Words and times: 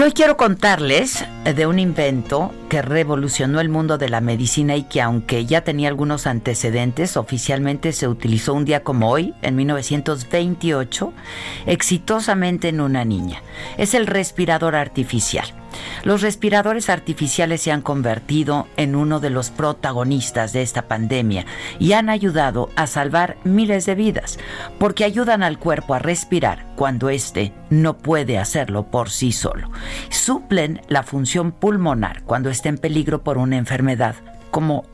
Yo 0.00 0.10
quiero 0.14 0.38
contarles 0.38 1.26
de 1.44 1.66
un 1.66 1.78
invento 1.78 2.54
que 2.70 2.80
revolucionó 2.80 3.60
el 3.60 3.68
mundo 3.68 3.98
de 3.98 4.08
la 4.08 4.22
medicina 4.22 4.74
y 4.74 4.84
que 4.84 5.02
aunque 5.02 5.44
ya 5.44 5.60
tenía 5.60 5.88
algunos 5.88 6.26
antecedentes, 6.26 7.18
oficialmente 7.18 7.92
se 7.92 8.08
utilizó 8.08 8.54
un 8.54 8.64
día 8.64 8.82
como 8.82 9.10
hoy, 9.10 9.34
en 9.42 9.56
1928, 9.56 11.12
exitosamente 11.66 12.68
en 12.68 12.80
una 12.80 13.04
niña. 13.04 13.42
Es 13.76 13.92
el 13.92 14.06
respirador 14.06 14.74
artificial. 14.74 15.59
Los 16.02 16.22
respiradores 16.22 16.88
artificiales 16.88 17.62
se 17.62 17.72
han 17.72 17.82
convertido 17.82 18.66
en 18.76 18.94
uno 18.96 19.20
de 19.20 19.30
los 19.30 19.50
protagonistas 19.50 20.52
de 20.52 20.62
esta 20.62 20.88
pandemia 20.88 21.46
y 21.78 21.92
han 21.92 22.08
ayudado 22.08 22.70
a 22.76 22.86
salvar 22.86 23.36
miles 23.44 23.86
de 23.86 23.94
vidas, 23.94 24.38
porque 24.78 25.04
ayudan 25.04 25.42
al 25.42 25.58
cuerpo 25.58 25.94
a 25.94 25.98
respirar 25.98 26.66
cuando 26.76 27.10
éste 27.10 27.52
no 27.68 27.98
puede 27.98 28.38
hacerlo 28.38 28.90
por 28.90 29.10
sí 29.10 29.32
solo. 29.32 29.70
Suplen 30.08 30.80
la 30.88 31.02
función 31.02 31.52
pulmonar 31.52 32.22
cuando 32.24 32.50
está 32.50 32.68
en 32.68 32.78
peligro 32.78 33.22
por 33.22 33.38
una 33.38 33.56
enfermedad 33.56 34.14
como 34.50 34.84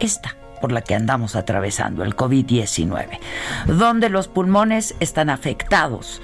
esta 0.00 0.36
por 0.60 0.72
la 0.72 0.80
que 0.80 0.94
andamos 0.94 1.36
atravesando, 1.36 2.04
el 2.04 2.16
COVID-19, 2.16 3.18
donde 3.66 4.08
los 4.08 4.28
pulmones 4.28 4.94
están 4.98 5.28
afectados 5.28 6.22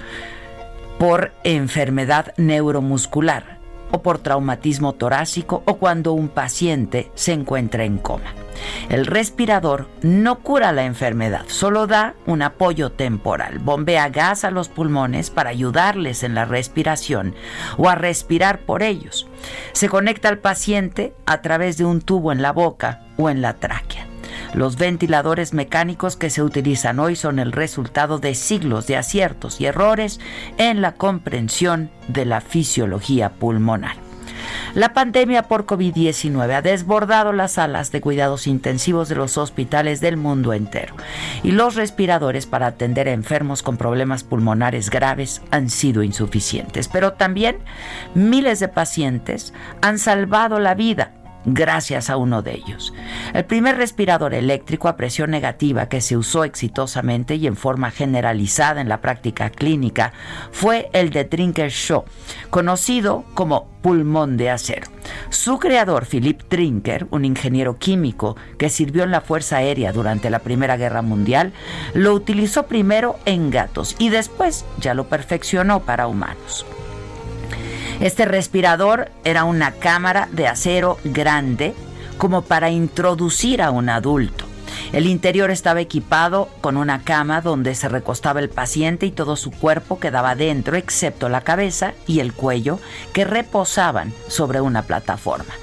por 0.97 1.31
enfermedad 1.43 2.33
neuromuscular 2.37 3.60
o 3.91 4.01
por 4.01 4.19
traumatismo 4.19 4.93
torácico 4.93 5.63
o 5.65 5.75
cuando 5.75 6.13
un 6.13 6.29
paciente 6.29 7.11
se 7.15 7.33
encuentra 7.33 7.83
en 7.83 7.97
coma. 7.97 8.33
El 8.89 9.05
respirador 9.05 9.87
no 10.01 10.39
cura 10.39 10.71
la 10.71 10.85
enfermedad, 10.85 11.45
solo 11.47 11.87
da 11.87 12.15
un 12.25 12.41
apoyo 12.41 12.91
temporal. 12.91 13.59
Bombea 13.59 14.09
gas 14.09 14.43
a 14.43 14.51
los 14.51 14.69
pulmones 14.69 15.29
para 15.29 15.49
ayudarles 15.49 16.23
en 16.23 16.35
la 16.35 16.45
respiración 16.45 17.35
o 17.77 17.89
a 17.89 17.95
respirar 17.95 18.59
por 18.59 18.83
ellos. 18.83 19.27
Se 19.73 19.89
conecta 19.89 20.29
al 20.29 20.39
paciente 20.39 21.13
a 21.25 21.41
través 21.41 21.77
de 21.77 21.85
un 21.85 22.01
tubo 22.01 22.31
en 22.31 22.41
la 22.41 22.51
boca 22.51 23.01
o 23.17 23.29
en 23.29 23.41
la 23.41 23.55
tráquea. 23.55 24.10
Los 24.53 24.75
ventiladores 24.75 25.53
mecánicos 25.53 26.17
que 26.17 26.29
se 26.29 26.43
utilizan 26.43 26.99
hoy 26.99 27.15
son 27.15 27.39
el 27.39 27.51
resultado 27.51 28.19
de 28.19 28.35
siglos 28.35 28.87
de 28.87 28.97
aciertos 28.97 29.61
y 29.61 29.65
errores 29.65 30.19
en 30.57 30.81
la 30.81 30.93
comprensión 30.93 31.89
de 32.07 32.25
la 32.25 32.41
fisiología 32.41 33.31
pulmonar. 33.31 33.97
La 34.73 34.93
pandemia 34.93 35.43
por 35.43 35.65
COVID-19 35.65 36.53
ha 36.53 36.61
desbordado 36.61 37.33
las 37.33 37.53
salas 37.53 37.91
de 37.91 38.01
cuidados 38.01 38.47
intensivos 38.47 39.09
de 39.09 39.15
los 39.15 39.37
hospitales 39.37 39.99
del 39.99 40.17
mundo 40.17 40.53
entero 40.53 40.95
y 41.43 41.51
los 41.51 41.75
respiradores 41.75 42.45
para 42.45 42.67
atender 42.67 43.07
a 43.07 43.11
enfermos 43.13 43.63
con 43.63 43.77
problemas 43.77 44.23
pulmonares 44.23 44.89
graves 44.89 45.41
han 45.51 45.69
sido 45.69 46.03
insuficientes. 46.03 46.87
Pero 46.87 47.13
también 47.13 47.57
miles 48.15 48.59
de 48.59 48.69
pacientes 48.69 49.53
han 49.81 49.99
salvado 49.99 50.59
la 50.59 50.73
vida 50.73 51.11
gracias 51.45 52.09
a 52.09 52.17
uno 52.17 52.41
de 52.41 52.55
ellos. 52.55 52.93
El 53.33 53.45
primer 53.45 53.77
respirador 53.77 54.33
eléctrico 54.33 54.87
a 54.87 54.95
presión 54.95 55.31
negativa 55.31 55.89
que 55.89 56.01
se 56.01 56.17
usó 56.17 56.43
exitosamente 56.43 57.35
y 57.35 57.47
en 57.47 57.55
forma 57.55 57.91
generalizada 57.91 58.81
en 58.81 58.89
la 58.89 59.01
práctica 59.01 59.49
clínica 59.49 60.13
fue 60.51 60.89
el 60.93 61.09
de 61.09 61.25
Trinker 61.25 61.69
Shaw, 61.69 62.05
conocido 62.49 63.25
como 63.33 63.67
pulmón 63.81 64.37
de 64.37 64.49
acero. 64.49 64.87
Su 65.29 65.57
creador, 65.59 66.05
Philip 66.05 66.41
Trinker, 66.47 67.07
un 67.09 67.25
ingeniero 67.25 67.77
químico 67.77 68.37
que 68.57 68.69
sirvió 68.69 69.03
en 69.03 69.11
la 69.11 69.21
Fuerza 69.21 69.57
Aérea 69.57 69.91
durante 69.91 70.29
la 70.29 70.39
Primera 70.39 70.77
Guerra 70.77 71.01
Mundial, 71.01 71.53
lo 71.93 72.13
utilizó 72.13 72.67
primero 72.67 73.17
en 73.25 73.49
gatos 73.49 73.95
y 73.97 74.09
después 74.09 74.65
ya 74.79 74.93
lo 74.93 75.07
perfeccionó 75.07 75.81
para 75.81 76.07
humanos. 76.07 76.65
Este 78.01 78.25
respirador 78.25 79.11
era 79.23 79.43
una 79.43 79.73
cámara 79.73 80.27
de 80.31 80.47
acero 80.47 80.97
grande 81.03 81.75
como 82.17 82.41
para 82.41 82.71
introducir 82.71 83.61
a 83.61 83.69
un 83.69 83.89
adulto. 83.89 84.50
El 84.93 85.07
interior 85.07 85.51
estaba 85.51 85.79
equipado 85.79 86.49
con 86.59 86.75
una 86.75 87.03
cama 87.03 87.39
donde 87.39 87.75
se 87.75 87.87
recostaba 87.87 88.41
el 88.41 88.49
paciente 88.49 89.05
y 89.05 89.11
todo 89.11 89.37
su 89.37 89.49
cuerpo 89.49 89.99
quedaba 89.99 90.35
dentro, 90.35 90.75
excepto 90.75 91.29
la 91.29 91.41
cabeza 91.41 91.93
y 92.07 92.19
el 92.19 92.33
cuello, 92.33 92.77
que 93.13 93.23
reposaban 93.23 94.13
sobre 94.27 94.59
una 94.59 94.83
plataforma. 94.83 95.53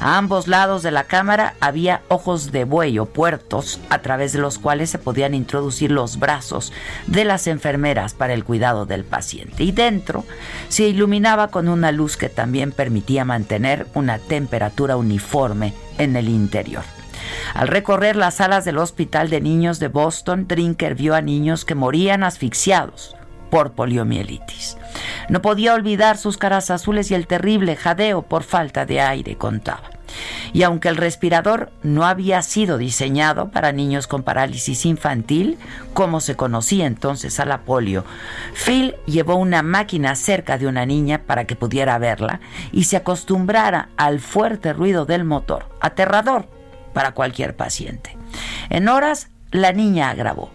A 0.00 0.16
ambos 0.16 0.48
lados 0.48 0.82
de 0.82 0.90
la 0.90 1.04
cámara 1.04 1.54
había 1.60 2.00
ojos 2.08 2.50
de 2.50 2.64
buey 2.64 2.98
o 2.98 3.04
puertos 3.04 3.78
a 3.90 3.98
través 3.98 4.32
de 4.32 4.38
los 4.38 4.58
cuales 4.58 4.88
se 4.88 4.98
podían 4.98 5.34
introducir 5.34 5.90
los 5.90 6.18
brazos 6.18 6.72
de 7.06 7.26
las 7.26 7.46
enfermeras 7.46 8.14
para 8.14 8.32
el 8.32 8.42
cuidado 8.42 8.86
del 8.86 9.04
paciente. 9.04 9.64
Y 9.64 9.72
dentro 9.72 10.24
se 10.70 10.84
iluminaba 10.84 11.48
con 11.48 11.68
una 11.68 11.92
luz 11.92 12.16
que 12.16 12.30
también 12.30 12.72
permitía 12.72 13.26
mantener 13.26 13.86
una 13.92 14.18
temperatura 14.18 14.96
uniforme 14.96 15.74
en 15.98 16.16
el 16.16 16.28
interior. 16.28 16.84
Al 17.54 17.68
recorrer 17.68 18.16
las 18.16 18.36
salas 18.36 18.64
del 18.64 18.78
Hospital 18.78 19.30
de 19.30 19.40
Niños 19.40 19.78
de 19.78 19.88
Boston, 19.88 20.46
Drinker 20.46 20.94
vio 20.94 21.14
a 21.14 21.20
niños 21.20 21.64
que 21.64 21.74
morían 21.74 22.22
asfixiados 22.22 23.16
por 23.50 23.72
poliomielitis. 23.72 24.76
No 25.28 25.42
podía 25.42 25.74
olvidar 25.74 26.16
sus 26.16 26.36
caras 26.36 26.70
azules 26.70 27.10
y 27.10 27.14
el 27.14 27.26
terrible 27.26 27.76
jadeo 27.76 28.22
por 28.22 28.42
falta 28.42 28.86
de 28.86 29.00
aire, 29.00 29.36
contaba. 29.36 29.90
Y 30.52 30.62
aunque 30.62 30.88
el 30.88 30.96
respirador 30.96 31.70
no 31.82 32.06
había 32.06 32.40
sido 32.42 32.78
diseñado 32.78 33.50
para 33.50 33.72
niños 33.72 34.06
con 34.06 34.22
parálisis 34.22 34.86
infantil, 34.86 35.58
como 35.92 36.20
se 36.20 36.34
conocía 36.34 36.86
entonces 36.86 37.38
a 37.40 37.44
la 37.44 37.62
polio, 37.62 38.04
Phil 38.54 38.94
llevó 39.06 39.36
una 39.36 39.62
máquina 39.62 40.14
cerca 40.14 40.56
de 40.56 40.66
una 40.66 40.86
niña 40.86 41.22
para 41.26 41.44
que 41.44 41.56
pudiera 41.56 41.98
verla 41.98 42.40
y 42.72 42.84
se 42.84 42.96
acostumbrara 42.96 43.90
al 43.96 44.20
fuerte 44.20 44.72
ruido 44.72 45.04
del 45.04 45.24
motor, 45.24 45.66
aterrador 45.80 46.57
para 46.92 47.12
cualquier 47.12 47.56
paciente. 47.56 48.16
En 48.70 48.88
horas, 48.88 49.30
la 49.50 49.72
niña 49.72 50.10
agravó. 50.10 50.50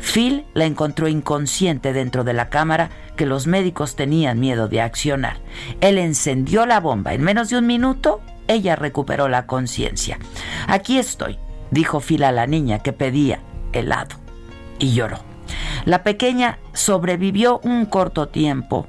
Phil 0.00 0.44
la 0.54 0.64
encontró 0.64 1.08
inconsciente 1.08 1.92
dentro 1.92 2.24
de 2.24 2.32
la 2.32 2.48
cámara 2.48 2.90
que 3.16 3.26
los 3.26 3.46
médicos 3.46 3.96
tenían 3.96 4.40
miedo 4.40 4.68
de 4.68 4.80
accionar. 4.80 5.38
Él 5.80 5.98
encendió 5.98 6.66
la 6.66 6.80
bomba. 6.80 7.14
En 7.14 7.22
menos 7.22 7.48
de 7.48 7.58
un 7.58 7.66
minuto, 7.66 8.20
ella 8.46 8.76
recuperó 8.76 9.28
la 9.28 9.46
conciencia. 9.46 10.18
Aquí 10.68 10.98
estoy, 10.98 11.38
dijo 11.70 12.00
Phil 12.00 12.24
a 12.24 12.32
la 12.32 12.46
niña 12.46 12.80
que 12.80 12.92
pedía 12.92 13.40
helado. 13.72 14.16
Y 14.78 14.92
lloró. 14.92 15.18
La 15.84 16.02
pequeña 16.02 16.58
sobrevivió 16.72 17.60
un 17.62 17.86
corto 17.86 18.28
tiempo 18.28 18.86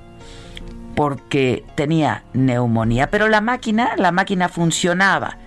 porque 0.95 1.63
tenía 1.75 2.23
neumonía, 2.33 3.11
pero 3.11 3.27
la 3.27 3.39
máquina, 3.39 3.91
la 3.97 4.11
máquina 4.11 4.49
funcionaba 4.49 5.37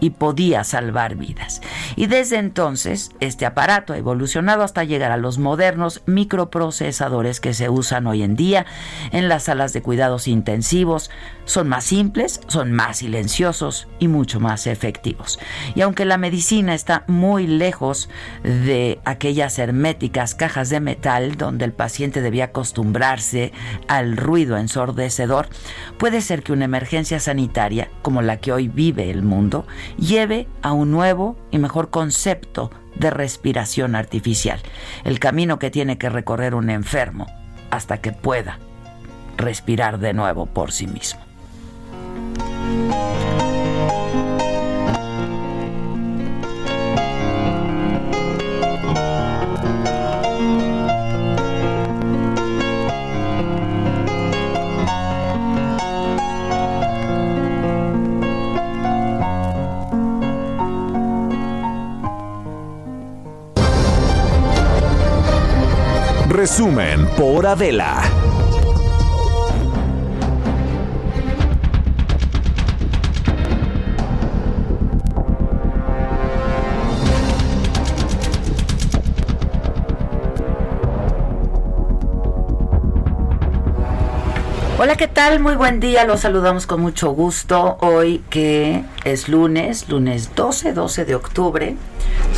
y 0.00 0.10
podía 0.10 0.64
salvar 0.64 1.16
vidas. 1.16 1.62
Y 1.96 2.06
desde 2.06 2.38
entonces, 2.38 3.10
este 3.20 3.46
aparato 3.46 3.92
ha 3.92 3.98
evolucionado 3.98 4.62
hasta 4.62 4.84
llegar 4.84 5.12
a 5.12 5.16
los 5.16 5.38
modernos 5.38 6.02
microprocesadores 6.06 7.40
que 7.40 7.54
se 7.54 7.68
usan 7.68 8.06
hoy 8.06 8.22
en 8.22 8.36
día 8.36 8.66
en 9.12 9.28
las 9.28 9.44
salas 9.44 9.72
de 9.72 9.82
cuidados 9.82 10.28
intensivos. 10.28 11.10
Son 11.44 11.68
más 11.68 11.84
simples, 11.84 12.40
son 12.48 12.72
más 12.72 12.98
silenciosos 12.98 13.88
y 13.98 14.08
mucho 14.08 14.40
más 14.40 14.66
efectivos. 14.66 15.38
Y 15.74 15.80
aunque 15.80 16.04
la 16.04 16.18
medicina 16.18 16.74
está 16.74 17.04
muy 17.06 17.46
lejos 17.46 18.08
de 18.42 19.00
aquellas 19.04 19.58
herméticas 19.58 20.34
cajas 20.34 20.70
de 20.70 20.80
metal 20.80 21.36
donde 21.36 21.64
el 21.64 21.72
paciente 21.72 22.20
debía 22.20 22.46
acostumbrarse 22.46 23.52
al 23.88 24.16
ruido 24.16 24.56
ensordecedor, 24.56 25.48
puede 25.98 26.20
ser 26.20 26.42
que 26.42 26.52
una 26.52 26.64
emergencia 26.64 27.20
sanitaria 27.20 27.90
como 28.02 28.22
la 28.22 28.38
que 28.38 28.52
hoy 28.52 28.68
vive 28.68 29.10
el 29.10 29.22
mundo 29.22 29.66
lleve 29.98 30.48
a 30.62 30.72
un 30.72 30.90
nuevo 30.90 31.36
y 31.50 31.58
mejor 31.58 31.90
concepto 31.90 32.70
de 32.94 33.10
respiración 33.10 33.94
artificial, 33.94 34.60
el 35.04 35.18
camino 35.18 35.58
que 35.58 35.70
tiene 35.70 35.98
que 35.98 36.08
recorrer 36.08 36.54
un 36.54 36.70
enfermo 36.70 37.26
hasta 37.70 38.00
que 38.00 38.12
pueda 38.12 38.58
respirar 39.36 39.98
de 39.98 40.14
nuevo 40.14 40.46
por 40.46 40.72
sí 40.72 40.86
mismo. 40.86 41.20
Resumen 66.46 67.08
por 67.16 67.44
Adela. 67.44 68.25
Hola, 84.78 84.96
¿qué 84.96 85.08
tal? 85.08 85.40
Muy 85.40 85.54
buen 85.54 85.80
día, 85.80 86.04
los 86.04 86.20
saludamos 86.20 86.66
con 86.66 86.82
mucho 86.82 87.10
gusto. 87.12 87.78
Hoy 87.80 88.22
que 88.28 88.84
es 89.04 89.26
lunes, 89.26 89.88
lunes 89.88 90.34
12, 90.34 90.74
12 90.74 91.06
de 91.06 91.14
octubre. 91.14 91.76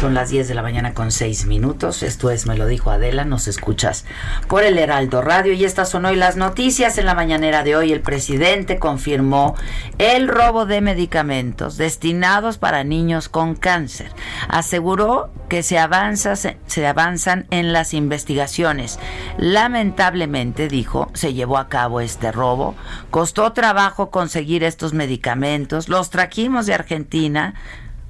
Son 0.00 0.14
las 0.14 0.31
10 0.31 0.46
de 0.46 0.55
la 0.55 0.62
mañana 0.62 0.94
con 0.94 1.11
6 1.11 1.46
minutos. 1.46 2.05
Esto 2.05 2.31
es 2.31 2.46
Me 2.46 2.56
lo 2.56 2.67
dijo 2.67 2.93
Adela. 2.93 3.25
Nos 3.25 3.49
escuchas 3.49 4.05
por 4.46 4.62
el 4.62 4.79
Heraldo 4.79 5.20
Radio. 5.20 5.52
Y 5.52 5.64
estas 5.64 5.88
son 5.88 6.05
hoy 6.05 6.14
las 6.14 6.37
noticias. 6.37 6.96
En 6.99 7.06
la 7.06 7.14
mañanera 7.14 7.64
de 7.64 7.75
hoy, 7.75 7.93
el 7.93 8.02
presidente 8.02 8.79
confirmó 8.79 9.56
el 9.99 10.29
robo 10.29 10.64
de 10.64 10.81
medicamentos 10.81 11.76
destinados 11.76 12.58
para 12.58 12.84
niños 12.84 13.29
con 13.29 13.56
cáncer. 13.56 14.12
Aseguró 14.49 15.31
que 15.49 15.64
se, 15.64 15.79
avanza, 15.79 16.37
se, 16.37 16.58
se 16.67 16.87
avanzan 16.87 17.49
en 17.50 17.73
las 17.73 17.94
investigaciones. 17.94 19.00
Lamentablemente, 19.38 20.69
dijo, 20.69 21.11
se 21.14 21.34
llevó 21.34 21.58
a 21.58 21.69
cabo 21.69 22.00
robo. 22.33 22.75
Costó 23.11 23.53
trabajo 23.53 24.11
conseguir 24.11 24.65
estos 24.65 24.93
medicamentos. 24.93 25.89
Los 25.89 26.11
trajimos 26.11 26.67
de 26.67 26.75
Argentina 26.75 27.55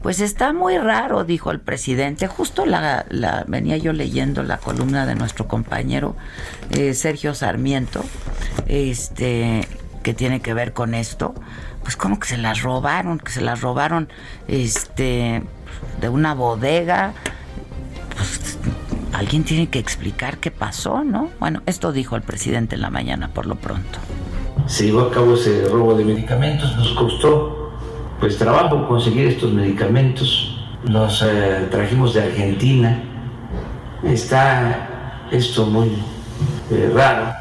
pues 0.02 0.20
está 0.20 0.52
muy 0.52 0.78
raro, 0.78 1.24
dijo 1.24 1.50
el 1.50 1.60
presidente. 1.60 2.28
Justo 2.28 2.66
la, 2.66 3.04
venía 3.48 3.76
yo 3.76 3.92
leyendo 3.92 4.42
la 4.42 4.58
columna 4.58 5.06
de 5.06 5.14
nuestro 5.16 5.48
compañero 5.48 6.16
eh, 6.70 6.94
Sergio 6.94 7.34
Sarmiento, 7.34 8.04
este, 8.66 9.66
que 10.02 10.14
tiene 10.14 10.40
que 10.40 10.54
ver 10.54 10.72
con 10.72 10.94
esto. 10.94 11.34
Pues 11.82 11.96
como 11.96 12.20
que 12.20 12.28
se 12.28 12.36
las 12.36 12.62
robaron, 12.62 13.18
que 13.18 13.32
se 13.32 13.40
las 13.40 13.60
robaron, 13.60 14.08
este, 14.46 15.42
de 16.00 16.08
una 16.08 16.34
bodega. 16.34 17.12
Pues 18.16 18.58
alguien 19.12 19.44
tiene 19.44 19.68
que 19.68 19.78
explicar 19.78 20.38
qué 20.38 20.50
pasó, 20.50 21.04
¿no? 21.04 21.30
Bueno, 21.40 21.62
esto 21.66 21.92
dijo 21.92 22.16
el 22.16 22.22
presidente 22.22 22.76
en 22.76 22.82
la 22.82 22.90
mañana, 22.90 23.28
por 23.28 23.46
lo 23.46 23.56
pronto. 23.56 23.98
Se 24.66 24.86
llevó 24.86 25.02
a 25.02 25.10
cabo 25.10 25.34
ese 25.34 25.66
robo 25.68 25.94
de 25.94 26.04
medicamentos, 26.04 26.76
nos 26.76 26.90
costó 26.92 27.58
pues 28.20 28.36
trabajo 28.36 28.86
conseguir 28.88 29.28
estos 29.28 29.52
medicamentos. 29.52 30.56
Los 30.84 31.22
eh, 31.22 31.68
trajimos 31.70 32.14
de 32.14 32.22
Argentina. 32.22 33.02
Está 34.02 35.26
esto 35.30 35.66
muy 35.66 35.88
eh, 36.70 36.90
raro. 36.94 37.32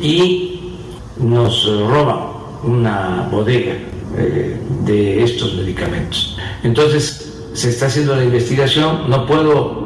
Y 0.00 0.74
nos 1.18 1.66
roban 1.66 2.18
una 2.62 3.28
bodega 3.30 3.74
eh, 4.16 4.60
de 4.84 5.22
estos 5.22 5.54
medicamentos. 5.54 6.38
Entonces 6.62 7.48
se 7.54 7.70
está 7.70 7.86
haciendo 7.86 8.14
la 8.14 8.24
investigación. 8.24 9.08
No 9.08 9.26
puedo 9.26 9.81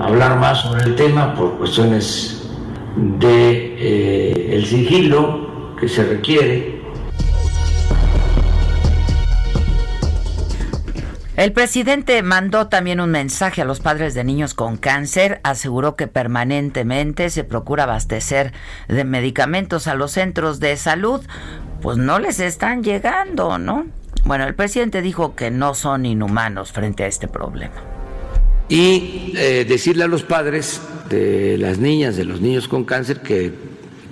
hablar 0.00 0.38
más 0.38 0.60
sobre 0.60 0.84
el 0.84 0.96
tema 0.96 1.34
por 1.34 1.58
cuestiones 1.58 2.48
de 2.96 4.54
el 4.56 4.66
sigilo 4.66 5.74
que 5.78 5.88
se 5.88 6.04
requiere 6.04 6.74
El 11.36 11.52
presidente 11.52 12.22
mandó 12.22 12.68
también 12.68 13.00
un 13.00 13.10
mensaje 13.10 13.60
a 13.60 13.64
los 13.64 13.80
padres 13.80 14.14
de 14.14 14.22
niños 14.22 14.54
con 14.54 14.76
cáncer, 14.76 15.40
aseguró 15.42 15.96
que 15.96 16.06
permanentemente 16.06 17.28
se 17.28 17.42
procura 17.42 17.82
abastecer 17.82 18.52
de 18.86 19.02
medicamentos 19.02 19.88
a 19.88 19.96
los 19.96 20.12
centros 20.12 20.60
de 20.60 20.76
salud, 20.76 21.22
pues 21.82 21.98
no 21.98 22.20
les 22.20 22.38
están 22.38 22.84
llegando, 22.84 23.58
¿no? 23.58 23.84
Bueno, 24.24 24.44
el 24.44 24.54
presidente 24.54 25.02
dijo 25.02 25.34
que 25.34 25.50
no 25.50 25.74
son 25.74 26.06
inhumanos 26.06 26.70
frente 26.70 27.02
a 27.02 27.08
este 27.08 27.26
problema. 27.26 27.93
Y 28.68 29.32
eh, 29.36 29.66
decirle 29.68 30.04
a 30.04 30.08
los 30.08 30.22
padres 30.22 30.80
de 31.10 31.58
las 31.58 31.78
niñas, 31.78 32.16
de 32.16 32.24
los 32.24 32.40
niños 32.40 32.66
con 32.66 32.84
cáncer, 32.84 33.20
que 33.20 33.52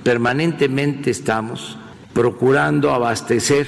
permanentemente 0.04 1.10
estamos 1.10 1.78
procurando 2.12 2.90
abastecer 2.90 3.66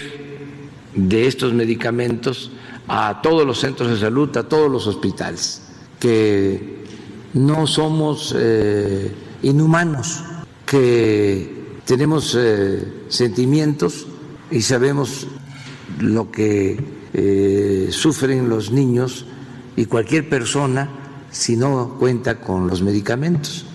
de 0.95 1.27
estos 1.27 1.55
medicamentos 1.55 2.51
a 2.87 3.21
todos 3.23 3.47
los 3.47 3.61
centros 3.61 3.91
de 3.91 3.99
salud, 3.99 4.37
a 4.37 4.43
todos 4.43 4.71
los 4.71 4.87
hospitales, 4.87 5.63
que 5.99 6.85
no 7.33 7.67
somos 7.67 8.35
eh, 8.37 9.11
inhumanos, 9.43 10.23
que 10.67 11.79
tenemos 11.87 12.37
eh, 12.39 13.05
sentimientos 13.09 14.07
y 14.51 14.61
sabemos 14.61 15.26
lo 15.99 16.31
que 16.31 16.93
sufren 17.91 18.49
los 18.49 18.73
niños 18.73 19.25
y 19.76 19.87
cualquier 19.87 20.28
persona 20.28 20.88
si 21.31 21.57
no 21.57 21.97
cuenta 21.99 22.37
con 22.37 22.69
los 22.69 22.83
medicamentos. 22.83 23.66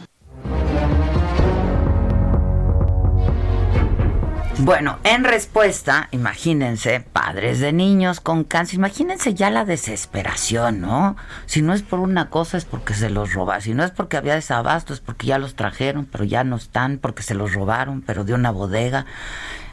Bueno, 4.61 4.99
en 5.05 5.23
respuesta, 5.23 6.09
imagínense, 6.11 6.99
padres 6.99 7.59
de 7.59 7.71
niños 7.71 8.19
con 8.19 8.43
cáncer, 8.43 8.75
imagínense 8.75 9.33
ya 9.33 9.49
la 9.49 9.63
desesperación, 9.63 10.81
¿no? 10.81 11.15
Si 11.45 11.61
no 11.61 11.73
es 11.73 11.81
por 11.81 11.99
una 11.99 12.29
cosa 12.29 12.57
es 12.57 12.65
porque 12.65 12.93
se 12.93 13.09
los 13.09 13.33
robaron, 13.33 13.61
si 13.61 13.73
no 13.73 13.85
es 13.85 13.91
porque 13.91 14.17
había 14.17 14.35
desabasto 14.35 14.93
es 14.93 14.99
porque 14.99 15.27
ya 15.27 15.39
los 15.39 15.55
trajeron, 15.55 16.05
pero 16.05 16.25
ya 16.25 16.43
no 16.43 16.57
están, 16.57 16.97
porque 16.97 17.23
se 17.23 17.35
los 17.35 17.53
robaron, 17.53 18.01
pero 18.01 18.25
de 18.25 18.33
una 18.33 18.51
bodega. 18.51 19.05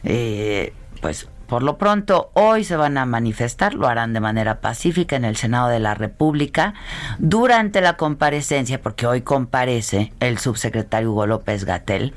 Eh, 0.05 0.73
pues 1.03 1.29
por 1.47 1.63
lo 1.63 1.79
pronto, 1.79 2.31
hoy 2.35 2.65
se 2.65 2.77
van 2.77 2.99
a 2.99 3.07
manifestar, 3.07 3.75
lo 3.75 3.89
harán 3.89 4.13
de 4.13 4.21
manera 4.21 4.61
pacífica 4.61 5.17
en 5.17 5.25
el 5.25 5.37
Senado 5.37 5.69
de 5.69 5.81
la 5.81 5.95
República 5.95 6.75
durante 7.19 7.81
la 7.81 7.97
comparecencia, 7.97 8.83
porque 8.83 9.07
hoy 9.07 9.23
comparece 9.23 10.13
el 10.21 10.39
subsecretario 10.39 11.13
Hugo 11.13 11.27
López 11.27 11.65
Gatel, 11.65 12.15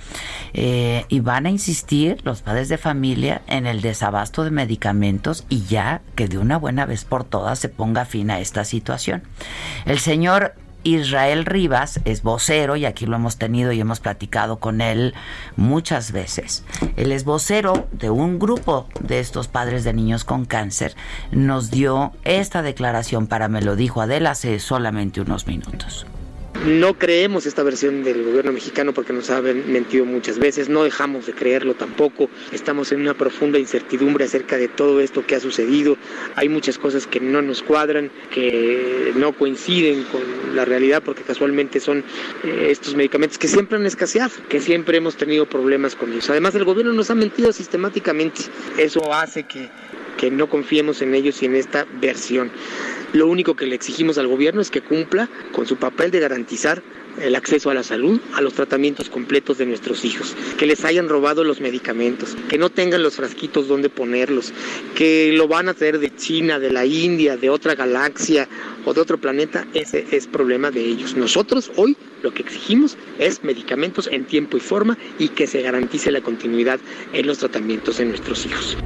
eh, 0.53 1.05
y 1.09 1.19
van 1.19 1.45
a 1.45 1.49
insistir 1.49 2.19
los 2.23 2.41
padres 2.41 2.69
de 2.69 2.77
familia 2.77 3.41
en 3.47 3.67
el 3.67 3.81
desabasto 3.81 4.43
de 4.43 4.51
medicamentos 4.51 5.45
y 5.49 5.63
ya 5.65 6.01
que 6.15 6.27
de 6.27 6.37
una 6.37 6.57
buena 6.57 6.85
vez 6.85 7.05
por 7.05 7.23
todas 7.23 7.59
se 7.59 7.69
ponga 7.69 8.05
fin 8.05 8.31
a 8.31 8.39
esta 8.39 8.63
situación. 8.63 9.23
El 9.85 9.99
señor 9.99 10.53
Israel 10.83 11.45
Rivas 11.45 11.99
es 12.05 12.23
vocero 12.23 12.75
y 12.75 12.85
aquí 12.85 13.05
lo 13.05 13.15
hemos 13.15 13.37
tenido 13.37 13.71
y 13.71 13.79
hemos 13.79 13.99
platicado 13.99 14.59
con 14.59 14.81
él 14.81 15.13
muchas 15.55 16.11
veces. 16.11 16.63
Él 16.95 17.11
es 17.11 17.23
vocero 17.23 17.87
de 17.91 18.09
un 18.09 18.39
grupo 18.39 18.87
de 19.01 19.19
estos 19.19 19.47
padres 19.47 19.83
de 19.83 19.93
niños 19.93 20.23
con 20.23 20.45
cáncer. 20.45 20.95
Nos 21.31 21.71
dio 21.71 22.13
esta 22.23 22.61
declaración 22.61 23.27
para 23.27 23.47
me 23.47 23.61
lo 23.61 23.75
dijo 23.75 24.01
Adela 24.01 24.31
hace 24.31 24.59
solamente 24.59 25.21
unos 25.21 25.47
minutos. 25.47 26.05
No 26.65 26.93
creemos 26.97 27.45
esta 27.45 27.63
versión 27.63 28.03
del 28.03 28.21
gobierno 28.21 28.51
mexicano 28.51 28.93
porque 28.93 29.13
nos 29.13 29.29
ha 29.29 29.41
mentido 29.41 30.03
muchas 30.03 30.39
veces, 30.39 30.67
no 30.67 30.83
dejamos 30.83 31.25
de 31.25 31.31
creerlo 31.31 31.73
tampoco, 31.73 32.29
estamos 32.51 32.91
en 32.91 32.99
una 32.99 33.13
profunda 33.13 33.57
incertidumbre 33.57 34.25
acerca 34.25 34.57
de 34.57 34.67
todo 34.67 34.99
esto 34.99 35.25
que 35.25 35.35
ha 35.35 35.39
sucedido, 35.39 35.95
hay 36.35 36.49
muchas 36.49 36.77
cosas 36.77 37.07
que 37.07 37.21
no 37.21 37.41
nos 37.41 37.63
cuadran, 37.63 38.11
que 38.29 39.13
no 39.15 39.31
coinciden 39.31 40.03
con 40.03 40.21
la 40.53 40.65
realidad 40.65 41.01
porque 41.01 41.23
casualmente 41.23 41.79
son 41.79 42.03
eh, 42.43 42.67
estos 42.69 42.93
medicamentos 42.93 43.37
que 43.37 43.47
siempre 43.47 43.77
han 43.77 43.85
escaseado, 43.85 44.33
que 44.49 44.59
siempre 44.59 44.97
hemos 44.97 45.15
tenido 45.15 45.45
problemas 45.45 45.95
con 45.95 46.11
ellos. 46.11 46.29
Además 46.29 46.55
el 46.55 46.65
gobierno 46.65 46.91
nos 46.91 47.09
ha 47.09 47.15
mentido 47.15 47.53
sistemáticamente, 47.53 48.41
eso 48.77 49.13
hace 49.13 49.43
que 49.43 49.69
que 50.19 50.29
no 50.29 50.49
confiemos 50.49 51.01
en 51.01 51.15
ellos 51.15 51.41
y 51.41 51.45
en 51.45 51.55
esta 51.55 51.87
versión. 52.01 52.51
Lo 53.13 53.27
único 53.27 53.55
que 53.55 53.65
le 53.65 53.75
exigimos 53.75 54.17
al 54.17 54.27
gobierno 54.27 54.61
es 54.61 54.69
que 54.69 54.81
cumpla 54.81 55.29
con 55.51 55.65
su 55.65 55.77
papel 55.77 56.11
de 56.11 56.19
garantizar 56.19 56.83
el 57.19 57.35
acceso 57.35 57.69
a 57.69 57.73
la 57.73 57.83
salud, 57.83 58.19
a 58.35 58.41
los 58.41 58.53
tratamientos 58.53 59.09
completos 59.09 59.57
de 59.57 59.65
nuestros 59.65 60.05
hijos, 60.05 60.35
que 60.57 60.65
les 60.65 60.85
hayan 60.85 61.09
robado 61.09 61.43
los 61.43 61.59
medicamentos, 61.59 62.37
que 62.47 62.57
no 62.57 62.69
tengan 62.69 63.03
los 63.03 63.15
frasquitos 63.15 63.67
donde 63.67 63.89
ponerlos, 63.89 64.53
que 64.95 65.31
lo 65.33 65.47
van 65.47 65.69
a 65.69 65.73
traer 65.73 65.99
de 65.99 66.15
China, 66.15 66.59
de 66.59 66.71
la 66.71 66.85
India, 66.85 67.35
de 67.35 67.49
otra 67.49 67.75
galaxia 67.75 68.47
o 68.85 68.93
de 68.93 69.01
otro 69.01 69.17
planeta, 69.17 69.67
ese 69.73 70.05
es 70.11 70.27
problema 70.27 70.71
de 70.71 70.85
ellos. 70.85 71.15
Nosotros 71.15 71.71
hoy 71.75 71.97
lo 72.21 72.33
que 72.33 72.43
exigimos 72.43 72.97
es 73.17 73.43
medicamentos 73.43 74.07
en 74.11 74.25
tiempo 74.25 74.57
y 74.57 74.61
forma 74.61 74.97
y 75.17 75.29
que 75.29 75.47
se 75.47 75.61
garantice 75.61 76.11
la 76.11 76.21
continuidad 76.21 76.79
en 77.13 77.27
los 77.27 77.39
tratamientos 77.39 77.97
de 77.97 78.05
nuestros 78.05 78.45
hijos. 78.45 78.77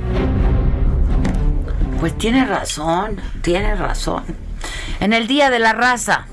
Pues 2.03 2.17
tiene 2.17 2.43
razón, 2.43 3.15
tiene 3.41 3.75
razón. 3.75 4.25
En 5.00 5.13
el 5.13 5.25
Día 5.25 5.50
de 5.50 5.60
la 5.60 5.72
Raza, 5.72 6.25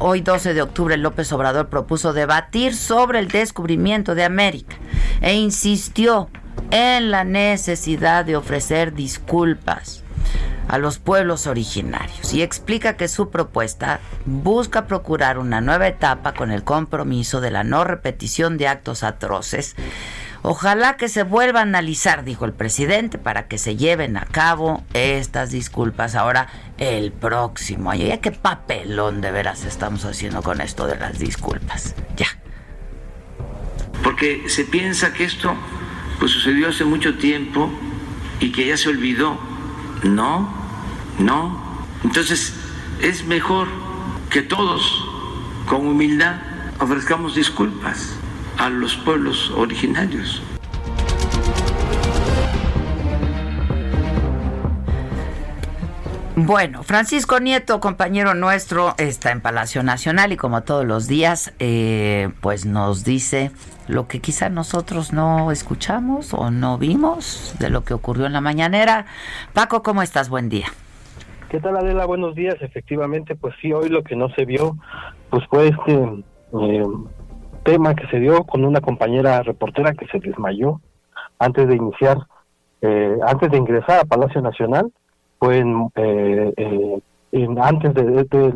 hoy 0.00 0.20
12 0.20 0.52
de 0.52 0.62
octubre, 0.62 0.96
López 0.96 1.32
Obrador 1.32 1.68
propuso 1.68 2.12
debatir 2.12 2.74
sobre 2.74 3.20
el 3.20 3.28
descubrimiento 3.28 4.16
de 4.16 4.24
América 4.24 4.74
e 5.20 5.34
insistió 5.34 6.28
en 6.72 7.12
la 7.12 7.22
necesidad 7.22 8.24
de 8.24 8.34
ofrecer 8.34 8.94
disculpas 8.94 10.02
a 10.66 10.78
los 10.78 10.98
pueblos 10.98 11.46
originarios 11.46 12.34
y 12.34 12.42
explica 12.42 12.96
que 12.96 13.06
su 13.06 13.30
propuesta 13.30 14.00
busca 14.24 14.88
procurar 14.88 15.38
una 15.38 15.60
nueva 15.60 15.86
etapa 15.86 16.34
con 16.34 16.50
el 16.50 16.64
compromiso 16.64 17.40
de 17.40 17.52
la 17.52 17.62
no 17.62 17.84
repetición 17.84 18.58
de 18.58 18.66
actos 18.66 19.04
atroces 19.04 19.76
Ojalá 20.44 20.96
que 20.96 21.08
se 21.08 21.22
vuelva 21.22 21.60
a 21.60 21.62
analizar, 21.62 22.24
dijo 22.24 22.44
el 22.44 22.52
presidente, 22.52 23.16
para 23.16 23.46
que 23.46 23.58
se 23.58 23.76
lleven 23.76 24.16
a 24.16 24.24
cabo 24.24 24.82
estas 24.92 25.52
disculpas 25.52 26.16
ahora 26.16 26.48
el 26.78 27.12
próximo 27.12 27.92
año. 27.92 28.06
Ya 28.06 28.20
qué 28.20 28.32
papelón 28.32 29.20
de 29.20 29.30
veras 29.30 29.64
estamos 29.64 30.04
haciendo 30.04 30.42
con 30.42 30.60
esto 30.60 30.88
de 30.88 30.98
las 30.98 31.20
disculpas. 31.20 31.94
Ya. 32.16 32.26
Porque 34.02 34.48
se 34.48 34.64
piensa 34.64 35.12
que 35.12 35.24
esto 35.24 35.54
pues 36.18 36.32
sucedió 36.32 36.70
hace 36.70 36.84
mucho 36.84 37.16
tiempo 37.18 37.70
y 38.40 38.50
que 38.50 38.66
ya 38.66 38.76
se 38.76 38.88
olvidó. 38.88 39.38
No, 40.02 40.52
no. 41.20 41.86
Entonces 42.02 42.52
es 43.00 43.24
mejor 43.24 43.68
que 44.28 44.42
todos 44.42 45.06
con 45.66 45.86
humildad 45.86 46.34
ofrezcamos 46.80 47.36
disculpas 47.36 48.16
a 48.58 48.68
los 48.68 48.96
pueblos 48.96 49.50
originarios. 49.56 50.42
Bueno, 56.34 56.82
Francisco 56.82 57.40
Nieto, 57.40 57.78
compañero 57.78 58.34
nuestro, 58.34 58.94
está 58.96 59.32
en 59.32 59.42
Palacio 59.42 59.82
Nacional 59.82 60.32
y 60.32 60.36
como 60.36 60.62
todos 60.62 60.84
los 60.86 61.06
días, 61.06 61.52
eh, 61.58 62.30
pues 62.40 62.64
nos 62.64 63.04
dice 63.04 63.50
lo 63.86 64.08
que 64.08 64.20
quizá 64.20 64.48
nosotros 64.48 65.12
no 65.12 65.52
escuchamos 65.52 66.32
o 66.32 66.50
no 66.50 66.78
vimos 66.78 67.54
de 67.58 67.68
lo 67.68 67.84
que 67.84 67.92
ocurrió 67.92 68.24
en 68.26 68.32
la 68.32 68.40
mañanera. 68.40 69.04
Paco, 69.52 69.82
¿cómo 69.82 70.02
estás? 70.02 70.30
Buen 70.30 70.48
día. 70.48 70.66
¿Qué 71.50 71.60
tal 71.60 71.76
Adela? 71.76 72.06
Buenos 72.06 72.34
días. 72.34 72.56
Efectivamente, 72.62 73.34
pues 73.34 73.54
sí, 73.60 73.72
hoy 73.74 73.90
lo 73.90 74.02
que 74.02 74.16
no 74.16 74.30
se 74.30 74.46
vio, 74.46 74.78
pues 75.28 75.44
fue 75.50 75.68
este 75.68 75.92
eh, 75.92 76.84
tema 77.62 77.94
que 77.94 78.06
se 78.08 78.18
dio 78.18 78.44
con 78.44 78.64
una 78.64 78.80
compañera 78.80 79.42
reportera 79.42 79.94
que 79.94 80.06
se 80.06 80.18
desmayó 80.18 80.80
antes 81.38 81.68
de 81.68 81.76
iniciar, 81.76 82.18
eh, 82.80 83.18
antes 83.26 83.50
de 83.50 83.58
ingresar 83.58 84.00
a 84.00 84.04
Palacio 84.04 84.40
Nacional, 84.40 84.92
fue 85.38 85.58
en, 85.58 85.90
eh, 85.96 86.52
eh, 86.56 86.98
en 87.32 87.58
antes 87.58 87.94
de, 87.94 88.54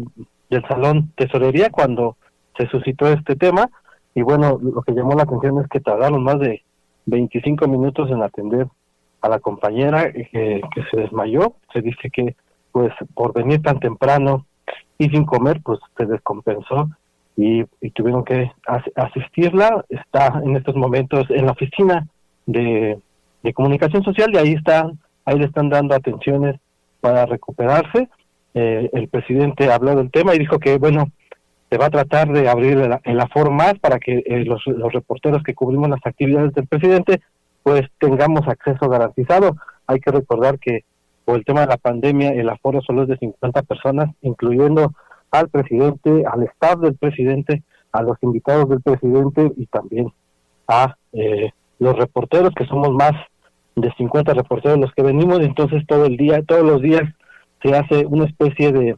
del 0.50 0.68
salón 0.68 1.12
tesorería 1.16 1.70
cuando 1.70 2.16
se 2.56 2.66
suscitó 2.68 3.08
este 3.08 3.36
tema. 3.36 3.68
Y 4.14 4.22
bueno, 4.22 4.58
lo 4.62 4.82
que 4.82 4.92
llamó 4.92 5.14
la 5.14 5.24
atención 5.24 5.60
es 5.60 5.68
que 5.68 5.80
tardaron 5.80 6.22
más 6.22 6.38
de 6.38 6.62
25 7.06 7.66
minutos 7.68 8.10
en 8.10 8.22
atender 8.22 8.66
a 9.20 9.28
la 9.28 9.40
compañera 9.40 10.12
que, 10.12 10.60
que 10.74 10.82
se 10.90 11.00
desmayó, 11.00 11.54
se 11.72 11.80
dice 11.80 12.10
que 12.10 12.36
pues 12.72 12.92
por 13.14 13.32
venir 13.32 13.62
tan 13.62 13.80
temprano 13.80 14.46
y 14.98 15.08
sin 15.08 15.24
comer 15.24 15.60
pues 15.62 15.80
se 15.96 16.06
descompensó 16.06 16.88
y, 17.36 17.64
tuvieron 17.90 18.24
que 18.24 18.50
asistirla. 18.96 19.84
Está 19.88 20.40
en 20.44 20.56
estos 20.56 20.74
momentos 20.74 21.26
en 21.30 21.46
la 21.46 21.52
oficina 21.52 22.06
de, 22.46 22.98
comunicación 23.54 24.02
social 24.02 24.30
y 24.32 24.38
ahí 24.38 24.52
está, 24.54 24.90
ahí 25.24 25.38
le 25.38 25.44
están 25.44 25.68
dando 25.68 25.94
atenciones 25.94 26.56
para 27.00 27.26
recuperarse. 27.26 28.08
Eh, 28.54 28.90
el 28.92 29.08
presidente 29.08 29.70
habló 29.70 29.94
del 29.94 30.10
tema 30.10 30.34
y 30.34 30.38
dijo 30.38 30.58
que, 30.58 30.78
bueno, 30.78 31.12
se 31.70 31.78
va 31.78 31.86
a 31.86 31.90
tratar 31.90 32.32
de 32.32 32.48
abrir 32.48 32.78
el, 33.04 33.20
aforo 33.20 33.50
más 33.50 33.74
para 33.78 33.98
que 33.98 34.22
eh, 34.26 34.44
los, 34.44 34.66
los 34.66 34.92
reporteros 34.92 35.42
que 35.42 35.54
cubrimos 35.54 35.88
las 35.88 36.04
actividades 36.04 36.54
del 36.54 36.66
presidente, 36.66 37.20
pues 37.62 37.82
tengamos 37.98 38.48
acceso 38.48 38.88
garantizado. 38.88 39.56
Hay 39.86 40.00
que 40.00 40.10
recordar 40.10 40.58
que 40.58 40.84
por 41.24 41.36
el 41.36 41.44
tema 41.44 41.60
de 41.60 41.66
la 41.66 41.76
pandemia 41.76 42.30
el 42.30 42.48
aforo 42.48 42.80
solo 42.80 43.02
es 43.02 43.08
de 43.08 43.18
50 43.18 43.62
personas, 43.62 44.10
incluyendo 44.22 44.92
al 45.40 45.48
presidente, 45.48 46.24
al 46.26 46.42
staff 46.44 46.80
del 46.80 46.94
presidente, 46.96 47.62
a 47.92 48.02
los 48.02 48.16
invitados 48.22 48.68
del 48.68 48.80
presidente 48.80 49.52
y 49.56 49.66
también 49.66 50.12
a 50.68 50.96
eh, 51.12 51.50
los 51.78 51.96
reporteros, 51.96 52.52
que 52.54 52.66
somos 52.66 52.90
más 52.90 53.12
de 53.74 53.92
50 53.92 54.34
reporteros 54.34 54.78
los 54.78 54.92
que 54.92 55.02
venimos, 55.02 55.40
entonces 55.40 55.86
todo 55.86 56.06
el 56.06 56.16
día, 56.16 56.42
todos 56.42 56.64
los 56.64 56.80
días 56.80 57.02
se 57.62 57.74
hace 57.74 58.06
una 58.06 58.24
especie 58.24 58.72
de 58.72 58.96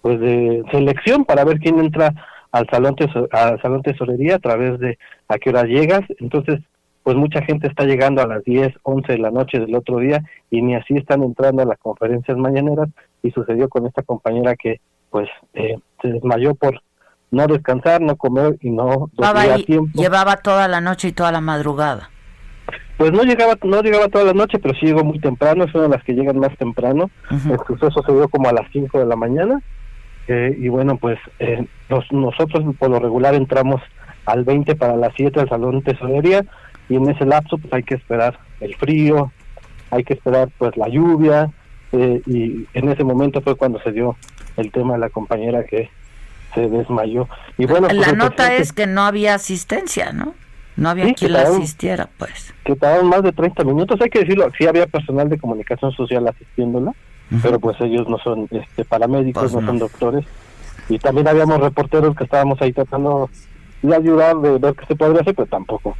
pues 0.00 0.20
de 0.20 0.62
selección 0.70 1.24
para 1.24 1.44
ver 1.44 1.58
quién 1.58 1.78
entra 1.78 2.12
al 2.52 2.68
salón 2.68 2.94
al 3.32 3.60
salón 3.62 3.82
tesorería 3.82 4.36
a 4.36 4.38
través 4.38 4.78
de 4.78 4.98
a 5.28 5.38
qué 5.38 5.50
hora 5.50 5.64
llegas, 5.64 6.02
entonces 6.18 6.60
pues 7.04 7.16
mucha 7.16 7.42
gente 7.42 7.68
está 7.68 7.84
llegando 7.84 8.22
a 8.22 8.26
las 8.26 8.42
10, 8.44 8.72
11 8.82 9.12
de 9.12 9.18
la 9.18 9.30
noche 9.30 9.60
del 9.60 9.74
otro 9.74 9.98
día 9.98 10.24
y 10.50 10.62
ni 10.62 10.74
así 10.74 10.94
están 10.96 11.22
entrando 11.22 11.62
a 11.62 11.66
las 11.66 11.78
conferencias 11.78 12.36
mañaneras. 12.38 12.88
Y 13.22 13.30
sucedió 13.30 13.68
con 13.68 13.86
esta 13.86 14.02
compañera 14.02 14.56
que 14.56 14.80
pues 15.14 15.28
eh, 15.52 15.76
se 16.02 16.08
desmayó 16.08 16.56
por 16.56 16.82
no 17.30 17.46
descansar, 17.46 18.00
no 18.00 18.16
comer 18.16 18.56
y 18.60 18.70
no 18.70 19.08
dormir 19.12 19.52
a 19.52 19.56
tiempo. 19.58 19.92
Llevaba 19.94 20.38
toda 20.38 20.66
la 20.66 20.80
noche 20.80 21.06
y 21.06 21.12
toda 21.12 21.30
la 21.30 21.40
madrugada. 21.40 22.10
Pues 22.96 23.12
no 23.12 23.22
llegaba, 23.22 23.56
no 23.62 23.80
llegaba 23.80 24.08
toda 24.08 24.24
la 24.24 24.32
noche, 24.32 24.58
pero 24.58 24.74
sí 24.74 24.86
llegó 24.86 25.04
muy 25.04 25.20
temprano, 25.20 25.62
es 25.62 25.72
una 25.72 25.84
de 25.84 25.90
las 25.90 26.02
que 26.02 26.14
llegan 26.14 26.40
más 26.40 26.58
temprano. 26.58 27.12
El 27.30 27.60
suceso 27.64 28.02
se 28.04 28.12
dio 28.12 28.26
como 28.28 28.48
a 28.48 28.52
las 28.52 28.66
5 28.72 28.98
de 28.98 29.06
la 29.06 29.14
mañana. 29.14 29.62
Eh, 30.26 30.56
y 30.58 30.68
bueno, 30.68 30.96
pues 30.96 31.20
eh, 31.38 31.64
nosotros 32.10 32.64
por 32.76 32.90
lo 32.90 32.98
regular 32.98 33.36
entramos 33.36 33.80
al 34.26 34.42
20 34.42 34.74
para 34.74 34.96
las 34.96 35.12
7 35.16 35.38
al 35.38 35.48
salón 35.48 35.82
tesorería 35.82 36.44
y 36.88 36.96
en 36.96 37.08
ese 37.08 37.24
lapso 37.24 37.56
pues 37.58 37.72
hay 37.72 37.84
que 37.84 37.94
esperar 37.94 38.36
el 38.58 38.74
frío, 38.74 39.30
hay 39.92 40.02
que 40.02 40.14
esperar 40.14 40.48
pues 40.58 40.76
la 40.76 40.88
lluvia 40.88 41.52
y 41.92 42.66
en 42.74 42.88
ese 42.88 43.04
momento 43.04 43.40
fue 43.40 43.54
cuando 43.54 43.80
se 43.82 43.92
dio 43.92 44.16
el 44.56 44.70
tema 44.70 44.94
de 44.94 45.00
la 45.00 45.10
compañera 45.10 45.64
que 45.64 45.90
se 46.54 46.68
desmayó. 46.68 47.28
Y 47.58 47.66
bueno, 47.66 47.88
la 47.88 48.04
pues, 48.06 48.16
nota 48.16 48.54
es 48.54 48.72
que 48.72 48.86
no 48.86 49.02
había 49.02 49.34
asistencia, 49.34 50.12
¿no? 50.12 50.34
No 50.76 50.88
había 50.88 51.12
quien 51.14 51.32
la 51.32 51.42
asistiera, 51.42 52.08
pues. 52.18 52.52
Que 52.64 52.74
tardaron 52.74 53.08
más 53.08 53.22
de 53.22 53.32
30 53.32 53.62
minutos, 53.64 54.00
hay 54.00 54.10
que 54.10 54.20
decirlo, 54.20 54.50
sí 54.58 54.66
había 54.66 54.86
personal 54.86 55.28
de 55.28 55.38
comunicación 55.38 55.92
social 55.92 56.26
asistiéndola, 56.26 56.92
pero 57.42 57.60
pues 57.60 57.80
ellos 57.80 58.08
no 58.08 58.18
son 58.18 58.48
este 58.50 58.84
paramédicos, 58.84 59.52
pues 59.52 59.54
no, 59.54 59.68
son 59.68 59.78
doctores. 59.78 60.24
Y 60.88 60.98
también 60.98 61.28
habíamos 61.28 61.60
reporteros 61.60 62.16
que 62.16 62.24
estábamos 62.24 62.60
ahí 62.60 62.72
tratando 62.72 63.30
de 63.82 63.94
ayudar, 63.94 64.36
de 64.36 64.58
ver 64.58 64.74
qué 64.74 64.86
se 64.86 64.96
podría 64.96 65.20
hacer, 65.20 65.34
pero 65.34 65.46
tampoco. 65.46 65.96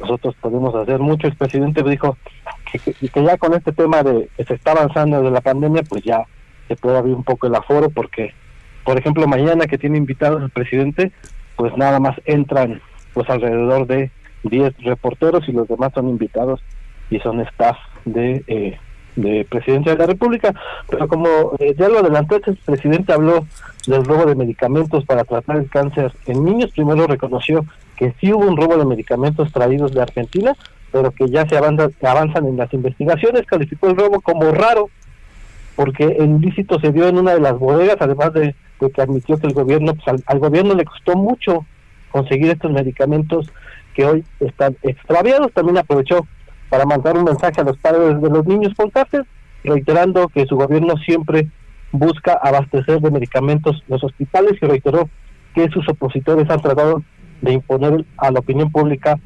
Nosotros 0.00 0.34
podemos 0.40 0.74
hacer 0.74 0.98
mucho. 0.98 1.28
El 1.28 1.36
presidente 1.36 1.82
dijo 1.82 2.16
que, 2.70 2.78
que, 2.78 3.08
que 3.08 3.24
ya 3.24 3.36
con 3.38 3.54
este 3.54 3.72
tema 3.72 4.02
de 4.02 4.28
que 4.36 4.44
se 4.44 4.54
está 4.54 4.72
avanzando 4.72 5.22
de 5.22 5.30
la 5.30 5.40
pandemia, 5.40 5.82
pues 5.88 6.02
ya 6.02 6.26
se 6.68 6.76
puede 6.76 6.98
abrir 6.98 7.14
un 7.14 7.24
poco 7.24 7.46
el 7.46 7.54
aforo 7.54 7.90
porque, 7.90 8.34
por 8.84 8.98
ejemplo, 8.98 9.26
mañana 9.26 9.66
que 9.66 9.78
tiene 9.78 9.98
invitados 9.98 10.42
el 10.42 10.50
presidente, 10.50 11.12
pues 11.56 11.76
nada 11.76 12.00
más 12.00 12.16
entran 12.24 12.80
pues 13.14 13.28
alrededor 13.30 13.86
de 13.86 14.10
10 14.44 14.76
reporteros 14.82 15.48
y 15.48 15.52
los 15.52 15.68
demás 15.68 15.92
son 15.94 16.08
invitados 16.08 16.60
y 17.10 17.18
son 17.20 17.40
staff 17.40 17.76
de 18.04 18.44
eh, 18.46 18.78
de 19.16 19.46
presidencia 19.50 19.92
de 19.92 19.98
la 19.98 20.06
República, 20.06 20.54
pero 20.88 21.08
como 21.08 21.26
eh, 21.58 21.74
ya 21.76 21.88
lo 21.88 21.98
adelantó, 21.98 22.36
el 22.36 22.56
presidente 22.56 23.12
habló 23.12 23.46
del 23.86 24.04
robo 24.04 24.26
de 24.26 24.34
medicamentos 24.34 25.04
para 25.04 25.24
tratar 25.24 25.56
el 25.56 25.70
cáncer 25.70 26.12
en 26.26 26.44
niños. 26.44 26.70
Primero 26.70 27.06
reconoció 27.06 27.64
que 27.96 28.14
sí 28.20 28.32
hubo 28.32 28.46
un 28.46 28.56
robo 28.56 28.76
de 28.76 28.84
medicamentos 28.84 29.50
traídos 29.52 29.92
de 29.92 30.02
Argentina, 30.02 30.54
pero 30.92 31.10
que 31.10 31.28
ya 31.28 31.46
se 31.48 31.56
avanzan, 31.56 31.92
avanzan 32.02 32.46
en 32.46 32.56
las 32.56 32.72
investigaciones. 32.72 33.46
Calificó 33.46 33.88
el 33.88 33.96
robo 33.96 34.20
como 34.20 34.52
raro, 34.52 34.90
porque 35.76 36.04
el 36.04 36.36
ilícito 36.36 36.80
se 36.80 36.90
dio 36.90 37.06
en 37.06 37.18
una 37.18 37.34
de 37.34 37.40
las 37.40 37.58
bodegas, 37.58 37.98
además 38.00 38.32
de, 38.32 38.54
que 38.80 39.02
admitió 39.02 39.36
que 39.36 39.46
el 39.46 39.52
gobierno, 39.52 39.94
pues, 39.94 40.22
al, 40.26 40.38
gobierno 40.38 40.74
le 40.74 40.84
costó 40.84 41.14
mucho 41.16 41.66
conseguir 42.10 42.50
estos 42.50 42.72
medicamentos 42.72 43.46
que 43.94 44.06
hoy 44.06 44.24
están 44.40 44.76
extraviados. 44.82 45.52
También 45.52 45.78
aprovechó 45.78 46.26
para 46.70 46.86
mandar 46.86 47.16
un 47.16 47.24
mensaje 47.24 47.60
a 47.60 47.64
los 47.64 47.76
padres 47.78 48.20
de 48.20 48.30
los 48.30 48.46
niños 48.46 48.72
con 48.74 48.90
cáncer, 48.90 49.26
reiterando 49.64 50.28
que 50.28 50.46
su 50.46 50.56
gobierno 50.56 50.96
siempre 51.04 51.50
busca 51.92 52.38
abastecer 52.42 53.00
de 53.00 53.10
medicamentos 53.10 53.82
los 53.86 54.02
hospitales 54.02 54.54
y 54.60 54.66
reiteró 54.66 55.08
que 55.54 55.68
sus 55.68 55.86
opositores 55.88 56.48
han 56.50 56.60
tratado 56.60 57.02
de 57.42 57.52
imponer 57.52 58.04
a 58.16 58.30
la 58.30 58.40
opinión 58.40 58.70
pública 58.70 59.18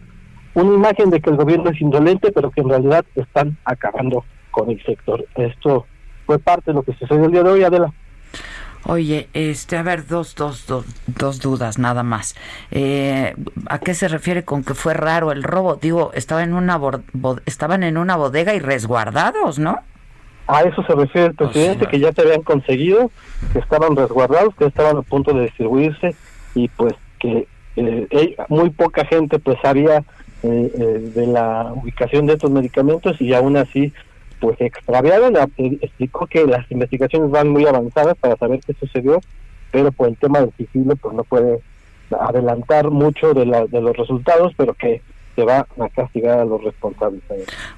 una 0.54 0.74
imagen 0.74 1.10
de 1.10 1.20
que 1.20 1.30
el 1.30 1.36
gobierno 1.36 1.70
es 1.70 1.80
indolente, 1.80 2.32
pero 2.32 2.50
que 2.50 2.60
en 2.60 2.68
realidad 2.68 3.04
están 3.14 3.56
acabando 3.64 4.24
con 4.50 4.70
el 4.70 4.82
sector. 4.84 5.24
Esto 5.36 5.86
fue 6.30 6.38
parte 6.38 6.70
de 6.70 6.74
lo 6.74 6.84
que 6.84 6.92
sucedió 6.92 7.24
el 7.24 7.32
día 7.32 7.42
de 7.42 7.50
hoy, 7.50 7.64
Adela. 7.64 7.92
Oye, 8.86 9.28
este, 9.32 9.76
a 9.76 9.82
ver, 9.82 10.06
dos, 10.06 10.36
dos, 10.36 10.64
dos, 10.64 10.84
dos 11.08 11.40
dudas 11.40 11.76
nada 11.76 12.04
más. 12.04 12.36
Eh, 12.70 13.34
¿A 13.66 13.80
qué 13.80 13.94
se 13.94 14.06
refiere 14.06 14.44
con 14.44 14.62
que 14.62 14.74
fue 14.74 14.94
raro 14.94 15.32
el 15.32 15.42
robo? 15.42 15.74
Digo, 15.74 16.12
estaba 16.14 16.44
en 16.44 16.54
una 16.54 16.80
estaban 17.46 17.82
en 17.82 17.96
una 17.96 18.14
bodega 18.14 18.54
y 18.54 18.60
resguardados, 18.60 19.58
¿no? 19.58 19.80
A 20.46 20.62
eso 20.62 20.84
se 20.84 20.94
refiere 20.94 21.26
el 21.26 21.34
presidente, 21.34 21.88
que 21.88 21.98
ya 21.98 22.12
se 22.12 22.20
habían 22.20 22.42
conseguido, 22.42 23.10
que 23.52 23.58
estaban 23.58 23.96
resguardados, 23.96 24.54
que 24.54 24.66
estaban 24.66 24.98
a 24.98 25.02
punto 25.02 25.32
de 25.32 25.42
distribuirse 25.46 26.14
y 26.54 26.68
pues 26.68 26.94
que 27.18 27.48
eh, 27.74 28.36
muy 28.48 28.70
poca 28.70 29.04
gente 29.04 29.40
pues 29.40 29.58
sabía 29.62 30.04
eh, 30.44 30.72
eh, 30.78 31.10
de 31.12 31.26
la 31.26 31.72
ubicación 31.74 32.26
de 32.26 32.34
estos 32.34 32.52
medicamentos 32.52 33.20
y 33.20 33.34
aún 33.34 33.56
así 33.56 33.92
pues 34.40 34.60
extraviaron, 34.60 35.34
explicó 35.56 36.26
que 36.26 36.46
las 36.46 36.68
investigaciones 36.70 37.30
van 37.30 37.48
muy 37.48 37.66
avanzadas 37.66 38.16
para 38.18 38.36
saber 38.36 38.60
qué 38.66 38.74
sucedió, 38.74 39.20
pero 39.70 39.92
por 39.92 40.08
el 40.08 40.16
tema 40.16 40.40
del 40.40 40.52
sigilo 40.56 40.96
pues 40.96 41.14
no 41.14 41.24
puede 41.24 41.60
adelantar 42.18 42.90
mucho 42.90 43.34
de, 43.34 43.46
la, 43.46 43.66
de 43.66 43.80
los 43.80 43.96
resultados, 43.96 44.52
pero 44.56 44.74
que 44.74 45.02
se 45.36 45.44
va 45.44 45.66
a 45.78 45.88
castigar 45.90 46.40
a 46.40 46.44
los 46.44 46.62
responsables. 46.64 47.22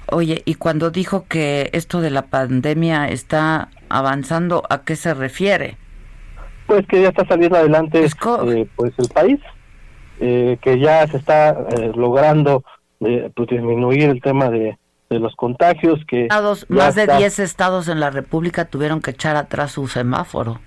Oye, 0.09 0.41
y 0.45 0.55
cuando 0.55 0.89
dijo 0.89 1.25
que 1.27 1.69
esto 1.73 2.01
de 2.01 2.09
la 2.09 2.23
pandemia 2.23 3.09
está 3.09 3.69
avanzando, 3.89 4.63
¿a 4.69 4.83
qué 4.83 4.95
se 4.95 5.13
refiere? 5.13 5.77
Pues 6.65 6.87
que 6.87 7.01
ya 7.01 7.09
está 7.09 7.25
saliendo 7.27 7.57
adelante 7.57 8.03
eh, 8.03 8.67
pues 8.75 8.93
el 8.97 9.09
país, 9.09 9.39
eh, 10.19 10.57
que 10.61 10.79
ya 10.79 11.05
se 11.07 11.17
está 11.17 11.49
eh, 11.51 11.91
logrando 11.95 12.63
pues, 12.99 13.49
disminuir 13.49 14.09
el 14.09 14.21
tema 14.21 14.49
de, 14.49 14.77
de 15.13 15.19
los 15.19 15.35
contagios 15.35 15.99
que 16.07 16.27
más 16.69 16.95
de 16.95 17.07
10 17.07 17.39
estados 17.39 17.87
en 17.87 17.99
la 17.99 18.09
República 18.09 18.65
tuvieron 18.65 19.01
que 19.01 19.11
echar 19.11 19.35
atrás 19.35 19.71
su 19.71 19.87
semáforo. 19.87 20.59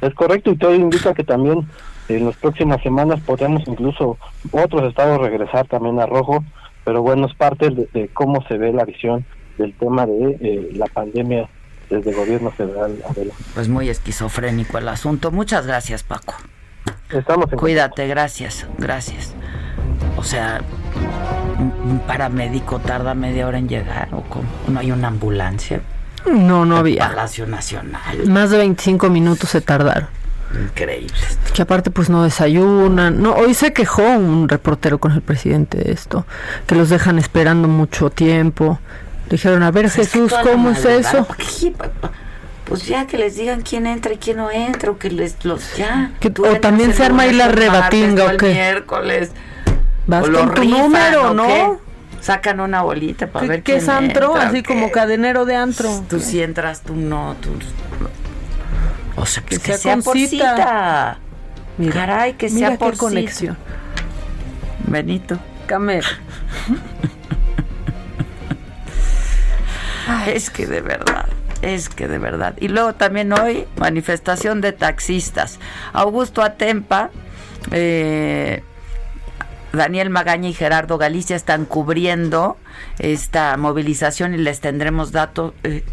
Es 0.00 0.14
correcto 0.14 0.52
y 0.52 0.56
todo 0.56 0.74
indica 0.74 1.14
que 1.14 1.24
también 1.24 1.66
en 2.08 2.26
las 2.26 2.36
próximas 2.36 2.82
semanas 2.82 3.20
podemos 3.20 3.62
incluso 3.66 4.16
otros 4.52 4.88
estados 4.88 5.18
regresar 5.18 5.66
también 5.66 5.98
a 6.00 6.06
rojo, 6.06 6.44
pero 6.84 7.02
bueno, 7.02 7.26
es 7.26 7.34
parte 7.34 7.70
de, 7.70 8.08
cómo 8.14 8.44
se 8.46 8.58
ve 8.58 8.72
la 8.72 8.84
visión 8.84 9.24
del 9.56 9.74
tema 9.74 10.06
de 10.06 10.38
eh, 10.40 10.70
la 10.74 10.86
pandemia 10.86 11.48
desde 11.90 12.10
el 12.10 12.16
gobierno 12.16 12.50
federal. 12.50 12.96
Pues 13.54 13.68
muy 13.68 13.88
esquizofrénico 13.88 14.78
el 14.78 14.88
asunto. 14.88 15.30
Muchas 15.32 15.66
gracias, 15.66 16.02
Paco. 16.02 16.34
Estamos 17.10 17.50
en 17.50 17.58
Cuídate, 17.58 18.06
gracias, 18.06 18.66
gracias. 18.78 19.34
O 20.16 20.22
sea, 20.22 20.60
un 21.58 22.00
paramédico 22.06 22.78
tarda 22.78 23.14
media 23.14 23.46
hora 23.46 23.58
en 23.58 23.68
llegar 23.68 24.08
o 24.12 24.22
cómo? 24.22 24.48
no 24.68 24.80
hay 24.80 24.92
una 24.92 25.08
ambulancia. 25.08 25.80
No, 26.26 26.64
no 26.64 26.76
había. 26.76 27.08
Palacio 27.08 27.46
Nacional. 27.46 28.26
Más 28.28 28.50
de 28.50 28.58
25 28.58 29.08
minutos 29.08 29.50
se 29.50 29.60
tardaron. 29.60 30.08
Increíble. 30.54 31.12
Que 31.54 31.62
aparte 31.62 31.90
pues 31.90 32.08
no 32.08 32.22
desayunan. 32.22 33.20
No, 33.22 33.34
hoy 33.34 33.54
se 33.54 33.72
quejó 33.72 34.02
un 34.02 34.48
reportero 34.48 34.98
con 34.98 35.12
el 35.12 35.20
presidente 35.20 35.78
de 35.78 35.92
esto, 35.92 36.26
que 36.66 36.74
los 36.74 36.88
dejan 36.88 37.18
esperando 37.18 37.68
mucho 37.68 38.10
tiempo. 38.10 38.78
Dijeron, 39.28 39.62
a 39.62 39.70
ver 39.70 39.84
pues 39.84 39.94
Jesús, 39.94 40.34
¿cómo 40.42 40.70
es 40.70 40.84
eso? 40.84 41.26
Pues 42.64 42.86
ya 42.86 43.06
que 43.06 43.16
les 43.16 43.36
digan 43.36 43.62
quién 43.62 43.86
entra 43.86 44.12
y 44.12 44.18
quién 44.18 44.38
no 44.38 44.50
entra, 44.50 44.90
o 44.90 44.98
que 44.98 45.10
les 45.10 45.42
los 45.44 45.76
ya. 45.76 46.12
o 46.38 46.56
también 46.60 46.92
se 46.92 47.04
arma 47.04 47.22
ahí 47.22 47.32
la 47.32 47.48
rebatinga 47.48 48.26
o 48.26 48.36
qué. 48.36 48.52
miércoles. 48.52 49.32
Vas 50.08 50.28
con 50.28 50.54
tu 50.54 50.64
número, 50.64 51.34
¿no? 51.34 51.78
Sacan 52.20 52.58
una 52.58 52.82
bolita 52.82 53.28
para 53.28 53.46
ver 53.46 53.62
qué 53.62 53.76
es 53.76 53.88
antro, 53.88 54.34
así 54.34 54.64
como 54.64 54.90
cadenero 54.90 55.44
de 55.44 55.54
antro. 55.54 55.88
Tú 56.08 56.18
sí 56.18 56.42
entras, 56.42 56.82
tú 56.82 56.96
no, 56.96 57.36
tú 57.40 57.50
o 59.16 59.26
sea, 59.26 59.42
que, 59.42 59.58
sea, 59.58 59.96
por 59.98 60.16
cita. 60.16 61.18
Caray, 61.92 62.32
que 62.34 62.48
sea 62.48 62.78
por 62.78 62.96
conexión. 62.96 63.58
Benito. 64.86 65.38
Camer. 65.66 66.04
es 70.26 70.50
que 70.50 70.66
de 70.66 70.80
verdad, 70.80 71.28
es 71.62 71.88
que 71.88 72.08
de 72.08 72.18
verdad. 72.18 72.54
Y 72.58 72.66
luego 72.68 72.94
también 72.94 73.32
hoy, 73.32 73.66
manifestación 73.76 74.60
de 74.60 74.72
taxistas. 74.72 75.58
Augusto 75.92 76.42
Atempa, 76.42 77.10
eh, 77.72 78.62
Daniel 79.72 80.10
Magaña 80.10 80.48
y 80.48 80.54
Gerardo 80.54 80.98
Galicia 80.98 81.36
están 81.36 81.64
cubriendo 81.64 82.56
esta 82.98 83.56
movilización 83.56 84.34
y 84.34 84.38
les 84.38 84.60
tendremos 84.60 85.12
datos. 85.12 85.52
Eh, 85.62 85.84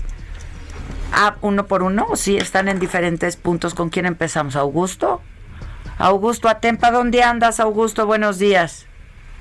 Ah, 1.17 1.37
uno 1.41 1.65
por 1.65 1.81
uno, 1.81 2.07
sí, 2.15 2.35
están 2.35 2.67
en 2.67 2.77
diferentes 2.77 3.37
puntos. 3.37 3.73
¿Con 3.73 3.89
quién 3.89 4.05
empezamos? 4.05 4.57
¿Augusto? 4.57 5.21
Augusto 5.97 6.49
Atempa, 6.49 6.91
¿dónde 6.91 7.23
andas, 7.23 7.61
Augusto? 7.61 8.05
Buenos 8.05 8.37
días. 8.37 8.85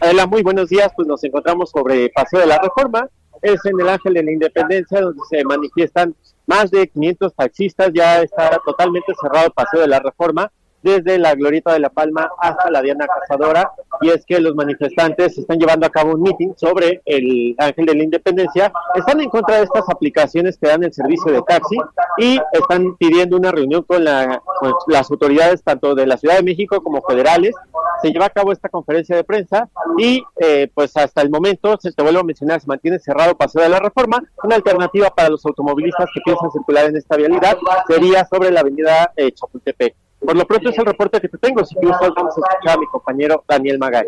Hola, 0.00 0.26
muy 0.26 0.42
buenos 0.42 0.68
días. 0.68 0.92
Pues 0.94 1.08
nos 1.08 1.24
encontramos 1.24 1.70
sobre 1.70 2.10
Paseo 2.10 2.40
de 2.40 2.46
la 2.46 2.58
Reforma. 2.58 3.08
Es 3.42 3.64
en 3.64 3.80
el 3.80 3.88
Ángel 3.88 4.14
de 4.14 4.22
la 4.22 4.30
Independencia, 4.30 5.00
donde 5.00 5.20
se 5.28 5.44
manifiestan 5.44 6.14
más 6.46 6.70
de 6.70 6.86
500 6.86 7.34
taxistas. 7.34 7.90
Ya 7.92 8.22
está 8.22 8.60
totalmente 8.64 9.12
cerrado 9.20 9.46
el 9.46 9.52
Paseo 9.52 9.80
de 9.80 9.88
la 9.88 9.98
Reforma 9.98 10.52
desde 10.84 11.18
la 11.18 11.34
Glorieta 11.34 11.72
de 11.72 11.80
la 11.80 11.88
Palma 11.88 12.30
hasta 12.38 12.70
la 12.70 12.82
Diana 12.82 13.06
Cazadora, 13.06 13.72
y 14.02 14.10
es 14.10 14.24
que 14.26 14.38
los 14.38 14.54
manifestantes 14.54 15.38
están 15.38 15.58
llevando 15.58 15.86
a 15.86 15.90
cabo 15.90 16.12
un 16.12 16.22
meeting 16.22 16.52
sobre 16.56 17.00
el 17.06 17.56
Ángel 17.58 17.86
de 17.86 17.94
la 17.94 18.04
Independencia, 18.04 18.72
están 18.94 19.20
en 19.20 19.30
contra 19.30 19.56
de 19.56 19.64
estas 19.64 19.88
aplicaciones 19.88 20.58
que 20.58 20.68
dan 20.68 20.84
el 20.84 20.92
servicio 20.92 21.32
de 21.32 21.42
taxi 21.42 21.76
y 22.18 22.38
están 22.52 22.96
pidiendo 22.96 23.38
una 23.38 23.50
reunión 23.50 23.82
con, 23.82 24.04
la, 24.04 24.42
las 24.86 25.10
autoridades 25.10 25.62
tanto 25.62 25.94
de 25.94 26.06
la 26.06 26.18
Ciudad 26.18 26.36
de 26.36 26.42
México 26.42 26.82
como 26.82 27.00
federales. 27.02 27.54
Se 28.02 28.10
lleva 28.10 28.26
a 28.26 28.30
cabo 28.30 28.52
esta 28.52 28.68
conferencia 28.68 29.16
de 29.16 29.24
prensa 29.24 29.70
y 29.96 30.22
eh, 30.38 30.70
pues 30.74 30.94
hasta 30.98 31.22
el 31.22 31.30
momento, 31.30 31.78
se 31.80 31.92
te 31.92 32.02
vuelvo 32.02 32.20
a 32.20 32.24
mencionar, 32.24 32.60
se 32.60 32.66
mantiene 32.66 32.98
cerrado 32.98 33.34
Paseo 33.36 33.62
de 33.62 33.70
la 33.70 33.78
Reforma. 33.78 34.22
Una 34.42 34.56
alternativa 34.56 35.08
para 35.08 35.30
los 35.30 35.44
automovilistas 35.46 36.10
que 36.12 36.20
piensan 36.22 36.50
circular 36.50 36.86
en 36.86 36.96
esta 36.96 37.16
vialidad 37.16 37.56
sería 37.88 38.26
sobre 38.26 38.50
la 38.50 38.60
avenida 38.60 39.12
eh, 39.16 39.32
Chapultepec. 39.32 40.03
Por 40.24 40.37
lo 40.37 40.46
pronto 40.46 40.70
es 40.70 40.78
el 40.78 40.87
reporte 40.87 41.20
que 41.20 41.28
te 41.28 41.38
tengo. 41.38 41.64
Si 41.64 41.74
quieres, 41.74 41.98
vamos 42.00 42.37
a 42.37 42.40
escuchar 42.40 42.76
a 42.76 42.78
mi 42.78 42.87
compañero 42.87 43.44
Daniel 43.46 43.78
Magay. 43.78 44.06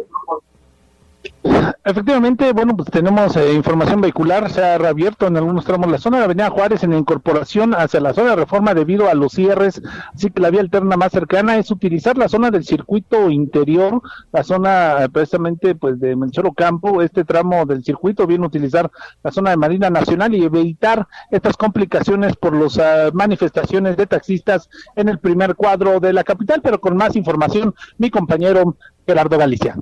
Efectivamente, 1.85 2.53
bueno, 2.53 2.77
pues 2.77 2.91
tenemos 2.91 3.37
eh, 3.37 3.53
información 3.55 4.01
vehicular, 4.01 4.51
se 4.51 4.65
ha 4.65 4.77
reabierto 4.77 5.27
en 5.29 5.37
algunos 5.37 5.65
tramos 5.65 5.89
la 5.89 5.99
zona 5.99 6.19
de 6.19 6.25
Avenida 6.25 6.51
Juárez 6.51 6.83
en 6.83 6.93
incorporación 6.93 7.75
hacia 7.75 8.01
la 8.01 8.13
zona 8.13 8.31
de 8.31 8.37
reforma 8.37 8.75
debido 8.75 9.09
a 9.09 9.15
los 9.15 9.33
cierres, 9.33 9.81
así 10.13 10.31
que 10.31 10.41
la 10.41 10.51
vía 10.51 10.63
alterna 10.63 10.97
más 10.97 11.13
cercana 11.13 11.59
es 11.59 11.71
utilizar 11.71 12.19
la 12.19 12.29
zona 12.29 12.51
del 12.51 12.65
circuito 12.65 13.31
interior, 13.31 14.03
la 14.33 14.43
zona 14.43 15.05
eh, 15.05 15.09
precisamente 15.09 15.77
pues 15.77 16.01
de 16.01 16.17
Melchor 16.17 16.53
Campo, 16.57 17.03
este 17.03 17.25
tramo 17.25 17.65
del 17.67 17.85
circuito, 17.85 18.27
bien 18.27 18.43
utilizar 18.43 18.91
la 19.23 19.31
zona 19.31 19.51
de 19.51 19.57
Marina 19.57 19.89
Nacional 19.89 20.35
y 20.35 20.45
evitar 20.45 21.07
estas 21.31 21.57
complicaciones 21.57 22.35
por 22.35 22.55
las 22.57 22.79
ah, 22.79 23.11
manifestaciones 23.13 23.97
de 23.97 24.07
taxistas 24.07 24.69
en 24.97 25.09
el 25.09 25.21
primer 25.21 25.55
cuadro 25.55 26.01
de 26.01 26.13
la 26.13 26.25
capital, 26.25 26.61
pero 26.63 26.81
con 26.81 26.97
más 26.97 27.15
información 27.15 27.75
mi 27.99 28.11
compañero 28.11 28.77
Gerardo 29.07 29.39
Galicia. 29.39 29.77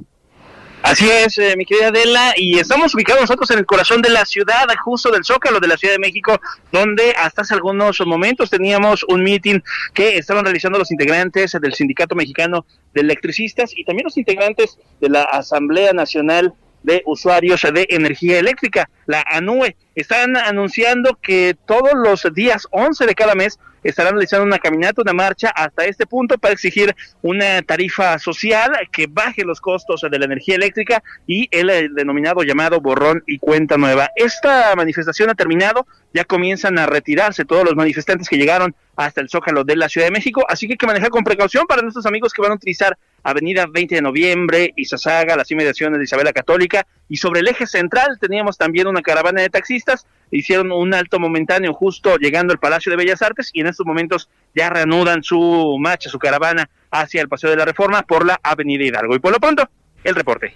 Así 0.85 1.09
es, 1.11 1.39
eh, 1.39 1.55
mi 1.57 1.65
querida 1.65 1.89
Adela, 1.89 2.35
y 2.37 2.59
estamos 2.59 2.95
ubicados 2.95 3.23
nosotros 3.23 3.51
en 3.53 3.59
el 3.59 3.65
corazón 3.65 4.03
de 4.03 4.11
la 4.11 4.27
ciudad, 4.27 4.67
justo 4.85 5.11
del 5.11 5.25
Zócalo 5.25 5.59
de 5.59 5.67
la 5.67 5.79
Ciudad 5.79 5.95
de 5.95 5.99
México, 5.99 6.39
donde 6.73 7.15
hasta 7.17 7.41
hace 7.41 7.55
algunos 7.55 8.03
momentos 8.07 8.51
teníamos 8.51 9.03
un 9.09 9.23
meeting 9.23 9.61
que 9.95 10.19
estaban 10.19 10.45
realizando 10.45 10.79
los 10.79 10.93
integrantes 10.93 11.53
del 11.59 11.73
Sindicato 11.73 12.15
Mexicano 12.15 12.67
de 12.93 13.01
Electricistas 13.01 13.73
y 13.75 13.85
también 13.85 14.05
los 14.05 14.19
integrantes 14.19 14.79
de 15.01 15.09
la 15.09 15.23
Asamblea 15.23 15.95
Nacional 15.95 16.53
de 16.83 17.03
Usuarios 17.07 17.63
de 17.63 17.87
Energía 17.89 18.39
Eléctrica, 18.39 18.91
la 19.07 19.25
ANUE. 19.31 19.77
están 19.95 20.37
anunciando 20.37 21.19
que 21.23 21.57
todos 21.67 21.93
los 21.95 22.29
días 22.35 22.69
11 22.73 23.07
de 23.07 23.15
cada 23.15 23.35
mes 23.35 23.59
estarán 23.85 24.15
realizando 24.15 24.47
una 24.47 24.59
caminata, 24.59 25.03
una 25.03 25.13
marcha 25.13 25.51
hasta 25.51 25.85
este 25.85 26.07
punto 26.07 26.39
para 26.39 26.55
exigir 26.55 26.95
una 27.23 27.63
tarifa 27.63 28.19
social 28.19 28.73
que 28.91 29.07
baje 29.07 29.45
los 29.45 29.61
costos 29.61 30.01
de 30.11 30.19
la 30.19 30.25
energía 30.25 30.57
eléctrica 30.57 31.03
y 31.27 31.49
el 31.51 31.95
denominado 31.95 32.43
llamado 32.43 32.81
borrón 32.81 33.23
y 33.27 33.39
cuenta 33.39 33.77
nueva. 33.77 34.11
Esta 34.17 34.75
manifestación 34.75 35.31
ha 35.31 35.35
terminado, 35.35 35.87
ya 36.13 36.25
comienzan 36.25 36.79
a 36.79 36.87
retirarse 36.87 37.45
todos 37.45 37.65
los 37.65 37.77
manifestantes 37.77 38.29
que 38.29 38.37
llegaron 38.37 38.75
hasta 38.97 39.21
el 39.21 39.29
Zócalo 39.29 39.65
de 39.65 39.77
la 39.77 39.89
Ciudad 39.89 40.07
de 40.07 40.13
México, 40.13 40.45
así 40.49 40.67
que 40.67 40.75
hay 40.75 40.77
que 40.77 40.87
manejar 40.87 41.11
con 41.11 41.25
precaución 41.25 41.67
para 41.67 41.83
nuestros 41.83 42.07
amigos 42.07 42.33
que 42.33 42.43
van 42.43 42.53
a 42.53 42.55
utilizar 42.55 42.97
Avenida 43.23 43.67
20 43.71 43.95
de 43.95 44.03
Noviembre, 44.03 44.73
Izazaga, 44.77 45.37
las 45.37 45.51
inmediaciones 45.51 45.99
de 45.99 46.05
Isabela 46.05 46.33
Católica 46.33 46.87
y 47.09 47.17
sobre 47.17 47.41
el 47.41 47.49
eje 47.49 47.67
central 47.67 48.19
teníamos 48.21 48.59
también 48.59 48.87
una 48.87 49.03
caravana 49.03 49.41
de 49.41 49.49
taxistas, 49.49 50.07
hicieron 50.31 50.73
un 50.73 50.95
alto 50.95 51.19
momentáneo 51.19 51.73
justo 51.73 52.17
llegando 52.17 52.53
al 52.53 52.59
Palacio 52.59 52.91
de 52.91 52.97
Bellas 52.97 53.23
Artes 53.23 53.51
y 53.53 53.61
en 53.61 53.69
estos 53.69 53.87
momentos 53.87 54.29
ya 54.55 54.71
reanudan 54.71 55.23
su 55.23 55.77
marcha, 55.81 56.11
su 56.11 56.19
caravana 56.19 56.69
hacia 56.91 57.23
el 57.23 57.29
Paseo 57.29 57.51
de 57.51 57.57
la 57.57 57.65
Reforma 57.65 58.03
por 58.03 58.27
la 58.27 58.39
Avenida 58.43 58.85
Hidalgo. 58.85 59.17
Y 59.17 59.19
por 59.19 59.33
lo 59.33 59.39
pronto, 59.39 59.69
el 60.05 60.15
reporte. 60.15 60.55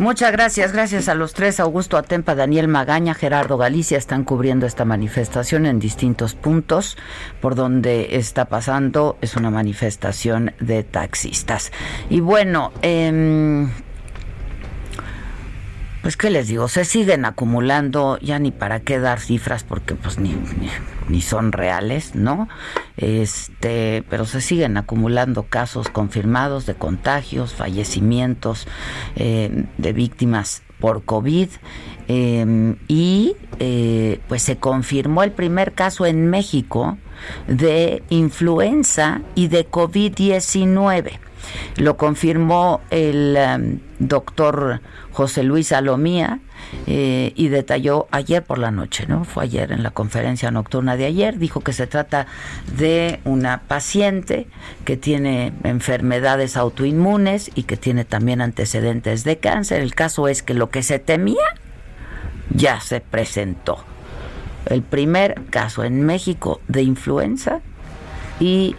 Muchas 0.00 0.32
gracias, 0.32 0.72
gracias 0.72 1.10
a 1.10 1.14
los 1.14 1.34
tres, 1.34 1.60
Augusto 1.60 1.98
Atempa, 1.98 2.34
Daniel 2.34 2.68
Magaña, 2.68 3.12
Gerardo 3.12 3.58
Galicia, 3.58 3.98
están 3.98 4.24
cubriendo 4.24 4.64
esta 4.64 4.86
manifestación 4.86 5.66
en 5.66 5.78
distintos 5.78 6.34
puntos 6.34 6.96
por 7.42 7.54
donde 7.54 8.16
está 8.16 8.46
pasando, 8.46 9.18
es 9.20 9.36
una 9.36 9.50
manifestación 9.50 10.54
de 10.58 10.84
taxistas. 10.84 11.70
Y 12.08 12.20
bueno, 12.20 12.72
eh, 12.80 13.68
pues 16.02 16.16
qué 16.16 16.30
les 16.30 16.48
digo, 16.48 16.68
se 16.68 16.84
siguen 16.84 17.24
acumulando, 17.24 18.18
ya 18.20 18.38
ni 18.38 18.50
para 18.50 18.80
qué 18.80 18.98
dar 18.98 19.20
cifras 19.20 19.64
porque 19.64 19.94
pues 19.94 20.18
ni, 20.18 20.34
ni, 21.08 21.20
son 21.20 21.52
reales, 21.52 22.14
¿no? 22.14 22.48
Este, 22.96 24.02
pero 24.08 24.24
se 24.24 24.40
siguen 24.40 24.76
acumulando 24.76 25.44
casos 25.44 25.88
confirmados 25.88 26.66
de 26.66 26.74
contagios, 26.74 27.54
fallecimientos 27.54 28.66
eh, 29.16 29.66
de 29.76 29.92
víctimas 29.92 30.62
por 30.78 31.04
COVID 31.04 31.48
em, 32.08 32.76
y 32.88 33.36
eh, 33.58 34.20
pues 34.28 34.42
se 34.42 34.56
confirmó 34.56 35.22
el 35.22 35.32
primer 35.32 35.72
caso 35.72 36.06
en 36.06 36.30
México 36.30 36.96
de 37.46 38.02
influenza 38.08 39.20
y 39.34 39.48
de 39.48 39.68
COVID-19. 39.70 41.29
Lo 41.76 41.96
confirmó 41.96 42.80
el 42.90 43.36
em, 43.36 43.78
doctor 43.98 44.80
José 45.12 45.42
Luis 45.42 45.68
Salomía 45.68 46.40
eh, 46.86 47.32
y 47.36 47.48
detalló 47.48 48.06
ayer 48.10 48.42
por 48.42 48.58
la 48.58 48.70
noche, 48.70 49.06
¿no? 49.06 49.24
Fue 49.24 49.44
ayer 49.44 49.72
en 49.72 49.82
la 49.82 49.90
conferencia 49.90 50.50
nocturna 50.50 50.96
de 50.96 51.06
ayer, 51.06 51.38
dijo 51.38 51.60
que 51.60 51.72
se 51.72 51.86
trata 51.86 52.26
de 52.76 53.20
una 53.24 53.62
paciente 53.62 54.46
que 54.84 54.96
tiene 54.96 55.52
enfermedades 55.64 56.56
autoinmunes 56.56 57.50
y 57.54 57.64
que 57.64 57.76
tiene 57.76 58.04
también 58.04 58.40
antecedentes 58.40 59.24
de 59.24 59.38
cáncer. 59.38 59.80
El 59.80 59.94
caso 59.94 60.28
es 60.28 60.42
que 60.42 60.54
lo 60.54 60.70
que 60.70 60.82
se 60.82 60.98
temía 60.98 61.54
ya 62.50 62.80
se 62.80 63.00
presentó. 63.00 63.84
El 64.66 64.82
primer 64.82 65.42
caso 65.50 65.84
en 65.84 66.02
México 66.02 66.60
de 66.68 66.82
influenza 66.82 67.60
y 68.38 68.76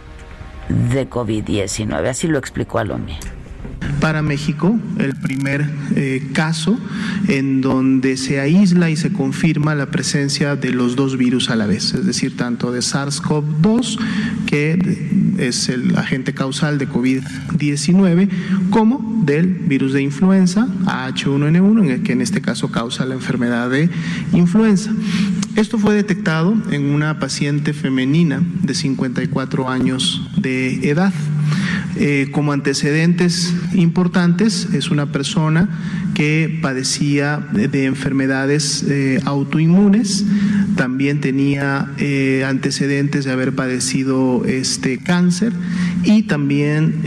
de 0.68 1.08
COVID-19. 1.08 2.08
Así 2.08 2.28
lo 2.28 2.38
explicó 2.38 2.78
Alomía 2.78 3.18
para 4.00 4.22
México, 4.22 4.78
el 4.98 5.14
primer 5.14 5.68
eh, 5.94 6.28
caso 6.32 6.78
en 7.28 7.60
donde 7.60 8.16
se 8.16 8.40
aísla 8.40 8.90
y 8.90 8.96
se 8.96 9.12
confirma 9.12 9.74
la 9.74 9.90
presencia 9.90 10.56
de 10.56 10.70
los 10.70 10.96
dos 10.96 11.16
virus 11.16 11.50
a 11.50 11.56
la 11.56 11.66
vez, 11.66 11.94
es 11.94 12.06
decir, 12.06 12.36
tanto 12.36 12.72
de 12.72 12.80
SARS-CoV-2, 12.80 13.98
que 14.46 15.08
es 15.38 15.68
el 15.68 15.96
agente 15.96 16.34
causal 16.34 16.78
de 16.78 16.88
COVID-19, 16.88 18.28
como 18.70 19.22
del 19.24 19.46
virus 19.46 19.92
de 19.92 20.02
influenza, 20.02 20.66
H1N1, 20.84 21.84
en 21.84 21.90
el 21.90 22.02
que 22.02 22.12
en 22.12 22.20
este 22.20 22.40
caso 22.40 22.70
causa 22.70 23.04
la 23.04 23.14
enfermedad 23.14 23.70
de 23.70 23.88
influenza. 24.32 24.92
Esto 25.56 25.78
fue 25.78 25.94
detectado 25.94 26.56
en 26.70 26.86
una 26.86 27.18
paciente 27.18 27.72
femenina 27.72 28.42
de 28.62 28.74
54 28.74 29.68
años 29.68 30.28
de 30.36 30.88
edad. 30.88 31.12
Eh, 31.96 32.28
como 32.32 32.52
antecedentes 32.52 33.54
importantes, 33.74 34.68
es 34.72 34.90
una 34.90 35.12
persona 35.12 35.68
que 36.14 36.58
padecía 36.62 37.46
de, 37.52 37.84
enfermedades 37.84 38.84
eh, 38.88 39.20
autoinmunes, 39.24 40.24
también 40.76 41.20
tenía 41.20 41.90
eh, 41.98 42.44
antecedentes 42.46 43.24
de 43.24 43.32
haber 43.32 43.54
padecido 43.54 44.44
este 44.46 44.98
cáncer 44.98 45.52
y 46.02 46.22
también 46.22 47.02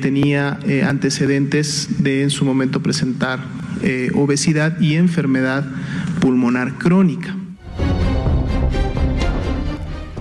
tenía 0.00 0.58
antecedentes 0.86 2.02
de 2.02 2.22
en 2.22 2.30
su 2.30 2.44
momento 2.44 2.82
presentar 2.82 3.40
obesidad 4.14 4.80
y 4.80 4.94
enfermedad 4.94 5.66
pulmonar 6.20 6.74
crónica. 6.78 7.36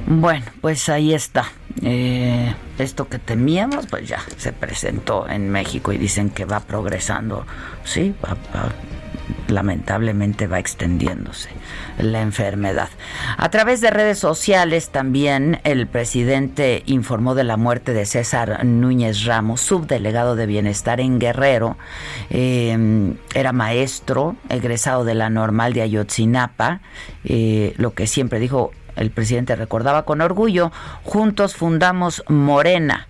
Bueno, 0.08 0.46
pues 0.62 0.90
ahí 0.90 1.14
está. 1.14 1.46
Eh, 1.82 2.54
esto 2.78 3.08
que 3.08 3.20
temíamos, 3.20 3.88
pues 3.88 4.08
ya 4.08 4.22
se 4.38 4.54
presentó 4.54 5.30
en 5.30 5.50
México 5.50 5.92
y 5.92 5.98
dicen 5.98 6.30
que 6.30 6.46
va 6.46 6.60
progresando, 6.62 7.46
sí, 7.84 8.14
lamentablemente 9.48 10.48
va 10.48 10.60
extendiéndose 10.60 11.50
la 11.98 12.22
enfermedad. 12.22 12.90
A 13.38 13.50
través 13.50 13.82
de 13.82 13.92
redes 13.92 14.20
sociales 14.20 14.90
también 14.90 15.60
el 15.64 15.88
presidente 15.88 16.84
informó 16.86 17.36
de 17.36 17.44
la 17.44 17.58
muerte 17.58 17.94
de 17.94 18.06
César 18.06 18.64
Núñez 18.66 19.26
Ramos, 19.26 19.62
subdelegado 19.62 20.36
de 20.36 20.46
bienestar 20.46 21.00
en 21.00 21.20
Guerrero. 21.20 21.78
Eh, 22.30 23.16
era 23.34 23.52
maestro, 23.52 24.36
egresado 24.50 25.04
de 25.04 25.16
la 25.16 25.30
normal 25.30 25.74
de 25.74 25.82
Ayotzinapa, 25.82 26.82
eh, 27.24 27.74
lo 27.78 27.94
que 27.94 28.08
siempre 28.08 28.40
dijo 28.40 28.72
el 29.00 29.12
presidente 29.12 29.56
recordaba 29.56 30.04
con 30.04 30.22
orgullo, 30.22 30.72
juntos 31.04 31.56
fundamos 31.56 32.24
Morena 32.28 33.08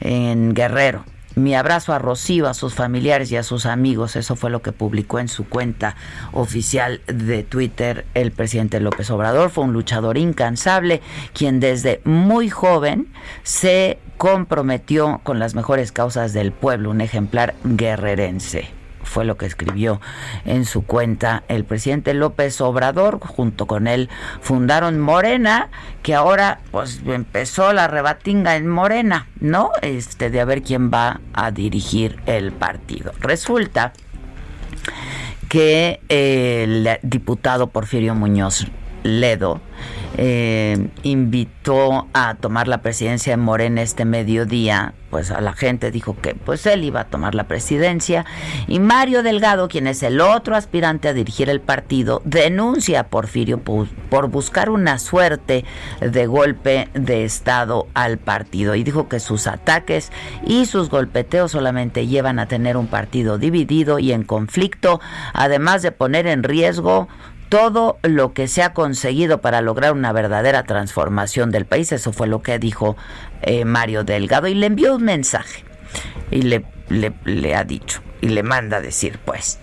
en 0.00 0.54
Guerrero. 0.54 1.04
Mi 1.34 1.54
abrazo 1.54 1.94
a 1.94 1.98
Rocío, 1.98 2.46
a 2.46 2.54
sus 2.54 2.74
familiares 2.74 3.32
y 3.32 3.36
a 3.36 3.42
sus 3.42 3.64
amigos. 3.64 4.16
Eso 4.16 4.36
fue 4.36 4.50
lo 4.50 4.60
que 4.60 4.72
publicó 4.72 5.18
en 5.18 5.28
su 5.28 5.48
cuenta 5.48 5.96
oficial 6.32 7.00
de 7.06 7.42
Twitter 7.42 8.04
el 8.12 8.32
presidente 8.32 8.80
López 8.80 9.10
Obrador. 9.10 9.48
Fue 9.50 9.64
un 9.64 9.72
luchador 9.72 10.18
incansable, 10.18 11.00
quien 11.32 11.58
desde 11.58 12.02
muy 12.04 12.50
joven 12.50 13.08
se 13.44 13.98
comprometió 14.18 15.20
con 15.22 15.38
las 15.38 15.54
mejores 15.54 15.90
causas 15.90 16.34
del 16.34 16.52
pueblo, 16.52 16.90
un 16.90 17.00
ejemplar 17.00 17.54
guerrerense 17.64 18.81
fue 19.02 19.24
lo 19.24 19.36
que 19.36 19.46
escribió 19.46 20.00
en 20.44 20.64
su 20.64 20.84
cuenta 20.84 21.42
el 21.48 21.64
presidente 21.64 22.14
López 22.14 22.60
Obrador. 22.60 23.20
Junto 23.20 23.66
con 23.66 23.86
él 23.86 24.08
fundaron 24.40 25.00
Morena, 25.00 25.68
que 26.02 26.14
ahora 26.14 26.60
pues 26.70 27.00
empezó 27.06 27.72
la 27.72 27.88
rebatinga 27.88 28.56
en 28.56 28.68
Morena, 28.68 29.26
¿no? 29.40 29.70
Este 29.82 30.30
de 30.30 30.40
a 30.40 30.44
ver 30.44 30.62
quién 30.62 30.90
va 30.90 31.20
a 31.32 31.50
dirigir 31.50 32.20
el 32.26 32.52
partido. 32.52 33.12
Resulta 33.20 33.92
que 35.48 36.00
el 36.08 36.98
diputado 37.02 37.68
Porfirio 37.68 38.14
Muñoz 38.14 38.66
Ledo 39.02 39.60
eh, 40.18 40.88
invitó 41.04 42.06
a 42.12 42.34
tomar 42.34 42.68
la 42.68 42.82
presidencia 42.82 43.32
en 43.32 43.40
Morena 43.40 43.80
este 43.80 44.04
mediodía, 44.04 44.92
pues 45.08 45.30
a 45.30 45.40
la 45.40 45.54
gente 45.54 45.90
dijo 45.90 46.16
que 46.20 46.34
pues 46.34 46.66
él 46.66 46.84
iba 46.84 47.00
a 47.00 47.04
tomar 47.08 47.34
la 47.34 47.48
presidencia. 47.48 48.26
Y 48.66 48.78
Mario 48.78 49.22
Delgado, 49.22 49.68
quien 49.68 49.86
es 49.86 50.02
el 50.02 50.20
otro 50.20 50.54
aspirante 50.54 51.08
a 51.08 51.14
dirigir 51.14 51.48
el 51.48 51.62
partido, 51.62 52.20
denuncia 52.26 53.00
a 53.00 53.06
Porfirio 53.08 53.60
por 53.60 54.28
buscar 54.28 54.68
una 54.68 54.98
suerte 54.98 55.64
de 56.00 56.26
golpe 56.26 56.88
de 56.92 57.24
Estado 57.24 57.86
al 57.94 58.18
partido. 58.18 58.74
Y 58.74 58.84
dijo 58.84 59.08
que 59.08 59.18
sus 59.18 59.46
ataques 59.46 60.12
y 60.46 60.66
sus 60.66 60.90
golpeteos 60.90 61.52
solamente 61.52 62.06
llevan 62.06 62.38
a 62.38 62.48
tener 62.48 62.76
un 62.76 62.86
partido 62.86 63.38
dividido 63.38 63.98
y 63.98 64.12
en 64.12 64.24
conflicto, 64.24 65.00
además 65.32 65.80
de 65.80 65.92
poner 65.92 66.26
en 66.26 66.42
riesgo 66.42 67.08
todo 67.52 67.98
lo 68.00 68.32
que 68.32 68.48
se 68.48 68.62
ha 68.62 68.72
conseguido 68.72 69.42
para 69.42 69.60
lograr 69.60 69.92
una 69.92 70.10
verdadera 70.12 70.62
transformación 70.62 71.50
del 71.50 71.66
país. 71.66 71.92
Eso 71.92 72.10
fue 72.10 72.26
lo 72.26 72.40
que 72.40 72.58
dijo 72.58 72.96
eh, 73.42 73.66
Mario 73.66 74.04
Delgado 74.04 74.48
y 74.48 74.54
le 74.54 74.64
envió 74.64 74.96
un 74.96 75.04
mensaje 75.04 75.62
y 76.30 76.40
le, 76.40 76.64
ha 77.54 77.64
dicho 77.64 78.00
y 78.22 78.28
le 78.28 78.42
manda 78.42 78.80
decir 78.80 79.18
pues, 79.22 79.58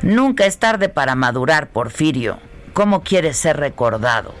nunca 0.00 0.46
es 0.46 0.56
tarde 0.56 0.88
para 0.88 1.14
madurar, 1.14 1.68
Porfirio. 1.68 2.38
¿Cómo 2.72 3.02
quieres 3.02 3.36
ser 3.36 3.58
recordado? 3.58 4.34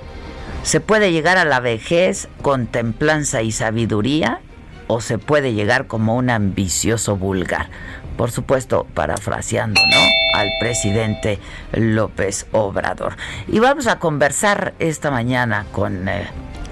¿Se 0.62 0.80
puede 0.80 1.12
llegar 1.12 1.36
a 1.36 1.44
la 1.44 1.60
vejez 1.60 2.28
con 2.40 2.66
templanza 2.66 3.42
y 3.42 3.52
sabiduría? 3.52 4.40
¿O 4.86 5.02
se 5.02 5.18
puede 5.18 5.52
llegar 5.52 5.86
como 5.86 6.16
un 6.16 6.30
ambicioso 6.30 7.18
vulgar? 7.18 7.68
Por 8.16 8.30
supuesto, 8.30 8.86
parafraseando, 8.94 9.80
¿no? 9.80 10.24
al 10.34 10.52
presidente 10.58 11.38
López 11.72 12.46
Obrador. 12.52 13.16
Y 13.46 13.60
vamos 13.60 13.86
a 13.86 13.98
conversar 13.98 14.74
esta 14.80 15.10
mañana 15.10 15.64
con 15.72 16.08
eh, 16.08 16.26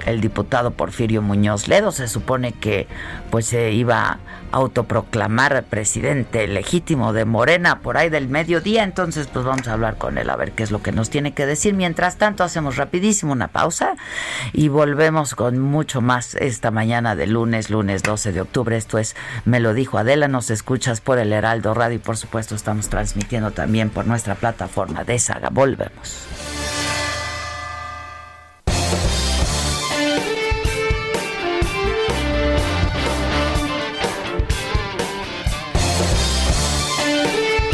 el 0.07 0.21
diputado 0.21 0.73
Porfirio 0.73 1.23
Muñoz 1.23 1.69
Ledo. 1.69 1.93
Se 1.93 2.09
supone 2.09 2.53
que 2.53 2.87
pues 3.31 3.47
se 3.47 3.73
iba 3.73 4.03
a 4.03 4.19
autoproclamar 4.53 5.65
presidente 5.65 6.47
legítimo 6.47 7.13
de 7.13 7.25
Morena 7.25 7.81
por 7.81 7.97
ahí 7.97 8.11
del 8.11 8.29
mediodía. 8.29 8.85
Entonces 8.85 9.29
pues 9.33 9.45
vamos 9.45 9.67
a 9.69 9.73
hablar 9.73 9.97
con 9.97 10.19
él 10.19 10.31
a 10.31 10.37
ver 10.37 10.53
qué 10.53 10.63
es 10.63 10.71
lo 10.71 10.83
que 10.83 10.93
nos 10.93 11.11
tiene 11.11 11.33
que 11.33 11.47
decir. 11.47 11.75
Mientras 11.75 12.17
tanto 12.17 12.45
hacemos 12.45 12.77
rapidísimo 12.77 13.33
una 13.33 13.49
pausa 13.49 13.97
y 14.53 14.69
volvemos 14.69 15.35
con 15.35 15.59
mucho 15.59 16.01
más 16.01 16.35
esta 16.35 16.71
mañana 16.71 17.17
de 17.17 17.27
lunes, 17.27 17.71
lunes 17.71 18.03
12 18.03 18.33
de 18.33 18.41
octubre. 18.41 18.77
Esto 18.77 18.99
es 18.99 19.17
Me 19.45 19.61
lo 19.61 19.75
dijo 19.75 19.99
Adela. 19.99 20.29
Nos 20.29 20.51
escuchas 20.51 21.01
por 21.01 21.19
el 21.19 21.33
Heraldo 21.33 21.75
Radio 21.75 21.97
y 21.97 22.01
por 22.01 22.17
supuesto 22.17 22.55
estamos 22.55 22.89
transmitiendo 22.89 23.51
también 23.51 23.91
por 23.91 24.07
nuestra 24.07 24.35
plataforma 24.35 25.05
de 25.05 25.19
Saga. 25.19 25.49
Volvemos. 25.51 26.92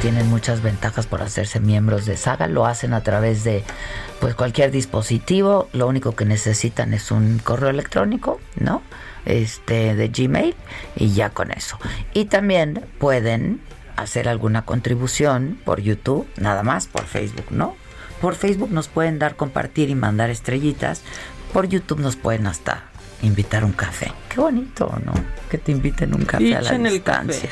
Tienen 0.00 0.28
muchas 0.28 0.62
ventajas 0.62 1.06
por 1.06 1.22
hacerse 1.22 1.60
miembros 1.60 2.06
de 2.06 2.16
Saga. 2.16 2.46
Lo 2.46 2.66
hacen 2.66 2.92
a 2.92 3.02
través 3.02 3.42
de 3.42 3.64
pues 4.20 4.34
cualquier 4.34 4.70
dispositivo. 4.70 5.68
Lo 5.72 5.88
único 5.88 6.14
que 6.14 6.24
necesitan 6.24 6.94
es 6.94 7.10
un 7.10 7.40
correo 7.42 7.68
electrónico, 7.68 8.40
¿no? 8.56 8.82
Este 9.24 9.94
de 9.94 10.08
Gmail 10.08 10.54
y 10.96 11.12
ya 11.12 11.30
con 11.30 11.50
eso. 11.50 11.78
Y 12.14 12.26
también 12.26 12.84
pueden 12.98 13.60
hacer 13.96 14.28
alguna 14.28 14.64
contribución 14.64 15.58
por 15.64 15.80
YouTube, 15.80 16.28
nada 16.36 16.62
más 16.62 16.86
por 16.86 17.04
Facebook, 17.04 17.46
¿no? 17.50 17.74
Por 18.20 18.34
Facebook 18.36 18.70
nos 18.70 18.88
pueden 18.88 19.18
dar 19.18 19.34
compartir 19.34 19.90
y 19.90 19.94
mandar 19.94 20.30
estrellitas. 20.30 21.02
Por 21.52 21.68
YouTube 21.68 22.00
nos 22.00 22.14
pueden 22.16 22.46
hasta 22.46 22.84
invitar 23.22 23.64
un 23.64 23.72
café. 23.72 24.12
Qué 24.28 24.40
bonito, 24.40 24.96
¿no? 25.04 25.12
Que 25.50 25.58
te 25.58 25.72
inviten 25.72 26.14
un 26.14 26.24
café 26.24 26.54
a 26.54 26.62
la 26.62 26.78
distancia. 26.78 27.50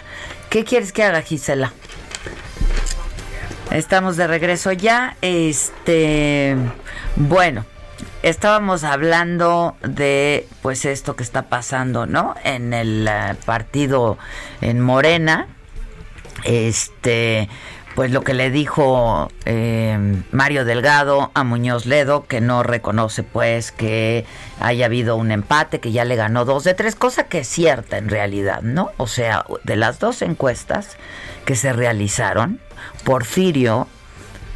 ¿Qué 0.49 0.65
quieres 0.65 0.93
que 0.93 1.03
haga, 1.03 1.23
Gisela? 1.23 1.73
Estamos 3.77 4.17
de 4.17 4.27
regreso 4.27 4.73
ya. 4.73 5.19
Este, 5.21 6.57
bueno, 7.17 7.67
estábamos 8.23 8.85
hablando 8.85 9.77
de 9.83 10.49
pues 10.63 10.87
esto 10.87 11.15
que 11.15 11.23
está 11.23 11.43
pasando, 11.43 12.07
¿no? 12.07 12.35
En 12.43 12.73
el 12.73 13.07
eh, 13.07 13.35
partido 13.45 14.17
en 14.63 14.81
Morena. 14.81 15.49
Este, 16.45 17.51
pues 17.95 18.11
lo 18.13 18.23
que 18.23 18.33
le 18.33 18.51
dijo 18.51 19.31
eh, 19.45 20.23
Mario 20.33 20.65
Delgado 20.65 21.31
a 21.35 21.45
Muñoz 21.45 21.85
Ledo, 21.85 22.25
que 22.25 22.41
no 22.41 22.63
reconoce 22.63 23.25
pues 23.25 23.73
que 23.73 24.25
haya 24.59 24.87
habido 24.87 25.17
un 25.17 25.31
empate, 25.31 25.81
que 25.81 25.93
ya 25.93 26.07
le 26.07 26.17
ganó 26.17 26.47
dos 26.47 26.65
de 26.65 26.73
tres, 26.73 26.95
cosa 26.95 27.25
que 27.25 27.41
es 27.41 27.49
cierta 27.49 27.99
en 27.99 28.09
realidad, 28.09 28.63
¿no? 28.63 28.93
O 28.97 29.07
sea, 29.07 29.45
de 29.65 29.77
las 29.77 29.99
dos 29.99 30.23
encuestas 30.23 30.97
que 31.45 31.57
se 31.57 31.75
realizaron, 31.75 32.59
Porfirio, 33.05 33.87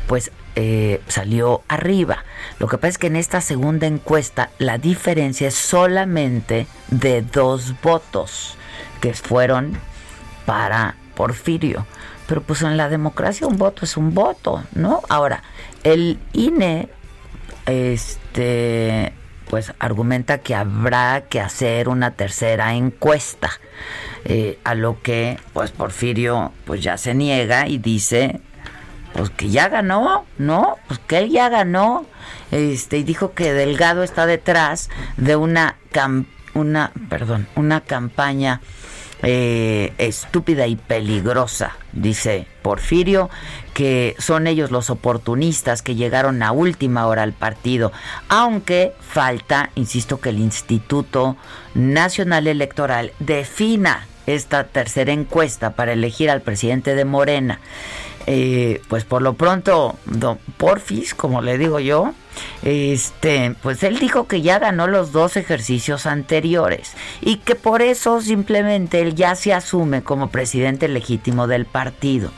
pues 0.07 0.33
eh, 0.57 1.01
salió 1.07 1.63
arriba. 1.69 2.25
Lo 2.59 2.67
que 2.67 2.77
pasa 2.77 2.89
es 2.89 2.99
que 2.99 3.07
en 3.07 3.17
esta 3.17 3.41
segunda 3.41 3.87
encuesta 3.87 4.51
la 4.59 4.79
diferencia 4.79 5.49
es 5.49 5.55
solamente 5.55 6.67
de 6.89 7.23
dos 7.23 7.75
votos 7.83 8.57
que 9.01 9.15
fueron 9.15 9.79
para 10.47 10.97
Porfirio. 11.15 11.87
Pero 12.27 12.43
pues 12.43 12.63
en 12.63 12.77
la 12.77 12.89
democracia 12.89 13.47
un 13.47 13.59
voto 13.59 13.85
es 13.85 13.97
un 13.97 14.15
voto, 14.15 14.63
¿no? 14.75 15.03
Ahora, 15.09 15.43
el 15.83 16.19
INE, 16.33 16.89
este, 17.67 19.13
pues 19.51 19.75
argumenta 19.81 20.39
que 20.39 20.55
habrá 20.55 21.25
que 21.29 21.41
hacer 21.41 21.89
una 21.89 22.13
tercera 22.13 22.75
encuesta. 22.75 23.51
Eh, 24.25 24.59
a 24.65 24.75
lo 24.75 25.01
que 25.03 25.39
pues 25.53 25.71
Porfirio 25.73 26.53
pues 26.67 26.83
ya 26.83 26.99
se 26.99 27.15
niega 27.15 27.67
y 27.67 27.79
dice 27.79 28.41
pues 29.13 29.31
que 29.31 29.49
ya 29.49 29.69
ganó, 29.69 30.25
¿no? 30.39 30.77
Pues 30.87 31.01
que 31.01 31.19
él 31.19 31.31
ya 31.31 31.49
ganó. 31.49 32.07
Este, 32.53 32.99
y 32.99 33.03
dijo 33.03 33.33
que 33.33 33.53
Delgado 33.53 34.03
está 34.03 34.27
detrás 34.27 34.89
de 35.17 35.37
una 35.37 35.77
una, 36.55 36.93
perdón, 37.09 37.49
una 37.57 37.81
campaña 37.81 38.61
eh, 39.23 39.93
estúpida 39.99 40.67
y 40.67 40.77
peligrosa, 40.77 41.77
dice 41.93 42.47
Porfirio, 42.63 43.31
que 43.75 44.15
son 44.19 44.47
ellos 44.47 44.71
los 44.71 44.91
oportunistas 44.91 45.83
que 45.83 45.95
llegaron 45.95 46.43
a 46.43 46.53
última 46.53 47.07
hora 47.07 47.23
al 47.23 47.33
partido, 47.33 47.93
aunque 48.29 48.93
falta, 49.01 49.71
insisto, 49.75 50.21
que 50.21 50.31
el 50.31 50.39
Instituto 50.39 51.37
Nacional 51.75 52.47
Electoral 52.47 53.13
defina 53.19 54.07
esta 54.27 54.65
tercera 54.65 55.13
encuesta 55.13 55.71
para 55.71 55.93
elegir 55.93 56.31
al 56.31 56.43
presidente 56.43 56.95
de 56.95 57.05
Morena. 57.05 57.61
Eh, 58.27 58.83
pues 58.89 59.05
por 59.05 59.23
lo 59.23 59.35
pronto, 59.35 59.97
don 60.05 60.39
Porfis, 60.57 61.15
como 61.15 61.41
le 61.41 61.59
digo 61.59 61.81
yo, 61.81 62.13
este, 62.63 63.55
pues 63.63 63.83
él 63.83 63.99
dijo 63.99 64.27
que 64.27 64.43
ya 64.43 64.59
ganó 64.59 64.87
los 64.87 65.13
dos 65.13 65.37
ejercicios 65.37 66.07
anteriores 66.07 66.93
y 67.21 67.37
que 67.37 67.55
por 67.55 67.83
eso 67.83 68.21
simplemente 68.21 69.01
él 69.01 69.15
ya 69.15 69.35
se 69.35 69.53
asume 69.53 70.03
como 70.03 70.31
presidente 70.31 70.89
legítimo 70.89 71.47
del 71.47 71.65
partido. 71.65 72.31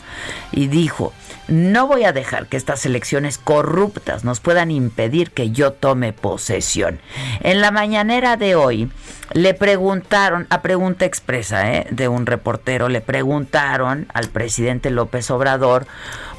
Y 0.53 0.69
dijo, 0.69 1.13
no 1.53 1.87
voy 1.87 2.05
a 2.05 2.13
dejar 2.13 2.47
que 2.47 2.57
estas 2.57 2.87
elecciones 2.87 3.37
corruptas 3.37 4.25
nos 4.25 4.41
puedan 4.41 4.71
impedir 4.71 5.33
que 5.33 5.51
yo 5.51 5.73
tome 5.73 6.15
posesión. 6.15 6.99
En 7.41 7.61
la 7.61 7.71
mañanera 7.71 8.39
de 8.39 8.55
hoy 8.55 8.91
le 9.35 9.53
preguntaron, 9.53 10.47
a 10.49 10.63
pregunta 10.63 11.05
expresa 11.05 11.71
¿eh? 11.71 11.87
de 11.91 12.09
un 12.09 12.25
reportero, 12.25 12.89
le 12.89 13.03
preguntaron 13.03 14.07
al 14.15 14.29
presidente 14.29 14.91
López 14.91 15.31
Obrador, 15.31 15.87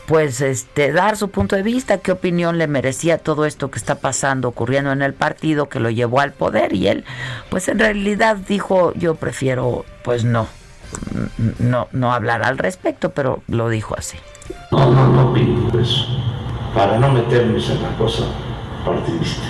pues 0.07 0.41
este 0.41 0.91
dar 0.91 1.15
su 1.15 1.29
punto 1.29 1.55
de 1.55 1.61
vista, 1.61 1.99
qué 1.99 2.11
opinión 2.11 2.57
le 2.57 2.67
merecía 2.67 3.19
todo 3.19 3.45
esto 3.45 3.69
que 3.69 3.77
está 3.77 3.99
pasando, 3.99 4.47
ocurriendo 4.47 4.91
en 4.91 5.03
el 5.03 5.13
partido 5.13 5.69
que 5.69 5.79
lo 5.79 5.91
llevó 5.91 6.21
al 6.21 6.33
poder 6.33 6.73
y 6.73 6.87
él 6.87 7.05
pues 7.51 7.67
en 7.67 7.77
realidad 7.77 8.35
dijo, 8.35 8.93
yo 8.95 9.13
prefiero 9.13 9.85
pues 10.03 10.23
no 10.23 10.47
no 11.59 11.87
no 11.91 12.13
hablar 12.13 12.41
al 12.41 12.57
respecto, 12.57 13.11
pero 13.11 13.43
lo 13.47 13.69
dijo 13.69 13.95
así. 13.95 14.17
No, 14.83 14.91
no, 14.91 15.07
no 15.07 15.33
pido 15.33 15.79
eso, 15.79 16.07
para 16.75 16.99
no 16.99 17.13
meterme 17.13 17.57
en 17.57 17.83
la 17.83 17.97
cosa 17.97 18.25
partidista. 18.83 19.45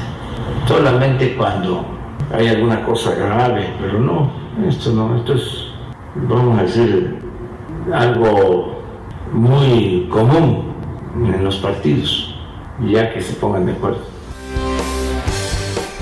Solamente 0.67 1.35
cuando 1.35 1.83
hay 2.31 2.49
alguna 2.49 2.85
cosa 2.85 3.15
grave, 3.15 3.73
pero 3.81 3.99
no, 3.99 4.31
esto 4.67 4.91
no, 4.91 5.17
esto 5.17 5.33
es, 5.33 5.69
vamos 6.27 6.59
a 6.59 6.63
decir, 6.63 7.19
algo 7.91 8.83
muy 9.31 10.07
común 10.11 10.71
en 11.15 11.43
los 11.43 11.55
partidos, 11.57 12.35
ya 12.87 13.11
que 13.11 13.19
se 13.19 13.33
pongan 13.33 13.65
de 13.65 13.71
acuerdo. 13.71 14.01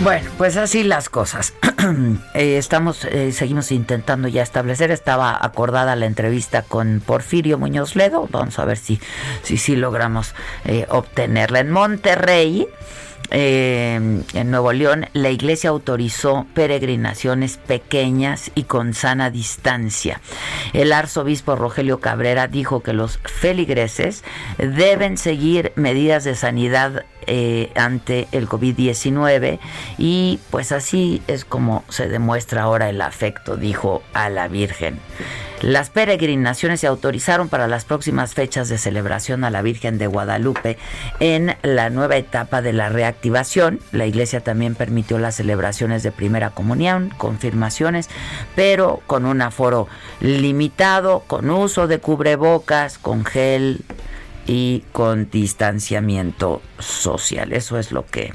Bueno, 0.03 0.29
pues 0.37 0.57
así 0.57 0.83
las 0.83 1.09
cosas. 1.09 1.53
Eh, 2.33 2.57
estamos, 2.57 3.05
eh, 3.05 3.31
seguimos 3.31 3.71
intentando 3.71 4.27
ya 4.27 4.41
establecer. 4.41 4.91
Estaba 4.91 5.37
acordada 5.43 5.95
la 5.95 6.05
entrevista 6.05 6.61
con 6.61 7.01
Porfirio 7.05 7.57
Muñoz 7.57 7.95
Ledo. 7.95 8.27
Vamos 8.31 8.57
a 8.59 8.65
ver 8.65 8.77
si, 8.77 8.99
si, 9.43 9.57
si 9.57 9.75
logramos 9.75 10.33
eh, 10.65 10.85
obtenerla. 10.89 11.59
En 11.59 11.71
Monterrey, 11.71 12.67
en 13.33 14.25
Nuevo 14.51 14.73
León, 14.73 15.07
la 15.13 15.29
iglesia 15.29 15.69
autorizó 15.69 16.47
peregrinaciones 16.53 17.57
pequeñas 17.57 18.51
y 18.55 18.63
con 18.63 18.93
sana 18.93 19.29
distancia. 19.29 20.19
El 20.73 20.91
arzobispo 20.91 21.55
Rogelio 21.55 22.01
Cabrera 22.01 22.47
dijo 22.47 22.83
que 22.83 22.91
los 22.91 23.19
feligreses 23.23 24.25
deben 24.57 25.17
seguir 25.17 25.71
medidas 25.75 26.25
de 26.25 26.35
sanidad 26.35 27.05
eh, 27.27 27.71
ante 27.75 28.27
el 28.31 28.47
COVID-19 28.47 29.59
y 29.97 30.39
pues 30.49 30.71
así 30.71 31.21
es 31.27 31.45
como 31.45 31.83
se 31.89 32.07
demuestra 32.07 32.63
ahora 32.63 32.89
el 32.89 33.01
afecto, 33.01 33.57
dijo 33.57 34.01
a 34.13 34.29
la 34.29 34.47
Virgen. 34.47 34.99
Las 35.61 35.91
peregrinaciones 35.91 36.79
se 36.79 36.87
autorizaron 36.87 37.47
para 37.47 37.67
las 37.67 37.85
próximas 37.85 38.33
fechas 38.33 38.67
de 38.67 38.79
celebración 38.79 39.43
a 39.43 39.51
la 39.51 39.61
Virgen 39.61 39.99
de 39.99 40.07
Guadalupe 40.07 40.77
en 41.19 41.55
la 41.61 41.91
nueva 41.91 42.17
etapa 42.17 42.63
de 42.63 42.73
la 42.73 42.89
reactivación. 42.89 43.79
La 43.91 44.07
iglesia 44.07 44.39
también 44.39 44.73
permitió 44.73 45.19
las 45.19 45.35
celebraciones 45.35 46.01
de 46.01 46.11
primera 46.11 46.49
comunión, 46.49 47.13
confirmaciones, 47.15 48.09
pero 48.55 49.01
con 49.05 49.25
un 49.25 49.43
aforo 49.43 49.87
limitado, 50.19 51.23
con 51.27 51.51
uso 51.51 51.87
de 51.87 51.99
cubrebocas, 51.99 52.97
con 52.97 53.23
gel 53.23 53.85
y 54.47 54.83
con 54.91 55.29
distanciamiento 55.29 56.61
social. 56.79 57.53
Eso 57.53 57.77
es 57.77 57.91
lo 57.91 58.05
que 58.05 58.33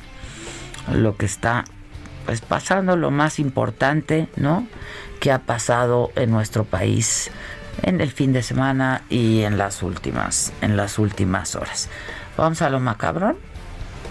lo 0.92 1.16
que 1.16 1.27
está 1.27 1.64
pues 2.25 2.40
pasando 2.40 2.97
lo 2.97 3.11
más 3.11 3.38
importante, 3.38 4.29
¿no? 4.37 4.66
que 5.21 5.33
ha 5.33 5.40
pasado 5.40 6.11
en 6.16 6.31
nuestro 6.31 6.64
país 6.64 7.31
en 7.83 8.01
el 8.01 8.11
fin 8.11 8.33
de 8.33 8.42
semana 8.42 9.03
y 9.09 9.42
en 9.42 9.59
las 9.59 9.83
últimas 9.83 10.53
en 10.61 10.77
las 10.77 10.99
últimas 10.99 11.55
horas. 11.55 11.88
Vamos 12.37 12.62
a 12.62 12.71
lo 12.71 12.81
macabrón. 12.81 13.37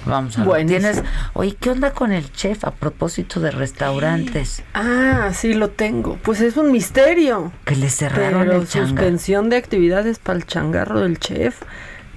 Vamos 0.05 0.37
a 0.37 0.45
lo 0.45 0.53
tienes. 0.65 1.03
Oye, 1.33 1.55
¿qué 1.59 1.69
onda 1.71 1.91
con 1.91 2.11
el 2.11 2.31
chef 2.31 2.63
a 2.63 2.71
propósito 2.71 3.39
de 3.39 3.51
restaurantes? 3.51 4.63
Ah, 4.73 5.31
sí 5.33 5.53
lo 5.53 5.69
tengo. 5.69 6.17
Pues 6.23 6.41
es 6.41 6.57
un 6.57 6.71
misterio. 6.71 7.51
Que 7.65 7.75
le 7.75 7.89
cerraron 7.89 8.41
Pero 8.47 8.61
el 8.61 8.67
suspensión 8.67 9.49
de 9.49 9.57
actividades 9.57 10.19
para 10.19 10.37
el 10.37 10.45
changarro 10.45 10.99
del 11.01 11.19
chef. 11.19 11.61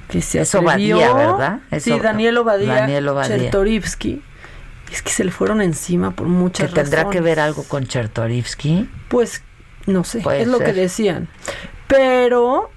Que 0.09 0.23
se 0.23 0.41
Eso 0.41 0.59
atrevió. 0.61 0.97
Badía, 0.99 1.15
¿verdad? 1.15 1.59
sí, 1.81 1.99
Daniel 2.01 2.39
Obadía, 2.39 2.75
Daniel 2.75 3.09
Obadía. 3.09 3.37
Chertorivsky. 3.39 4.23
Es 4.91 5.03
que 5.03 5.11
se 5.11 5.23
le 5.25 5.31
fueron 5.31 5.61
encima 5.61 6.13
por 6.13 6.27
¿Que 6.27 6.33
muchas 6.33 6.73
tendrá 6.73 7.01
que 7.03 7.19
razones. 7.19 7.23
ver 7.23 7.41
algo 7.41 7.63
con 7.65 7.87
Chertorivsky? 7.87 8.89
Pues 9.09 9.43
no 9.87 10.05
sé, 10.05 10.21
Puede 10.21 10.43
es 10.43 10.49
lo 10.49 10.59
que 10.59 10.73
decían. 10.73 11.29
Pero 11.87 12.71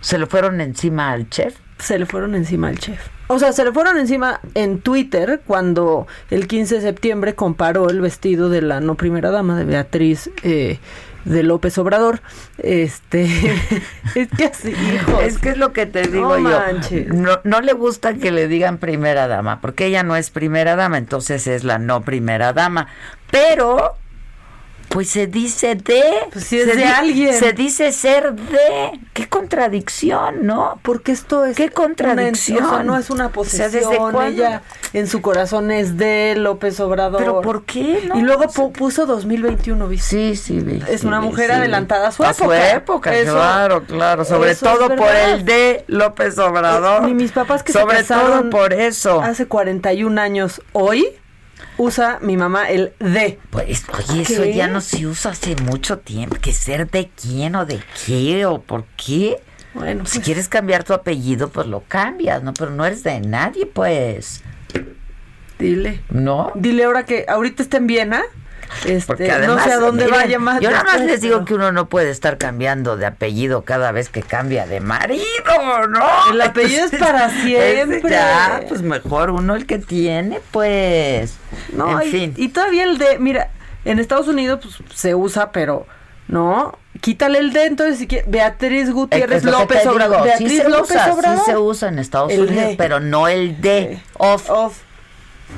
¿Se 0.00 0.18
le 0.18 0.26
fueron 0.26 0.60
encima 0.60 1.10
al 1.12 1.28
chef? 1.30 1.56
se 1.78 1.98
le 1.98 2.06
fueron 2.06 2.34
encima 2.34 2.68
al 2.68 2.78
chef. 2.78 3.00
O 3.26 3.38
sea, 3.38 3.52
se 3.52 3.64
le 3.64 3.72
fueron 3.72 3.98
encima 3.98 4.40
en 4.54 4.80
Twitter 4.80 5.40
cuando 5.46 6.06
el 6.30 6.46
15 6.46 6.76
de 6.76 6.80
septiembre 6.82 7.34
comparó 7.34 7.88
el 7.88 8.00
vestido 8.00 8.48
de 8.50 8.62
la 8.62 8.80
no 8.80 8.96
primera 8.96 9.30
dama 9.30 9.56
de 9.56 9.64
Beatriz 9.64 10.30
eh, 10.42 10.78
de 11.24 11.42
López 11.42 11.78
Obrador. 11.78 12.20
Este 12.58 13.24
es 14.14 14.28
que 14.36 14.44
así, 14.44 14.70
hijos. 14.70 15.22
Es 15.22 15.38
que 15.38 15.50
es 15.50 15.56
lo 15.56 15.72
que 15.72 15.86
te 15.86 16.02
digo 16.02 16.36
No 16.38 16.50
yo. 16.80 17.40
no 17.44 17.60
le 17.60 17.72
gusta 17.72 18.14
que 18.14 18.30
le 18.30 18.46
digan 18.46 18.78
primera 18.78 19.26
dama, 19.26 19.60
porque 19.60 19.86
ella 19.86 20.02
no 20.02 20.16
es 20.16 20.30
primera 20.30 20.76
dama, 20.76 20.98
entonces 20.98 21.46
es 21.46 21.64
la 21.64 21.78
no 21.78 22.02
primera 22.02 22.52
dama. 22.52 22.88
Pero, 23.30 23.96
pues 24.94 25.10
se 25.10 25.26
dice 25.26 25.74
de. 25.74 26.02
Pues 26.32 26.44
si 26.46 26.58
es 26.60 26.70
se 26.70 26.76
de 26.76 26.84
alguien. 26.84 27.34
Se 27.34 27.52
dice 27.52 27.90
ser 27.92 28.32
de. 28.32 28.98
Qué 29.12 29.28
contradicción, 29.28 30.46
¿no? 30.46 30.78
Porque 30.82 31.12
esto 31.12 31.44
es 31.44 31.56
Qué 31.56 31.64
una- 31.64 31.72
contradicción. 31.72 32.64
o 32.64 32.68
sea, 32.70 32.82
no 32.84 32.96
es 32.96 33.10
una 33.10 33.24
O 33.26 33.28
sea, 33.28 33.32
posesión. 33.34 33.72
¿desde 33.72 33.96
cuándo? 33.96 34.22
ella 34.22 34.62
en 34.92 35.08
su 35.08 35.20
corazón 35.20 35.70
es 35.72 35.96
de 35.96 36.34
López 36.36 36.78
Obrador. 36.78 37.18
Pero 37.20 37.40
¿por 37.40 37.64
qué? 37.64 38.04
No? 38.06 38.16
Y 38.18 38.22
luego 38.22 38.44
pu- 38.44 38.70
puso 38.72 39.04
2021, 39.06 39.88
¿viste? 39.88 40.08
Sí, 40.08 40.36
sí, 40.36 40.60
vi, 40.60 40.80
Es 40.88 41.00
sí, 41.00 41.06
una 41.08 41.20
mujer 41.20 41.46
sí, 41.50 41.56
adelantada 41.56 42.08
a 42.08 42.12
su 42.12 42.22
A 42.22 42.30
época. 42.30 42.44
su 42.44 42.52
época, 42.76 43.14
Eso- 43.14 43.32
claro, 43.32 43.82
claro. 43.82 44.24
Sobre 44.24 44.54
todo 44.54 44.94
por 44.94 45.10
el 45.14 45.44
de 45.44 45.84
López 45.88 46.38
Obrador. 46.38 47.02
Ni 47.02 47.14
mis 47.14 47.32
papás 47.32 47.64
que 47.64 47.72
Sobre 47.72 47.96
se 47.98 48.02
casaron 48.06 48.50
todo 48.50 48.50
por 48.50 48.72
eso. 48.72 49.20
hace 49.20 49.46
41 49.46 50.18
años 50.20 50.62
hoy 50.72 51.08
usa 51.78 52.18
mi 52.20 52.36
mamá 52.36 52.70
el 52.70 52.92
de. 52.98 53.38
Pues, 53.50 53.84
oye, 54.10 54.22
eso 54.22 54.44
ya 54.44 54.66
no 54.68 54.80
se 54.80 55.06
usa 55.06 55.32
hace 55.32 55.56
mucho 55.56 55.98
tiempo. 55.98 56.36
¿Que 56.40 56.52
ser 56.52 56.90
de 56.90 57.10
quién 57.20 57.56
o 57.56 57.64
de 57.66 57.80
qué 58.06 58.46
o 58.46 58.60
por 58.60 58.84
qué? 58.96 59.40
Bueno, 59.74 60.06
Si 60.06 60.18
pues, 60.18 60.24
quieres 60.24 60.48
cambiar 60.48 60.84
tu 60.84 60.92
apellido, 60.94 61.48
pues 61.48 61.66
lo 61.66 61.80
cambias, 61.80 62.42
¿no? 62.42 62.54
Pero 62.54 62.70
no 62.70 62.84
eres 62.86 63.02
de 63.02 63.20
nadie, 63.20 63.66
pues. 63.66 64.42
dile. 65.58 66.00
¿No? 66.10 66.52
Dile 66.54 66.84
ahora 66.84 67.04
que 67.04 67.24
ahorita 67.28 67.62
está 67.62 67.78
en 67.78 67.86
Viena. 67.86 68.22
Este, 68.84 69.06
Porque 69.06 69.28
no 69.28 69.34
además, 69.34 69.64
sé 69.64 69.72
a 69.72 69.76
dónde 69.78 70.06
vaya 70.08 70.38
más. 70.38 70.60
Yo 70.60 70.70
nada 70.70 70.84
más 70.84 71.00
les 71.00 71.20
digo 71.20 71.44
que 71.44 71.54
uno 71.54 71.70
no 71.70 71.88
puede 71.88 72.10
estar 72.10 72.38
cambiando 72.38 72.96
de 72.96 73.06
apellido 73.06 73.62
cada 73.62 73.92
vez 73.92 74.08
que 74.08 74.22
cambia 74.22 74.66
de 74.66 74.80
marido, 74.80 75.22
¿no? 75.90 76.04
El 76.32 76.40
apellido 76.40 76.84
es 76.86 76.90
para 76.98 77.30
siempre. 77.42 78.10
Ya, 78.10 78.62
pues 78.68 78.82
mejor 78.82 79.30
uno 79.30 79.54
el 79.54 79.66
que 79.66 79.78
tiene, 79.78 80.40
pues. 80.50 81.36
No, 81.72 82.00
en 82.00 82.08
y, 82.08 82.10
fin. 82.10 82.34
y 82.36 82.48
todavía 82.48 82.84
el 82.84 82.98
de, 82.98 83.18
mira, 83.18 83.50
en 83.84 83.98
Estados 83.98 84.28
Unidos 84.28 84.60
pues, 84.62 84.78
se 84.98 85.14
usa, 85.14 85.52
pero 85.52 85.86
no, 86.28 86.78
quítale 87.00 87.38
el 87.38 87.52
de, 87.52 87.66
entonces 87.66 87.98
si 87.98 88.06
quieres, 88.06 88.30
Beatriz 88.30 88.90
Gutiérrez 88.90 89.44
Es 89.44 89.50
López 89.50 89.86
Obrador. 89.86 90.24
Beatriz 90.24 90.50
sí 90.50 90.56
se 90.58 90.68
López 90.68 90.90
usa, 90.90 91.12
Obrador. 91.12 91.44
Sí 91.44 91.50
se 91.50 91.58
usa 91.58 91.88
en 91.88 91.98
Estados 91.98 92.32
El 92.32 92.40
Unidos, 92.48 92.74
pero 92.78 93.00
no 93.00 93.28
el 93.28 93.60
de. 93.60 94.00
Off. 94.16 94.48
Off, 94.50 94.78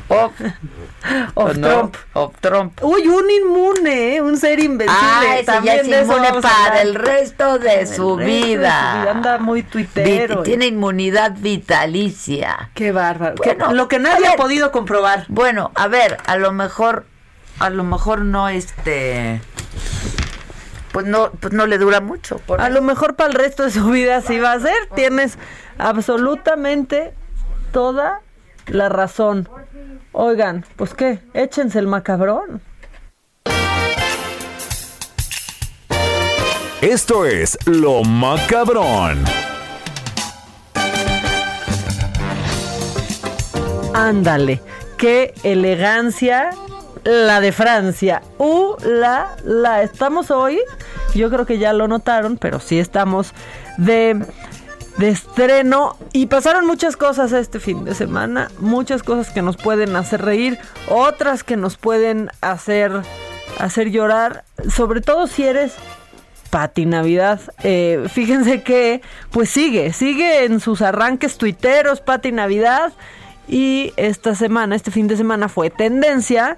¿no? 1.37 1.53
Trump. 1.55 1.97
Off 2.15 2.35
Trump. 2.41 2.79
Uy, 2.83 3.07
un 3.07 3.31
inmune, 3.31 4.17
¿eh? 4.17 4.21
un 4.21 4.37
ser 4.39 4.59
invencible. 4.61 4.99
Ah, 5.03 5.23
ese 5.35 5.45
ya 5.47 5.53
También 5.55 5.79
es 5.81 5.89
de 5.89 6.01
inmune 6.03 6.41
para 6.43 6.83
el 6.83 6.95
resto 6.95 7.59
de 7.59 7.81
El 7.81 7.87
su 7.87 8.17
resto 8.17 8.17
de 8.17 8.27
su 8.27 8.47
vida. 8.47 9.11
Anda 9.11 9.39
muy 9.39 9.63
tuitero. 9.63 10.39
Vi- 10.39 10.45
Tiene 10.45 10.67
inmunidad 10.67 11.33
vitalicia. 11.39 12.71
Qué 12.75 12.93
bárbaro. 12.93 13.37
Que- 13.37 13.57
lo 13.73 13.89
que 13.89 13.99
nadie 13.99 14.27
ha 14.29 14.37
podido 14.37 14.71
comprobar. 14.73 15.25
Bueno, 15.29 15.71
a 15.75 15.89
ver, 15.89 16.19
a 16.27 16.37
lo 16.37 16.53
mejor, 16.53 17.07
a 17.59 17.71
lo 17.71 17.85
mejor 17.85 18.21
no 18.23 18.49
este, 18.49 19.41
pues 20.93 21.07
no, 21.07 21.31
pues 21.41 21.53
no 21.53 21.67
le 21.67 21.79
dura 21.79 22.01
mucho. 22.01 22.39
por 22.39 22.61
A 22.61 22.65
eso. 22.67 22.75
lo 22.75 22.83
mejor 22.83 23.17
para 23.17 23.31
el 23.31 23.35
resto 23.35 23.65
de 23.65 23.71
su 23.71 23.85
vida 23.91 24.21
sí 24.23 24.39
va 24.39 24.53
a 24.53 24.61
ser. 24.61 24.77
Tienes 24.95 25.39
absolutamente 25.79 27.13
toda 27.73 28.21
la 28.67 28.89
razón. 28.89 29.49
Oigan, 30.19 30.65
pues 30.77 30.95
qué, 30.95 31.19
échense 31.35 31.79
el 31.79 31.87
macabrón. 31.87 32.63
Esto 36.81 37.27
es 37.27 37.59
Lo 37.67 38.03
Macabrón. 38.03 39.23
Ándale, 43.93 44.63
qué 44.97 45.35
elegancia 45.43 46.49
la 47.05 47.43
de 47.43 47.53
Francia. 47.53 48.23
Uh, 48.39 48.75
la, 48.85 49.37
la. 49.45 49.83
Estamos 49.83 50.31
hoy, 50.31 50.61
yo 51.15 51.29
creo 51.29 51.45
que 51.45 51.59
ya 51.59 51.75
lo 51.75 51.89
notaron, 51.89 52.39
pero 52.39 52.59
sí 52.59 52.79
estamos 52.79 53.35
de, 53.77 54.25
de 54.99 55.11
estreno 55.11 55.97
y 56.13 56.27
pasaron 56.27 56.67
muchas 56.67 56.97
cosas 56.97 57.33
este 57.33 57.61
fin 57.61 57.85
de 57.85 57.95
semana, 57.95 58.51
muchas 58.59 59.03
cosas 59.03 59.31
que 59.33 59.43
nos 59.43 59.57
pueden 59.57 59.95
hacer 59.97 60.23
reír, 60.23 60.59
otras 60.89 61.45
que 61.45 61.57
nos 61.57 61.77
pueden 61.77 62.31
hacer, 62.41 62.93
hacer 63.59 63.91
llorar, 63.91 64.45
sobre 64.69 65.01
todo 65.01 65.27
si 65.27 65.45
eres 65.45 65.75
Pati 66.51 66.87
Navidad. 66.87 67.41
Eh, 67.63 68.07
fíjense 68.09 68.63
que 68.63 69.03
pues 69.31 69.51
sigue, 69.51 69.93
sigue 69.93 70.45
en 70.45 70.61
sus 70.61 70.81
arranques 70.83 71.37
tuiteros 71.37 72.01
Pati 72.01 72.33
Navidad. 72.33 72.93
Y 73.49 73.93
esta 73.97 74.35
semana, 74.35 74.75
este 74.75 74.91
fin 74.91 75.07
de 75.07 75.17
semana 75.17 75.49
fue 75.49 75.71
tendencia 75.71 76.57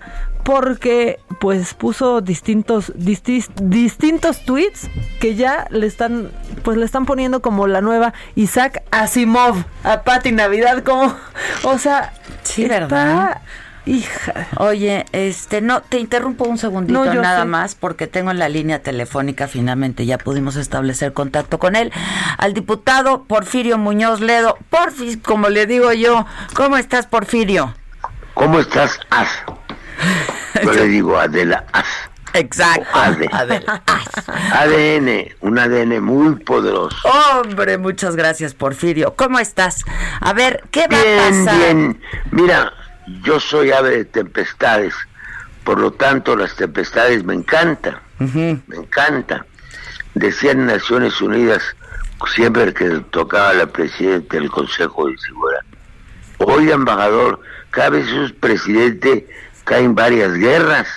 porque 0.49 1.21
pues 1.41 1.75
puso 1.75 2.23
distintos 2.23 2.91
distis- 2.95 3.53
distintos 3.57 4.47
tweets 4.47 4.89
que 5.21 5.35
ya 5.35 5.67
le 5.69 5.87
están 5.87 6.31
pues 6.63 6.79
le 6.79 6.87
están 6.87 7.05
poniendo 7.05 7.43
como 7.43 7.67
la 7.67 7.83
nueva 7.83 8.15
Isaac 8.35 8.83
Asimov 8.91 9.63
a 9.85 10.05
Pati 10.05 10.33
Navidad 10.33 10.83
como 10.85 11.15
o 11.65 11.77
sea, 11.77 12.15
Sí, 12.45 12.63
está- 12.63 12.79
¿verdad? 12.79 13.43
Hija. 13.85 14.47
Oye, 14.57 15.05
este, 15.13 15.61
no, 15.61 15.83
te 15.83 15.99
interrumpo 15.99 16.45
un 16.45 16.57
segundito 16.57 17.05
No, 17.05 17.13
nada 17.21 17.41
sé. 17.43 17.45
más 17.47 17.75
porque 17.75 18.07
tengo 18.07 18.31
en 18.31 18.39
la 18.39 18.49
línea 18.49 18.79
telefónica, 18.83 19.49
finalmente 19.49 20.07
ya 20.07 20.17
pudimos 20.17 20.57
establecer 20.57 21.13
contacto 21.13 21.59
con 21.59 21.77
él, 21.77 21.93
al 22.39 22.55
diputado 22.55 23.25
Porfirio 23.25 23.77
Muñoz 23.77 24.21
Ledo. 24.21 24.57
Porfis, 24.71 25.19
como 25.19 25.51
le 25.51 25.67
digo 25.67 25.93
yo, 25.93 26.25
¿cómo 26.55 26.79
estás, 26.79 27.07
Porfirio? 27.07 27.75
¿Cómo 28.33 28.61
estás, 28.61 28.99
As? 29.11 29.29
Yo 30.63 30.73
le 30.73 30.89
digo 30.89 31.19
Adela 31.19 31.65
As. 31.73 31.87
Exacto. 32.35 32.87
Ade. 32.93 33.29
Adela. 33.33 33.83
ADN, 34.53 35.35
un 35.41 35.59
ADN 35.59 36.03
muy 36.03 36.35
poderoso. 36.37 36.97
Hombre, 37.09 37.79
muchas 37.79 38.17
gracias, 38.17 38.55
Porfirio. 38.55 39.15
¿Cómo 39.17 39.39
estás? 39.39 39.85
A 40.21 40.33
ver, 40.35 40.63
¿qué 40.71 40.87
va 40.93 40.99
a 40.99 41.03
Bien, 41.03 41.45
pasar? 41.45 41.59
bien. 41.59 42.01
Mira, 42.31 42.73
yo 43.23 43.41
soy 43.41 43.73
ave 43.73 43.91
de 43.91 44.05
tempestades, 44.05 44.95
por 45.65 45.81
lo 45.81 45.91
tanto 45.93 46.37
las 46.37 46.55
tempestades 46.55 47.25
me 47.25 47.35
encantan, 47.35 47.99
me 48.19 48.61
encantan. 48.77 49.45
Decían 50.15 50.67
Naciones 50.67 51.21
Unidas 51.21 51.63
siempre 52.35 52.75
que 52.75 52.89
tocaba 53.11 53.55
la 53.55 53.67
presidenta 53.67 54.37
del 54.37 54.51
Consejo 54.51 55.07
de 55.09 55.17
Seguridad. 55.19 55.61
Oiga, 56.39 56.75
embajador, 56.75 57.41
cada 57.71 57.91
vez 57.91 58.09
es 58.09 58.33
presidente 58.33 59.27
caen 59.69 59.95
varias 59.95 60.33
guerras. 60.35 60.89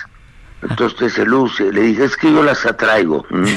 Entonces 0.62 0.92
usted 0.94 1.08
se 1.08 1.24
luce. 1.26 1.72
Le 1.72 1.80
dije, 1.82 2.04
es 2.04 2.16
que 2.16 2.32
yo 2.32 2.42
las 2.42 2.64
atraigo. 2.66 3.24
Mm. 3.30 3.44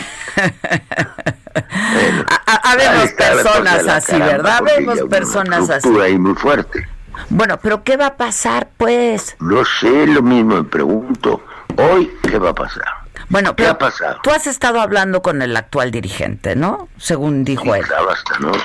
Bueno, 1.93 2.25
A- 2.47 2.75
cosa 2.75 3.15
personas 3.15 3.87
así, 3.87 4.11
caramba, 4.11 4.59
¿verdad? 4.61 4.61
una 4.61 5.09
personas 5.09 5.69
así. 5.69 5.87
ahí 6.01 6.17
muy 6.17 6.35
fuerte. 6.35 6.85
Bueno, 7.29 7.57
pero 7.61 7.83
¿qué 7.83 7.95
va 7.95 8.07
a 8.07 8.17
pasar, 8.17 8.69
pues? 8.75 9.37
No 9.39 9.63
sé, 9.63 10.05
lo 10.07 10.21
mismo 10.21 10.57
me 10.57 10.63
pregunto. 10.65 11.45
Hoy, 11.77 12.11
¿qué 12.29 12.37
va 12.39 12.49
a 12.49 12.53
pasar? 12.53 12.83
Bueno, 13.29 13.51
¿Qué 13.55 13.63
pero 13.63 13.69
ha 13.71 13.77
pasado? 13.77 14.19
tú 14.21 14.31
has 14.31 14.47
estado 14.47 14.81
hablando 14.81 15.21
con 15.21 15.41
el 15.41 15.55
actual 15.55 15.91
dirigente, 15.91 16.55
¿no? 16.57 16.89
Según 16.97 17.45
dijo 17.45 17.73
él. 17.73 17.83
Estaba 17.83 18.11
hasta 18.13 18.37
noche. 18.39 18.59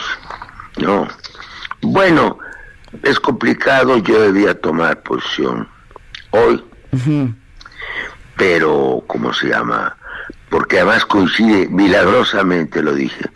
No. 0.79 1.07
Bueno, 1.81 2.39
es 3.05 3.21
complicado, 3.21 3.99
yo 3.99 4.21
debía 4.21 4.61
tomar 4.61 5.01
posición 5.03 5.69
hoy, 6.31 6.65
pero, 8.37 9.03
¿cómo 9.07 9.33
se 9.33 9.49
llama? 9.49 9.97
Porque 10.49 10.79
además 10.79 11.05
coincide, 11.07 11.69
milagrosamente 11.69 12.83
lo 12.83 12.95
dije. 12.95 13.29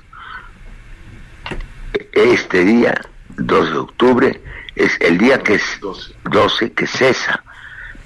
Este 2.12 2.64
día, 2.64 3.00
2 3.36 3.70
de 3.70 3.78
octubre, 3.78 4.42
es 4.74 4.96
el 5.00 5.18
día 5.18 5.42
que 5.42 5.54
es 5.54 5.80
12 6.30 6.72
que 6.72 6.86
cesa 6.86 7.42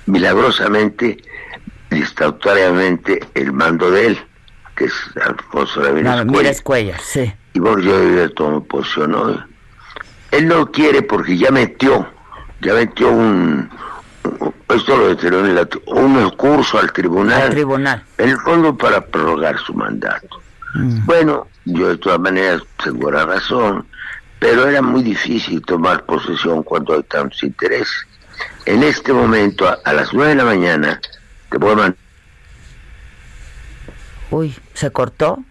milagrosamente 0.07 1.19
y 1.91 2.03
estatutariamente 2.03 3.21
el 3.35 3.53
mando 3.53 3.91
de 3.91 4.07
él, 4.09 4.19
que 4.75 4.87
es 4.87 4.95
Alfonso 5.25 5.83
Ramírez 5.83 6.27
No, 6.59 6.65
Cuellar. 6.65 7.01
sí. 7.01 7.33
Y 7.55 7.61
bueno, 7.61 7.79
yo 7.81 8.31
tomar 8.35 8.63
posición 8.63 9.15
hoy. 9.15 9.39
Él 10.31 10.47
no 10.49 10.71
quiere 10.71 11.03
porque 11.03 11.37
ya 11.37 11.51
metió, 11.51 12.07
ya 12.61 12.75
metió 12.75 13.11
un, 13.11 13.71
un- 14.41 14.55
esto 14.69 14.97
lo 14.97 15.09
determinó 15.09 15.47
en 15.47 15.55
la- 15.55 15.69
un 15.87 16.23
recurso 16.31 16.79
al 16.79 16.93
tribunal. 16.93 17.43
Al 17.43 17.51
tribunal. 17.51 18.03
En 18.19 18.31
el 18.31 18.39
fondo 18.39 18.77
para 18.77 19.01
prorrogar 19.05 19.59
su 19.59 19.75
mandato. 19.75 20.41
Mm. 20.75 21.07
Bueno, 21.07 21.49
yo 21.65 21.89
de 21.89 21.97
todas 21.97 22.21
maneras 22.21 22.63
tengo 22.83 23.11
la 23.11 23.25
razón, 23.25 23.87
pero 24.39 24.69
era 24.69 24.83
muy 24.83 25.03
difícil 25.03 25.63
tomar 25.63 26.05
posesión 26.05 26.63
cuando 26.63 26.95
hay 26.95 27.03
tantos 27.05 27.43
intereses. 27.43 28.07
En 28.67 28.83
este 28.83 29.13
momento, 29.13 29.67
a, 29.67 29.79
a 29.85 29.93
las 29.93 30.13
nueve 30.13 30.31
de 30.31 30.37
la 30.37 30.45
mañana, 30.45 31.01
te 31.51 31.59
mandar 31.59 31.95
Uy, 34.31 34.55
¿se 34.75 34.91
cortó? 34.91 35.43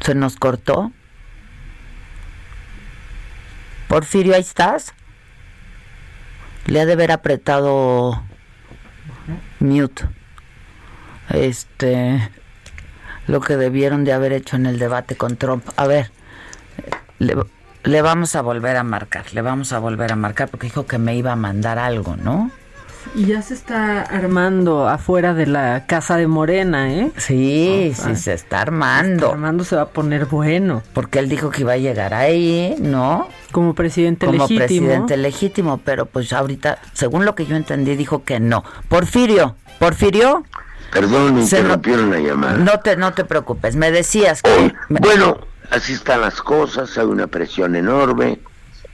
¿Se 0.00 0.14
nos 0.14 0.36
cortó? 0.36 0.92
Porfirio, 3.88 4.34
¿ahí 4.34 4.42
estás? 4.42 4.92
Le 6.68 6.82
ha 6.82 6.86
de 6.86 6.92
haber 6.92 7.12
apretado 7.12 8.22
mute. 9.58 10.04
Este, 11.30 12.30
lo 13.26 13.40
que 13.40 13.56
debieron 13.56 14.04
de 14.04 14.12
haber 14.12 14.32
hecho 14.32 14.56
en 14.56 14.66
el 14.66 14.78
debate 14.78 15.16
con 15.16 15.36
Trump. 15.36 15.64
A 15.76 15.86
ver, 15.86 16.10
le, 17.18 17.36
le 17.84 18.02
vamos 18.02 18.36
a 18.36 18.42
volver 18.42 18.76
a 18.76 18.82
marcar, 18.82 19.32
le 19.32 19.40
vamos 19.40 19.72
a 19.72 19.78
volver 19.78 20.12
a 20.12 20.16
marcar 20.16 20.48
porque 20.48 20.66
dijo 20.66 20.86
que 20.86 20.98
me 20.98 21.16
iba 21.16 21.32
a 21.32 21.36
mandar 21.36 21.78
algo, 21.78 22.16
¿no? 22.16 22.50
Y 23.14 23.26
ya 23.26 23.42
se 23.42 23.54
está 23.54 24.02
armando 24.02 24.88
afuera 24.88 25.34
de 25.34 25.46
la 25.46 25.86
casa 25.86 26.16
de 26.16 26.26
Morena, 26.26 26.92
¿eh? 26.92 27.10
Sí, 27.16 27.92
sí, 27.96 28.14
se 28.16 28.32
está 28.34 28.60
armando. 28.60 29.32
Armando 29.32 29.64
se 29.64 29.76
va 29.76 29.82
a 29.82 29.88
poner 29.88 30.26
bueno. 30.26 30.82
Porque 30.92 31.18
él 31.18 31.28
dijo 31.28 31.50
que 31.50 31.62
iba 31.62 31.72
a 31.72 31.76
llegar 31.78 32.14
ahí, 32.14 32.76
¿no? 32.80 33.28
Como 33.50 33.74
presidente 33.74 34.26
Como 34.26 34.38
legítimo. 34.38 34.58
presidente 34.58 35.16
legítimo, 35.16 35.78
pero 35.84 36.06
pues 36.06 36.32
ahorita, 36.32 36.78
según 36.92 37.24
lo 37.24 37.34
que 37.34 37.46
yo 37.46 37.56
entendí, 37.56 37.96
dijo 37.96 38.24
que 38.24 38.40
no. 38.40 38.62
Porfirio, 38.88 39.56
Porfirio, 39.78 40.44
Perdón, 40.92 41.34
me 41.34 41.44
Se 41.46 41.56
no- 41.56 41.74
interrumpieron 41.74 42.10
la 42.10 42.18
llamada. 42.18 42.56
no 42.56 42.80
te, 42.80 42.96
no 42.96 43.12
te 43.12 43.24
preocupes, 43.26 43.76
me 43.76 43.90
decías 43.90 44.40
que... 44.42 44.72
me- 44.88 45.00
Bueno, 45.00 45.36
así 45.70 45.92
están 45.92 46.22
las 46.22 46.40
cosas, 46.40 46.96
hay 46.96 47.04
una 47.04 47.26
presión 47.26 47.76
enorme. 47.76 48.38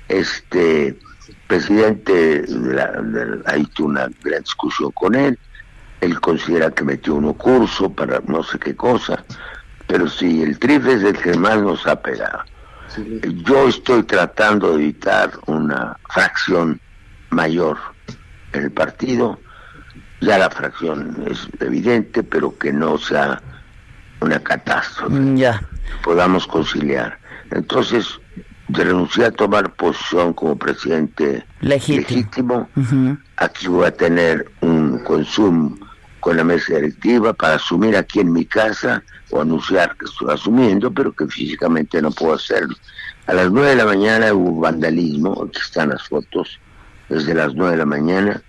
Este 0.08 0.98
presidente, 1.46 2.42
de 2.42 2.74
la- 2.74 2.92
de 2.92 3.26
la- 3.26 3.42
ahí 3.46 3.64
tuve 3.74 3.88
una 3.88 4.08
gran 4.22 4.42
discusión 4.42 4.90
con 4.92 5.14
él. 5.14 5.38
Él 6.00 6.20
considera 6.20 6.70
que 6.70 6.84
metió 6.84 7.14
uno 7.14 7.34
curso 7.34 7.92
para 7.92 8.20
no 8.26 8.42
sé 8.42 8.58
qué 8.58 8.74
cosa, 8.76 9.24
pero 9.86 10.08
sí, 10.08 10.42
el 10.42 10.58
TRIF 10.58 10.86
es 10.86 11.02
el 11.02 11.16
que 11.18 11.34
más 11.34 11.58
nos 11.62 11.86
ha 11.86 12.00
pegado. 12.00 12.42
Yo 13.44 13.68
estoy 13.68 14.02
tratando 14.04 14.68
de 14.76 14.82
evitar 14.84 15.30
una 15.46 15.96
fracción 16.10 16.80
mayor 17.30 17.78
en 18.52 18.64
el 18.64 18.70
partido. 18.72 19.40
Ya 20.20 20.38
la 20.38 20.48
fracción 20.50 21.24
es 21.26 21.48
evidente, 21.60 22.22
pero 22.22 22.56
que 22.58 22.72
no 22.72 22.98
sea 22.98 23.42
una 24.20 24.38
catástrofe 24.40 25.14
Mm, 25.14 25.36
Ya. 25.36 25.60
podamos 26.02 26.46
conciliar. 26.46 27.18
Entonces, 27.50 28.20
renuncié 28.68 29.26
a 29.26 29.30
tomar 29.30 29.74
posición 29.74 30.32
como 30.32 30.56
presidente 30.56 31.44
Legítimo. 31.60 32.68
legítimo. 32.76 33.18
Aquí 33.36 33.68
voy 33.68 33.86
a 33.86 33.90
tener 33.90 34.50
un 34.60 34.98
consumo 35.00 35.76
con 36.20 36.36
la 36.38 36.44
mesa 36.44 36.76
directiva 36.76 37.34
para 37.34 37.56
asumir 37.56 37.96
aquí 37.96 38.20
en 38.20 38.32
mi 38.32 38.46
casa 38.46 39.02
o 39.30 39.42
anunciar 39.42 39.94
que 39.96 40.06
estoy 40.06 40.32
asumiendo, 40.32 40.90
pero 40.90 41.12
que 41.12 41.26
físicamente 41.26 42.00
no 42.00 42.10
puedo 42.10 42.34
hacerlo. 42.34 42.74
A 43.26 43.34
las 43.34 43.50
nueve 43.50 43.70
de 43.70 43.76
la 43.76 43.84
mañana 43.84 44.32
hubo 44.32 44.60
vandalismo, 44.60 45.44
aquí 45.46 45.60
están 45.60 45.90
las 45.90 46.08
fotos, 46.08 46.58
desde 47.08 47.34
las 47.34 47.54
nueve 47.54 47.72
de 47.72 47.78
la 47.78 47.86
mañana, 47.86 48.42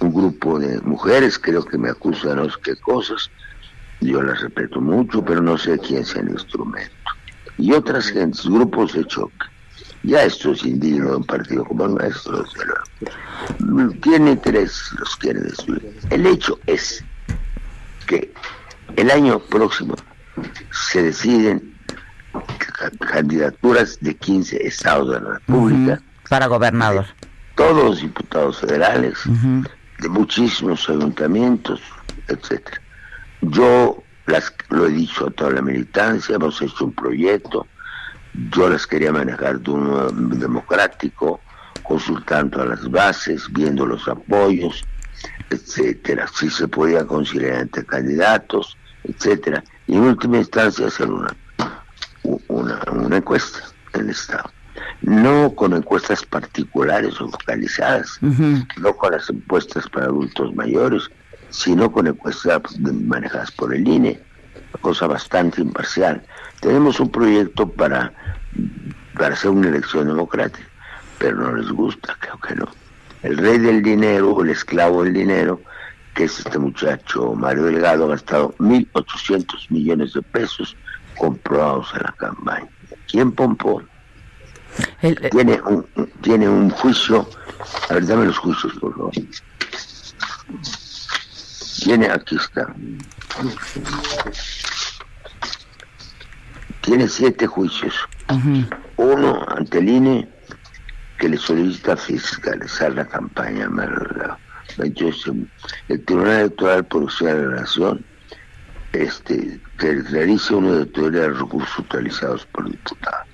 un 0.00 0.12
grupo 0.12 0.58
de 0.58 0.80
mujeres 0.82 1.38
creo 1.38 1.64
que 1.64 1.78
me 1.78 1.90
acusan 1.90 2.30
de 2.30 2.36
no 2.36 2.44
sé 2.50 2.56
qué 2.62 2.76
cosas, 2.76 3.30
yo 4.00 4.20
las 4.22 4.40
respeto 4.40 4.80
mucho, 4.80 5.24
pero 5.24 5.40
no 5.40 5.56
sé 5.56 5.78
quién 5.78 6.04
sea 6.04 6.22
el 6.22 6.30
instrumento. 6.30 6.92
Y 7.58 7.72
otras 7.72 8.08
gentes, 8.08 8.44
grupos 8.46 8.92
de 8.92 9.04
choque. 9.06 9.34
Ya 10.02 10.22
esto 10.22 10.52
es 10.52 10.64
indigno 10.64 11.10
de 11.10 11.16
un 11.16 11.24
partido 11.24 11.64
como 11.64 11.88
nuestro. 11.88 12.44
Tiene 14.02 14.32
interés, 14.32 14.90
los 14.98 15.16
quiere 15.16 15.40
destruir. 15.40 15.96
El 16.10 16.26
hecho 16.26 16.58
es 16.66 17.02
que 18.06 18.32
el 18.96 19.10
año 19.10 19.38
próximo 19.40 19.94
se 20.70 21.02
deciden 21.02 21.74
ca- 22.32 22.90
candidaturas 23.06 23.98
de 24.00 24.14
15 24.14 24.66
estados 24.66 25.10
de 25.14 25.20
la 25.20 25.34
República, 25.34 26.00
Para 26.28 26.46
gobernador. 26.46 27.06
todos 27.56 27.84
los 27.84 28.00
diputados 28.00 28.58
federales, 28.60 29.18
de 29.98 30.08
muchísimos 30.08 30.88
ayuntamientos, 30.88 31.80
etcétera. 32.28 32.80
Yo 33.40 33.95
lo 34.86 34.92
he 34.92 34.98
dicho 34.98 35.26
a 35.26 35.30
toda 35.30 35.50
la 35.50 35.62
militancia, 35.62 36.36
hemos 36.36 36.62
hecho 36.62 36.84
un 36.84 36.92
proyecto, 36.92 37.66
yo 38.52 38.68
las 38.68 38.86
quería 38.86 39.12
manejar 39.12 39.60
de 39.60 39.70
un 39.70 40.38
democrático, 40.38 41.40
consultando 41.82 42.62
a 42.62 42.66
las 42.66 42.88
bases, 42.90 43.46
viendo 43.52 43.86
los 43.86 44.06
apoyos, 44.08 44.84
etcétera, 45.50 46.26
si 46.34 46.50
se 46.50 46.68
podía 46.68 47.06
conciliar 47.06 47.62
entre 47.62 47.84
candidatos, 47.84 48.76
etcétera, 49.04 49.62
y 49.86 49.94
en 49.94 50.02
última 50.02 50.38
instancia 50.38 50.86
hacer 50.86 51.10
una 51.10 51.34
una, 52.48 52.80
una 52.92 53.16
encuesta 53.18 53.60
en 53.94 54.00
el 54.02 54.10
Estado. 54.10 54.50
No 55.00 55.54
con 55.54 55.74
encuestas 55.74 56.24
particulares 56.24 57.20
o 57.20 57.28
focalizadas, 57.28 58.18
no 58.20 58.96
con 58.96 59.12
las 59.12 59.30
encuestas 59.30 59.88
para 59.88 60.06
adultos 60.06 60.54
mayores, 60.54 61.08
sino 61.50 61.90
con 61.90 62.08
encuestas 62.08 62.60
manejadas 62.80 63.50
por 63.52 63.74
el 63.74 63.86
INE, 63.86 64.20
cosa 64.76 65.06
bastante 65.06 65.60
imparcial. 65.60 66.22
Tenemos 66.60 66.98
un 67.00 67.10
proyecto 67.10 67.68
para, 67.68 68.12
para 69.14 69.34
hacer 69.34 69.50
una 69.50 69.68
elección 69.68 70.06
democrática, 70.06 70.66
pero 71.18 71.36
no 71.36 71.56
les 71.56 71.70
gusta, 71.70 72.16
creo 72.20 72.38
que 72.40 72.54
no. 72.54 72.66
El 73.22 73.38
rey 73.38 73.58
del 73.58 73.82
dinero, 73.82 74.32
o 74.32 74.42
el 74.42 74.50
esclavo 74.50 75.02
del 75.04 75.12
dinero, 75.14 75.60
que 76.14 76.24
es 76.24 76.38
este 76.38 76.58
muchacho 76.58 77.34
Mario 77.34 77.64
Delgado, 77.64 78.04
ha 78.06 78.08
gastado 78.08 78.54
1.800 78.58 79.70
millones 79.70 80.12
de 80.14 80.22
pesos 80.22 80.76
comprobados 81.18 81.88
en 81.94 82.02
la 82.04 82.12
campaña. 82.12 82.68
¿Quién 83.10 83.32
pompó? 83.32 83.82
Tiene 85.30 85.60
un, 85.62 85.86
un- 85.96 86.06
tiene 86.20 86.48
un 86.48 86.70
juicio, 86.70 87.28
a 87.88 87.94
ver, 87.94 88.06
dame 88.06 88.26
los 88.26 88.38
juicios, 88.38 88.72
por 88.74 88.94
favor. 88.94 89.12
Tiene, 91.82 92.08
aquí 92.10 92.36
está. 92.36 92.74
Tiene 96.86 97.08
siete 97.08 97.48
juicios. 97.48 97.94
Uno 98.96 99.44
ante 99.48 99.78
el 99.78 99.88
INE, 99.88 100.28
que 101.18 101.28
le 101.28 101.36
solicita 101.36 101.96
fiscalizar 101.96 102.94
la 102.94 103.04
campaña 103.04 103.68
El 105.88 106.04
Tribunal 106.04 106.40
Electoral 106.40 106.84
por 106.84 107.12
de 107.12 107.48
la 107.48 107.60
Nación 107.62 108.04
este, 108.92 109.60
que 109.78 109.94
realice 110.02 110.54
una 110.54 110.74
auditoría 110.74 111.22
de 111.22 111.30
recursos 111.30 111.76
utilizados 111.76 112.46
por 112.46 112.70
diputados. 112.70 113.26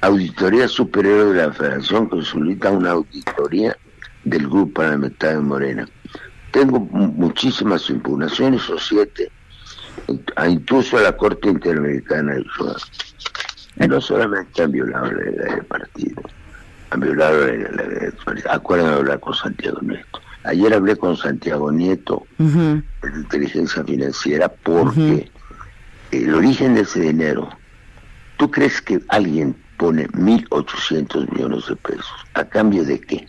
Auditoría 0.00 0.66
Superior 0.66 1.32
de 1.32 1.46
la 1.46 1.52
Federación 1.52 2.10
que 2.10 2.22
solicita 2.22 2.72
una 2.72 2.90
auditoría 2.90 3.76
del 4.24 4.48
Grupo 4.48 4.80
Parlamentario 4.80 5.36
de 5.36 5.44
Morena. 5.44 5.88
Tengo 6.50 6.80
muchísimas 6.80 7.88
impugnaciones, 7.88 8.68
o 8.68 8.78
siete, 8.80 9.30
incluso 10.48 10.98
la 10.98 11.16
Corte 11.16 11.48
Interamericana 11.48 12.34
de 12.34 12.44
Y 13.76 13.88
no 13.88 14.00
solamente 14.00 14.62
han 14.62 14.72
violado 14.72 15.10
la 15.12 15.22
ley 15.22 15.34
del 15.34 15.64
partido, 15.64 16.22
han 16.90 17.00
violado 17.00 17.46
la 17.46 17.52
ley 17.52 17.58
del 17.58 18.14
de 18.42 18.94
hablar 18.94 19.20
con 19.20 19.34
Santiago 19.34 19.78
Nieto. 19.82 20.20
Ayer 20.44 20.72
hablé 20.72 20.96
con 20.96 21.16
Santiago 21.16 21.70
Nieto 21.70 22.26
de 22.38 22.82
inteligencia 23.14 23.84
financiera 23.84 24.48
porque 24.48 25.30
el 26.10 26.34
origen 26.34 26.74
de 26.74 26.80
ese 26.82 27.00
dinero, 27.00 27.48
¿tú 28.38 28.50
crees 28.50 28.80
que 28.80 29.00
alguien 29.08 29.54
pone 29.76 30.08
1.800 30.08 31.30
millones 31.32 31.66
de 31.66 31.76
pesos? 31.76 32.12
¿A 32.34 32.44
cambio 32.44 32.84
de 32.84 33.00
qué? 33.00 33.28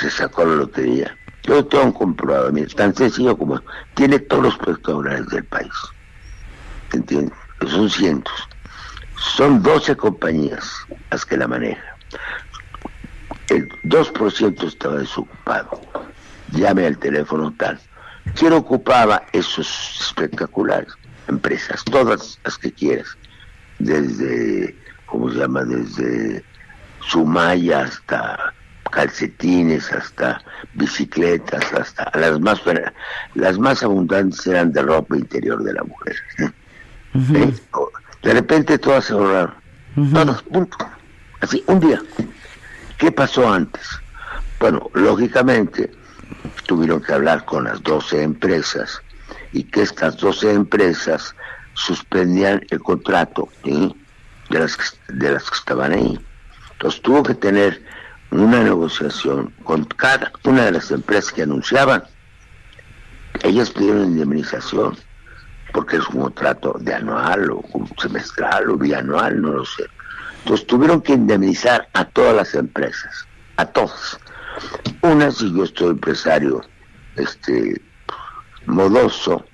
Se 0.00 0.10
sacó 0.10 0.44
la 0.44 0.54
lotería. 0.54 1.16
Yo 1.44 1.64
tengo 1.66 1.92
comprobado, 1.92 2.50
mira, 2.52 2.68
tan 2.74 2.94
sencillo 2.94 3.36
como 3.36 3.60
tiene 3.94 4.18
todos 4.18 4.44
los 4.44 4.56
pescadores 4.58 5.26
del 5.28 5.44
país. 5.44 5.72
¿Entiendes? 6.92 7.34
Son 7.66 7.90
cientos. 7.90 8.48
Son 9.36 9.62
12 9.62 9.96
compañías 9.96 10.70
las 11.10 11.24
que 11.24 11.36
la 11.36 11.46
manejan. 11.46 11.84
El 13.48 13.68
2% 13.84 14.66
estaba 14.66 14.96
desocupado. 14.96 15.80
Llame 16.52 16.86
al 16.86 16.98
teléfono 16.98 17.52
tal. 17.58 17.78
¿Quién 18.34 18.54
ocupaba 18.54 19.22
esos 19.32 20.00
espectaculares? 20.00 20.92
Empresas, 21.28 21.84
todas 21.84 22.38
las 22.42 22.58
que 22.58 22.72
quieras. 22.72 23.08
Desde, 23.78 24.76
¿cómo 25.06 25.30
se 25.30 25.38
llama? 25.38 25.62
Desde 25.64 26.42
Sumaya 27.06 27.82
hasta 27.82 28.54
calcetines, 28.94 29.92
hasta 29.92 30.40
bicicletas, 30.74 31.72
hasta 31.72 32.10
las 32.14 32.40
más 32.40 32.62
las 33.34 33.58
más 33.58 33.82
abundantes 33.82 34.46
eran 34.46 34.72
de 34.72 34.82
ropa 34.82 35.16
interior 35.16 35.62
de 35.62 35.72
la 35.72 35.82
mujer. 35.82 36.16
¿Eh? 37.34 37.52
De 38.22 38.32
repente 38.32 38.78
todas 38.78 39.04
se 39.04 39.12
ahorraron. 39.12 39.54
Todas, 40.12 40.42
punto. 40.42 40.76
Así, 41.40 41.62
un 41.66 41.80
día. 41.80 42.00
¿Qué 42.98 43.12
pasó 43.12 43.52
antes? 43.52 43.86
Bueno, 44.58 44.88
lógicamente 44.94 45.90
tuvieron 46.66 47.02
que 47.02 47.12
hablar 47.12 47.44
con 47.44 47.64
las 47.64 47.82
12 47.82 48.22
empresas 48.22 49.02
y 49.52 49.64
que 49.64 49.82
estas 49.82 50.16
12 50.16 50.52
empresas 50.52 51.34
suspendían 51.74 52.64
el 52.70 52.80
contrato 52.80 53.48
de, 53.64 53.94
las, 54.58 54.78
de 55.08 55.32
las 55.32 55.50
que 55.50 55.56
estaban 55.56 55.92
ahí. 55.92 56.18
Entonces 56.72 57.02
tuvo 57.02 57.22
que 57.22 57.34
tener 57.34 57.82
una 58.42 58.62
negociación 58.62 59.54
con 59.62 59.84
cada 59.84 60.32
una 60.44 60.64
de 60.64 60.72
las 60.72 60.90
empresas 60.90 61.32
que 61.32 61.42
anunciaban. 61.42 62.02
Ellas 63.42 63.70
pidieron 63.70 64.04
indemnización 64.04 64.96
porque 65.72 65.96
es 65.96 66.08
un 66.08 66.22
contrato 66.22 66.76
de 66.80 66.94
anual 66.94 67.50
o 67.50 67.62
semestral 68.00 68.70
o 68.70 68.76
bianual, 68.76 69.40
no 69.40 69.52
lo 69.52 69.64
sé. 69.64 69.84
Entonces 70.42 70.66
tuvieron 70.66 71.00
que 71.00 71.12
indemnizar 71.12 71.88
a 71.94 72.04
todas 72.04 72.34
las 72.34 72.54
empresas, 72.54 73.26
a 73.56 73.66
todas. 73.66 74.18
Una, 75.02 75.30
si 75.30 75.52
yo 75.52 75.64
estoy 75.64 75.90
empresario 75.90 76.60
este 77.16 77.80
modoso 78.66 79.44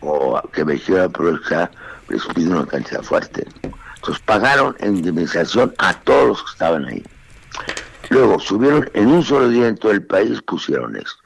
o 0.00 0.40
que 0.52 0.64
me 0.64 0.78
quiera 0.78 1.04
aprovechar, 1.04 1.70
les 2.08 2.24
pido 2.26 2.52
una 2.52 2.66
cantidad 2.66 3.02
fuerte. 3.02 3.46
Entonces 3.96 4.22
pagaron 4.24 4.76
indemnización 4.80 5.74
a 5.78 5.94
todos 5.94 6.28
los 6.28 6.42
que 6.42 6.50
estaban 6.50 6.84
ahí. 6.86 7.02
Luego 8.12 8.38
subieron 8.38 8.90
en 8.92 9.08
un 9.08 9.22
solo 9.22 9.48
día 9.48 9.68
en 9.68 9.78
todo 9.78 9.90
el 9.90 10.04
país, 10.04 10.42
pusieron 10.42 10.94
eso. 10.96 11.16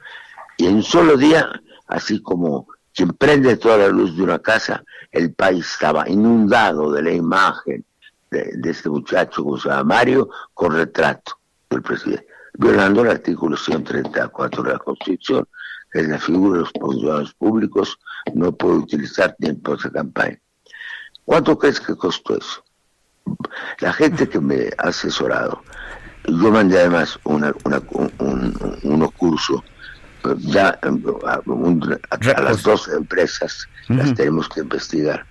Y 0.57 0.67
en 0.67 0.77
un 0.77 0.83
solo 0.85 1.17
día, 1.17 1.51
así 1.89 2.23
como 2.23 2.69
quien 2.95 3.09
prende 3.09 3.57
toda 3.57 3.79
la 3.79 3.89
luz 3.89 4.17
de 4.17 4.23
una 4.23 4.39
casa, 4.39 4.85
el 5.11 5.35
país 5.35 5.69
estaba 5.69 6.09
inundado 6.09 6.93
de 6.93 7.03
la 7.03 7.11
imagen 7.11 7.85
de, 8.31 8.71
este 8.71 8.89
muchacho 8.89 9.45
que 9.45 9.61
se 9.63 9.83
Mario 9.83 10.31
con 10.55 10.75
retrato 10.77 11.41
del 11.69 11.83
presidente, 11.83 12.29
violando 12.55 13.03
el 13.03 13.11
artículo 13.11 13.57
134 13.57 14.63
de 14.63 14.73
la 14.73 14.79
Constitución, 14.79 15.45
que 15.91 16.03
es 16.03 16.09
la 16.09 16.21
figura 16.21 16.53
de 16.53 16.61
los 16.61 16.73
funcionarios 16.81 17.35
públicos, 17.35 17.99
no 18.33 18.53
puede 18.53 18.77
utilizar 18.77 19.35
tiempo 19.35 19.77
de 19.77 19.91
campaña. 19.91 20.39
¿Cuánto 21.25 21.59
crees 21.59 21.81
que 21.81 21.97
costó 21.97 22.39
eso? 22.39 22.63
La 23.81 23.93
gente 23.93 24.29
que 24.29 24.39
me 24.39 24.71
ha 24.79 24.91
asesorado, 24.91 25.63
yo 26.27 26.51
mandé 26.51 26.79
además 26.79 27.19
una, 27.25 27.53
un, 28.19 28.79
unos 28.83 29.13
cursos 29.13 29.63
ya 30.39 30.79
a, 30.83 32.41
las 32.43 32.63
dos 32.63 32.89
empresas 32.89 33.69
las 33.89 34.15
tenemos 34.15 34.49
que 34.49 34.61
investigar. 34.61 35.25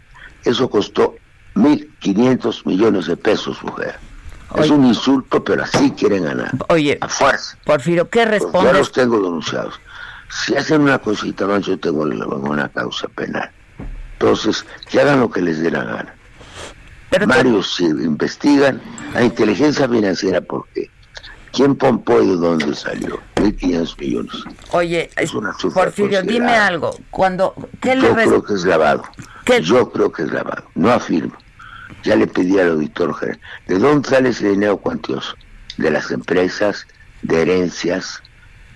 Eso 0.44 0.70
costó 0.70 1.16
1.500 1.56 2.66
millones 2.66 3.08
de 3.08 3.18
pesos, 3.18 3.62
mujer. 3.64 3.96
es 4.58 4.70
un 4.70 4.86
insulto, 4.86 5.44
pero 5.44 5.64
así 5.64 5.92
quieren 5.92 6.24
ganar. 6.24 6.52
Oye, 6.70 6.98
a 7.02 7.08
fuerza. 7.10 7.58
Porfirio, 7.66 8.10
¿qué 8.10 8.26
respondes? 8.26 8.72
Yo 8.72 8.78
los 8.78 8.92
tengo 8.92 9.18
denunciados. 9.18 9.80
Si 10.30 10.56
hacen 10.56 10.82
una 10.82 11.00
cosita 11.00 11.46
más, 11.46 11.66
yo 11.66 11.78
tengo 11.78 12.04
una 12.04 12.70
causa 12.70 13.08
penal. 13.10 13.50
Entonces, 14.14 14.66
que 14.90 15.02
hagan 15.02 15.20
lo 15.20 15.30
que 15.30 15.42
les 15.42 15.60
dé 15.60 15.72
la 15.72 15.84
gana. 15.84 16.16
Mario, 17.26 17.64
si 17.64 17.86
investigan 17.86 18.82
la 19.14 19.24
inteligencia 19.24 19.88
financiera, 19.88 20.42
¿por 20.42 20.68
qué? 20.74 20.90
¿Quién 21.52 21.76
pompó 21.76 22.22
y 22.22 22.28
de 22.28 22.36
dónde 22.36 22.76
salió? 22.76 23.20
1.500 23.36 24.00
millones. 24.00 24.34
Oye, 24.72 25.10
es 25.16 25.34
una 25.34 25.54
Porfirio, 25.54 26.22
dime 26.22 26.54
algo. 26.54 26.98
Cuando, 27.10 27.54
¿qué 27.80 27.96
Yo 27.96 28.14
creo 28.14 28.44
que 28.44 28.54
es 28.56 28.66
grabado. 28.66 29.04
Yo 29.62 29.90
creo 29.90 30.12
que 30.12 30.24
es 30.24 30.32
grabado. 30.32 30.66
No 30.76 30.92
afirmo. 30.92 31.34
Ya 32.04 32.18
le 32.18 32.28
pedí 32.28 32.60
al 32.60 32.72
auditor 32.72 33.16
general, 33.16 33.40
¿de 33.68 33.80
dónde 33.80 34.10
sale 34.10 34.30
ese 34.30 34.50
dinero 34.50 34.78
cuantioso? 34.78 35.34
De 35.78 35.90
las 35.90 36.12
empresas, 36.12 36.86
de 37.22 37.42
herencias, 37.42 38.22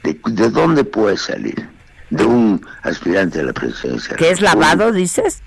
¿de, 0.03 0.49
dónde 0.49 0.83
puede 0.83 1.17
salir? 1.17 1.69
De 2.09 2.23
un 2.23 2.65
aspirante 2.83 3.41
a 3.41 3.43
la 3.43 3.53
presidencia. 3.53 4.15
¿Qué 4.15 4.31
es 4.31 4.41
lavado, 4.41 4.91
dices? 4.91 5.43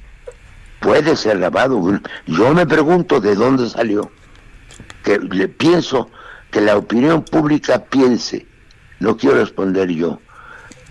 Puede 0.82 1.16
ser 1.16 1.38
lavado. 1.38 1.80
Yo 2.26 2.52
me 2.52 2.66
pregunto 2.66 3.20
de 3.20 3.34
dónde 3.34 3.68
salió. 3.68 4.10
Que 5.04 5.18
le 5.18 5.48
pienso 5.48 6.10
que 6.50 6.60
la 6.60 6.76
opinión 6.76 7.22
pública 7.22 7.84
piense. 7.84 8.46
No 9.00 9.16
quiero 9.16 9.36
responder 9.36 9.88
yo. 9.88 10.20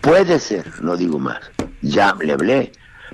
Puede 0.01 0.39
ser, 0.39 0.81
no 0.81 0.97
digo 0.97 1.19
más. 1.19 1.39
Ya 1.81 2.15
le 2.19 2.33
hablé. 2.33 2.71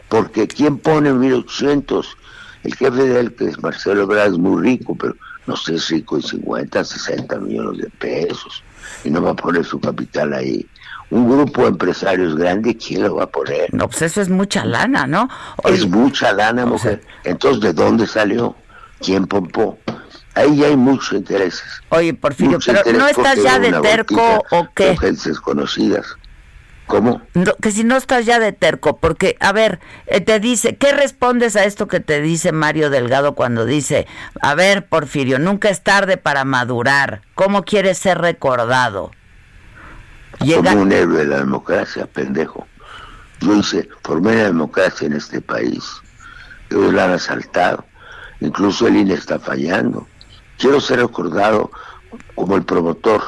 Porque 0.07 0.47
¿quién 0.47 0.77
pone 0.77 1.11
1800 1.11 2.17
el 2.63 2.75
jefe 2.75 3.03
de 3.03 3.19
él, 3.19 3.35
que 3.35 3.45
es 3.45 3.61
Marcelo 3.61 4.03
Ebrard, 4.03 4.33
muy 4.33 4.61
rico, 4.61 4.95
pero 4.95 5.15
no 5.45 5.55
sé, 5.55 5.77
rico 5.89 6.17
de 6.17 6.23
50, 6.23 6.83
60 6.83 7.39
millones 7.39 7.81
de 7.81 7.89
pesos. 7.89 8.63
Y 9.03 9.09
no 9.09 9.21
va 9.21 9.31
a 9.31 9.35
poner 9.35 9.63
su 9.63 9.79
capital 9.79 10.33
ahí. 10.33 10.65
Un 11.09 11.29
grupo 11.29 11.61
de 11.61 11.69
empresarios 11.69 12.35
grande, 12.35 12.75
¿quién 12.75 13.03
lo 13.03 13.15
va 13.15 13.23
a 13.23 13.27
poner? 13.27 13.73
No, 13.73 13.87
pues 13.87 14.01
eso 14.01 14.21
es 14.21 14.29
mucha 14.29 14.65
lana, 14.65 15.07
¿no? 15.07 15.29
es 15.65 15.87
mucha 15.87 16.33
lana, 16.33 16.65
mujer. 16.65 17.01
Entonces, 17.23 17.61
¿de 17.61 17.73
dónde 17.73 18.05
salió? 18.07 18.55
¿Quién 18.99 19.25
pompó? 19.25 19.77
Ahí 20.33 20.57
ya 20.57 20.67
hay 20.67 20.75
muchos 20.75 21.13
intereses. 21.13 21.63
Oye, 21.89 22.13
Porfirio, 22.13 22.59
pero 22.63 22.81
¿no 22.93 23.07
estás 23.07 23.41
ya 23.41 23.57
de 23.57 23.71
terco 23.81 24.43
o 24.51 24.67
qué? 24.75 24.97
Gentes 24.97 25.23
desconocidas. 25.23 26.17
¿Cómo? 26.87 27.21
que 27.61 27.71
si 27.71 27.83
no 27.83 27.97
estás 27.97 28.25
ya 28.25 28.39
de 28.39 28.53
terco, 28.53 28.97
porque, 28.97 29.35
a 29.41 29.51
ver, 29.51 29.81
eh, 30.05 30.21
te 30.21 30.39
dice, 30.39 30.77
¿qué 30.77 30.93
respondes 30.93 31.57
a 31.57 31.65
esto 31.65 31.89
que 31.89 31.99
te 31.99 32.21
dice 32.21 32.53
Mario 32.53 32.89
Delgado 32.89 33.35
cuando 33.35 33.65
dice, 33.65 34.07
a 34.41 34.55
ver, 34.55 34.87
Porfirio, 34.87 35.37
nunca 35.37 35.67
es 35.67 35.83
tarde 35.83 36.15
para 36.15 36.45
madurar, 36.45 37.23
¿cómo 37.35 37.63
quieres 37.63 37.97
ser 37.97 38.19
recordado? 38.19 39.11
Como 40.39 40.81
un 40.81 40.91
héroe 40.91 41.19
de 41.19 41.25
la 41.25 41.39
democracia, 41.39 42.05
pendejo. 42.05 42.67
Yo 43.41 43.55
hice, 43.55 43.87
formé 44.03 44.35
la 44.35 44.43
democracia 44.45 45.07
en 45.07 45.13
este 45.13 45.41
país. 45.41 45.83
Ellos 46.69 46.93
la 46.93 47.05
han 47.05 47.11
asaltado. 47.11 47.85
Incluso 48.39 48.87
el 48.87 48.97
INE 48.97 49.13
está 49.13 49.39
fallando. 49.39 50.07
Quiero 50.57 50.79
ser 50.79 50.99
recordado 50.99 51.71
como 52.35 52.55
el 52.55 52.63
promotor 52.63 53.21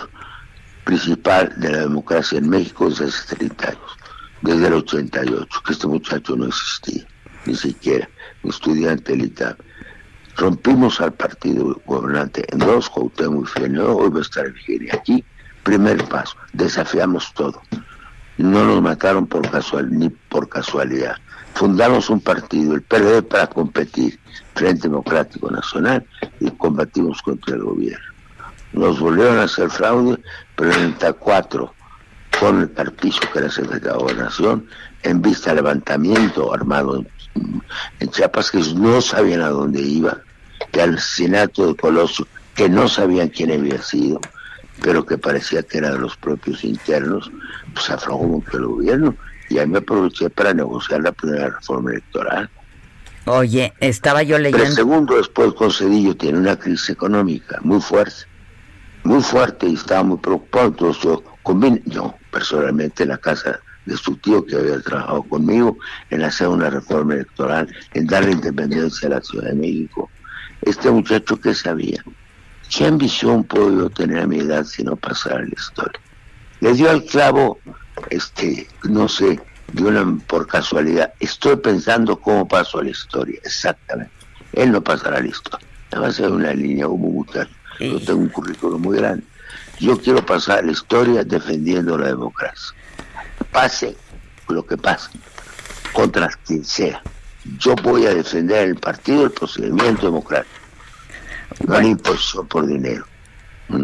principal 0.84 1.54
de 1.58 1.72
la 1.72 1.80
democracia 1.80 2.38
en 2.38 2.50
México 2.50 2.90
desde 2.90 3.06
hace 3.06 3.36
30 3.36 3.68
años, 3.68 3.98
desde 4.42 4.68
el 4.68 4.74
88, 4.74 5.48
que 5.66 5.74
este 5.74 5.88
muchacho 5.88 6.36
no 6.36 6.48
existía, 6.48 7.06
ni 7.46 7.56
siquiera, 7.56 8.10
estudiante 8.44 9.16
del 9.16 9.32
rompimos 10.36 11.02
al 11.02 11.14
partido 11.14 11.80
gobernante 11.86 12.46
en 12.52 12.60
dos, 12.60 12.90
Cuauhtémoc 12.90 13.46
y 13.46 13.48
Fidel, 13.48 13.80
hoy 13.82 14.10
va 14.10 14.20
a 14.20 14.22
estar 14.22 14.52
Figueroa 14.54 14.96
aquí, 14.96 15.24
primer 15.64 16.04
paso, 16.06 16.36
desafiamos 16.54 17.34
todo. 17.34 17.62
No 18.38 18.64
nos 18.64 18.82
mataron 18.82 19.28
por 19.28 19.50
casual, 19.50 19.90
ni 19.92 20.10
por 20.10 20.48
casualidad. 20.48 21.16
Fundamos 21.54 22.10
un 22.10 22.22
partido, 22.22 22.74
el 22.74 22.82
PRD, 22.82 23.24
para 23.24 23.48
competir, 23.48 24.20
Frente 24.56 24.84
Democrático 24.84 25.52
Nacional, 25.52 26.06
y 26.40 26.50
combatimos 26.52 27.22
contra 27.22 27.56
el 27.56 27.64
gobierno. 27.64 28.06
Nos 28.72 29.00
volvieron 29.00 29.40
a 29.40 29.44
hacer 29.44 29.70
fraude, 29.70 30.18
pero 30.56 30.72
en 30.72 30.80
el 30.80 30.92
94, 30.92 31.74
con 32.40 32.62
el 32.62 32.72
Carpizo, 32.72 33.20
que 33.34 33.40
era 33.40 33.50
secretario 33.50 33.94
de 33.94 34.04
Gobernación, 34.04 34.68
en 35.04 35.22
vista 35.22 35.50
del 35.50 35.58
levantamiento 35.58 36.54
armado 36.54 36.98
en, 36.98 37.08
en 38.00 38.10
Chiapas, 38.10 38.52
que 38.52 38.60
no 38.76 39.02
sabían 39.02 39.42
a 39.42 39.50
dónde 39.50 39.82
iba, 39.82 40.18
que 40.72 40.82
al 40.82 40.96
asesinato 40.96 41.68
de 41.68 41.76
Colosio, 41.76 42.28
que 42.56 42.70
no 42.70 42.88
sabían 42.88 43.30
quién 43.30 43.52
había 43.52 43.82
sido, 43.82 44.22
pero 44.82 45.06
que 45.06 45.18
parecía 45.18 45.64
que 45.64 45.80
era 45.80 45.92
de 45.92 46.00
los 46.00 46.16
propios 46.18 46.64
internos, 46.64 47.32
pues 47.74 47.90
aflojó 47.90 48.24
mucho 48.24 48.58
el 48.58 48.66
gobierno. 48.66 49.16
Y 49.50 49.58
ahí 49.58 49.68
me 49.68 49.80
aproveché 49.80 50.30
para 50.30 50.54
negociar 50.54 51.02
la 51.02 51.12
primera 51.12 51.50
reforma 51.50 51.92
electoral. 51.92 52.50
Oye, 53.26 53.74
estaba 53.80 54.24
yo 54.24 54.38
leyendo. 54.38 54.64
Pero 54.64 54.76
segundo 54.76 55.18
después 55.18 55.54
con 55.54 55.72
Cedillo 55.72 56.16
tiene 56.16 56.40
una 56.40 56.58
crisis 56.58 56.90
económica 56.90 57.60
muy 57.62 57.82
fuerte, 57.82 58.26
muy 59.04 59.22
fuerte 59.22 59.68
y 59.68 59.74
estaba 59.76 60.04
muy 60.04 60.18
preocupado. 60.18 60.68
Entonces 60.68 61.04
yo, 61.04 61.24
convine, 61.44 61.82
yo 61.86 62.16
personalmente 62.32 63.04
en 63.04 63.10
la 63.10 63.18
casa 63.18 63.60
de 63.86 63.98
su 63.98 64.16
tío 64.18 64.46
que 64.46 64.56
había 64.56 64.80
trabajado 64.82 65.24
conmigo 65.24 65.78
en 66.10 66.24
hacer 66.24 66.48
una 66.48 66.70
reforma 66.70 67.16
electoral, 67.16 67.68
en 67.94 68.08
darle 68.08 68.32
independencia 68.32 69.08
a 69.08 69.12
la 69.12 69.22
Ciudad 69.22 69.48
de 69.48 69.56
México. 69.56 70.10
Este 70.62 70.92
muchacho 70.92 71.40
que 71.40 71.54
sabía, 71.54 72.04
¿qué 72.70 72.86
ambición 72.86 73.44
puedo 73.44 73.90
tener 73.90 74.20
a 74.20 74.28
mi 74.28 74.40
edad 74.40 74.64
si 74.64 74.84
no 74.84 74.96
pasar 74.96 75.42
la 75.42 75.54
historia? 75.58 76.00
Le 76.62 76.74
dio 76.74 76.90
al 76.90 77.04
clavo, 77.04 77.60
este, 78.10 78.68
no 78.84 79.08
sé, 79.08 79.40
de 79.74 79.84
una, 79.84 80.20
por 80.28 80.48
casualidad. 80.48 81.14
Estoy 81.20 81.56
pensando 81.58 82.20
cómo 82.20 82.48
paso 82.48 82.80
a 82.80 82.84
la 82.84 82.92
historia, 82.92 83.40
exactamente. 83.44 84.12
Él 84.54 84.72
no 84.72 84.82
pasará 84.82 85.18
a 85.18 85.22
la 85.22 85.28
historia. 85.28 85.68
Nada 85.92 86.08
más 86.08 86.20
es 86.20 86.28
una 86.28 86.54
línea 86.54 86.86
como 86.86 87.10
muchacho. 87.10 87.52
Yo 87.80 88.00
tengo 88.00 88.20
un 88.20 88.30
currículum 88.30 88.82
muy 88.82 88.98
grande. 88.98 89.24
Yo 89.80 89.98
quiero 89.98 90.26
pasar 90.26 90.60
a 90.60 90.62
la 90.62 90.72
historia 90.72 91.24
defendiendo 91.24 91.98
la 91.98 92.08
democracia. 92.08 92.76
Pase 93.52 93.96
lo 94.50 94.66
que 94.66 94.78
pase, 94.78 95.10
contra 95.94 96.28
quien 96.46 96.66
sea. 96.66 97.02
Yo 97.58 97.76
voy 97.76 98.06
a 98.06 98.14
defender 98.14 98.68
el 98.68 98.76
partido, 98.76 99.24
el 99.24 99.32
procedimiento 99.32 100.08
democrático. 100.08 100.59
La 101.68 101.84
imposición 101.84 102.48
por 102.48 102.66
dinero. 102.66 103.06
¿Mm? 103.68 103.84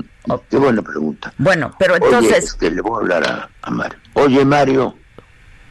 Qué 0.50 0.58
buena 0.58 0.82
pregunta. 0.82 1.34
Bueno, 1.38 1.74
pero 1.78 1.96
entonces... 1.96 2.32
Oye, 2.32 2.38
este, 2.38 2.72
le 2.72 2.82
voy 2.82 2.94
a 2.94 2.98
hablar 2.98 3.28
a, 3.28 3.50
a 3.62 3.72
Mario. 3.72 4.00
Oye, 4.14 4.44
Mario, 4.44 4.96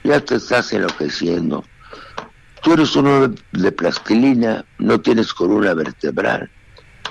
ya 0.04 0.20
te 0.20 0.36
estás 0.36 0.72
enloqueciendo. 0.72 1.64
Tú 2.62 2.72
eres 2.72 2.94
uno 2.96 3.34
de 3.52 3.72
plastilina, 3.72 4.64
no 4.78 5.00
tienes 5.00 5.34
columna 5.34 5.74
vertebral, 5.74 6.50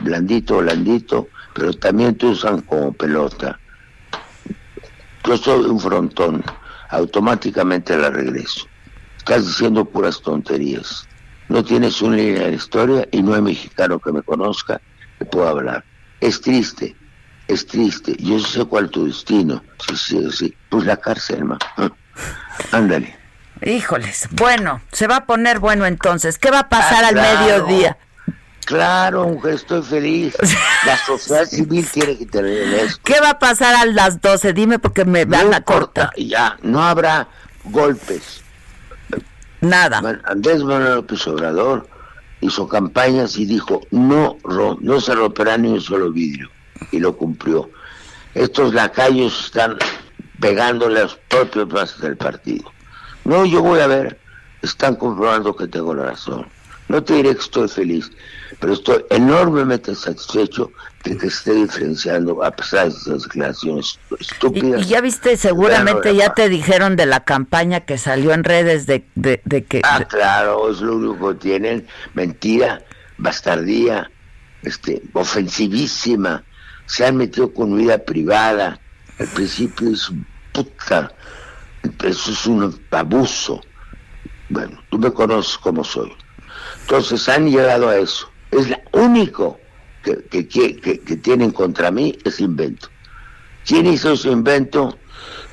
blandito, 0.01 0.57
blandito, 0.57 1.27
pero 1.53 1.73
también 1.73 2.17
te 2.17 2.27
usan 2.27 2.61
como 2.61 2.93
pelota. 2.93 3.59
Yo 5.25 5.38
soy 5.38 5.65
un 5.65 5.79
frontón, 5.79 6.43
automáticamente 6.89 7.97
la 7.97 8.09
regreso. 8.09 8.65
Estás 9.17 9.45
diciendo 9.45 9.86
puras 9.86 10.21
tonterías. 10.21 11.07
No 11.54 11.64
tienes 11.64 12.01
una 12.01 12.16
línea 12.16 12.47
de 12.47 12.54
historia 12.56 13.08
y 13.12 13.22
no 13.22 13.36
hay 13.36 13.41
mexicano 13.43 13.99
que 13.99 14.12
me 14.12 14.24
conozca 14.24 14.82
que 15.20 15.26
pueda 15.26 15.51
hablar. 15.51 15.84
Es 16.20 16.41
triste, 16.41 16.95
es 17.47 17.68
triste. 17.68 18.16
Yo 18.18 18.39
sé 18.39 18.66
cuál 18.66 18.86
es 18.86 18.91
tu 18.91 19.06
destino. 19.06 19.64
Sí, 19.88 19.95
sí, 19.95 20.32
sí. 20.32 20.58
Pues 20.70 20.84
la 20.88 20.97
cárcel, 20.97 21.45
ma. 21.45 21.60
Ándale. 22.72 23.16
Híjoles, 23.64 24.30
bueno, 24.32 24.82
se 24.91 25.06
va 25.06 25.18
a 25.18 25.26
poner 25.28 25.60
bueno 25.60 25.86
entonces. 25.86 26.39
¿Qué 26.39 26.49
va 26.49 26.62
a 26.62 26.70
pasar 26.70 27.04
Ah, 27.06 27.08
al 27.10 27.14
claro. 27.14 27.39
mediodía? 27.68 27.97
Claro, 28.66 29.28
mujer, 29.28 29.54
estoy 29.54 29.84
feliz. 29.84 30.36
La 30.88 30.97
sociedad 30.97 31.45
civil 31.45 31.88
tiene 31.93 32.18
que 32.18 32.26
tener 32.26 32.64
esto. 32.74 32.99
¿Qué 33.04 33.20
va 33.20 33.30
a 33.30 33.38
pasar 33.39 33.76
a 33.76 33.86
las 33.86 34.20
12? 34.22 34.54
Dime 34.54 34.80
porque 34.80 35.06
me 35.06 35.26
van 35.26 35.51
No 35.51 35.56
a 35.56 35.62
cortar. 35.62 36.10
ya, 36.18 36.58
no 36.64 36.82
habrá 36.82 37.28
golpes. 37.66 38.43
Nada. 39.64 40.20
Andrés 40.26 40.61
Manuel 40.64 40.95
López 40.95 41.26
Obrador 41.26 41.88
hizo 42.41 42.68
campañas 42.68 43.38
y 43.38 43.45
dijo, 43.45 43.82
no, 43.91 44.38
no 44.82 44.99
se 44.99 45.16
romperá 45.16 45.57
ni 45.57 45.70
un 45.70 45.82
solo 45.82 46.11
vidrio. 46.11 46.49
Y 46.91 46.99
lo 46.99 47.16
cumplió. 47.16 47.70
Estos 48.34 48.74
lacayos 48.74 49.45
están 49.45 49.78
pegándole 50.39 50.99
a 50.99 51.03
los 51.03 51.16
propios 51.30 51.70
bases 51.70 52.01
del 52.01 52.18
partido. 52.18 52.72
No, 53.24 53.45
yo 53.45 53.61
voy 53.61 53.80
a 53.80 53.88
ver, 53.88 54.20
están 54.61 54.97
comprobando 54.97 55.55
que 55.55 55.68
tengo 55.68 55.93
la 55.93 56.07
razón. 56.07 56.45
No 56.94 57.04
te 57.04 57.16
diré 57.16 57.34
que 57.34 57.41
estoy 57.41 57.68
feliz, 57.68 58.12
pero 58.60 58.74
estoy 58.74 59.04
enormemente 59.10 59.96
satisfecho 59.96 60.72
de 61.04 61.18
que 61.18 61.26
esté 61.26 61.56
diferenciando 61.56 62.44
a 62.44 62.52
pesar 62.52 62.84
de 62.84 62.96
esas 62.96 63.24
declaraciones 63.24 64.00
estúpidas. 64.20 64.84
y 64.84 64.86
ya 64.89 65.02
viste, 65.02 65.36
seguramente 65.36 66.16
ya 66.16 66.36
te 66.36 66.50
dijeron 66.50 66.96
de 66.96 67.08
la 67.08 67.22
campaña 67.22 67.80
que 67.80 67.98
salió 67.98 68.32
en 68.32 68.44
redes 68.44 68.86
de, 68.86 69.08
de, 69.16 69.41
de 69.44 69.64
que... 69.64 69.82
Ah, 69.84 70.06
claro, 70.08 70.70
es 70.70 70.82
lo 70.82 70.98
único 70.98 71.30
que 71.30 71.36
tienen. 71.39 71.88
Mentira, 72.14 72.84
bastardía, 73.18 74.12
este, 74.62 75.02
ofensivísima. 75.14 76.44
Se 76.86 77.08
han 77.08 77.18
metido 77.18 77.52
con 77.52 77.76
vida 77.76 77.98
privada. 77.98 78.80
Al 79.18 79.28
principio 79.30 79.89
es 79.89 80.12
puta. 80.52 81.12
Eso 82.04 82.32
es 82.32 82.46
un 82.46 82.86
abuso. 82.91 83.62
Bueno, 84.50 84.80
tú 84.91 85.00
me 85.00 85.12
conoces 85.12 85.58
como 85.58 85.84
soy. 85.84 86.14
Entonces 86.84 87.27
han 87.29 87.49
llegado 87.49 87.89
a 87.89 87.97
eso. 87.97 88.29
Es 88.51 88.69
lo 88.69 88.77
único 88.93 89.59
que, 90.03 90.47
que, 90.47 90.47
que, 90.47 91.17
tienen 91.17 91.51
contra 91.51 91.91
mí, 91.91 92.17
es 92.23 92.39
invento. 92.39 92.89
¿Quién 93.65 93.88
hizo 93.88 94.13
ese 94.13 94.29
invento? 94.29 94.97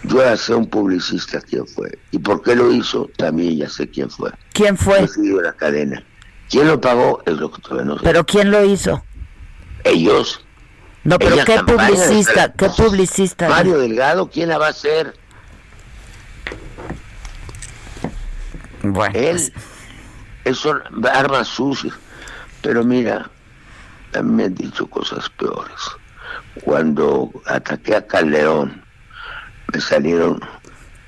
Yo 0.02 0.18
ya 0.18 0.36
sé 0.36 0.54
un 0.54 0.68
publicista 0.68 1.40
quién 1.40 1.66
fue. 1.66 1.98
¿Y 2.10 2.18
por 2.18 2.42
qué 2.42 2.56
lo 2.56 2.72
hizo? 2.72 3.08
También 3.16 3.56
ya 3.56 3.68
sé 3.68 3.88
quién 3.88 4.10
fue. 4.10 4.30
¿Quién 4.52 4.76
fue? 4.76 5.06
Sigo 5.06 5.40
la 5.40 5.52
cadena. 5.52 6.02
¿Quién 6.48 6.66
lo 6.66 6.80
pagó? 6.80 7.22
Es 7.26 7.34
lo 7.34 7.50
que 7.50 7.62
todavía 7.62 7.84
no 7.84 7.98
sé. 7.98 8.04
¿Pero 8.04 8.26
quién 8.26 8.50
lo 8.50 8.64
hizo? 8.64 9.04
Ellos. 9.84 10.44
No, 11.04 11.18
pero 11.18 11.34
Ella 11.36 11.44
¿qué 11.44 11.60
publicista? 11.60 12.52
¿Qué 12.52 12.68
publicista? 12.70 13.48
Mario 13.48 13.78
Delgado, 13.78 14.28
¿quién 14.30 14.48
la 14.48 14.58
va 14.58 14.66
a 14.66 14.70
hacer? 14.70 15.14
Bueno, 18.82 19.18
Él. 19.18 19.52
Son 20.54 20.82
armas 21.12 21.48
sucias. 21.48 21.94
Pero 22.62 22.84
mira, 22.84 23.30
a 24.14 24.22
mí 24.22 24.32
me 24.32 24.44
han 24.44 24.54
dicho 24.54 24.86
cosas 24.88 25.28
peores. 25.30 25.80
Cuando 26.64 27.30
ataqué 27.46 27.96
a 27.96 28.06
Calderón, 28.06 28.82
me 29.72 29.80
salieron 29.80 30.40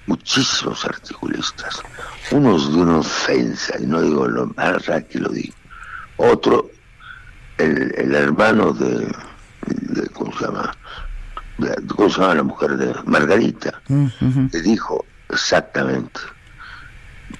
muchísimos 0.06 0.84
articulistas. 0.84 1.82
Unos 2.30 2.72
de 2.72 2.78
una 2.80 2.98
ofensa, 2.98 3.74
y 3.78 3.86
no 3.86 4.00
digo 4.00 4.26
lo 4.28 4.46
más 4.56 4.88
aquí 4.88 5.18
lo 5.18 5.28
digo. 5.30 5.54
Otro, 6.16 6.70
el, 7.58 7.92
el 7.96 8.14
hermano 8.14 8.72
de, 8.72 9.12
de- 9.66 10.08
¿cómo 10.10 10.32
se 10.38 10.44
llama? 10.46 10.72
De- 11.58 11.86
¿Cómo 11.94 12.08
se 12.08 12.20
llama 12.20 12.34
la 12.36 12.42
mujer 12.44 12.76
de 12.76 12.94
Margarita? 13.04 13.82
Le 14.52 14.62
dijo 14.62 15.04
exactamente, 15.28 16.20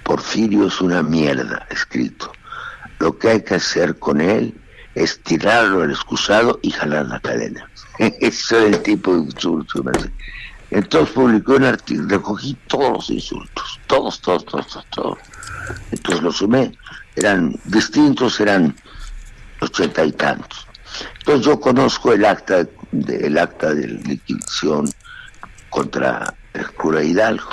Porfirio 0.02 0.66
es 0.66 0.80
una 0.80 1.02
mierda, 1.02 1.66
escrito. 1.70 2.32
Lo 2.98 3.18
que 3.18 3.30
hay 3.30 3.42
que 3.42 3.56
hacer 3.56 3.98
con 3.98 4.20
él 4.20 4.54
es 4.94 5.22
tirarlo 5.22 5.82
al 5.82 5.90
excusado 5.90 6.58
y 6.62 6.70
jalar 6.70 7.06
la 7.06 7.20
cadena. 7.20 7.68
Eso 7.98 8.58
es 8.58 8.74
el 8.74 8.82
tipo 8.82 9.14
de 9.14 9.22
insulto. 9.22 9.82
Entonces 10.70 11.14
publicó 11.14 11.54
un 11.54 11.64
artículo, 11.64 12.08
recogí 12.08 12.56
todos 12.66 12.92
los 12.92 13.10
insultos, 13.10 13.80
todos, 13.86 14.20
todos, 14.20 14.44
todos, 14.44 14.66
todos, 14.66 14.86
todos. 14.90 15.18
Entonces 15.90 16.22
los 16.22 16.36
sumé, 16.36 16.72
eran 17.16 17.54
distintos, 17.64 18.40
eran 18.40 18.74
ochenta 19.60 20.04
y 20.04 20.12
tantos. 20.12 20.66
Entonces 21.18 21.46
yo 21.46 21.60
conozco 21.60 22.12
el 22.12 22.24
acta 22.24 22.66
de, 22.90 23.16
el 23.26 23.38
acta 23.38 23.74
de 23.74 23.86
liquidación 23.86 24.88
contra 25.70 26.34
el 26.54 26.70
cura 26.72 27.02
Hidalgo. 27.02 27.50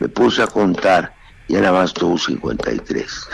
Me 0.00 0.08
puse 0.08 0.42
a 0.42 0.46
contar 0.46 1.14
y 1.48 1.54
nada 1.54 1.72
más 1.72 1.92
tuvo 1.94 2.18
53. 2.18 3.28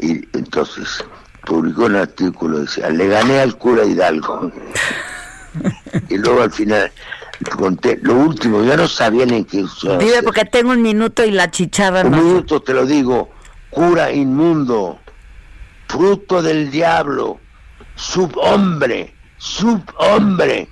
y 0.00 0.36
entonces 0.36 1.04
publicó 1.44 1.84
un 1.86 1.96
artículo, 1.96 2.60
decía, 2.60 2.88
le 2.90 3.08
gané 3.08 3.40
al 3.40 3.56
cura 3.56 3.84
Hidalgo. 3.84 4.50
y 6.08 6.16
luego 6.18 6.42
al 6.42 6.52
final 6.52 6.92
conté, 7.56 7.98
lo 8.02 8.14
último, 8.14 8.62
ya 8.64 8.76
no 8.76 8.86
sabían 8.88 9.30
en 9.30 9.44
qué 9.44 9.62
usar. 9.62 9.98
Dime 9.98 10.22
porque 10.22 10.44
tengo 10.44 10.70
un 10.70 10.82
minuto 10.82 11.24
y 11.24 11.30
la 11.30 11.50
chicharra 11.50 12.02
Un 12.02 12.10
no. 12.12 12.16
minuto 12.18 12.60
te 12.60 12.74
lo 12.74 12.86
digo, 12.86 13.30
cura 13.70 14.12
inmundo. 14.12 14.98
fruto 15.88 16.42
del 16.42 16.70
diablo, 16.70 17.40
subhombre, 17.94 19.14
subhombre. 19.38 20.68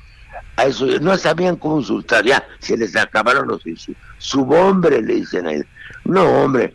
A 0.57 0.65
eso 0.65 0.87
no 1.01 1.17
sabían 1.19 1.57
cómo 1.57 1.81
insultar, 1.81 2.25
ya 2.25 2.47
se 2.61 2.77
les 2.77 2.97
acabaron 2.97 3.49
los 3.49 3.67
insultos. 3.67 4.03
Subhombre 4.19 5.03
le 5.03 5.17
dicen 5.17 5.47
a 5.47 5.53
él. 5.53 5.67
No, 6.05 6.25
hombre, 6.25 6.75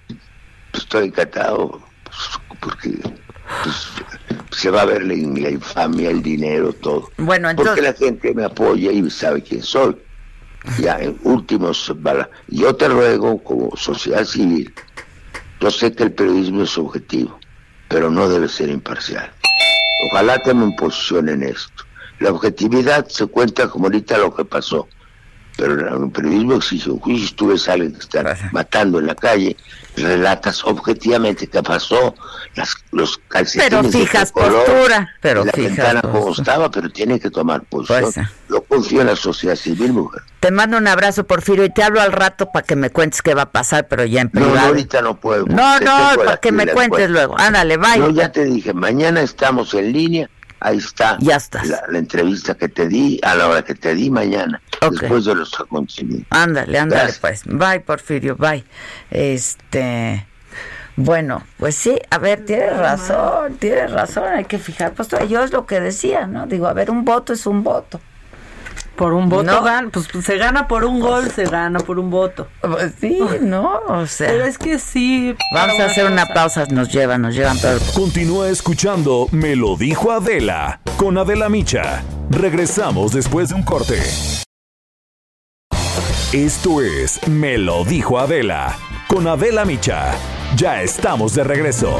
pues, 0.71 0.83
estoy 0.83 1.07
encantado 1.07 1.81
pues, 2.03 2.59
porque 2.59 2.99
pues, 3.63 3.87
se 4.51 4.69
va 4.69 4.81
a 4.81 4.85
ver 4.85 5.03
la, 5.03 5.15
la 5.15 5.49
infamia, 5.49 6.09
el 6.09 6.21
dinero, 6.21 6.73
todo. 6.73 7.09
Bueno, 7.17 7.49
entonces... 7.49 7.73
Porque 7.73 7.81
la 7.81 7.93
gente 7.93 8.33
me 8.33 8.45
apoya 8.45 8.91
y 8.91 9.09
sabe 9.09 9.41
quién 9.41 9.63
soy. 9.63 9.97
Ya 10.79 10.99
en 10.99 11.19
últimos, 11.23 11.91
yo 12.47 12.75
te 12.75 12.87
ruego 12.87 13.43
como 13.43 13.75
sociedad 13.75 14.23
civil, 14.23 14.71
yo 15.59 15.71
sé 15.71 15.91
que 15.93 16.03
el 16.03 16.11
periodismo 16.11 16.63
es 16.63 16.77
objetivo, 16.77 17.39
pero 17.87 18.11
no 18.11 18.29
debe 18.29 18.47
ser 18.47 18.69
imparcial. 18.69 19.31
Ojalá 20.05 20.37
tomen 20.39 20.75
posición 20.75 21.29
en 21.29 21.43
esto. 21.43 21.83
La 22.21 22.29
objetividad 22.29 23.07
se 23.07 23.25
cuenta 23.25 23.67
como 23.67 23.85
ahorita 23.85 24.17
lo 24.19 24.33
que 24.33 24.45
pasó, 24.45 24.87
pero 25.57 26.03
el 26.05 26.11
periodismo 26.11 26.53
exige 26.53 26.91
un 26.91 26.99
juicio. 26.99 27.27
Si 27.27 27.33
tú 27.33 27.47
ves 27.47 27.67
a 27.67 27.73
alguien 27.73 27.93
que 27.93 27.99
está 27.99 28.37
matando 28.51 28.99
en 28.99 29.07
la 29.07 29.15
calle, 29.15 29.57
relatas 29.97 30.63
objetivamente 30.63 31.47
qué 31.47 31.63
pasó, 31.63 32.13
las, 32.55 32.75
los 32.91 33.19
calcetines 33.27 33.69
Pero 33.69 33.83
de 33.83 33.89
fijas 33.91 34.31
qué 34.31 34.39
color, 34.39 34.65
postura, 34.65 35.09
pero 35.19 35.43
la 35.43 35.51
fijas 35.51 35.75
ventana 35.77 36.01
como 36.03 36.31
estaba, 36.31 36.69
pero 36.69 36.89
tiene 36.91 37.19
que 37.19 37.31
tomar 37.31 37.63
posición. 37.63 38.11
Pues, 38.13 38.27
Yo 38.49 38.61
confío 38.63 39.01
en 39.01 39.07
la 39.07 39.15
sociedad 39.15 39.55
civil, 39.55 39.91
mujer. 39.93 40.21
Te 40.39 40.51
mando 40.51 40.77
un 40.77 40.87
abrazo, 40.87 41.25
Porfirio, 41.25 41.65
y 41.65 41.69
te 41.69 41.81
hablo 41.83 42.01
al 42.01 42.11
rato 42.11 42.51
para 42.51 42.65
que 42.65 42.75
me 42.75 42.91
cuentes 42.91 43.21
qué 43.23 43.33
va 43.33 43.43
a 43.43 43.51
pasar, 43.51 43.87
pero 43.87 44.05
ya 44.05 44.21
en 44.21 44.29
No, 44.33 44.41
no, 44.41 44.45
privado. 44.45 44.67
ahorita 44.67 45.01
no 45.01 45.19
puedo. 45.19 45.45
No, 45.47 45.79
no, 45.79 46.11
para 46.23 46.37
que 46.37 46.51
me 46.51 46.67
cuentes 46.67 47.09
luego. 47.09 47.35
Ándale, 47.39 47.77
bye. 47.77 47.97
Yo 47.97 48.09
ya 48.11 48.31
te 48.31 48.45
dije, 48.45 48.73
mañana 48.73 49.21
estamos 49.21 49.73
en 49.73 49.91
línea. 49.91 50.29
Ahí 50.61 50.77
está. 50.77 51.17
Ya 51.19 51.35
estás. 51.37 51.67
La, 51.67 51.83
la 51.89 51.97
entrevista 51.97 52.53
que 52.55 52.69
te 52.69 52.87
di 52.87 53.19
a 53.23 53.35
la 53.35 53.47
hora 53.47 53.63
que 53.63 53.73
te 53.75 53.95
di 53.95 54.09
mañana, 54.11 54.61
después 54.79 55.25
de 55.25 55.35
los 55.35 55.59
acontecimientos. 55.59 56.27
Ándale, 56.29 56.77
ándale, 56.77 57.01
Gracias. 57.11 57.19
pues. 57.19 57.43
Bye, 57.45 57.79
Porfirio, 57.81 58.35
bye. 58.35 58.63
Este. 59.09 60.25
Bueno, 60.97 61.43
pues 61.57 61.75
sí, 61.75 61.97
a 62.09 62.17
ver, 62.19 62.45
tienes 62.45 62.77
razón, 62.77 63.55
tienes 63.55 63.91
razón, 63.91 64.25
hay 64.33 64.45
que 64.45 64.59
fijar. 64.59 64.93
Pues 64.93 65.09
yo 65.27 65.43
es 65.43 65.51
lo 65.51 65.65
que 65.65 65.79
decía, 65.79 66.27
¿no? 66.27 66.45
Digo, 66.45 66.67
a 66.67 66.73
ver, 66.73 66.91
un 66.91 67.05
voto 67.05 67.33
es 67.33 67.45
un 67.47 67.63
voto. 67.63 67.99
Por 69.01 69.13
un 69.13 69.29
voto 69.29 69.41
No. 69.45 69.63
gan- 69.63 69.89
pues, 69.89 70.07
pues, 70.13 70.25
se 70.25 70.37
gana 70.37 70.67
por 70.67 70.85
un 70.85 70.99
gol, 70.99 71.31
se 71.31 71.45
gana 71.45 71.79
por 71.79 71.97
un 71.97 72.11
voto. 72.11 72.47
Pues 72.61 72.93
sí, 73.01 73.17
¿no? 73.41 73.79
O 73.87 74.05
sea. 74.05 74.27
Pero 74.29 74.45
es 74.45 74.59
que 74.59 74.77
sí. 74.77 75.35
Vamos 75.55 75.79
a 75.79 75.85
hacer 75.85 76.05
una 76.05 76.27
pausa, 76.27 76.65
nos 76.69 76.89
llevan, 76.93 77.23
nos 77.23 77.33
llevan, 77.33 77.57
pero 77.59 77.79
Continúa 77.95 78.49
escuchando 78.49 79.27
Me 79.31 79.55
lo 79.55 79.75
dijo 79.75 80.11
Adela 80.11 80.81
con 80.97 81.17
Adela 81.17 81.49
Micha. 81.49 82.03
Regresamos 82.29 83.11
después 83.11 83.49
de 83.49 83.55
un 83.55 83.63
corte. 83.63 83.99
Esto 86.31 86.81
es 86.83 87.27
Me 87.27 87.57
lo 87.57 87.83
dijo 87.83 88.19
Adela 88.19 88.77
con 89.07 89.25
Adela 89.27 89.65
Micha. 89.65 90.13
Ya 90.55 90.83
estamos 90.83 91.33
de 91.33 91.43
regreso. 91.43 91.99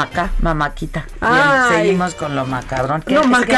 Maca, 0.00 0.30
mamaquita. 0.40 1.04
Bien, 1.20 1.76
seguimos 1.82 2.14
con 2.14 2.34
lo 2.34 2.46
macabrón. 2.46 3.02
¿Qué- 3.02 3.12
No, 3.14 3.20
es 3.20 3.46
que- 3.46 3.54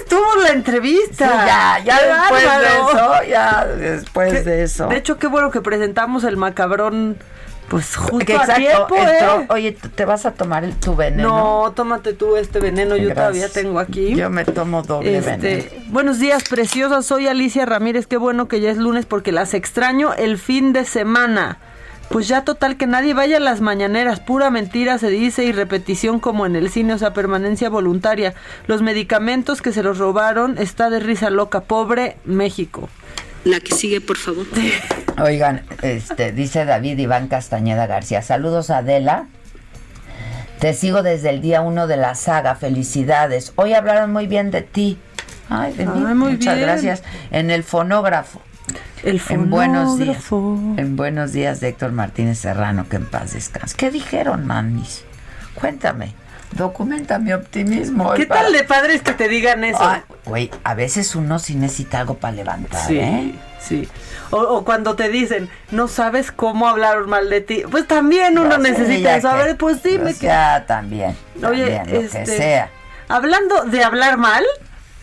estuvo 0.00 0.36
la 0.42 0.48
entrevista. 0.48 1.28
Sí, 1.28 1.46
ya, 1.46 1.78
ya 1.84 1.98
Qué 1.98 2.06
después 2.06 2.42
de 2.42 2.66
eso, 2.76 3.24
ya 3.28 3.64
después 3.66 4.32
Qué- 4.32 4.42
de 4.42 4.62
eso. 4.64 4.86
De 4.88 4.96
hecho, 4.96 5.16
qué 5.18 5.28
bueno 5.28 5.50
que 5.52 5.60
presentamos 5.60 6.24
el 6.24 6.36
macabrón, 6.36 7.16
pues 7.68 7.94
justo 7.96 8.18
Que 8.26 8.34
a 8.34 8.40
exacto, 8.42 8.60
tiempo, 8.62 8.96
¿eh? 8.96 9.46
Oye, 9.50 9.72
¿tú 9.72 9.88
¿te 9.90 10.04
vas 10.04 10.26
a 10.26 10.32
tomar 10.32 10.64
el, 10.64 10.74
tu 10.74 10.96
veneno? 10.96 11.28
No, 11.64 11.72
tómate 11.72 12.12
tú 12.14 12.36
este 12.36 12.58
veneno, 12.58 12.96
yo 12.96 13.14
todavía 13.14 13.48
tengo 13.48 13.78
aquí. 13.78 14.14
Yo 14.14 14.28
me 14.28 14.44
tomo 14.44 14.82
doble 14.82 15.18
Este, 15.18 15.30
veneno. 15.36 15.64
buenos 15.92 16.18
días, 16.18 16.44
preciosas. 16.48 17.06
Soy 17.06 17.28
Alicia 17.28 17.64
Ramírez. 17.64 18.06
Qué 18.08 18.16
bueno 18.16 18.48
que 18.48 18.60
ya 18.60 18.70
es 18.70 18.76
lunes 18.76 19.06
porque 19.06 19.30
las 19.30 19.54
extraño 19.54 20.14
el 20.14 20.36
fin 20.38 20.72
de 20.72 20.84
semana. 20.84 21.58
Pues 22.10 22.28
ya 22.28 22.44
total 22.44 22.76
que 22.76 22.86
nadie 22.86 23.14
vaya 23.14 23.38
a 23.38 23.40
las 23.40 23.60
mañaneras, 23.60 24.20
pura 24.20 24.50
mentira 24.50 24.96
se 24.98 25.08
dice 25.08 25.44
y 25.44 25.52
repetición 25.52 26.20
como 26.20 26.46
en 26.46 26.54
el 26.56 26.70
cine, 26.70 26.94
o 26.94 26.98
sea, 26.98 27.12
permanencia 27.12 27.68
voluntaria. 27.68 28.34
Los 28.68 28.80
medicamentos 28.80 29.60
que 29.60 29.72
se 29.72 29.82
los 29.82 29.98
robaron 29.98 30.56
está 30.58 30.88
de 30.88 31.00
risa 31.00 31.30
loca, 31.30 31.62
pobre 31.62 32.16
México. 32.24 32.88
La 33.44 33.60
que 33.60 33.74
sigue, 33.74 34.00
por 34.00 34.16
favor. 34.16 34.46
Oigan, 35.22 35.62
este, 35.82 36.32
dice 36.32 36.64
David 36.64 36.98
Iván 36.98 37.28
Castañeda 37.28 37.86
García. 37.86 38.22
Saludos 38.22 38.70
Adela. 38.70 39.26
Te 40.58 40.72
sigo 40.74 41.02
desde 41.02 41.30
el 41.30 41.40
día 41.40 41.60
uno 41.60 41.86
de 41.86 41.96
la 41.96 42.14
saga. 42.14 42.54
Felicidades. 42.54 43.52
Hoy 43.56 43.74
hablaron 43.74 44.12
muy 44.12 44.26
bien 44.26 44.50
de 44.50 44.62
ti. 44.62 44.98
Ay, 45.48 45.74
de 45.74 45.86
mí. 45.86 46.04
Ay, 46.06 46.14
muy 46.14 46.32
Muchas 46.32 46.56
bien. 46.56 46.66
gracias. 46.66 47.02
En 47.30 47.50
el 47.50 47.62
fonógrafo. 47.62 48.40
El 49.02 49.20
En 49.28 49.50
buenos 49.50 49.98
días. 49.98 50.24
En 50.30 50.96
buenos 50.96 51.32
días 51.32 51.60
de 51.60 51.68
Héctor 51.68 51.92
Martínez 51.92 52.38
Serrano, 52.38 52.88
que 52.88 52.96
en 52.96 53.06
paz 53.06 53.32
descanse. 53.34 53.76
¿Qué 53.76 53.90
dijeron, 53.90 54.46
manis? 54.46 55.04
Cuéntame. 55.54 56.14
Documenta 56.52 57.18
mi 57.18 57.32
optimismo. 57.32 58.12
¿Qué 58.14 58.24
tal 58.26 58.52
de 58.52 58.62
padres 58.64 59.02
que 59.02 59.12
te 59.12 59.28
digan 59.28 59.64
eso? 59.64 59.80
Güey, 60.24 60.50
a 60.64 60.74
veces 60.74 61.14
uno 61.16 61.38
sí 61.38 61.54
necesita 61.56 61.98
algo 62.00 62.14
para 62.18 62.34
levantar, 62.34 62.86
Sí, 62.86 62.98
¿eh? 62.98 63.34
sí. 63.60 63.88
O, 64.30 64.38
o 64.38 64.64
cuando 64.64 64.94
te 64.96 65.08
dicen, 65.08 65.48
no 65.72 65.88
sabes 65.88 66.30
cómo 66.32 66.68
hablar 66.68 67.06
mal 67.06 67.28
de 67.30 67.40
ti. 67.40 67.62
Pues 67.70 67.86
también 67.86 68.38
uno 68.38 68.58
necesita 68.58 69.20
saber, 69.20 69.48
que- 69.48 69.54
pues 69.56 69.82
dime 69.82 70.14
que. 70.14 70.26
Ya, 70.26 70.64
también. 70.66 71.16
Oye, 71.46 71.76
también, 71.76 71.90
lo 71.92 72.00
este. 72.00 72.18
que 72.20 72.26
sea. 72.26 72.70
Hablando 73.08 73.64
de 73.64 73.84
hablar 73.84 74.16
mal, 74.16 74.44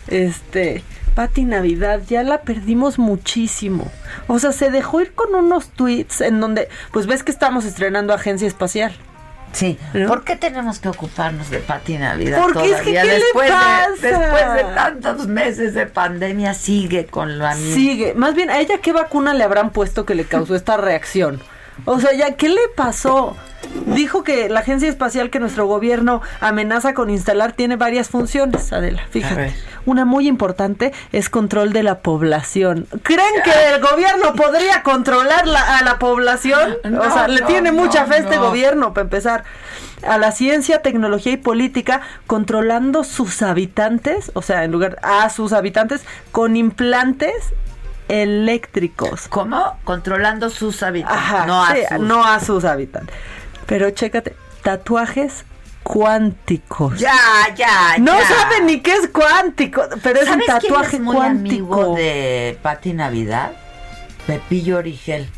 este. 0.08 0.82
Pati 1.14 1.44
Navidad, 1.44 2.02
ya 2.08 2.22
la 2.22 2.42
perdimos 2.42 2.98
muchísimo. 2.98 3.90
O 4.26 4.38
sea, 4.38 4.52
se 4.52 4.70
dejó 4.70 5.00
ir 5.00 5.12
con 5.14 5.34
unos 5.34 5.68
tweets 5.68 6.20
en 6.20 6.40
donde, 6.40 6.68
pues 6.92 7.06
ves 7.06 7.22
que 7.22 7.30
estamos 7.30 7.64
estrenando 7.64 8.12
Agencia 8.12 8.48
Espacial. 8.48 8.92
Sí, 9.52 9.78
¿No? 9.92 10.08
¿por 10.08 10.24
qué 10.24 10.34
tenemos 10.34 10.80
que 10.80 10.88
ocuparnos 10.88 11.48
de 11.48 11.60
Pati 11.60 11.96
Navidad 11.96 12.42
Porque 12.42 12.72
es 12.72 12.80
que, 12.80 12.90
todavía? 12.90 13.02
¿qué 13.02 13.06
le 13.06 13.14
después 13.14 13.50
pasa? 13.52 13.88
De, 14.02 14.08
después 14.08 14.54
de 14.54 14.64
tantos 14.74 15.26
meses 15.28 15.74
de 15.74 15.86
pandemia 15.86 16.54
sigue 16.54 17.06
con 17.06 17.38
la 17.38 17.54
misma. 17.54 17.74
Sigue. 17.74 18.14
Más 18.14 18.34
bien, 18.34 18.50
¿a 18.50 18.58
ella 18.58 18.78
qué 18.78 18.92
vacuna 18.92 19.32
le 19.32 19.44
habrán 19.44 19.70
puesto 19.70 20.04
que 20.04 20.16
le 20.16 20.24
causó 20.24 20.56
esta 20.56 20.76
reacción? 20.76 21.40
O 21.86 21.98
sea, 22.00 22.12
ya, 22.14 22.32
¿qué 22.36 22.48
le 22.48 22.60
pasó? 22.76 23.36
Dijo 23.86 24.22
que 24.24 24.48
la 24.48 24.60
agencia 24.60 24.88
espacial 24.88 25.30
que 25.30 25.40
nuestro 25.40 25.66
gobierno 25.66 26.20
amenaza 26.40 26.94
con 26.94 27.10
instalar 27.10 27.52
tiene 27.52 27.76
varias 27.76 28.08
funciones, 28.08 28.72
Adela. 28.72 29.02
Fíjate. 29.10 29.54
Una 29.86 30.04
muy 30.04 30.28
importante 30.28 30.92
es 31.12 31.28
control 31.30 31.72
de 31.72 31.82
la 31.82 31.98
población. 32.00 32.86
¿Creen 33.02 33.34
que 33.42 33.74
el 33.74 33.80
gobierno 33.80 34.34
podría 34.34 34.82
controlar 34.82 35.46
la- 35.46 35.78
a 35.78 35.82
la 35.82 35.98
población? 35.98 36.76
No, 36.84 37.00
o 37.00 37.10
sea, 37.10 37.26
le 37.28 37.40
no, 37.40 37.46
tiene 37.46 37.72
mucha 37.72 38.02
no, 38.06 38.12
fe 38.12 38.18
este 38.18 38.36
no. 38.36 38.42
gobierno, 38.48 38.92
para 38.94 39.04
empezar. 39.04 39.44
A 40.06 40.18
la 40.18 40.32
ciencia, 40.32 40.82
tecnología 40.82 41.32
y 41.32 41.36
política, 41.38 42.02
controlando 42.26 43.02
sus 43.04 43.40
habitantes, 43.40 44.30
o 44.34 44.42
sea, 44.42 44.64
en 44.64 44.72
lugar 44.72 44.98
a 45.02 45.30
sus 45.30 45.54
habitantes, 45.54 46.02
con 46.32 46.56
implantes 46.56 47.32
eléctricos. 48.08 49.28
¿Cómo? 49.28 49.78
Controlando 49.84 50.50
sus 50.50 50.82
habitantes. 50.82 51.18
Ajá, 51.18 51.46
no 51.46 51.64
a 51.64 51.74
sus. 51.74 52.00
no 52.00 52.24
a 52.24 52.40
sus 52.40 52.64
habitantes. 52.64 53.14
Pero 53.66 53.90
chécate, 53.90 54.36
tatuajes 54.62 55.44
cuánticos. 55.82 56.98
Ya, 56.98 57.12
ya, 57.56 57.96
No 57.98 58.18
ya. 58.18 58.26
saben 58.28 58.66
ni 58.66 58.80
qué 58.80 58.92
es 58.94 59.08
cuántico, 59.08 59.82
pero 60.02 60.20
es 60.20 60.28
un 60.28 60.40
¿Sabes 60.42 60.46
quién 60.60 60.72
tatuaje 60.72 60.96
es 60.96 61.02
muy 61.02 61.16
cuántico. 61.16 61.74
amigo 61.74 61.94
de 61.96 62.58
Pati 62.62 62.92
Navidad? 62.94 63.52
Pepillo 64.26 64.78
Origel. 64.78 65.28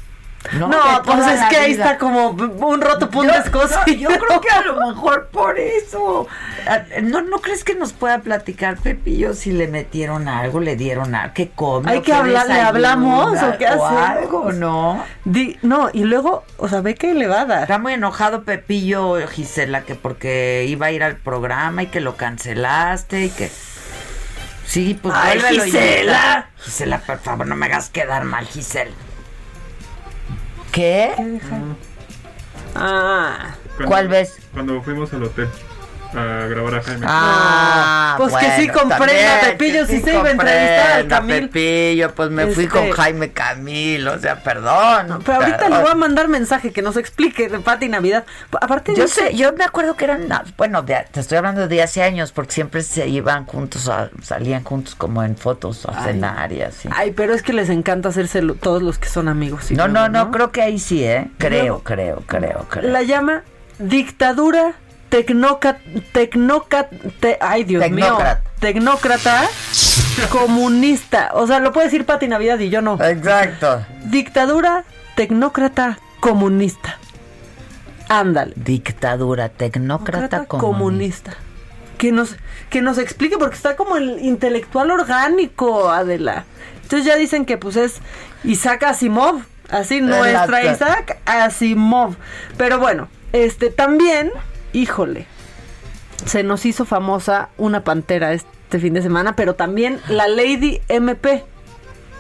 No, 0.54 0.68
de 0.68 1.00
pues 1.04 1.26
es 1.26 1.44
que 1.48 1.56
ahí 1.56 1.72
está 1.72 1.98
como 1.98 2.30
un 2.30 2.80
roto 2.80 3.10
punto 3.10 3.32
no, 3.32 3.92
yo 3.92 4.08
creo 4.08 4.40
que 4.40 4.50
a 4.50 4.62
lo 4.62 4.86
mejor 4.88 5.28
por 5.28 5.58
eso. 5.58 6.26
Ah, 6.66 6.82
¿No, 7.02 7.22
¿No 7.22 7.38
crees 7.38 7.64
que 7.64 7.74
nos 7.74 7.92
pueda 7.92 8.18
platicar 8.20 8.76
Pepillo 8.76 9.34
si 9.34 9.52
le 9.52 9.68
metieron 9.68 10.28
algo, 10.28 10.60
le 10.60 10.76
dieron 10.76 11.14
algo, 11.14 11.34
que 11.34 11.50
come? 11.50 11.90
Hay 11.90 11.98
que 12.00 12.06
qué 12.06 12.12
hablar, 12.12 12.46
le 12.48 12.60
hablamos 12.60 13.42
o 13.42 13.58
qué 13.58 13.66
hacemos. 13.66 13.92
algo, 13.92 14.52
¿no? 14.52 15.04
Di- 15.24 15.58
no, 15.62 15.90
y 15.92 16.04
luego, 16.04 16.44
o 16.56 16.68
sea, 16.68 16.80
ve 16.80 16.94
que 16.94 17.14
le 17.14 17.26
va 17.26 17.42
a 17.42 17.44
dar. 17.46 17.62
Está 17.62 17.78
muy 17.78 17.92
enojado 17.94 18.44
Pepillo, 18.44 19.16
Gisela, 19.28 19.82
que 19.82 19.94
porque 19.94 20.66
iba 20.68 20.86
a 20.86 20.90
ir 20.92 21.02
al 21.02 21.16
programa 21.16 21.82
y 21.84 21.86
que 21.86 22.00
lo 22.00 22.16
cancelaste 22.16 23.24
y 23.24 23.30
que... 23.30 23.50
Sí, 24.66 24.98
pues 25.00 25.14
Ay, 25.16 25.38
Gisela. 25.40 26.48
Gisela, 26.58 26.98
por 26.98 27.18
favor, 27.18 27.46
no 27.46 27.54
me 27.54 27.66
hagas 27.66 27.88
quedar 27.88 28.24
mal, 28.24 28.46
Gisela. 28.46 28.90
¿Qué? 30.76 31.10
Ah. 32.74 33.54
Cuando- 33.76 33.86
¿Cuál 33.88 34.08
ves? 34.08 34.36
Cuando 34.52 34.82
fuimos 34.82 35.10
al 35.14 35.22
hotel 35.22 35.48
a 36.14 36.46
grabar 36.46 36.74
a 36.76 36.82
Jaime. 36.82 37.06
Ah, 37.08 38.14
Pues 38.18 38.34
que 38.34 38.50
sí 38.60 38.68
comprenda, 38.68 39.40
Pepillo, 39.42 39.86
si 39.86 40.00
se 40.00 40.12
iba 40.14 40.28
a 40.28 40.30
entrevistar 40.30 40.86
al 40.92 41.00
comprenda, 41.02 41.16
Camil. 41.16 41.48
Pepillo, 41.48 42.14
pues 42.14 42.30
me 42.30 42.46
fui 42.48 42.64
Este- 42.64 42.78
con 42.78 42.90
Jaime 42.90 43.32
Camil, 43.32 44.08
o 44.08 44.18
sea, 44.18 44.42
perdón. 44.42 45.22
Pero 45.24 45.38
ahorita 45.38 45.58
perdón. 45.58 45.78
le 45.78 45.82
voy 45.82 45.92
a 45.92 45.94
mandar 45.94 46.28
mensaje 46.28 46.72
que 46.72 46.82
nos 46.82 46.96
explique 46.96 47.48
de 47.48 47.58
Pati 47.58 47.88
Navidad. 47.88 48.24
Aparte 48.60 48.94
Yo 48.94 49.04
dice- 49.04 49.28
sé, 49.28 49.34
yo 49.36 49.52
me 49.52 49.64
acuerdo 49.64 49.96
que 49.96 50.04
eran, 50.04 50.30
ah, 50.32 50.44
bueno, 50.56 50.82
de- 50.82 51.06
te 51.10 51.20
estoy 51.20 51.38
hablando 51.38 51.68
de 51.68 51.82
hace 51.82 52.02
años, 52.02 52.32
porque 52.32 52.52
siempre 52.52 52.82
se 52.82 53.06
iban 53.08 53.44
juntos, 53.46 53.88
a- 53.88 54.10
salían 54.22 54.64
juntos 54.64 54.94
como 54.94 55.22
en 55.22 55.36
fotos 55.36 55.86
a 55.86 55.92
Ay. 55.98 56.12
cenar 56.12 56.52
y 56.52 56.62
así. 56.62 56.88
Ay, 56.92 57.10
pero 57.12 57.34
es 57.34 57.42
que 57.42 57.52
les 57.52 57.68
encanta 57.70 58.08
hacerse 58.08 58.42
lo- 58.42 58.54
todos 58.54 58.82
los 58.82 58.98
que 58.98 59.08
son 59.08 59.28
amigos. 59.28 59.70
no, 59.72 59.88
no, 59.88 60.08
no, 60.08 60.30
creo 60.30 60.50
que 60.52 60.62
ahí 60.62 60.78
sí, 60.78 61.04
¿eh? 61.04 61.28
Creo, 61.38 61.80
creo, 61.82 62.22
creo, 62.26 62.66
creo. 62.68 62.90
La 62.90 63.02
llama 63.02 63.42
dictadura 63.78 64.72
tecnócrata, 65.08 65.80
tecnócrata, 66.12 66.88
ay 67.40 67.64
Dios 67.64 67.82
Tecnócrata. 67.82 68.40
mío, 68.42 68.50
tecnócrata 68.60 69.48
comunista. 70.30 71.30
O 71.34 71.46
sea, 71.46 71.58
lo 71.60 71.72
puede 71.72 71.86
decir 71.86 72.04
Pati 72.06 72.28
Navidad 72.28 72.58
y 72.58 72.70
yo 72.70 72.82
no. 72.82 73.02
Exacto. 73.02 73.84
Dictadura 74.04 74.84
tecnócrata 75.14 75.98
comunista. 76.20 76.98
Ándale. 78.08 78.52
Dictadura 78.56 79.48
tecnócrata 79.48 80.44
comunista. 80.44 80.58
comunista. 80.58 81.34
Que 81.98 82.12
nos, 82.12 82.36
que 82.70 82.82
nos 82.82 82.98
explique, 82.98 83.38
porque 83.38 83.56
está 83.56 83.74
como 83.74 83.96
el 83.96 84.18
intelectual 84.20 84.90
orgánico, 84.90 85.90
Adela. 85.90 86.44
Entonces 86.82 87.06
ya 87.06 87.16
dicen 87.16 87.46
que 87.46 87.56
pues 87.56 87.76
es 87.76 87.96
Isaac 88.44 88.84
Asimov, 88.84 89.40
así 89.70 90.00
nuestra. 90.00 90.72
Isaac 90.72 91.18
Asimov. 91.24 92.14
Pero 92.58 92.78
bueno, 92.78 93.08
este 93.32 93.70
también, 93.70 94.30
híjole, 94.76 95.26
se 96.26 96.42
nos 96.42 96.66
hizo 96.66 96.84
famosa 96.84 97.48
una 97.56 97.82
pantera 97.82 98.34
este 98.34 98.78
fin 98.78 98.92
de 98.92 99.00
semana, 99.00 99.34
pero 99.34 99.54
también 99.54 100.00
la 100.08 100.28
Lady 100.28 100.80
MP. 100.88 101.44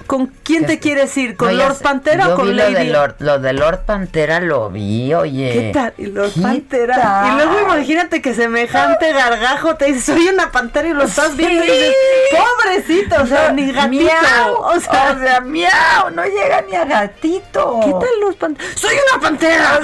¿Con 0.06 0.26
quién 0.44 0.66
te 0.66 0.78
quieres 0.78 1.16
ir? 1.16 1.36
¿Con 1.36 1.48
No, 1.48 1.64
Lord 1.64 1.78
Pantera 1.82 2.24
yo 2.26 2.34
o 2.34 2.36
con 2.36 2.48
vi 2.48 2.54
Lady? 2.54 2.72
Lo 2.72 2.78
de, 2.78 2.84
Lord, 2.90 3.14
lo 3.18 3.38
de 3.40 3.52
Lord 3.52 3.78
Pantera 3.86 4.40
lo 4.40 4.70
vi, 4.70 5.12
oye. 5.14 5.52
¿Qué 5.52 5.70
tal? 5.74 5.94
Y 5.98 6.06
Lord 6.06 6.32
¿Qué 6.32 6.40
Pantera. 6.40 6.94
tal? 6.94 7.26
Y 7.32 7.36
luego 7.36 7.60
imagínate 7.62 8.22
que 8.22 8.32
semejante 8.34 9.12
gargajo 9.12 9.74
te 9.76 9.86
dice, 9.86 10.12
soy 10.12 10.28
una 10.28 10.52
pantera 10.52 10.88
y 10.88 10.92
lo 10.92 11.02
estás 11.04 11.36
viendo 11.36 11.64
y 11.64 11.68
Sí. 11.68 11.72
dices, 11.72 11.94
pobrecito, 12.30 13.22
o 13.22 13.26
sea, 13.26 13.52
ni 13.52 13.72
gatito. 13.72 14.04
Miau, 14.04 14.54
o 14.62 14.80
sea, 14.80 15.40
miau, 15.44 16.10
no 16.14 16.24
llega 16.24 16.62
ni 16.68 16.76
a 16.76 16.84
gatito. 16.84 17.80
¿qué 17.84 17.90
tal 17.90 18.20
Lord 18.20 18.36
Pantera? 18.36 18.68
¡Soy 18.76 18.94
una 19.12 19.20
pantera! 19.20 19.80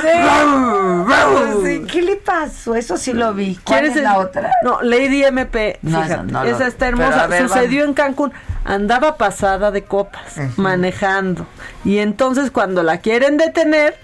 Sí. 1.62 1.84
¿Qué 1.90 2.02
le 2.02 2.16
pasó? 2.16 2.74
Eso 2.74 2.96
sí 2.96 3.12
lo 3.12 3.34
vi. 3.34 3.58
¿Cuál 3.64 3.80
¿Quieres 3.80 3.90
es 3.92 3.96
el- 3.98 4.04
la 4.04 4.18
otra? 4.18 4.50
No, 4.62 4.80
Lady 4.82 5.24
MP, 5.24 5.78
No, 5.82 6.02
fíjate, 6.02 6.50
esa 6.50 6.66
está 6.66 6.88
hermosa. 6.88 7.26
ver, 7.26 7.48
Sucedió 7.48 7.84
en 7.84 7.94
Cancún. 7.94 8.32
Andaba 8.64 9.16
pasada 9.16 9.70
de 9.70 9.82
copas, 9.82 10.36
manejando. 10.56 11.46
Y 11.84 11.98
entonces 11.98 12.50
cuando 12.50 12.82
la 12.82 12.98
quieren 12.98 13.36
detener, 13.36 13.96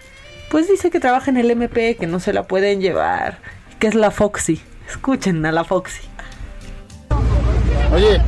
pues 0.51 0.69
dice 0.69 0.91
que 0.91 1.01
trabaja 1.01 1.31
en 1.31 1.37
el 1.37 1.51
MP, 1.51 1.97
que 1.97 2.07
no 2.07 2.21
se 2.21 2.33
la 2.33 2.45
pueden 2.45 2.81
llevar, 2.81 3.39
que 3.79 3.87
es 3.87 3.95
la 3.95 4.11
Foxy. 4.11 4.61
Escuchen 4.89 5.45
a 5.47 5.53
la 5.53 5.65
Foxy. 5.65 6.03
Oye, 7.93 8.21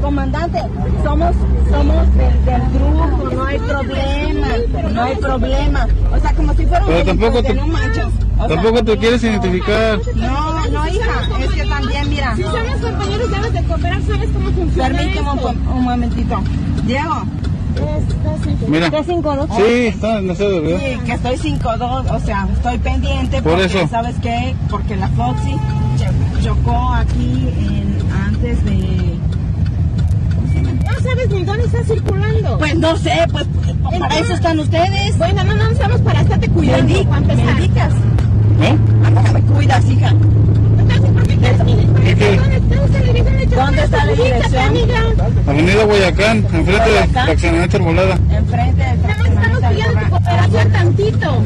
Comandante, 0.00 0.58
somos, 1.04 1.34
somos 1.70 2.14
del, 2.16 2.44
del 2.44 2.62
grupo, 2.72 3.30
no 3.34 3.44
hay 3.44 3.58
problema, 3.58 4.48
no 4.92 5.02
hay 5.02 5.16
problema. 5.16 5.86
O 6.12 6.18
sea, 6.20 6.32
como 6.32 6.54
si 6.54 6.66
fuera 6.66 6.84
un 6.84 6.90
Pero 6.90 7.04
tampoco 7.04 7.42
te- 7.42 7.54
no 7.54 7.66
manches. 7.66 8.04
O 8.38 8.46
sea, 8.46 8.56
tampoco 8.56 8.84
te 8.84 8.96
quieres 8.96 9.22
identificar. 9.22 10.00
No, 10.16 10.66
no, 10.68 10.88
hija, 10.88 11.28
es 11.40 11.50
que 11.52 11.66
también, 11.66 12.08
mira. 12.08 12.34
Si 12.36 12.42
somos 12.42 12.76
compañeros, 12.80 13.30
debes 13.30 13.52
de 13.52 13.62
cooperar, 13.64 14.02
¿sabes 14.02 14.30
cómo 14.30 14.50
funciona 14.52 14.88
Permíteme 14.88 15.30
un, 15.32 15.68
un 15.68 15.84
momentito. 15.84 16.40
Diego. 16.84 17.22
Mira. 18.68 18.90
¿Tres 18.90 19.06
cinco 19.06 19.36
dos? 19.36 19.48
Sí, 19.56 19.86
está 19.86 20.18
en 20.18 20.26
la 20.26 20.34
sede, 20.34 20.60
¿verdad? 20.60 20.78
Sí, 20.80 20.98
que 21.06 21.12
estoy 21.12 21.36
5-2, 21.36 22.10
o 22.10 22.20
sea, 22.20 22.48
estoy 22.52 22.78
pendiente 22.78 23.40
Por 23.42 23.52
porque, 23.52 23.66
eso. 23.66 23.88
¿sabes 23.88 24.16
qué? 24.20 24.54
Porque 24.68 24.96
la 24.96 25.08
Foxy 25.08 25.54
cho- 25.98 26.42
chocó 26.42 26.88
aquí 26.94 27.48
en, 27.58 27.96
antes 28.26 28.64
de... 28.64 28.99
No 30.90 31.00
sabes 31.00 31.28
ni 31.30 31.44
dónde 31.44 31.64
está 31.64 31.84
circulando. 31.84 32.58
Pues 32.58 32.74
no 32.76 32.96
sé, 32.96 33.26
pues 33.30 33.46
para 33.98 34.18
eso 34.18 34.34
están 34.34 34.58
ustedes. 34.58 35.18
Bueno, 35.18 35.44
no, 35.44 35.54
no 35.54 35.70
estamos 35.70 36.00
para 36.00 36.20
estarte 36.20 36.48
cuidando. 36.48 36.98
Empezar. 36.98 37.26
¿Me 37.36 37.50
indicas? 37.52 37.92
¿Eh? 38.62 38.76
Me 39.32 39.42
cuidas, 39.42 39.90
hija. 39.90 40.12
¿Dónde 43.56 43.82
está 43.82 44.04
la 44.04 44.12
dirección? 44.12 44.74
Avenida 45.46 45.84
Guayacán, 45.84 46.38
enfrente 46.38 46.72
de 46.72 46.78
Guayacán. 46.78 47.24
Fraccionamiento 47.26 47.76
Arbolada. 47.76 48.18
Enfrente 48.30 48.84
del 48.84 48.98
fraccionamiento 48.98 50.00
de 50.00 50.10
cooperación 50.10 50.72
tantito. 50.72 51.42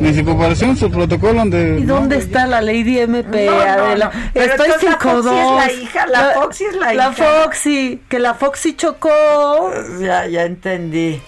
Ni 0.00 0.14
su 0.14 0.24
cooperación, 0.24 0.76
su 0.76 0.90
protocolo 0.90 1.34
donde... 1.40 1.78
¿Y 1.80 1.84
dónde 1.84 2.16
está 2.16 2.46
la 2.46 2.60
Lady 2.62 2.98
MP, 3.00 3.46
No, 3.46 3.52
no, 3.52 3.60
Adela? 3.60 4.06
no. 4.14 4.30
Pero 4.32 4.52
Estoy 4.52 4.66
entonces 4.66 4.90
la 4.90 4.98
5-2. 4.98 5.22
Foxy 5.22 5.34
es 5.38 5.54
la 5.56 5.72
hija, 5.72 6.06
la 6.06 6.30
Foxy 6.32 6.64
es 6.64 6.74
la 6.76 6.94
La 6.94 7.10
hija. 7.10 7.12
Foxy, 7.42 8.02
que 8.08 8.18
la 8.18 8.34
Foxy 8.34 8.74
chocó. 8.76 9.70
Ya, 10.00 10.26
ya 10.26 10.42
entendí. 10.44 11.20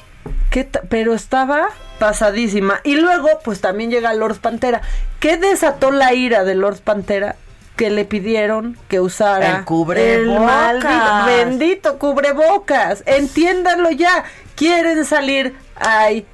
¿Qué 0.50 0.68
pero 0.88 1.14
estaba 1.14 1.68
pasadísima. 1.98 2.80
Y 2.84 2.96
luego, 2.96 3.28
pues 3.44 3.60
también 3.60 3.90
llega 3.90 4.12
Lord 4.14 4.36
Pantera. 4.40 4.82
¿Qué 5.20 5.36
desató 5.36 5.90
la 5.92 6.14
ira 6.14 6.42
de 6.44 6.54
Lord 6.54 6.80
Pantera? 6.80 7.36
Que 7.76 7.90
le 7.90 8.04
pidieron 8.04 8.76
que 8.88 9.00
usara 9.00 9.58
El 9.58 9.64
cubrebocas. 9.64 10.14
el 10.16 10.40
maldito, 10.40 11.26
bendito 11.26 11.98
cubrebocas. 11.98 13.02
Entiéndanlo 13.06 13.90
ya. 13.90 14.24
Quieren 14.56 15.04
salir, 15.04 15.54
hay 15.76 16.26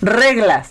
reglas. 0.00 0.70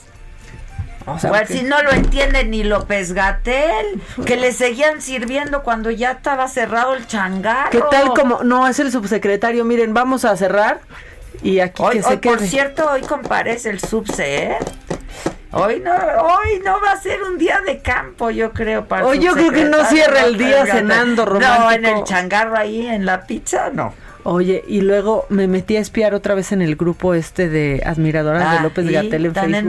O 1.08 1.20
sea, 1.20 1.32
que- 1.46 1.54
si 1.54 1.64
no 1.64 1.82
lo 1.84 1.92
entiende 1.92 2.44
ni 2.46 2.64
López 2.64 3.14
Gatel, 3.14 4.02
que 4.26 4.38
le 4.38 4.52
seguían 4.52 5.02
sirviendo 5.02 5.62
cuando 5.64 5.92
ya 5.92 6.12
estaba 6.12 6.48
cerrado 6.48 6.94
el 6.96 7.06
changarro. 7.08 7.70
¿Qué 7.70 7.82
tal 7.92 8.10
como 8.14 8.44
no 8.44 8.68
es 8.68 8.80
el 8.80 8.92
subsecretario? 8.92 9.66
Miren, 9.66 9.94
vamos 9.94 10.26
a 10.26 10.36
cerrar 10.36 10.80
y 11.44 11.60
aquí 11.60 11.84
Hoy, 11.84 11.98
que 11.98 12.02
se 12.04 12.10
hoy, 12.10 12.18
por 12.18 12.38
quede. 12.40 12.48
cierto, 12.48 12.90
hoy 12.92 13.02
comparece 13.02 13.70
el 13.70 13.80
subse, 13.80 14.44
¿eh? 14.46 14.58
Hoy 15.52 15.80
no, 15.80 15.92
hoy 15.94 16.60
no 16.66 16.82
va 16.82 16.92
a 16.92 17.00
ser 17.00 17.24
un 17.24 17.38
día 17.38 17.62
de 17.66 17.80
campo, 17.82 18.30
yo 18.30 18.52
creo, 18.52 18.86
para 18.88 19.06
Hoy 19.06 19.20
yo 19.20 19.34
creo 19.34 19.52
que 19.52 19.64
no 19.64 19.86
cierra 19.86 20.26
el 20.26 20.38
día 20.38 20.66
cenando 20.66 21.24
No, 21.26 21.32
romántico. 21.34 21.72
en 21.72 21.86
el 21.86 22.04
changarro 22.04 22.58
ahí, 22.58 22.86
en 22.88 23.06
la 23.06 23.22
pizza, 23.26 23.70
no. 23.72 23.94
Oye, 24.28 24.64
y 24.68 24.82
luego 24.82 25.28
me 25.30 25.48
metí 25.48 25.78
a 25.78 25.80
espiar 25.80 26.16
otra 26.16 26.34
vez 26.34 26.52
en 26.52 26.64
el 26.64 26.76
grupo 26.76 27.14
este 27.14 27.48
de 27.48 27.84
admiradoras 27.86 28.44
Ah, 28.48 28.56
de 28.56 28.60
López 28.64 28.86
¿y? 28.90 28.92
Gatel 28.92 29.14
en 29.14 29.26
Están 29.28 29.44
Facebook. 29.44 29.62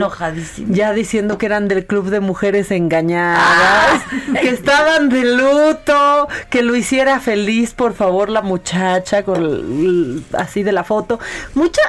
Ya 0.69 0.93
diciendo 0.93 1.37
que 1.37 1.45
eran 1.45 1.67
del 1.67 1.85
club 1.85 2.09
de 2.09 2.21
mujeres 2.21 2.71
engañadas, 2.71 3.39
Ah. 3.39 4.01
que 4.41 4.49
estaban 4.49 5.09
de 5.09 5.25
luto, 5.25 6.27
que 6.49 6.63
lo 6.63 6.75
hiciera 6.75 7.19
feliz, 7.19 7.73
por 7.75 7.93
favor, 7.93 8.29
la 8.29 8.41
muchacha, 8.41 9.21
con 9.21 10.25
así 10.33 10.63
de 10.63 10.71
la 10.71 10.83
foto. 10.83 11.19
Mucha 11.53 11.81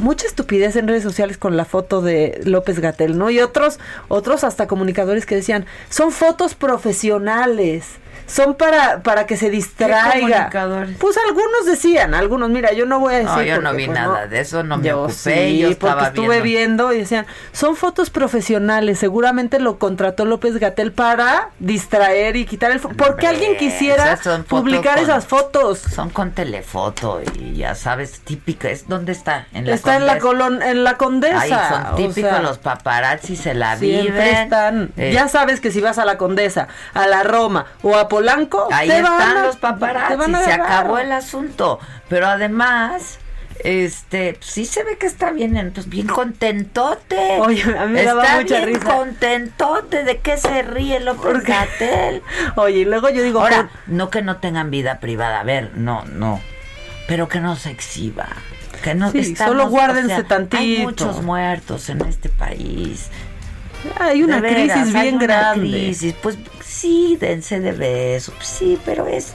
mucha 0.00 0.26
estupidez 0.26 0.74
en 0.76 0.88
redes 0.88 1.02
sociales 1.04 1.36
con 1.38 1.56
la 1.56 1.64
foto 1.66 2.00
de 2.00 2.40
López 2.44 2.80
Gatel, 2.80 3.18
¿no? 3.18 3.30
Y 3.30 3.38
otros 3.38 3.78
otros 4.08 4.42
hasta 4.42 4.66
comunicadores 4.66 5.26
que 5.26 5.36
decían, 5.36 5.64
"Son 5.90 6.10
fotos 6.10 6.54
profesionales." 6.54 7.99
Son 8.30 8.54
para, 8.54 9.02
para 9.02 9.26
que 9.26 9.36
se 9.36 9.50
distraiga. 9.50 10.48
Pues 10.98 11.16
algunos 11.26 11.66
decían, 11.66 12.14
algunos, 12.14 12.48
mira, 12.50 12.72
yo 12.72 12.86
no 12.86 13.00
voy 13.00 13.14
a 13.14 13.16
decir. 13.18 13.30
No, 13.32 13.42
yo 13.42 13.56
no 13.60 13.70
porque, 13.70 13.76
vi 13.76 13.86
pues, 13.86 13.98
nada 13.98 14.26
de 14.26 14.40
eso, 14.40 14.62
no 14.62 14.76
me 14.78 14.88
yo 14.88 15.02
ocupé, 15.02 15.14
sí, 15.14 15.58
yo 15.58 15.68
porque 15.68 15.72
estaba 15.72 16.06
estuve 16.08 16.40
viendo. 16.40 16.88
viendo 16.88 16.92
y 16.92 16.98
decían, 16.98 17.26
son 17.52 17.76
fotos 17.76 18.10
profesionales, 18.10 18.98
seguramente 18.98 19.58
lo 19.58 19.78
contrató 19.78 20.24
López 20.24 20.58
Gatel 20.58 20.92
para 20.92 21.50
distraer 21.58 22.36
y 22.36 22.46
quitar 22.46 22.70
el... 22.70 22.80
Porque 22.80 23.26
alguien 23.26 23.56
quisiera 23.56 24.12
Esas 24.12 24.40
publicar 24.44 24.94
con- 24.94 25.04
esas 25.04 25.26
fotos. 25.26 25.78
Son 25.78 26.10
con 26.10 26.30
telefoto 26.32 27.20
y 27.38 27.54
ya 27.56 27.74
sabes, 27.74 28.20
típica. 28.20 28.68
¿Es, 28.70 28.86
¿Dónde 28.88 29.12
está? 29.12 29.46
Está 29.52 29.96
en 29.96 30.06
la, 30.06 30.18
colon, 30.18 30.62
en 30.62 30.84
la 30.84 30.96
condesa. 30.96 31.40
Ahí 31.40 31.50
son 31.50 31.86
o 31.92 31.96
típicos 31.96 32.30
sea, 32.30 32.42
los 32.42 32.58
paparazzi, 32.58 33.36
se 33.36 33.54
la 33.54 33.76
viven. 33.76 34.16
están. 34.20 34.92
Eh, 34.96 35.12
ya 35.12 35.28
sabes 35.28 35.60
que 35.60 35.70
si 35.70 35.80
vas 35.80 35.98
a 35.98 36.04
la 36.04 36.16
Condesa, 36.18 36.68
a 36.94 37.06
la 37.06 37.22
Roma 37.22 37.66
o 37.82 37.96
a 37.96 38.08
Polanco, 38.20 38.68
Ahí 38.72 38.88
te 38.88 39.02
van 39.02 39.12
están 39.20 39.36
a- 39.38 39.42
los 39.46 39.56
paparazzi, 39.56 40.14
a 40.32 40.44
se 40.44 40.52
acabó 40.52 40.98
el 40.98 41.12
asunto. 41.12 41.78
Pero 42.08 42.26
además, 42.26 43.18
este, 43.64 44.38
sí 44.40 44.64
se 44.64 44.82
ve 44.84 44.96
que 44.98 45.06
está 45.06 45.30
bien, 45.32 45.56
en- 45.56 45.72
pues 45.72 45.88
bien 45.88 46.06
contentote. 46.06 47.38
Oye, 47.40 47.62
a 47.62 47.86
mí 47.86 47.92
me 47.92 48.00
está 48.00 48.14
daba 48.14 48.40
mucha 48.40 48.56
bien 48.64 48.74
risa. 48.80 48.94
contentote. 48.96 50.04
¿De 50.04 50.18
qué 50.18 50.36
se 50.38 50.62
ríe 50.62 51.00
López 51.00 51.42
Gatel? 51.44 52.22
Oye, 52.56 52.78
y 52.80 52.84
luego 52.84 53.08
yo 53.10 53.22
digo, 53.22 53.40
Ahora, 53.40 53.68
no 53.86 54.10
que 54.10 54.22
no 54.22 54.36
tengan 54.38 54.70
vida 54.70 55.00
privada, 55.00 55.40
a 55.40 55.44
ver, 55.44 55.72
no, 55.76 56.04
no. 56.06 56.40
Pero 57.06 57.28
que 57.28 57.40
no 57.40 57.56
se 57.56 57.70
exhiba. 57.70 58.28
Que 58.82 58.94
no 58.94 59.10
Sí, 59.10 59.18
estamos- 59.18 59.50
solo 59.52 59.68
guárdense 59.68 60.12
o 60.14 60.16
sea, 60.16 60.24
tantito. 60.26 60.56
Hay 60.58 60.78
muchos 60.78 61.22
muertos 61.22 61.88
en 61.90 62.00
este 62.02 62.28
país. 62.30 63.08
Hay 63.98 64.22
una 64.22 64.40
veras, 64.40 64.78
crisis 64.78 64.94
hay 64.94 65.02
bien 65.02 65.14
una 65.16 65.24
grande. 65.24 65.60
crisis. 65.70 66.14
Pues 66.22 66.36
sí, 66.80 67.16
dense 67.20 67.60
de 67.60 67.72
beso. 67.72 68.32
Pues, 68.32 68.48
sí, 68.48 68.78
pero 68.84 69.06
es 69.06 69.34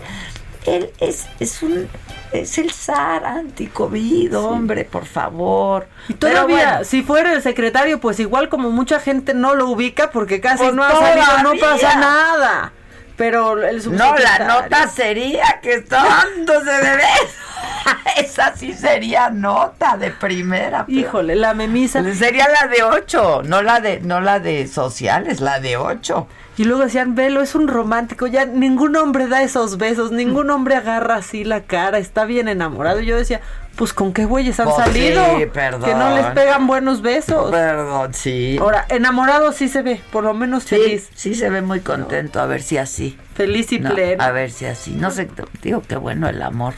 él 0.65 0.89
es 0.99 1.27
es 1.39 1.61
un 1.61 1.87
es 2.31 2.57
el 2.57 2.71
zar 2.71 3.25
anti-COVID, 3.25 4.37
hombre, 4.37 4.83
por 4.83 5.05
favor. 5.05 5.87
Y 6.09 6.15
todavía, 6.15 6.43
bueno, 6.65 6.83
si 6.83 7.01
fuera 7.01 7.33
el 7.33 7.41
secretario, 7.41 7.99
pues 7.99 8.19
igual 8.19 8.49
como 8.49 8.71
mucha 8.71 8.99
gente 8.99 9.33
no 9.33 9.55
lo 9.55 9.69
ubica 9.69 10.11
porque 10.11 10.41
casi 10.41 10.63
Pues 10.63 10.75
no 10.75 10.83
ha 10.83 10.91
salido, 10.91 11.43
no 11.43 11.59
pasa 11.59 11.95
nada. 11.95 12.73
Pero 13.15 13.63
el 13.63 13.89
no, 13.95 14.17
la 14.17 14.39
nota 14.39 14.89
sería 14.89 15.59
que 15.61 15.75
está 15.75 16.03
dándose 16.03 16.71
de 16.71 16.95
beso. 16.97 17.45
Esa 18.17 18.55
sí 18.55 18.73
sería 18.73 19.29
nota 19.29 19.95
de 19.95 20.11
primera. 20.11 20.83
Híjole, 20.89 21.35
la 21.35 21.53
memisa. 21.53 22.03
Sería 22.13 22.47
la 22.49 22.67
de 22.67 22.83
ocho, 22.83 23.41
no 23.43 23.61
la 23.61 23.79
de, 23.79 24.01
no 24.01 24.19
la 24.19 24.39
de 24.39 24.67
sociales, 24.67 25.39
la 25.39 25.61
de 25.61 25.77
ocho. 25.77 26.27
Y 26.57 26.63
luego 26.63 26.83
decían, 26.83 27.15
Velo 27.15 27.41
es 27.41 27.53
un 27.53 27.67
romántico, 27.67 28.27
ya 28.27 28.45
ningún 28.45 28.95
hombre 28.95 29.27
da 29.27 29.43
esos 29.43 29.77
besos, 29.77 30.11
ningún 30.11 30.49
hombre 30.49 30.75
agarra 30.75 31.15
así 31.15 31.43
la 31.43 31.61
cara, 31.61 31.97
está 31.97 32.23
bien 32.23 32.47
enamorado. 32.47 33.01
Y 33.01 33.05
yo 33.07 33.17
decía, 33.17 33.41
pues 33.75 33.91
con 33.91 34.13
qué 34.13 34.23
güeyes 34.23 34.57
han 34.61 34.67
Pues 34.69 34.77
salido, 34.77 35.21
sí, 35.37 35.45
perdón. 35.47 35.83
que 35.83 35.93
no 35.95 36.15
les 36.15 36.25
pegan 36.27 36.65
buenos 36.65 37.01
besos. 37.01 37.51
Perdón, 37.51 38.13
sí. 38.13 38.57
Ahora, 38.59 38.85
enamorado 38.87 39.51
sí 39.51 39.67
se 39.67 39.81
ve, 39.81 39.99
por 40.13 40.23
lo 40.23 40.33
menos 40.33 40.63
Sí, 40.63 40.77
feliz. 40.77 41.09
sí 41.13 41.35
se 41.35 41.49
ve 41.49 41.61
muy 41.61 41.81
contento, 41.81 42.39
a 42.39 42.45
ver 42.45 42.61
si 42.61 42.77
así. 42.77 43.17
Feliz 43.33 43.73
y 43.73 43.79
No, 43.79 43.89
pleno. 43.93 44.23
a 44.23 44.31
ver 44.31 44.49
si 44.49 44.65
así. 44.65 44.91
No 44.91 45.11
sé, 45.11 45.27
digo 45.61 45.81
que 45.81 45.97
bueno 45.97 46.29
el 46.29 46.41
amor. 46.41 46.73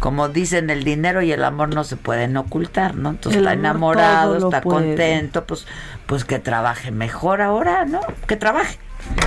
Como 0.00 0.28
dicen, 0.28 0.68
el 0.70 0.84
dinero 0.84 1.22
y 1.22 1.32
el 1.32 1.44
amor 1.44 1.74
no 1.74 1.82
se 1.82 1.96
pueden 1.96 2.36
ocultar, 2.36 2.94
¿no? 2.94 3.08
Entonces 3.10 3.38
El 3.40 3.46
está 3.48 3.52
amor 3.70 3.96
enamorado, 3.96 4.36
está 4.36 4.60
puede. 4.60 4.86
contento, 4.88 5.44
pues, 5.46 5.66
pues 6.06 6.24
que 6.26 6.38
trabaje 6.38 6.90
mejor 6.90 7.40
ahora, 7.40 7.86
¿no? 7.86 8.00
Que 8.26 8.36
trabaje. 8.36 8.78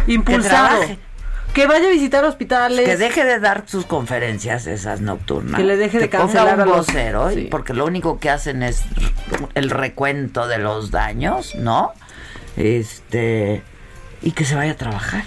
Impulsado. 0.07 0.81
Que 1.53 1.67
vaya 1.67 1.87
a 1.87 1.91
visitar 1.91 2.23
hospitales. 2.23 2.85
Que 2.87 2.95
deje 2.95 3.25
de 3.25 3.39
dar 3.39 3.63
sus 3.65 3.85
conferencias 3.85 4.67
esas 4.67 5.01
nocturnas. 5.01 5.59
Que 5.59 5.65
le 5.65 5.75
deje 5.75 5.99
de 5.99 6.09
cancelar 6.09 6.55
un 6.55 6.61
a 6.61 6.65
los- 6.65 6.77
vocero, 6.87 7.29
sí. 7.31 7.47
porque 7.51 7.73
lo 7.73 7.85
único 7.85 8.19
que 8.19 8.29
hacen 8.29 8.63
es 8.63 8.83
el 9.53 9.69
recuento 9.69 10.47
de 10.47 10.59
los 10.59 10.91
daños, 10.91 11.55
¿no? 11.55 11.91
Este 12.55 13.63
y 14.21 14.31
que 14.31 14.45
se 14.45 14.55
vaya 14.55 14.71
a 14.73 14.77
trabajar. 14.77 15.23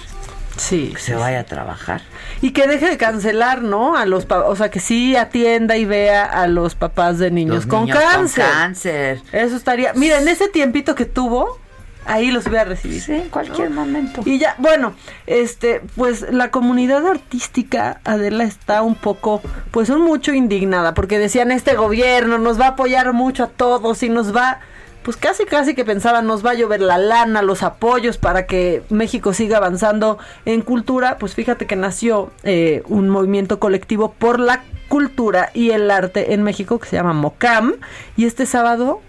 Sí. 0.57 0.93
Que 0.95 1.01
se 1.01 1.15
vaya 1.17 1.41
a 1.41 1.45
trabajar. 1.45 2.03
Y 2.41 2.53
que 2.53 2.69
deje 2.69 2.89
de 2.89 2.97
cancelar, 2.97 3.61
¿no? 3.63 3.97
A 3.97 4.07
los 4.07 4.27
o 4.31 4.57
sea, 4.57 4.71
que 4.71 4.79
sí 4.81 5.17
atienda 5.17 5.77
y 5.77 5.85
vea 5.85 6.25
a 6.25 6.47
los 6.47 6.75
papás 6.75 7.19
de 7.19 7.31
niños, 7.33 7.57
Los 7.57 7.67
con, 7.67 7.85
niños 7.87 7.99
con 7.99 8.09
cáncer. 8.13 8.45
cáncer. 8.51 9.23
Eso 9.33 9.57
estaría. 9.57 9.93
Mira, 9.95 10.19
en 10.21 10.29
ese 10.29 10.49
tiempito 10.49 10.95
que 10.95 11.05
tuvo, 11.07 11.59
ahí 12.07 12.31
los 12.31 12.45
voy 12.45 12.59
a 12.59 12.65
recibir. 12.65 13.01
Sí, 13.01 13.13
en 13.13 13.29
cualquier 13.29 13.71
momento. 13.71 14.23
Y 14.25 14.39
ya, 14.39 14.55
bueno, 14.59 14.95
este, 15.27 15.81
pues 15.97 16.27
la 16.33 16.51
comunidad 16.51 17.07
artística, 17.07 18.01
Adela, 18.05 18.45
está 18.45 18.83
un 18.83 18.95
poco, 18.95 19.43
pues 19.71 19.91
un 19.91 20.03
mucho 20.03 20.33
indignada, 20.33 20.95
porque 20.95 21.19
decían, 21.19 21.51
este 21.51 21.75
gobierno 21.75 22.39
nos 22.39 22.61
va 22.61 22.67
a 22.67 22.69
apoyar 22.71 23.13
mucho 23.13 23.45
a 23.45 23.49
todos 23.49 24.03
y 24.03 24.09
nos 24.09 24.35
va, 24.35 24.61
pues 25.03 25.17
casi 25.17 25.45
casi 25.45 25.75
que 25.75 25.85
pensaban, 25.85 26.27
nos 26.27 26.45
va 26.45 26.51
a 26.51 26.55
llover 26.55 26.81
la 26.81 26.99
lana, 26.99 27.43
los 27.43 27.63
apoyos 27.63 28.19
para 28.19 28.47
que 28.47 28.83
México 28.91 29.33
siga 29.33 29.59
avanzando 29.59 30.19
en 30.45 30.63
cultura. 30.63 31.19
Pues 31.19 31.35
fíjate 31.35 31.67
que 31.67 31.77
nació 31.77 32.31
eh, 32.43 32.83
un 32.87 33.09
movimiento 33.09 33.59
colectivo 33.59 34.13
por 34.13 34.41
la 34.41 34.63
cultura 34.89 35.51
y 35.55 35.71
el 35.71 35.91
arte 35.91 36.35
en 36.35 36.43
México 36.43 36.79
que 36.79 36.89
se 36.89 36.97
llama 36.97 37.15
MOCAM, 37.15 37.75
y 38.17 38.27
este 38.27 38.47
sábado 38.47 39.01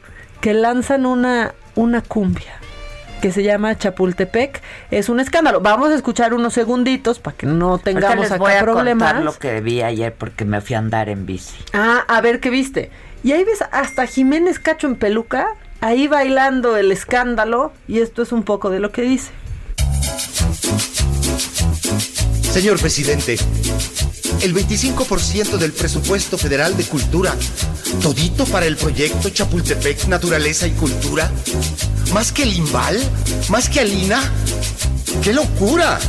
que 0.41 0.54
lanzan 0.54 1.06
una, 1.06 1.54
una 1.76 2.02
cumbia 2.02 2.60
que 3.26 3.32
se 3.32 3.41
llama 3.41 3.76
Chapultepec. 3.76 4.61
Es 4.91 5.09
un 5.09 5.19
escándalo. 5.19 5.59
Vamos 5.59 5.89
a 5.89 5.95
escuchar 5.95 6.36
unos 6.36 6.53
segunditos 6.53 7.17
para 7.17 7.36
que 7.36 7.47
no 7.47 7.80
tengamos 7.80 8.30
les 8.30 8.38
voy 8.38 8.51
acá 8.51 8.59
a 8.59 8.63
problemas. 8.63 9.13
contar 9.13 9.26
lo 9.26 9.34
que 9.34 9.61
vi 9.61 9.82
ayer 9.82 10.13
porque 10.13 10.45
me 10.45 10.61
fui 10.61 10.76
a 10.76 10.78
andar 10.78 11.09
en 11.09 11.26
bici. 11.26 11.55
Ah, 11.73 12.05
a 12.07 12.21
ver 12.21 12.39
qué 12.39 12.51
viste. 12.51 12.91
Y 13.23 13.32
ahí 13.32 13.43
ves 13.43 13.63
hasta 13.71 14.05
Jiménez 14.05 14.59
Cacho 14.59 14.86
en 14.86 14.95
peluca, 14.95 15.47
ahí 15.82 16.07
bailando 16.07 16.78
el 16.78 16.91
escándalo, 16.91 17.73
y 17.88 17.97
esto 17.97 18.21
es 18.21 18.32
un 18.32 18.43
poco 18.43 18.69
de 18.69 18.80
lo 18.80 18.91
que 18.91 19.01
dice. 19.01 19.32
Señor 22.43 22.80
presidente, 22.80 23.38
el 24.41 24.53
25% 24.53 25.57
del 25.57 25.71
presupuesto 25.73 26.38
federal 26.38 26.75
de 26.77 26.83
cultura, 26.83 27.36
todito 28.01 28.45
para 28.45 28.65
el 28.65 28.77
proyecto 28.77 29.29
Chapultepec 29.29 30.07
Naturaleza 30.07 30.67
y 30.67 30.71
Cultura, 30.71 31.31
más 32.13 32.31
que 32.31 32.43
el 32.43 32.53
Imbal, 32.53 32.99
más 33.49 33.69
que 33.69 33.79
Alina, 33.79 34.21
¡qué 35.21 35.33
locura! 35.33 35.99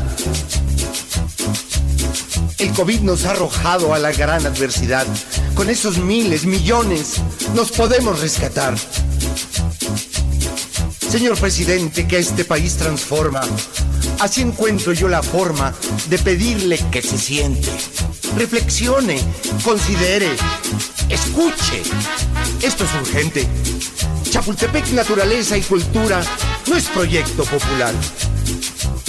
El 2.58 2.72
COVID 2.72 3.00
nos 3.00 3.26
ha 3.26 3.32
arrojado 3.32 3.92
a 3.92 3.98
la 3.98 4.12
gran 4.12 4.46
adversidad. 4.46 5.06
Con 5.54 5.68
esos 5.68 5.98
miles, 5.98 6.46
millones, 6.46 7.16
nos 7.54 7.70
podemos 7.70 8.20
rescatar. 8.20 8.74
Señor 11.16 11.38
presidente, 11.38 12.06
que 12.06 12.18
este 12.18 12.44
país 12.44 12.76
transforma. 12.76 13.40
Así 14.20 14.42
encuentro 14.42 14.92
yo 14.92 15.08
la 15.08 15.22
forma 15.22 15.74
de 16.10 16.18
pedirle 16.18 16.78
que 16.90 17.00
se 17.00 17.16
siente. 17.16 17.70
Reflexione, 18.36 19.18
considere, 19.64 20.28
escuche. 21.08 21.80
Esto 22.60 22.84
es 22.84 22.90
urgente. 23.00 23.48
Chapultepec 24.28 24.88
Naturaleza 24.88 25.56
y 25.56 25.62
Cultura 25.62 26.20
no 26.66 26.76
es 26.76 26.84
proyecto 26.84 27.44
popular. 27.44 27.94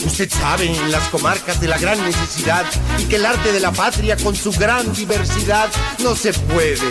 Usted 0.06 0.32
sabe, 0.32 0.68
en 0.68 0.90
las 0.90 1.10
comarcas 1.10 1.60
de 1.60 1.68
la 1.68 1.78
gran 1.78 2.02
necesidad 2.06 2.64
y 3.00 3.04
que 3.04 3.18
el 3.18 3.26
arte 3.26 3.52
de 3.52 3.60
la 3.60 3.74
patria 3.74 4.16
con 4.16 4.34
su 4.34 4.54
gran 4.54 4.94
diversidad 4.94 5.68
no 6.02 6.16
se 6.16 6.32
puede, 6.32 6.90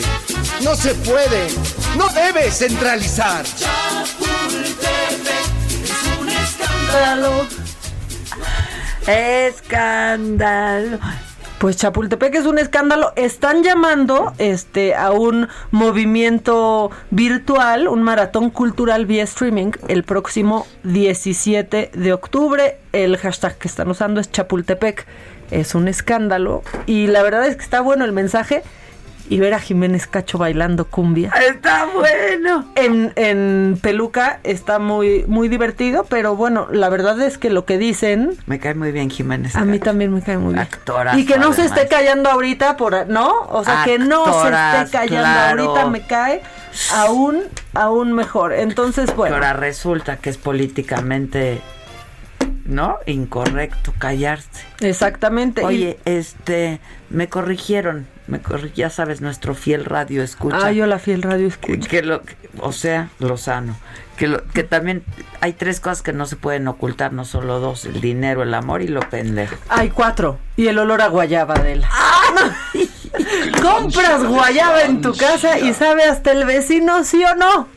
no 0.61 0.77
se 0.77 0.95
puede, 0.95 1.47
no 1.97 2.07
debe 2.11 2.51
centralizar. 2.51 3.47
Escándalo. 6.87 7.47
Escándalo. 9.07 10.99
Pues 11.59 11.77
Chapultepec 11.79 12.35
es 12.35 12.47
un 12.47 12.59
escándalo. 12.59 13.13
Están 13.17 13.63
llamando 13.63 14.35
este 14.39 14.95
a 14.95 15.11
un 15.11 15.49
movimiento 15.71 16.91
virtual, 17.11 17.89
un 17.89 18.03
maratón 18.03 18.51
cultural 18.51 19.07
vía 19.07 19.25
streaming 19.25 19.73
el 19.89 20.05
próximo 20.05 20.67
17 20.85 21.91
de 21.93 22.13
octubre. 22.13 22.79
El 22.93 23.17
hashtag 23.17 23.57
que 23.59 23.69
están 23.69 23.91
usando 23.91 24.21
es 24.21 24.31
Chapultepec. 24.31 25.07
Es 25.51 25.75
un 25.75 25.89
escándalo. 25.89 26.63
Y 26.87 27.09
la 27.09 27.23
verdad 27.23 27.47
es 27.47 27.57
que 27.57 27.63
está 27.63 27.81
bueno 27.81 28.05
el 28.05 28.13
mensaje. 28.13 28.63
Y 29.29 29.41
ver 29.41 29.55
a 29.55 29.59
Jiménez 29.61 30.07
Cacho 30.07 30.39
bailando 30.39 30.85
cumbia. 30.85 31.33
Está 31.49 31.87
bueno. 31.87 32.65
En, 32.77 33.13
en 33.17 33.79
peluca 33.83 34.39
está 34.45 34.79
muy, 34.79 35.25
muy 35.27 35.49
divertido, 35.49 36.05
pero 36.09 36.37
bueno, 36.37 36.69
la 36.71 36.89
verdad 36.89 37.21
es 37.21 37.37
que 37.39 37.51
lo 37.51 37.65
que 37.65 37.77
dicen 37.79 38.37
Me 38.47 38.59
cae 38.61 38.75
muy 38.75 38.93
bien 38.93 39.11
Jiménez. 39.11 39.57
a 39.57 39.65
mí 39.65 39.79
también 39.79 40.13
me 40.15 40.23
cae 40.23 40.39
muy 40.39 40.55
bien. 40.55 40.63
Actorazo, 40.63 41.19
y 41.19 41.27
que 41.27 41.39
no 41.39 41.53
se 41.53 41.65
esté 41.65 41.89
callando 41.89 42.31
ahorita 42.31 42.77
por 42.77 43.07
no, 43.09 43.33
o 43.49 43.65
sea, 43.65 43.83
que 43.85 43.99
no 43.99 44.25
se 44.43 44.49
esté 44.49 44.91
callando 44.93 45.17
claro. 45.17 45.63
ahorita 45.71 45.91
me 45.91 46.07
cae 46.07 46.43
aún 46.95 47.43
aún 47.75 48.13
mejor. 48.13 48.53
Entonces, 48.53 49.15
bueno, 49.17 49.35
ahora 49.35 49.53
resulta 49.55 50.19
que 50.19 50.31
es 50.31 50.39
políticamente, 50.39 51.61
¿no? 52.65 52.99
Incorrecto 53.07 53.93
callarse. 53.99 54.65
exactamente. 54.81 55.63
y- 55.63 55.65
Oye, 55.65 55.99
este, 56.05 56.81
me 57.11 57.29
corrigieron, 57.29 58.07
me 58.29 58.41
ya 58.75 58.91
sabes, 58.91 59.21
nuestro 59.21 59.55
fiel 59.55 59.85
radio 59.85 60.23
escucha. 60.23 60.59
ah, 60.67 60.73
yo 60.73 60.87
la 60.87 60.99
fiel 60.99 61.23
radio 61.23 61.47
escucha. 61.47 61.89
que 61.89 62.03
lo, 62.03 62.23
que- 62.23 62.37
o 62.61 62.73
sea, 62.73 63.09
Lozano, 63.19 63.77
que, 64.17 64.27
lo, 64.27 64.45
que 64.49 64.63
también 64.65 65.05
hay 65.41 65.53
tres 65.53 65.81
cosas 65.81 66.03
que 66.03 66.13
no 66.13 66.27
se 66.27 66.37
pueden 66.37 66.67
ocultar, 66.69 67.13
no 67.13 67.25
solo 67.25 67.61
dos, 67.61 67.85
el 67.85 68.01
dinero, 68.01 68.43
el 68.43 68.53
amor 68.55 68.83
y 68.83 68.89
lo 68.89 69.01
pendejo. 69.09 69.55
Hay 69.69 69.91
cuatro. 69.91 70.39
Y 70.57 70.67
el 70.69 70.79
olor 70.79 71.03
a 71.03 71.09
guayaba 71.09 71.55
de 71.55 71.73
él. 71.75 71.85
Compras 73.63 74.25
guayaba 74.25 74.83
en 74.83 75.01
tu 75.01 75.15
casa 75.17 75.59
y 75.59 75.73
sabe 75.73 76.05
hasta 76.05 76.33
el 76.33 76.45
vecino, 76.45 77.05
sí 77.05 77.23
o 77.25 77.35
no. 77.35 77.69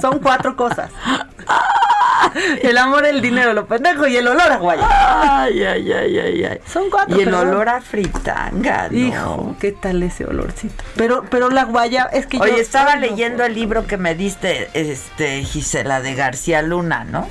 Son 0.00 0.18
cuatro 0.20 0.56
cosas. 0.56 0.90
El 2.62 2.78
amor, 2.78 3.06
el 3.06 3.20
dinero, 3.20 3.52
lo 3.52 3.66
pendejo 3.66 4.06
y 4.06 4.16
el 4.16 4.26
olor 4.28 4.50
a 4.52 4.56
guayaba. 4.58 5.42
Ay, 5.44 5.62
ay, 5.64 5.92
ay, 5.92 6.18
ay, 6.18 6.44
ay. 6.44 6.58
Son 6.66 6.90
cuatro. 6.90 7.18
Y 7.18 7.22
el 7.22 7.34
olor 7.34 7.68
a 7.68 7.80
fritanga, 7.80 8.88
¿no? 8.90 8.96
Hijo, 8.98 9.56
¿qué 9.60 9.72
tal 9.72 10.02
ese 10.02 10.24
olorcito? 10.24 10.84
Pero, 10.96 11.24
pero 11.30 11.50
la 11.50 11.64
guayaba, 11.64 12.10
es 12.10 12.26
que 12.26 12.38
yo- 12.38 12.44
Oye, 12.44 12.60
estaba 12.60 12.94
no. 12.96 13.02
leyendo 13.02 13.44
el 13.44 13.54
libro 13.54 13.86
que 13.86 13.96
me 13.96 14.14
diste, 14.14 14.68
este, 14.74 15.42
Gisela, 15.44 16.00
de 16.00 16.14
García 16.14 16.62
Luna, 16.62 17.04
¿no? 17.04 17.28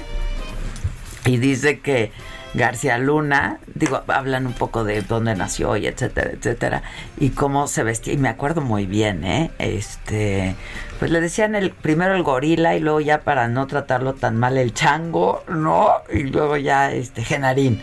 Y 1.26 1.38
dice 1.38 1.80
que 1.82 2.12
García 2.54 2.98
Luna, 2.98 3.60
digo, 3.76 4.02
hablan 4.08 4.48
un 4.48 4.54
poco 4.54 4.84
de 4.84 5.02
dónde 5.02 5.36
nació 5.36 5.78
y 5.78 5.86
etcétera, 5.86 6.32
etcétera, 6.32 6.84
y 7.18 7.30
cómo 7.30 7.68
se 7.68 7.84
vestía, 7.84 8.14
y 8.14 8.18
me 8.18 8.30
acuerdo 8.30 8.62
muy 8.62 8.86
bien, 8.86 9.24
¿eh? 9.24 9.52
Este, 9.60 10.56
pues 11.00 11.12
le 11.12 11.22
decían 11.22 11.56
el 11.56 11.72
primero 11.72 12.16
el 12.16 12.24
gorila 12.24 12.76
y 12.76 12.80
luego 12.80 13.02
ya 13.02 13.22
para 13.22 13.48
no 13.48 13.68
tratarlo 13.68 14.14
tan 14.14 14.38
mal 14.38 14.58
el 14.58 14.74
chango, 14.74 15.43
¿no? 15.48 15.89
Y 16.12 16.24
luego 16.24 16.58
ya 16.58 16.91
este 16.91 17.24
Genarín. 17.24 17.82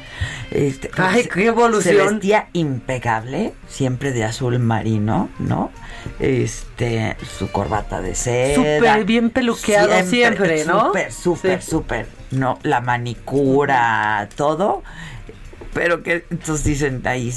Este, 0.50 0.90
Ay, 0.96 1.28
qué 1.32 1.46
evolución. 1.46 1.96
Se 1.96 2.12
vestía 2.12 2.48
impecable, 2.52 3.52
siempre 3.68 4.12
de 4.12 4.24
azul 4.24 4.58
marino, 4.58 5.28
¿no? 5.38 5.70
Este, 6.18 7.16
su 7.38 7.50
corbata 7.50 8.00
de 8.00 8.14
seda. 8.14 8.54
Súper 8.54 9.04
bien 9.04 9.30
peluqueado 9.30 10.02
siempre, 10.04 10.64
¿no? 10.64 10.86
Súper, 10.86 11.12
súper, 11.12 11.62
Sí. 11.62 11.70
súper, 11.70 12.06
¿no? 12.30 12.58
La 12.62 12.80
manicura, 12.80 14.28
todo. 14.36 14.82
Pero 15.72 16.02
que 16.02 16.24
entonces 16.30 16.64
dicen 16.64 17.02
ahí 17.06 17.34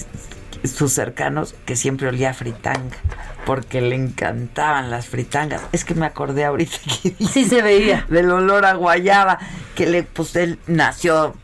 sus 0.64 0.94
cercanos 0.94 1.56
que 1.66 1.76
siempre 1.76 2.08
olía 2.08 2.32
a 2.32 2.34
fritanga 2.34 2.98
porque 3.46 3.80
le 3.82 3.96
encantaban 3.96 4.92
las 4.92 5.08
fritangas. 5.08 5.62
Es 5.72 5.86
que 5.86 5.96
me 5.96 6.06
acordé 6.06 6.44
ahorita 6.46 6.78
que 7.02 7.16
sí 7.26 7.46
se 7.46 7.62
veía 7.62 8.06
del 8.10 8.30
olor 8.32 8.66
a 8.66 8.74
guayaba 8.74 9.40
que 9.76 9.86
le 9.88 10.04
pues 10.04 10.36
él 10.36 10.60
nació 10.68 11.36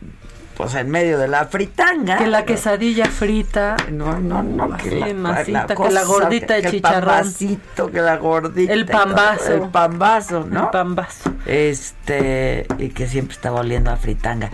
pues 0.56 0.74
en 0.74 0.90
medio 0.90 1.18
de 1.18 1.28
la 1.28 1.46
fritanga. 1.46 2.18
Que 2.18 2.26
la 2.26 2.44
quesadilla 2.44 3.06
frita. 3.06 3.76
No, 3.90 4.18
no, 4.18 4.42
no. 4.42 4.76
Que 4.76 4.90
la, 4.92 5.14
masita, 5.14 5.66
que 5.66 5.74
cosa, 5.74 5.90
la 5.90 6.04
gordita 6.04 6.54
de 6.54 6.62
que 6.62 6.70
chicharrón. 6.70 6.98
El 6.98 7.04
pambacito, 7.04 7.90
que 7.90 8.00
la 8.00 8.16
gordita. 8.16 8.72
El 8.72 8.80
y 8.80 8.84
todo, 8.84 8.98
pambazo. 8.98 9.54
El 9.54 9.68
pambazo, 9.70 10.46
¿no? 10.48 10.64
El 10.64 10.70
pambazo. 10.70 11.32
Este, 11.46 12.66
y 12.78 12.90
que 12.90 13.06
siempre 13.08 13.34
estaba 13.34 13.60
oliendo 13.60 13.90
a 13.90 13.96
fritanga. 13.96 14.50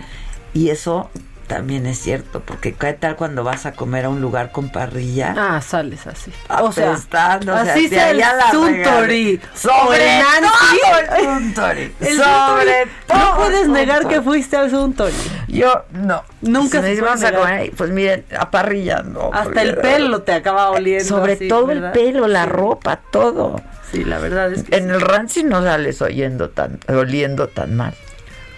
Y 0.53 0.69
eso 0.69 1.09
también 1.51 1.85
es 1.85 1.99
cierto, 1.99 2.39
porque 2.39 2.73
¿qué 2.75 2.93
tal 2.93 3.17
cuando 3.17 3.43
vas 3.43 3.65
a 3.65 3.73
comer 3.73 4.05
a 4.05 4.09
un 4.09 4.21
lugar 4.21 4.53
con 4.53 4.69
parrilla? 4.69 5.35
Ah, 5.37 5.59
sales 5.59 6.07
así. 6.07 6.31
O 6.47 6.71
sea, 6.71 6.91
Apestando, 6.91 7.53
o 7.53 7.61
sea, 7.61 7.73
así 7.73 7.89
sea 7.89 8.11
el 8.11 8.23
allá 8.23 8.35
la 8.37 8.51
Suntory. 8.51 9.41
Sobre 9.53 10.17
el 10.17 10.23
Nancy. 10.23 10.79
el 10.95 11.25
Suntory. 11.25 11.95
El 11.99 12.17
Sobre 12.17 12.87
todo 13.05 13.17
No 13.17 13.35
puedes 13.35 13.65
el 13.65 13.73
negar 13.73 14.07
que 14.07 14.21
fuiste 14.21 14.55
al 14.55 14.69
Suntory. 14.69 15.13
Yo 15.49 15.83
no. 15.91 16.23
Nunca 16.39 16.81
se 16.81 17.01
vamos 17.01 17.21
a 17.21 17.33
comer, 17.33 17.71
pues 17.75 17.89
miren, 17.89 18.23
a 18.39 18.49
parrilla 18.49 19.03
no. 19.03 19.29
Hasta 19.33 19.61
el 19.61 19.75
pelo 19.75 20.21
te 20.21 20.31
acaba 20.31 20.69
oliendo. 20.69 21.03
Sobre 21.03 21.33
así, 21.33 21.49
todo 21.49 21.65
¿verdad? 21.65 21.93
el 21.93 22.01
pelo, 22.01 22.29
la 22.29 22.45
ropa, 22.45 23.01
todo. 23.11 23.61
Sí, 23.91 24.05
la 24.05 24.19
verdad 24.19 24.53
es 24.53 24.63
que 24.63 24.77
En 24.77 24.89
el 24.89 25.01
rancho 25.01 25.41
no 25.43 25.61
sales 25.61 26.01
oyendo 26.01 26.49
tan, 26.49 26.79
oliendo 26.87 27.49
tan 27.49 27.75
mal. 27.75 27.93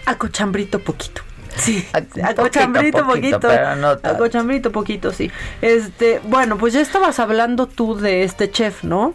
A 0.06 0.16
cochambrito 0.16 0.78
poquito. 0.78 1.22
Sí, 1.56 1.86
a 1.92 2.00
poquito, 2.34 3.06
poquito, 3.06 3.40
pero 3.40 3.76
no 3.76 3.88
a 3.88 3.98
tanto. 3.98 4.18
cochambrito 4.18 4.72
poquito, 4.72 5.12
sí. 5.12 5.30
Este, 5.62 6.20
bueno, 6.24 6.58
pues 6.58 6.72
ya 6.72 6.80
estabas 6.80 7.18
hablando 7.18 7.66
tú 7.66 7.96
de 7.96 8.24
este 8.24 8.50
chef, 8.50 8.82
¿no? 8.84 9.14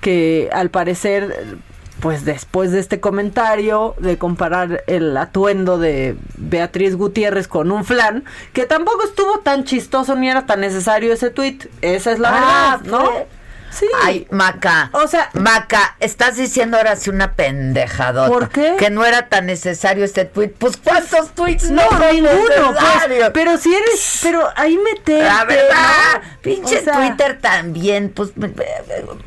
Que 0.00 0.48
al 0.52 0.70
parecer, 0.70 1.56
pues 2.00 2.24
después 2.24 2.70
de 2.72 2.78
este 2.80 3.00
comentario 3.00 3.94
de 3.98 4.18
comparar 4.18 4.84
el 4.86 5.16
atuendo 5.16 5.78
de 5.78 6.16
Beatriz 6.36 6.94
Gutiérrez 6.96 7.48
con 7.48 7.72
un 7.72 7.84
flan, 7.84 8.24
que 8.52 8.66
tampoco 8.66 9.04
estuvo 9.04 9.38
tan 9.40 9.64
chistoso 9.64 10.14
ni 10.14 10.28
era 10.28 10.46
tan 10.46 10.60
necesario 10.60 11.12
ese 11.12 11.30
tuit. 11.30 11.66
Esa 11.80 12.12
es 12.12 12.18
la 12.18 12.28
Ah, 12.32 12.78
verdad, 12.82 12.90
¿no? 12.98 13.06
fue- 13.06 13.26
Sí. 13.70 13.86
Ay, 14.02 14.26
Maca. 14.30 14.90
O 14.92 15.06
sea, 15.06 15.30
Maca, 15.34 15.96
estás 16.00 16.36
diciendo 16.36 16.76
ahora 16.76 16.96
sí 16.96 17.10
una 17.10 17.32
pendejadota. 17.34 18.28
¿Por 18.32 18.48
qué? 18.48 18.76
Que 18.78 18.90
no 18.90 19.04
era 19.04 19.28
tan 19.28 19.46
necesario 19.46 20.04
este 20.04 20.24
tweet. 20.24 20.48
Pues 20.58 20.76
¿cuántos 20.76 21.34
tweets 21.34 21.70
No, 21.70 21.82
no, 21.90 21.98
son 21.98 22.10
ninguno, 22.14 22.74
pues, 22.78 23.30
pero 23.34 23.56
si 23.58 23.74
eres, 23.74 24.20
pero 24.22 24.48
ahí 24.56 24.78
meterte, 24.78 25.22
La 25.22 25.44
verdad, 25.44 26.22
¿no? 26.22 26.38
pinche 26.40 26.78
O 26.78 26.82
sea, 26.84 26.94
Twitter 26.94 27.38
también, 27.40 28.10
pues... 28.14 28.30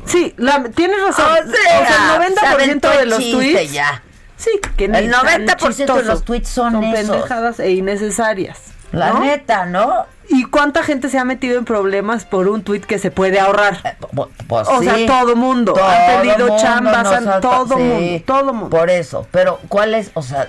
Sí, 0.06 0.34
la- 0.36 0.64
tienes 0.74 1.00
razón. 1.00 1.26
O 1.26 1.50
sea, 1.52 2.26
el 2.26 2.34
90% 2.34 2.90
se 2.92 2.98
de 2.98 3.06
los 3.06 3.18
tweets. 3.18 3.72
ya. 3.72 4.02
Sí, 4.36 4.50
que 4.76 4.86
El 4.86 5.10
tan 5.10 5.24
90% 5.24 5.46
de 5.46 5.68
chistoso. 5.74 6.02
los 6.02 6.24
tweets 6.24 6.48
son 6.48 6.82
esos. 6.82 7.10
pendejadas 7.16 7.60
e 7.60 7.70
innecesarias. 7.70 8.58
La 8.90 9.10
¿no? 9.10 9.20
neta, 9.20 9.66
¿no? 9.66 10.06
¿Y 10.32 10.44
cuánta 10.44 10.82
gente 10.82 11.08
se 11.10 11.18
ha 11.18 11.24
metido 11.24 11.58
en 11.58 11.64
problemas 11.64 12.24
por 12.24 12.48
un 12.48 12.62
tweet 12.62 12.80
que 12.80 12.98
se 12.98 13.10
puede 13.10 13.38
ahorrar? 13.38 13.96
Pues 14.48 14.66
o 14.68 14.78
sí. 14.80 14.86
sea, 14.86 15.06
todo 15.06 15.36
mundo. 15.36 15.74
Todo 15.74 15.84
han 15.86 16.06
perdido 16.06 16.46
mundo 16.48 16.56
chambas, 16.62 17.06
han- 17.06 17.40
todo 17.40 17.76
sí, 17.76 17.82
mundo, 17.82 18.22
todo 18.26 18.52
mundo. 18.54 18.70
Por 18.76 18.88
eso, 18.90 19.26
pero 19.30 19.58
¿cuál 19.68 19.94
es? 19.94 20.10
O 20.14 20.22
sea, 20.22 20.48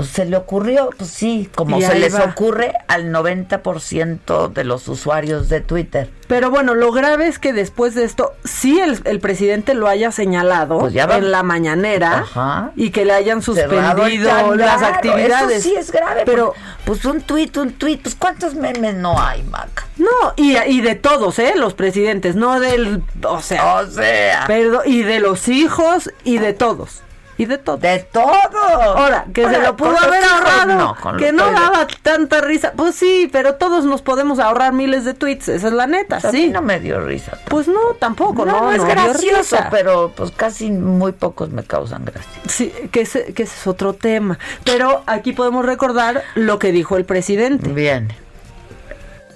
pues 0.00 0.12
se 0.12 0.24
le 0.24 0.36
ocurrió, 0.36 0.90
pues 0.96 1.10
sí, 1.10 1.48
como 1.54 1.80
se 1.80 1.98
les 1.98 2.14
va. 2.14 2.24
ocurre 2.24 2.72
al 2.88 3.12
90% 3.12 4.52
de 4.52 4.64
los 4.64 4.88
usuarios 4.88 5.48
de 5.48 5.60
Twitter. 5.60 6.10
Pero 6.26 6.50
bueno, 6.50 6.74
lo 6.74 6.92
grave 6.92 7.26
es 7.26 7.38
que 7.38 7.52
después 7.52 7.94
de 7.94 8.04
esto, 8.04 8.32
sí 8.44 8.80
el, 8.80 9.00
el 9.04 9.20
presidente 9.20 9.74
lo 9.74 9.88
haya 9.88 10.12
señalado 10.12 10.78
Pues 10.78 10.92
ya 10.92 11.04
en 11.16 11.32
la 11.32 11.42
mañanera 11.42 12.20
Ajá. 12.20 12.70
y 12.76 12.90
que 12.90 13.04
le 13.04 13.12
hayan 13.12 13.42
suspendido 13.42 14.54
las 14.54 14.82
actividades. 14.82 15.58
Eso 15.58 15.68
sí 15.68 15.74
es 15.76 15.90
grave. 15.90 16.22
Pero 16.24 16.54
pues, 16.84 17.00
pues 17.00 17.04
un 17.04 17.20
tuit, 17.22 17.56
un 17.56 17.72
tuit, 17.72 18.00
pues 18.00 18.14
¿cuántos 18.14 18.54
memes 18.54 18.94
no 18.94 19.20
hay, 19.20 19.42
Maca? 19.42 19.86
No, 19.96 20.32
y, 20.36 20.56
y 20.56 20.80
de 20.80 20.94
todos, 20.94 21.38
¿eh? 21.38 21.54
Los 21.56 21.74
presidentes, 21.74 22.36
no 22.36 22.58
del. 22.60 23.02
O 23.24 23.40
sea. 23.42 23.76
O 23.76 23.86
sea. 23.86 24.44
Perdón, 24.46 24.82
y 24.86 25.02
de 25.02 25.20
los 25.20 25.48
hijos 25.48 26.10
y 26.24 26.38
de 26.38 26.52
todos. 26.54 27.02
Y 27.40 27.46
de 27.46 27.56
todos. 27.56 27.80
De 27.80 28.00
todos. 28.12 28.26
Ahora, 28.52 29.24
que 29.32 29.48
se 29.48 29.58
lo 29.62 29.74
pudo 29.74 29.96
haber 29.98 30.22
ahorrado. 30.22 30.74
no, 30.74 30.94
con 31.00 31.16
que 31.16 31.32
no 31.32 31.50
daba 31.50 31.86
tanta 32.02 32.42
risa. 32.42 32.72
Pues 32.76 32.94
sí, 32.94 33.30
pero 33.32 33.54
todos 33.54 33.86
nos 33.86 34.02
podemos 34.02 34.38
ahorrar 34.38 34.74
miles 34.74 35.06
de 35.06 35.14
tweets. 35.14 35.48
Esa 35.48 35.68
es 35.68 35.72
la 35.72 35.86
neta, 35.86 36.16
Pues 36.20 36.26
a 36.26 36.30
sí. 36.32 36.46
mí 36.46 36.48
no 36.48 36.60
me 36.60 36.80
dio 36.80 37.00
risa. 37.00 37.38
Pues 37.48 37.66
no, 37.66 37.80
tampoco, 37.98 38.44
No, 38.44 38.52
no. 38.52 38.60
no, 38.64 38.72
es 38.72 38.84
gracioso, 38.84 39.56
risa. 39.56 39.68
pero 39.70 40.12
pues 40.14 40.32
casi 40.32 40.70
muy 40.70 41.12
pocos 41.12 41.48
me 41.48 41.62
causan 41.64 42.04
gracia. 42.04 42.42
Sí, 42.46 42.70
que 42.92 43.00
ese, 43.00 43.32
que 43.32 43.44
ese 43.44 43.54
es 43.58 43.66
otro 43.66 43.94
tema. 43.94 44.38
Pero 44.64 45.02
aquí 45.06 45.32
podemos 45.32 45.64
recordar 45.64 46.22
lo 46.34 46.58
que 46.58 46.72
dijo 46.72 46.98
el 46.98 47.06
presidente. 47.06 47.70
Bien. 47.70 48.12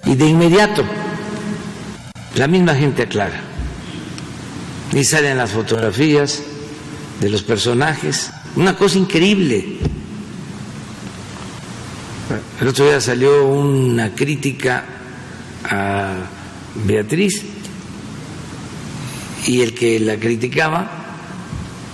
Y 0.03 0.13
de 0.13 0.27
inmediato, 0.27 0.83
la 2.35 2.47
misma 2.47 2.75
gente 2.75 3.01
aclara. 3.01 3.39
Y 4.93 5.03
salen 5.05 5.39
las 5.39 5.49
fotografías 5.49 6.43
de 7.19 7.29
los 7.29 7.43
personajes. 7.43 8.31
Una 8.55 8.75
cosa 8.75 8.97
increíble. 8.97 9.77
El 12.59 12.67
otro 12.67 12.85
día 12.85 13.01
salió 13.01 13.45
una 13.45 14.13
crítica 14.15 14.85
a 15.63 16.15
Beatriz 16.85 17.43
y 19.45 19.61
el 19.61 19.73
que 19.73 19.99
la 19.99 20.17
criticaba 20.17 21.05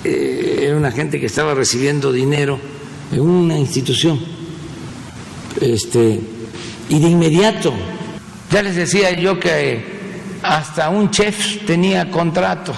eh, 0.04 0.60
era 0.64 0.78
una 0.78 0.92
gente 0.92 1.20
que 1.20 1.26
estaba 1.26 1.54
recibiendo 1.54 2.12
dinero 2.12 2.60
en 3.12 3.22
una 3.22 3.58
institución. 3.58 4.20
Este, 5.60 6.20
y 6.90 7.00
de 7.00 7.10
inmediato, 7.10 7.74
ya 8.50 8.64
les 8.64 8.76
decía 8.76 9.12
yo 9.12 9.40
que 9.40 9.84
hasta 10.42 10.90
un 10.90 11.12
chef 11.12 11.66
tenía 11.66 12.10
contrato, 12.10 12.74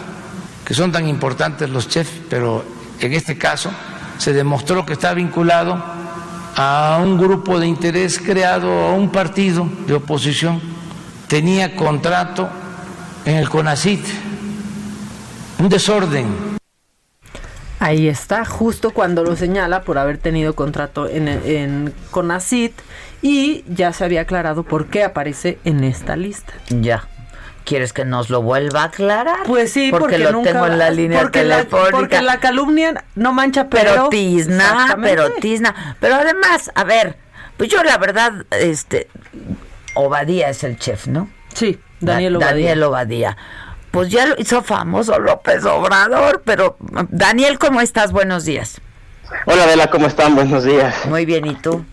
que 0.65 0.73
son 0.73 0.91
tan 0.91 1.07
importantes 1.07 1.69
los 1.69 1.87
chefs, 1.87 2.11
pero 2.29 2.63
en 2.99 3.13
este 3.13 3.37
caso 3.37 3.71
se 4.17 4.33
demostró 4.33 4.85
que 4.85 4.93
está 4.93 5.13
vinculado 5.13 5.81
a 6.55 6.99
un 7.03 7.17
grupo 7.17 7.59
de 7.59 7.67
interés 7.67 8.19
creado 8.19 8.69
a 8.69 8.93
un 8.93 9.09
partido 9.09 9.67
de 9.87 9.95
oposición, 9.95 10.61
tenía 11.27 11.75
contrato 11.75 12.49
en 13.25 13.37
el 13.37 13.49
CONACIT, 13.49 14.05
un 15.59 15.69
desorden. 15.69 16.53
Ahí 17.79 18.07
está, 18.07 18.45
justo 18.45 18.91
cuando 18.91 19.23
lo 19.23 19.35
señala 19.35 19.81
por 19.81 19.97
haber 19.97 20.17
tenido 20.17 20.55
contrato 20.55 21.09
en, 21.09 21.27
en 21.27 21.93
CONACIT 22.11 22.73
y 23.21 23.65
ya 23.67 23.91
se 23.91 24.05
había 24.05 24.21
aclarado 24.21 24.63
por 24.63 24.87
qué 24.87 25.03
aparece 25.03 25.57
en 25.65 25.83
esta 25.83 26.15
lista. 26.15 26.53
Ya. 26.69 27.07
¿Quieres 27.65 27.93
que 27.93 28.03
nos 28.03 28.29
lo 28.29 28.41
vuelva 28.41 28.81
a 28.81 28.85
aclarar? 28.85 29.43
Pues 29.45 29.71
sí, 29.71 29.87
porque, 29.89 30.03
porque, 30.03 30.17
lo 30.19 30.31
nunca 30.33 30.51
tengo 30.51 30.67
en 30.67 30.77
la 30.77 30.89
línea 30.89 31.21
porque 31.21 31.43
la, 31.45 31.57
telefónica. 31.63 31.97
porque 31.97 32.21
la 32.21 32.39
calumnia 32.39 33.05
no 33.15 33.31
mancha 33.33 33.67
pero 33.69 33.91
pero, 33.91 34.09
tizna, 34.09 34.97
pero 35.01 35.31
tizna. 35.35 35.95
Pero 36.01 36.15
además, 36.15 36.71
a 36.75 36.83
ver, 36.83 37.17
pues 37.55 37.69
yo 37.69 37.81
la 37.83 37.97
verdad, 37.97 38.33
este, 38.51 39.07
Obadía 39.95 40.49
es 40.49 40.63
el 40.63 40.77
chef, 40.77 41.07
¿no? 41.07 41.29
Sí, 41.53 41.79
Daniel 42.01 42.33
Da- 42.33 42.37
Obadía. 42.39 42.51
Daniel 42.51 42.83
Obadía. 42.83 43.37
Pues 43.91 44.09
ya 44.09 44.25
lo 44.25 44.35
hizo 44.39 44.61
famoso 44.63 45.17
López 45.19 45.63
Obrador, 45.65 46.41
pero 46.43 46.75
Daniel, 47.09 47.59
¿cómo 47.59 47.79
estás? 47.79 48.11
Buenos 48.11 48.43
días. 48.43 48.81
Hola, 49.45 49.63
Adela, 49.63 49.87
¿cómo 49.87 50.07
están? 50.07 50.35
Buenos 50.35 50.63
días. 50.63 51.05
Muy 51.05 51.25
bien, 51.25 51.45
¿y 51.45 51.55
tú? 51.55 51.85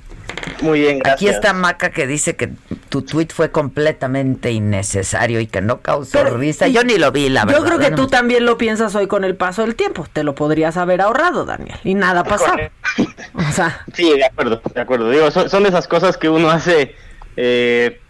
Muy 0.62 0.80
bien, 0.80 0.98
gracias. 0.98 1.16
Aquí 1.16 1.28
está 1.28 1.52
Maca 1.52 1.90
que 1.90 2.06
dice 2.06 2.36
que 2.36 2.50
tu 2.88 3.02
tweet 3.02 3.28
fue 3.34 3.50
completamente 3.50 4.50
innecesario 4.50 5.40
y 5.40 5.46
que 5.46 5.60
no 5.60 5.80
causó 5.80 6.18
Pero- 6.22 6.36
risa. 6.36 6.68
Yo 6.68 6.82
ni 6.84 6.98
lo 6.98 7.12
vi, 7.12 7.28
la 7.28 7.44
verdad. 7.44 7.60
Yo 7.60 7.64
creo 7.66 7.78
que 7.78 7.90
no 7.90 7.96
tú 7.96 8.02
me- 8.02 8.08
también 8.08 8.44
lo 8.44 8.58
piensas 8.58 8.94
hoy 8.94 9.06
con 9.06 9.24
el 9.24 9.36
paso 9.36 9.62
del 9.62 9.74
tiempo. 9.74 10.06
Te 10.12 10.22
lo 10.24 10.34
podrías 10.34 10.76
haber 10.76 11.00
ahorrado, 11.00 11.44
Daniel. 11.44 11.78
Y 11.84 11.94
nada 11.94 12.24
pasó. 12.24 12.46
O 13.34 13.52
sea, 13.52 13.84
Sí, 13.94 14.10
de 14.16 14.24
acuerdo, 14.24 14.60
de 14.74 14.80
acuerdo. 14.80 15.10
Digo, 15.10 15.30
son, 15.30 15.48
son 15.48 15.64
esas 15.66 15.86
cosas 15.86 16.16
que 16.16 16.28
uno 16.28 16.50
hace, 16.50 16.94
eh, 17.36 18.00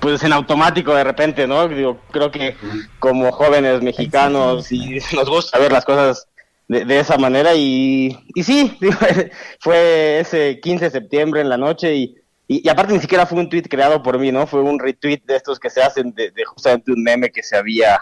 pues 0.00 0.22
en 0.24 0.32
automático 0.32 0.94
de 0.94 1.04
repente, 1.04 1.46
¿no? 1.46 1.68
Digo, 1.68 2.00
creo 2.10 2.30
que 2.32 2.56
como 2.98 3.30
jóvenes 3.32 3.82
mexicanos 3.82 4.72
y 4.72 4.98
nos 5.14 5.28
gusta 5.30 5.58
ver 5.58 5.70
las 5.72 5.84
cosas 5.84 6.26
de, 6.68 6.84
de 6.84 6.98
esa 6.98 7.16
manera 7.18 7.54
y, 7.54 8.16
y 8.34 8.42
sí, 8.42 8.76
fue 9.60 10.20
ese 10.20 10.60
15 10.60 10.86
de 10.86 10.90
septiembre 10.90 11.40
en 11.40 11.48
la 11.48 11.56
noche 11.56 11.94
y, 11.94 12.14
y, 12.48 12.68
aparte 12.68 12.92
ni 12.94 13.00
siquiera 13.00 13.26
fue 13.26 13.38
un 13.38 13.48
tweet 13.48 13.62
creado 13.64 14.02
por 14.02 14.18
mí, 14.18 14.32
¿no? 14.32 14.46
Fue 14.46 14.62
un 14.62 14.78
retweet 14.78 15.20
de 15.24 15.36
estos 15.36 15.58
que 15.58 15.70
se 15.70 15.82
hacen 15.82 16.12
de, 16.14 16.32
justamente 16.44 16.92
un 16.92 17.02
meme 17.02 17.30
que 17.30 17.42
se 17.42 17.56
había 17.56 18.00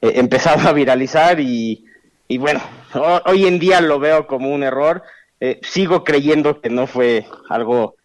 eh, 0.00 0.12
empezado 0.16 0.68
a 0.68 0.72
viralizar 0.72 1.40
y, 1.40 1.84
y 2.28 2.38
bueno, 2.38 2.60
ho- 2.94 3.20
hoy 3.26 3.46
en 3.46 3.58
día 3.58 3.80
lo 3.80 3.98
veo 3.98 4.26
como 4.26 4.52
un 4.52 4.62
error. 4.62 5.02
Eh, 5.40 5.60
sigo 5.62 6.04
creyendo 6.04 6.60
que 6.60 6.70
no 6.70 6.86
fue 6.86 7.26
algo 7.48 7.96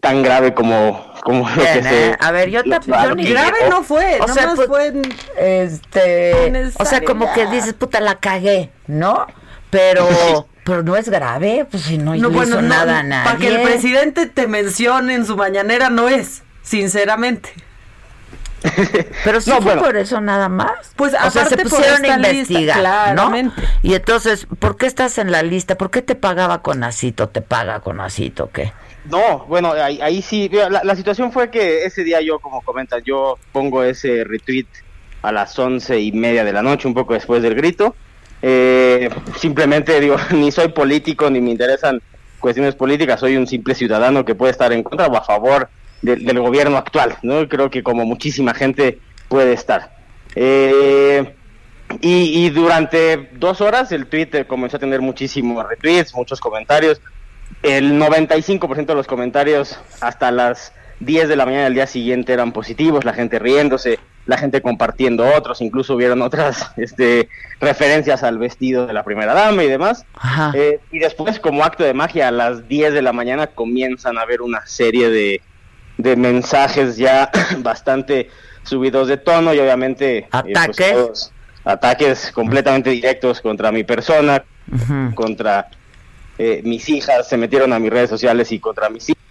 tan 0.00 0.22
grave 0.22 0.54
como, 0.54 1.12
como 1.22 1.48
lo 1.48 1.62
que 1.62 1.82
se... 1.82 2.08
¿eh? 2.10 2.16
A 2.20 2.30
ver, 2.30 2.50
yo, 2.50 2.62
te, 2.62 2.70
yo 2.70 3.14
ni 3.14 3.24
grave 3.24 3.68
no 3.68 3.82
fue. 3.82 4.18
O 4.20 4.28
sea, 4.28 4.52
pues, 4.54 4.68
fue 4.68 4.92
este, 5.38 6.72
o 6.78 6.84
sea, 6.84 7.02
como 7.02 7.32
que 7.32 7.46
dices, 7.46 7.74
puta, 7.74 8.00
la 8.00 8.16
cagué, 8.16 8.70
¿no? 8.86 9.26
Pero, 9.70 10.06
pero 10.64 10.82
no 10.82 10.96
es 10.96 11.08
grave, 11.08 11.66
pues 11.70 11.84
si 11.84 11.98
no, 11.98 12.14
le 12.14 12.28
hizo 12.28 12.62
nada 12.62 13.00
a 13.00 13.02
nadie. 13.02 13.24
Para 13.24 13.38
que 13.38 13.48
el 13.48 13.62
presidente 13.62 14.26
te 14.26 14.46
mencione 14.46 15.14
en 15.14 15.26
su 15.26 15.36
mañanera 15.36 15.90
no 15.90 16.08
es, 16.08 16.42
sinceramente. 16.62 17.52
Pero 19.24 19.40
sí 19.40 19.48
No, 19.48 19.56
fue 19.56 19.72
bueno. 19.72 19.82
por 19.82 19.96
eso 19.96 20.20
nada 20.20 20.50
más. 20.50 20.92
Pues, 20.94 21.14
o 21.14 21.30
sea, 21.30 21.46
se 21.46 21.56
pusieron 21.56 22.04
a 22.04 22.18
lista, 22.18 22.32
investigar, 22.32 22.78
claramente. 22.78 23.54
¿no? 23.58 23.68
Y 23.82 23.94
entonces, 23.94 24.46
¿por 24.58 24.76
qué 24.76 24.84
estás 24.84 25.16
en 25.16 25.32
la 25.32 25.42
lista? 25.42 25.78
¿Por 25.78 25.90
qué 25.90 26.02
te 26.02 26.14
pagaba 26.14 26.60
con 26.60 26.84
Acito? 26.84 27.30
¿Te 27.30 27.40
paga 27.40 27.80
con 27.80 28.02
Acito 28.02 28.44
o 28.44 28.50
qué? 28.50 28.74
No, 29.04 29.46
bueno, 29.46 29.72
ahí, 29.72 29.98
ahí 30.02 30.20
sí, 30.22 30.50
la, 30.52 30.82
la 30.84 30.94
situación 30.96 31.32
fue 31.32 31.50
que 31.50 31.84
ese 31.84 32.04
día 32.04 32.20
yo, 32.20 32.38
como 32.38 32.60
comentas, 32.62 33.02
yo 33.04 33.38
pongo 33.52 33.82
ese 33.82 34.24
retweet 34.24 34.66
a 35.22 35.32
las 35.32 35.58
once 35.58 35.98
y 36.00 36.12
media 36.12 36.44
de 36.44 36.52
la 36.52 36.62
noche, 36.62 36.86
un 36.86 36.94
poco 36.94 37.14
después 37.14 37.42
del 37.42 37.54
grito. 37.54 37.94
Eh, 38.42 39.08
simplemente 39.38 39.98
digo, 40.00 40.16
ni 40.32 40.52
soy 40.52 40.68
político, 40.68 41.30
ni 41.30 41.40
me 41.40 41.50
interesan 41.50 42.00
cuestiones 42.38 42.74
políticas, 42.74 43.20
soy 43.20 43.36
un 43.36 43.46
simple 43.46 43.74
ciudadano 43.74 44.24
que 44.24 44.34
puede 44.34 44.52
estar 44.52 44.72
en 44.72 44.82
contra 44.82 45.06
o 45.06 45.16
a 45.16 45.22
favor 45.22 45.68
de- 46.02 46.16
del 46.16 46.40
gobierno 46.40 46.76
actual, 46.78 47.16
¿no? 47.22 47.46
Creo 47.48 47.70
que 47.70 47.82
como 47.82 48.04
muchísima 48.06 48.54
gente 48.54 48.98
puede 49.28 49.52
estar. 49.52 49.94
Eh, 50.34 51.34
y, 52.00 52.46
y 52.46 52.50
durante 52.50 53.30
dos 53.32 53.60
horas 53.60 53.92
el 53.92 54.06
Twitter 54.06 54.46
comenzó 54.46 54.76
a 54.76 54.80
tener 54.80 55.00
muchísimos 55.00 55.66
retweets, 55.68 56.14
muchos 56.14 56.40
comentarios. 56.40 57.00
El 57.62 58.00
95% 58.00 58.86
de 58.86 58.94
los 58.94 59.06
comentarios 59.06 59.78
hasta 60.00 60.30
las 60.30 60.72
10 61.00 61.28
de 61.28 61.36
la 61.36 61.44
mañana 61.46 61.64
del 61.64 61.74
día 61.74 61.86
siguiente 61.86 62.32
eran 62.32 62.52
positivos, 62.52 63.04
la 63.04 63.12
gente 63.12 63.38
riéndose, 63.38 63.98
la 64.26 64.36
gente 64.36 64.60
compartiendo 64.60 65.26
otros, 65.34 65.60
incluso 65.60 65.94
hubieron 65.94 66.22
otras 66.22 66.72
este, 66.76 67.28
referencias 67.60 68.22
al 68.22 68.38
vestido 68.38 68.86
de 68.86 68.92
la 68.92 69.02
primera 69.02 69.34
dama 69.34 69.64
y 69.64 69.68
demás. 69.68 70.04
Eh, 70.54 70.80
y 70.90 70.98
después, 70.98 71.38
como 71.40 71.64
acto 71.64 71.84
de 71.84 71.94
magia, 71.94 72.28
a 72.28 72.30
las 72.30 72.68
10 72.68 72.94
de 72.94 73.02
la 73.02 73.12
mañana 73.12 73.48
comienzan 73.48 74.18
a 74.18 74.22
haber 74.22 74.42
una 74.42 74.66
serie 74.66 75.10
de, 75.10 75.40
de 75.98 76.16
mensajes 76.16 76.96
ya 76.96 77.30
bastante 77.58 78.30
subidos 78.62 79.08
de 79.08 79.16
tono 79.16 79.54
y 79.54 79.58
obviamente... 79.58 80.18
eh, 80.18 80.28
pues, 80.30 80.56
¿Ataques? 80.56 80.92
todos 80.92 81.32
ataques 81.64 82.32
completamente 82.32 82.90
directos 82.90 83.40
contra 83.40 83.72
mi 83.72 83.84
persona, 83.84 84.42
contra 85.14 85.68
eh, 86.42 86.62
mis 86.64 86.88
hijas, 86.88 87.28
se 87.28 87.36
metieron 87.36 87.72
a 87.72 87.78
mis 87.78 87.90
redes 87.90 88.08
sociales 88.08 88.50
y 88.52 88.58
contra 88.58 88.88
mis 88.88 89.10
hijas. 89.10 89.22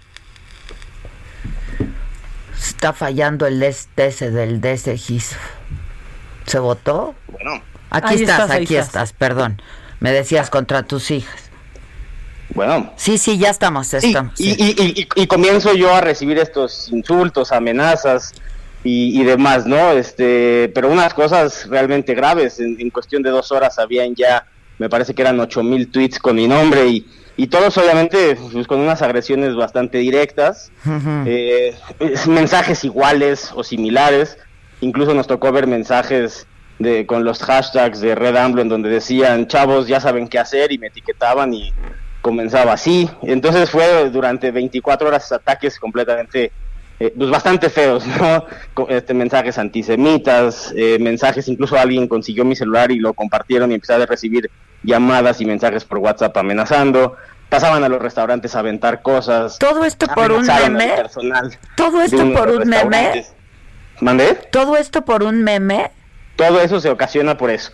Está 2.57 2.93
fallando 2.93 3.47
el 3.47 3.61
ese 3.63 4.31
del 4.31 4.61
DSGIS. 4.61 5.35
¿Se 6.45 6.59
votó? 6.59 7.15
Bueno, 7.27 7.61
Aquí 7.89 8.15
estás, 8.15 8.49
aquí 8.51 8.75
estás. 8.75 8.85
estás, 8.87 9.13
perdón. 9.13 9.61
Me 9.99 10.11
decías 10.11 10.49
contra 10.49 10.83
tus 10.83 11.11
hijas. 11.11 11.49
bueno. 12.53 12.93
Sí, 12.95 13.17
sí, 13.17 13.37
ya 13.37 13.49
estamos, 13.49 13.87
Sí, 13.87 13.97
estamos. 13.97 14.39
y, 14.39 14.53
sí. 14.53 14.75
y- 14.77 14.83
y- 14.83 15.01
y- 15.15 15.21
y 15.23 15.27
comienzo 15.27 15.73
yo 15.73 15.93
a 15.93 16.01
recibir 16.01 16.37
estos 16.37 16.89
insultos, 16.89 17.51
amenazas 17.51 18.33
y, 18.83 19.19
y 19.19 19.23
demás, 19.23 19.65
¿no? 19.65 19.91
Este, 19.91 20.69
pero 20.73 20.89
unas 20.89 21.13
cosas 21.13 21.67
realmente 21.69 22.13
graves. 22.15 22.59
En, 22.59 22.79
en 22.79 22.89
cuestión 22.91 23.21
de 23.23 23.29
dos 23.29 23.51
horas 23.51 23.77
habían 23.79 24.15
ya, 24.15 24.45
me 24.79 24.89
parece 24.89 25.13
que 25.13 25.21
eran 25.21 25.39
ocho 25.39 25.61
mil 25.61 25.89
tweets 25.91 26.17
con 26.19 26.35
mi 26.37 26.47
nombre 26.47 26.87
y, 26.87 27.05
y 27.37 27.47
todos 27.47 27.77
obviamente 27.77 28.35
pues, 28.51 28.65
con 28.67 28.79
unas 28.79 29.01
agresiones 29.01 29.55
bastante 29.55 29.99
directas. 29.99 30.71
Eh, 31.27 31.75
es- 31.99 32.27
mensajes 32.27 32.83
iguales 32.83 33.51
o 33.53 33.63
similares. 33.63 34.37
Incluso 34.81 35.13
nos 35.13 35.27
tocó 35.27 35.51
ver 35.51 35.67
mensajes 35.67 36.47
de, 36.79 37.05
con 37.05 37.23
los 37.25 37.43
hashtags 37.43 37.99
de 37.99 38.15
Red 38.15 38.37
AMLO 38.37 38.61
en 38.61 38.69
donde 38.69 38.89
decían, 38.89 39.47
chavos, 39.47 39.87
ya 39.87 39.99
saben 39.99 40.27
qué 40.29 40.39
hacer 40.39 40.71
y 40.71 40.77
me 40.77 40.87
etiquetaban 40.87 41.53
y 41.53 41.73
comenzaba 42.21 42.73
así. 42.73 43.09
Entonces 43.21 43.69
fue 43.69 44.09
durante 44.09 44.51
24 44.51 45.07
horas 45.09 45.29
ataques 45.31 45.77
completamente, 45.79 46.51
eh, 46.99 47.13
pues 47.17 47.29
bastante 47.29 47.69
feos, 47.69 48.05
¿no? 48.19 48.45
Este, 48.89 49.13
mensajes 49.13 49.57
antisemitas, 49.57 50.73
eh, 50.75 50.97
mensajes, 50.99 51.47
incluso 51.47 51.77
alguien 51.77 52.07
consiguió 52.07 52.43
mi 52.43 52.55
celular 52.55 52.91
y 52.91 52.99
lo 52.99 53.13
compartieron 53.13 53.71
y 53.71 53.75
empecé 53.75 53.93
a 53.93 54.05
recibir 54.05 54.51
llamadas 54.83 55.39
y 55.41 55.45
mensajes 55.45 55.85
por 55.85 55.99
WhatsApp 55.99 56.35
amenazando. 56.37 57.15
Pasaban 57.47 57.83
a 57.83 57.89
los 57.89 58.01
restaurantes 58.01 58.55
a 58.55 58.59
aventar 58.59 59.01
cosas. 59.01 59.57
Todo 59.57 59.83
esto 59.83 60.07
por 60.07 60.31
un 60.31 60.45
meme. 60.45 61.03
Todo 61.75 62.01
esto 62.01 62.31
por 62.33 62.49
un 62.49 62.69
meme. 62.69 63.25
¿Mandé? 64.01 64.35
Todo 64.51 64.77
esto 64.77 65.03
por 65.03 65.23
un 65.23 65.43
meme. 65.43 65.91
Todo 66.35 66.61
eso 66.61 66.79
se 66.79 66.89
ocasiona 66.89 67.37
por 67.37 67.49
eso. 67.49 67.71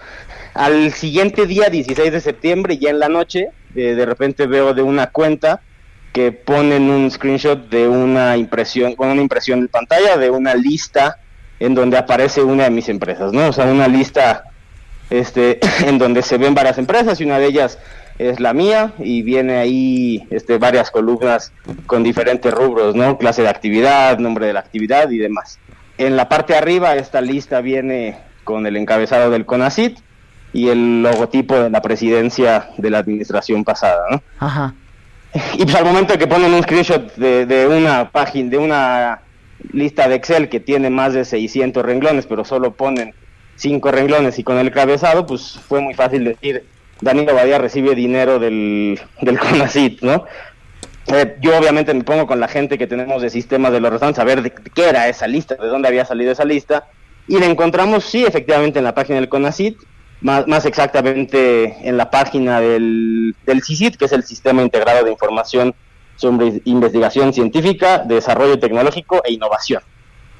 Al 0.53 0.93
siguiente 0.93 1.45
día, 1.45 1.69
16 1.69 2.11
de 2.11 2.21
septiembre, 2.21 2.77
ya 2.77 2.89
en 2.89 2.99
la 2.99 3.09
noche, 3.09 3.49
eh, 3.75 3.93
de 3.95 4.05
repente 4.05 4.47
veo 4.47 4.73
de 4.73 4.81
una 4.81 5.07
cuenta 5.07 5.61
que 6.15 6.31
ponen 6.31 6.89
un 6.89 7.11
screenshot 7.11 7.67
de 7.69 7.89
una 7.89 8.37
impresión, 8.37 8.95
con 8.95 9.09
una 9.09 9.21
impresión 9.21 9.59
de 9.59 9.67
pantalla 9.67 10.15
de 10.15 10.29
una 10.29 10.55
lista 10.55 11.17
en 11.59 11.75
donde 11.75 11.97
aparece 11.97 12.41
una 12.41 12.63
de 12.63 12.69
mis 12.69 12.87
empresas, 12.87 13.33
¿no? 13.33 13.49
O 13.49 13.51
sea, 13.51 13.65
una 13.65 13.89
lista 13.89 14.45
este, 15.09 15.59
en 15.85 15.97
donde 15.97 16.21
se 16.21 16.37
ven 16.37 16.55
varias 16.55 16.77
empresas 16.77 17.19
y 17.19 17.25
una 17.25 17.37
de 17.37 17.47
ellas 17.47 17.79
es 18.17 18.39
la 18.39 18.53
mía 18.53 18.93
y 18.97 19.23
viene 19.23 19.57
ahí 19.57 20.25
este, 20.29 20.57
varias 20.57 20.89
columnas 20.89 21.51
con 21.85 22.01
diferentes 22.01 22.53
rubros, 22.53 22.95
¿no? 22.95 23.17
Clase 23.17 23.41
de 23.41 23.49
actividad, 23.49 24.17
nombre 24.17 24.47
de 24.47 24.53
la 24.53 24.61
actividad 24.61 25.09
y 25.09 25.17
demás. 25.17 25.59
En 25.97 26.15
la 26.15 26.29
parte 26.29 26.53
de 26.53 26.59
arriba 26.59 26.95
esta 26.95 27.19
lista 27.19 27.59
viene 27.59 28.19
con 28.45 28.65
el 28.65 28.77
encabezado 28.77 29.31
del 29.31 29.45
CONACIT 29.45 29.99
y 30.53 30.69
el 30.69 31.03
logotipo 31.03 31.59
de 31.59 31.69
la 31.69 31.81
presidencia 31.81 32.69
de 32.77 32.89
la 32.89 32.99
administración 32.99 33.65
pasada, 33.65 34.05
¿no? 34.09 34.23
Ajá. 34.39 34.75
Y 35.57 35.63
pues 35.63 35.75
al 35.75 35.85
momento 35.85 36.17
que 36.17 36.27
ponen 36.27 36.53
un 36.53 36.63
screenshot 36.63 37.13
de, 37.15 37.45
de 37.45 37.67
una 37.67 38.11
página, 38.11 38.49
de 38.49 38.57
una 38.57 39.21
lista 39.71 40.07
de 40.07 40.15
Excel 40.15 40.49
que 40.49 40.59
tiene 40.59 40.89
más 40.89 41.13
de 41.13 41.25
600 41.25 41.83
renglones, 41.83 42.25
pero 42.25 42.45
solo 42.45 42.71
ponen 42.71 43.13
cinco 43.55 43.91
renglones 43.91 44.37
y 44.39 44.43
con 44.43 44.57
el 44.57 44.67
encabezado, 44.67 45.25
pues 45.25 45.59
fue 45.67 45.81
muy 45.81 45.93
fácil 45.93 46.25
decir, 46.25 46.65
Danilo 47.01 47.33
Badía 47.33 47.57
recibe 47.57 47.95
dinero 47.95 48.39
del, 48.39 48.99
del 49.21 49.39
CONACIT, 49.39 50.01
¿no? 50.01 50.25
Eh, 51.07 51.37
yo 51.39 51.55
obviamente 51.57 51.93
me 51.93 52.03
pongo 52.03 52.25
con 52.25 52.39
la 52.39 52.47
gente 52.47 52.77
que 52.77 52.87
tenemos 52.87 53.21
de 53.21 53.29
sistemas 53.29 53.71
de 53.71 53.79
los 53.79 53.91
restaurantes 53.91 54.19
a 54.19 54.25
ver 54.25 54.41
de 54.41 54.51
qué 54.51 54.89
era 54.89 55.07
esa 55.07 55.27
lista, 55.27 55.55
de 55.55 55.67
dónde 55.67 55.87
había 55.87 56.03
salido 56.03 56.31
esa 56.31 56.45
lista, 56.45 56.87
y 57.27 57.39
la 57.39 57.45
encontramos, 57.45 58.03
sí, 58.03 58.25
efectivamente 58.25 58.79
en 58.79 58.85
la 58.85 58.95
página 58.95 59.19
del 59.19 59.29
CONACIT, 59.29 59.77
más, 60.25 60.47
más 60.47 60.65
exactamente 60.65 61.87
en 61.87 61.97
la 61.97 62.09
página 62.09 62.59
del, 62.59 63.35
del 63.45 63.63
CICIT, 63.63 63.95
que 63.95 64.05
es 64.05 64.11
el 64.11 64.23
Sistema 64.23 64.63
Integrado 64.63 65.05
de 65.05 65.11
Información 65.11 65.75
sobre 66.15 66.61
Investigación 66.65 67.31
Científica, 67.31 67.99
Desarrollo 67.99 68.57
Tecnológico 68.57 69.21
e 69.23 69.33
Innovación. 69.33 69.83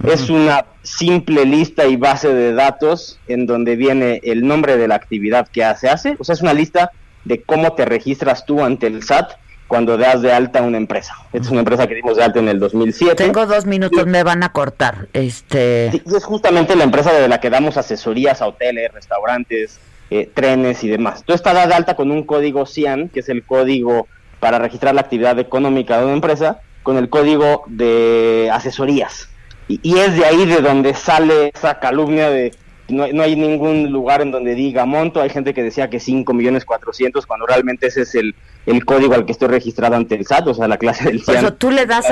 Es 0.03 0.31
una 0.31 0.65
simple 0.81 1.45
lista 1.45 1.85
y 1.85 1.97
base 1.97 2.33
de 2.33 2.53
datos 2.53 3.19
en 3.27 3.45
donde 3.45 3.75
viene 3.75 4.21
el 4.23 4.47
nombre 4.47 4.75
de 4.75 4.87
la 4.87 4.95
actividad 4.95 5.47
que 5.49 5.61
se 5.79 5.87
hace, 5.87 6.15
o 6.17 6.23
sea, 6.23 6.33
es 6.33 6.41
una 6.41 6.53
lista 6.53 6.91
de 7.23 7.43
cómo 7.43 7.73
te 7.73 7.85
registras 7.85 8.43
tú 8.45 8.63
ante 8.63 8.87
el 8.87 9.03
SAT 9.03 9.33
cuando 9.67 9.97
das 9.97 10.21
de 10.21 10.31
alta 10.31 10.61
una 10.61 10.77
empresa. 10.77 11.15
Esta 11.33 11.45
es 11.45 11.51
una 11.51 11.61
empresa 11.61 11.87
que 11.87 11.95
dimos 11.95 12.17
de 12.17 12.23
alta 12.23 12.39
en 12.39 12.49
el 12.49 12.59
2007. 12.59 13.15
Tengo 13.15 13.45
dos 13.45 13.65
minutos, 13.65 14.05
me 14.05 14.23
van 14.23 14.43
a 14.43 14.51
cortar. 14.51 15.07
Este. 15.13 15.87
Es 15.87 16.23
justamente 16.23 16.75
la 16.75 16.83
empresa 16.83 17.11
de 17.13 17.27
la 17.27 17.39
que 17.39 17.49
damos 17.49 17.77
asesorías 17.77 18.41
a 18.41 18.47
hoteles, 18.47 18.91
restaurantes, 18.93 19.79
eh, 20.11 20.29
trenes 20.33 20.83
y 20.83 20.89
demás. 20.89 21.23
Tú 21.25 21.33
estás 21.33 21.53
dada 21.53 21.67
de 21.67 21.73
alta 21.73 21.95
con 21.95 22.11
un 22.11 22.23
código 22.23 22.65
CIAN, 22.65 23.09
que 23.09 23.21
es 23.21 23.29
el 23.29 23.43
código 23.43 24.07
para 24.39 24.59
registrar 24.59 24.93
la 24.93 25.01
actividad 25.01 25.39
económica 25.39 25.97
de 25.97 26.05
una 26.05 26.13
empresa, 26.13 26.59
con 26.83 26.97
el 26.97 27.09
código 27.09 27.63
de 27.67 28.49
asesorías. 28.53 29.29
Y, 29.67 29.79
y 29.81 29.97
es 29.97 30.15
de 30.15 30.25
ahí 30.25 30.45
de 30.45 30.61
donde 30.61 30.93
sale 30.93 31.51
esa 31.55 31.79
calumnia 31.79 32.29
de 32.29 32.53
no, 32.87 33.07
no, 33.07 33.23
hay 33.23 33.35
ningún 33.35 33.91
lugar 33.91 34.21
en 34.21 34.31
donde 34.31 34.55
diga 34.55 34.85
monto. 34.85 35.21
Hay 35.21 35.29
gente 35.29 35.53
que 35.53 35.63
decía 35.63 35.89
que 35.89 35.99
5 35.99 36.33
millones 36.33 36.65
400 36.65 37.25
cuando 37.25 37.45
realmente 37.45 37.87
ese 37.87 38.01
es 38.01 38.15
el, 38.15 38.35
el 38.65 38.85
código 38.85 39.13
al 39.13 39.25
que 39.25 39.31
estoy 39.31 39.47
registrado 39.47 39.95
ante 39.95 40.15
el 40.15 40.25
SAT, 40.25 40.47
o 40.47 40.53
sea, 40.53 40.67
la 40.67 40.77
clase 40.77 41.05
del 41.05 41.23
CIAN. 41.23 41.37
Eso, 41.37 41.53
tú 41.53 41.71
le 41.71 41.85
das, 41.85 42.05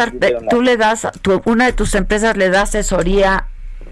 tú 0.50 0.62
le 0.62 0.78
das, 0.78 1.08
tu, 1.22 1.42
una 1.46 1.66
de 1.66 1.74
tus 1.74 1.94
empresas 1.96 2.38
le 2.38 2.50
da 2.50 2.64
asesoría 2.64 3.48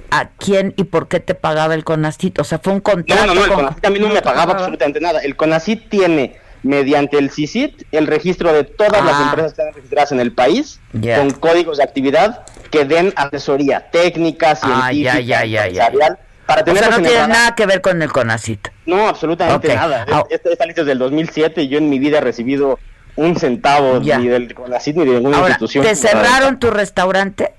a 0.09 0.29
quién 0.29 0.73
y 0.75 0.85
por 0.85 1.07
qué 1.07 1.19
te 1.19 1.35
pagaba 1.35 1.73
el 1.73 1.83
CONACIT, 1.83 2.39
o 2.39 2.43
sea, 2.43 2.59
fue 2.59 2.73
un 2.73 2.81
contrato. 2.81 3.27
No, 3.27 3.33
no, 3.33 3.35
no, 3.35 3.43
el 3.43 3.47
con... 3.49 3.57
CONACIT 3.59 3.85
a 3.85 3.89
mí 3.89 3.99
no 3.99 4.09
me 4.09 4.21
pagaba 4.21 4.53
absolutamente 4.53 4.99
nada. 4.99 5.19
El 5.19 5.35
CONACIT 5.35 5.89
tiene 5.89 6.35
mediante 6.63 7.17
el 7.17 7.31
CICIT 7.31 7.83
el 7.91 8.07
registro 8.07 8.53
de 8.53 8.63
todas 8.63 9.01
ah. 9.01 9.05
las 9.05 9.21
empresas 9.21 9.53
que 9.53 9.61
están 9.61 9.73
registradas 9.73 10.11
en 10.11 10.19
el 10.19 10.31
país 10.31 10.79
yeah. 10.99 11.17
con 11.17 11.31
códigos 11.31 11.77
de 11.77 11.83
actividad 11.83 12.45
que 12.69 12.85
den 12.85 13.13
asesoría 13.15 13.89
técnica, 13.91 14.55
científica, 14.55 15.13
ah, 15.15 15.19
ya, 15.19 15.45
ya. 15.45 16.19
Para 16.51 16.63
tener 16.65 16.83
o 16.83 16.87
sea, 16.87 16.97
no 16.97 17.07
tiene 17.07 17.27
nada 17.27 17.55
que 17.55 17.65
ver 17.65 17.81
con 17.81 18.01
el 18.01 18.11
CONACIT. 18.11 18.67
No, 18.85 19.07
absolutamente 19.07 19.67
okay. 19.67 19.75
nada. 19.77 20.05
Ah. 20.11 20.23
Esta, 20.29 20.49
esta 20.51 20.65
lista 20.65 20.81
es 20.81 20.87
del 20.87 20.99
2007 20.99 21.61
y 21.63 21.67
yo 21.69 21.77
en 21.77 21.89
mi 21.89 21.97
vida 21.99 22.17
he 22.17 22.21
recibido 22.21 22.77
un 23.15 23.35
centavo 23.37 24.01
Ya. 24.01 24.17
ni 24.17 24.27
del 24.27 24.53
CONACIT 24.53 24.95
ni 24.97 25.05
de 25.05 25.11
ninguna 25.15 25.37
Ahora, 25.37 25.49
institución. 25.51 25.85
¿te 25.85 25.95
cerraron 25.95 26.59
tu 26.59 26.69
restaurante? 26.71 27.53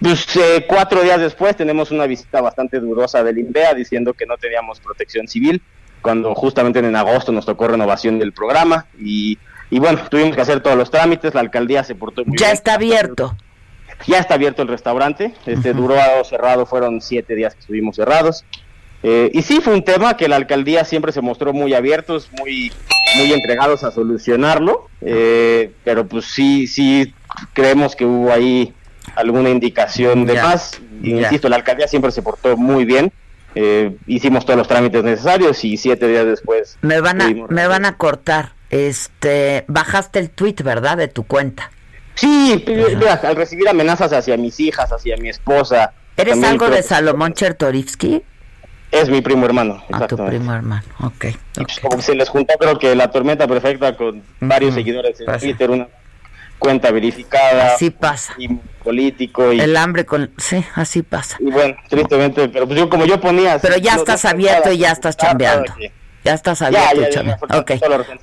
Pues 0.00 0.24
eh, 0.36 0.64
cuatro 0.68 1.02
días 1.02 1.20
después 1.20 1.56
tenemos 1.56 1.90
una 1.90 2.06
visita 2.06 2.40
bastante 2.40 2.78
durosa 2.80 3.24
del 3.24 3.38
INVEA 3.38 3.74
diciendo 3.74 4.12
que 4.14 4.26
no 4.26 4.36
teníamos 4.36 4.78
protección 4.80 5.26
civil, 5.26 5.62
cuando 6.02 6.34
justamente 6.34 6.78
en 6.78 6.94
agosto 6.94 7.32
nos 7.32 7.46
tocó 7.46 7.66
renovación 7.68 8.18
del 8.18 8.32
programa 8.32 8.86
y, 9.00 9.38
y 9.70 9.78
bueno, 9.80 9.98
tuvimos 10.08 10.36
que 10.36 10.42
hacer 10.42 10.60
todos 10.60 10.76
los 10.76 10.90
trámites, 10.90 11.34
la 11.34 11.40
alcaldía 11.40 11.82
se 11.82 11.94
portó 11.94 12.24
muy 12.24 12.36
Ya 12.38 12.46
bien. 12.46 12.54
está 12.54 12.74
abierto. 12.74 13.36
Ya 14.06 14.18
está 14.18 14.34
abierto 14.34 14.62
el 14.62 14.68
restaurante, 14.68 15.34
este 15.46 15.72
duró 15.72 15.96
cerrado, 16.24 16.66
fueron 16.66 17.00
siete 17.00 17.34
días 17.34 17.54
que 17.54 17.60
estuvimos 17.60 17.96
cerrados. 17.96 18.44
Eh, 19.02 19.30
y 19.32 19.42
sí, 19.42 19.60
fue 19.60 19.74
un 19.74 19.82
tema 19.84 20.16
que 20.16 20.28
la 20.28 20.36
alcaldía 20.36 20.84
siempre 20.84 21.12
se 21.12 21.20
mostró 21.20 21.52
muy 21.52 21.74
abiertos, 21.74 22.28
muy, 22.38 22.72
muy 23.16 23.32
entregados 23.32 23.84
a 23.84 23.90
solucionarlo, 23.90 24.88
eh, 25.00 25.72
pero 25.84 26.06
pues 26.06 26.24
sí, 26.26 26.66
sí 26.66 27.14
creemos 27.52 27.94
que 27.94 28.04
hubo 28.04 28.32
ahí 28.32 28.74
alguna 29.14 29.50
indicación 29.50 30.26
de 30.26 30.34
más. 30.42 30.80
ya. 31.02 31.10
Insisto, 31.22 31.48
la 31.48 31.56
alcaldía 31.56 31.88
siempre 31.88 32.10
se 32.10 32.22
portó 32.22 32.56
muy 32.56 32.84
bien. 32.84 33.12
eh, 33.54 33.96
hicimos 34.06 34.44
todos 34.44 34.58
los 34.58 34.68
trámites 34.68 35.02
necesarios 35.02 35.64
y 35.64 35.76
siete 35.78 36.06
días 36.08 36.26
después 36.26 36.76
Me 36.82 37.00
van 37.00 37.22
a, 37.22 37.28
me 37.48 37.66
van 37.66 37.84
a 37.86 37.96
cortar. 37.96 38.52
Este, 38.70 39.64
bajaste 39.68 40.18
el 40.18 40.30
tweet, 40.30 40.56
¿verdad? 40.64 40.96
De 40.98 41.08
tu 41.08 41.22
cuenta. 41.24 41.70
Sí, 42.16 42.64
mira, 42.66 43.14
al 43.22 43.36
recibir 43.36 43.68
amenazas 43.68 44.12
hacia 44.12 44.36
mis 44.36 44.58
hijas, 44.60 44.90
hacia 44.92 45.16
mi 45.16 45.28
esposa. 45.28 45.92
¿Eres 46.16 46.42
algo 46.42 46.68
de 46.68 46.82
Salomón 46.82 47.32
Chertorivsky? 47.34 48.22
Es 48.90 49.08
mi 49.10 49.20
primo 49.20 49.44
hermano, 49.46 49.82
A 49.92 50.06
tu 50.06 50.16
primo 50.16 50.52
hermano, 50.54 50.84
ok. 51.02 51.24
Y 51.26 51.64
pues 51.64 51.80
como 51.80 52.00
se 52.00 52.14
les 52.14 52.28
juntó 52.28 52.54
creo 52.58 52.78
que 52.78 52.94
la 52.94 53.10
tormenta 53.10 53.46
perfecta 53.46 53.96
con 53.96 54.22
varios 54.40 54.74
seguidores 54.74 55.20
en 55.20 55.26
Pasa. 55.26 55.38
Twitter, 55.40 55.70
una 55.70 55.88
cuenta 56.58 56.90
verificada. 56.90 57.74
Así 57.74 57.90
pasa. 57.90 58.34
Y 58.38 58.48
político 58.82 59.52
y, 59.52 59.60
El 59.60 59.76
hambre 59.76 60.06
con... 60.06 60.30
Sí, 60.38 60.64
así 60.74 61.02
pasa. 61.02 61.36
y 61.40 61.50
bueno, 61.50 61.76
tristemente, 61.88 62.48
pero 62.48 62.66
pues 62.66 62.78
yo 62.78 62.88
como 62.88 63.04
yo 63.04 63.20
ponía... 63.20 63.58
Pero 63.58 63.76
ya 63.76 63.96
estás 63.96 64.24
abierto 64.24 64.72
y 64.72 64.78
ya 64.78 64.92
estás 64.92 65.16
Ah, 65.18 65.26
chambeando. 65.26 65.74
Ya 66.24 66.34
estás 66.34 66.60
Ya, 66.60 66.66
abierto 66.66 67.00
ya, 67.02 67.08
y 67.08 67.12
chambeando. 67.12 67.46
Ok. 67.58 67.72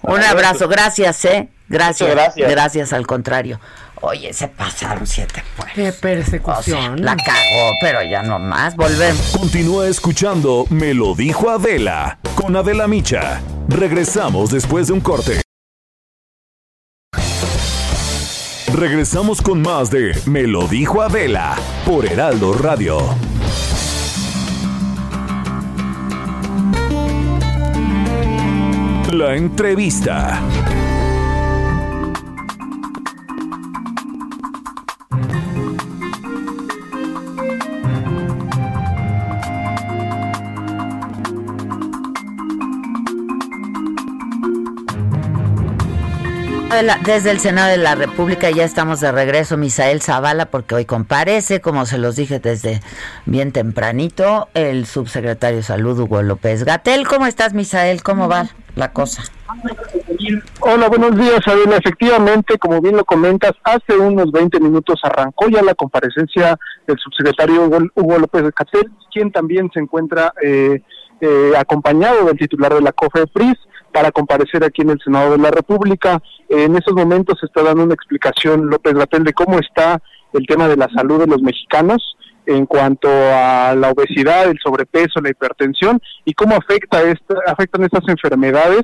Un 0.04 0.24
abrazo, 0.24 0.68
gracias, 0.68 1.26
¿eh? 1.26 1.50
Gracias. 1.74 2.10
Gracias. 2.10 2.50
Gracias, 2.50 2.94
al 2.94 3.08
contrario. 3.08 3.60
Oye, 4.02 4.34
se 4.34 4.48
pasaron 4.48 5.08
siete 5.08 5.44
pueblos. 5.56 5.76
Qué 5.76 5.92
persecución. 5.94 6.94
O 6.94 6.98
sea, 6.98 7.06
la 7.06 7.16
cagó, 7.16 7.72
pero 7.82 8.04
ya 8.04 8.22
no 8.22 8.38
más. 8.38 8.76
Volvemos. 8.76 9.36
Continúa 9.38 9.88
escuchando 9.88 10.66
Me 10.70 10.94
lo 10.94 11.16
dijo 11.16 11.50
Adela 11.50 12.20
con 12.36 12.56
Adela 12.56 12.88
Micha. 12.88 13.42
Regresamos 13.70 14.52
después 14.52 14.88
de 14.88 14.94
un 14.94 15.00
corte. 15.02 15.42
Regresamos 18.74 19.42
con 19.42 19.62
más 19.62 19.90
de 19.90 20.20
Me 20.26 20.44
lo 20.44 20.68
dijo 20.68 21.02
Adela 21.02 21.56
por 21.86 22.06
Heraldo 22.06 22.54
Radio. 22.54 22.98
La 29.14 29.36
entrevista. 29.36 30.42
Desde 46.74 47.30
el 47.30 47.38
Senado 47.38 47.70
de 47.70 47.78
la 47.78 47.94
República 47.94 48.50
ya 48.50 48.64
estamos 48.64 49.00
de 49.00 49.12
regreso, 49.12 49.58
Misael 49.58 50.02
Zavala, 50.02 50.48
porque 50.48 50.74
hoy 50.74 50.86
comparece, 50.86 51.62
como 51.62 51.86
se 51.86 52.00
los 52.00 52.16
dije 52.16 52.40
desde 52.40 52.82
bien 53.28 53.52
tempranito, 53.52 54.48
el 54.56 54.88
subsecretario 54.88 55.58
de 55.58 55.64
Salud, 55.64 56.00
Hugo 56.00 56.24
López 56.24 56.64
Gatel. 56.64 57.08
¿Cómo 57.08 57.28
estás, 57.28 57.54
Misael? 57.54 58.02
¿Cómo 58.02 58.28
va 58.28 58.48
la 58.76 58.92
cosa? 58.92 59.22
Hola, 60.62 60.90
buenos 60.90 61.16
días, 61.16 61.42
Adela. 61.46 61.78
Efectivamente, 61.78 62.58
como 62.58 62.82
bien 62.82 62.98
lo 62.98 63.06
comentas, 63.06 63.52
hace 63.64 63.96
unos 63.96 64.32
20 64.32 64.60
minutos 64.60 65.00
arrancó 65.04 65.50
ya 65.50 65.62
la 65.62 65.76
comparecencia 65.76 66.58
del 66.88 66.98
subsecretario 66.98 67.70
Hugo, 67.94 68.18
López 68.18 68.46
Catel, 68.56 68.90
quien 69.14 69.32
también 69.32 69.70
se 69.72 69.80
encuentra 69.80 70.34
eh, 70.42 70.82
eh, 71.24 71.54
acompañado 71.58 72.26
del 72.26 72.38
titular 72.38 72.74
de 72.74 72.82
la 72.82 72.92
COFEPRIS 72.92 73.56
para 73.92 74.12
comparecer 74.12 74.64
aquí 74.64 74.82
en 74.82 74.92
el 74.92 75.00
Senado 75.04 75.32
de 75.32 75.38
la 75.38 75.52
República. 75.52 76.22
en 76.50 76.76
estos 76.76 76.94
momentos 76.94 77.40
se 77.40 77.46
está 77.46 77.64
dando 77.64 77.84
una 77.84 77.94
explicación 77.94 78.68
López 78.68 78.94
Gatel 78.94 79.24
de 79.24 79.34
cómo 79.34 79.60
está 79.60 80.02
el 80.34 80.46
tema 80.48 80.68
de 80.68 80.78
la 80.78 80.90
salud 80.90 81.20
de 81.20 81.28
los 81.28 81.42
mexicanos 81.42 82.18
en 82.46 82.66
cuanto 82.66 83.08
a 83.10 83.74
la 83.76 83.92
obesidad, 83.92 84.50
el 84.50 84.60
sobrepeso, 84.62 85.22
la 85.22 85.30
hipertensión 85.30 86.02
y 86.26 86.34
cómo 86.34 86.56
afecta 86.56 87.02
esta, 87.04 87.36
afectan 87.48 87.84
estas 87.84 88.08
enfermedades 88.08 88.84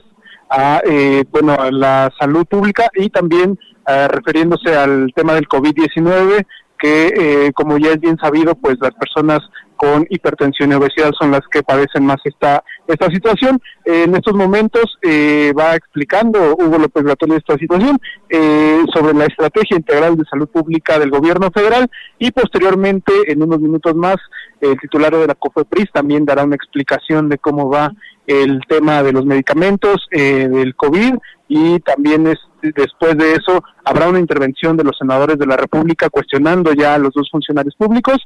a 0.50 0.82
eh, 0.86 1.26
bueno 1.32 1.54
a 1.54 1.72
la 1.72 2.12
salud 2.20 2.46
pública 2.46 2.90
y 2.96 3.10
también 3.10 3.60
eh, 3.88 4.08
refiriéndose 4.08 4.76
al 4.76 5.12
tema 5.16 5.34
del 5.34 5.48
COVID-19 5.48 6.46
que 6.80 7.08
eh, 7.08 7.52
como 7.54 7.78
ya 7.78 7.92
es 7.92 8.00
bien 8.00 8.18
sabido 8.18 8.56
pues 8.56 8.78
las 8.80 8.94
personas 8.94 9.40
con 9.80 10.06
hipertensión 10.10 10.72
y 10.72 10.76
obesidad 10.76 11.12
son 11.18 11.32
las 11.32 11.42
que 11.50 11.64
padecen 11.64 12.06
más 12.06 12.18
esta 12.26 12.64
esta 12.86 13.08
situación. 13.08 13.62
Eh, 13.86 14.04
en 14.04 14.16
estos 14.16 14.34
momentos 14.34 14.98
eh, 15.02 15.54
va 15.58 15.76
explicando 15.76 16.56
Hugo 16.58 16.80
López 16.80 17.04
Gatell 17.04 17.32
esta 17.32 17.56
situación 17.58 17.98
eh, 18.30 18.84
sobre 18.94 19.14
la 19.14 19.26
estrategia 19.26 19.78
integral 19.78 20.18
de 20.18 20.26
salud 20.26 20.50
pública 20.50 21.00
del 21.00 21.12
gobierno 21.12 21.50
federal 21.54 21.90
y 22.18 22.32
posteriormente 22.32 23.14
en 23.28 23.42
unos 23.42 23.62
minutos 23.62 23.96
más 23.96 24.18
el 24.60 24.78
titular 24.80 25.16
de 25.16 25.28
la 25.28 25.36
COFEPRIS 25.36 25.92
también 25.94 26.26
dará 26.26 26.44
una 26.44 26.56
explicación 26.56 27.30
de 27.30 27.38
cómo 27.38 27.70
va 27.70 27.94
el 28.30 28.62
tema 28.68 29.02
de 29.02 29.12
los 29.12 29.26
medicamentos 29.26 30.08
eh, 30.12 30.48
del 30.48 30.76
COVID 30.76 31.16
y 31.48 31.80
también 31.80 32.28
es, 32.28 32.38
después 32.62 33.18
de 33.18 33.34
eso 33.34 33.64
habrá 33.84 34.08
una 34.08 34.20
intervención 34.20 34.78
de 34.78 34.84
los 34.84 34.98
senadores 35.00 35.40
de 35.40 35.48
la 35.48 35.58
República 35.58 36.10
cuestionando 36.10 36.74
ya 36.74 36.94
a 36.94 37.00
los 37.00 37.12
dos 37.14 37.28
funcionarios 37.32 37.76
públicos 37.76 38.18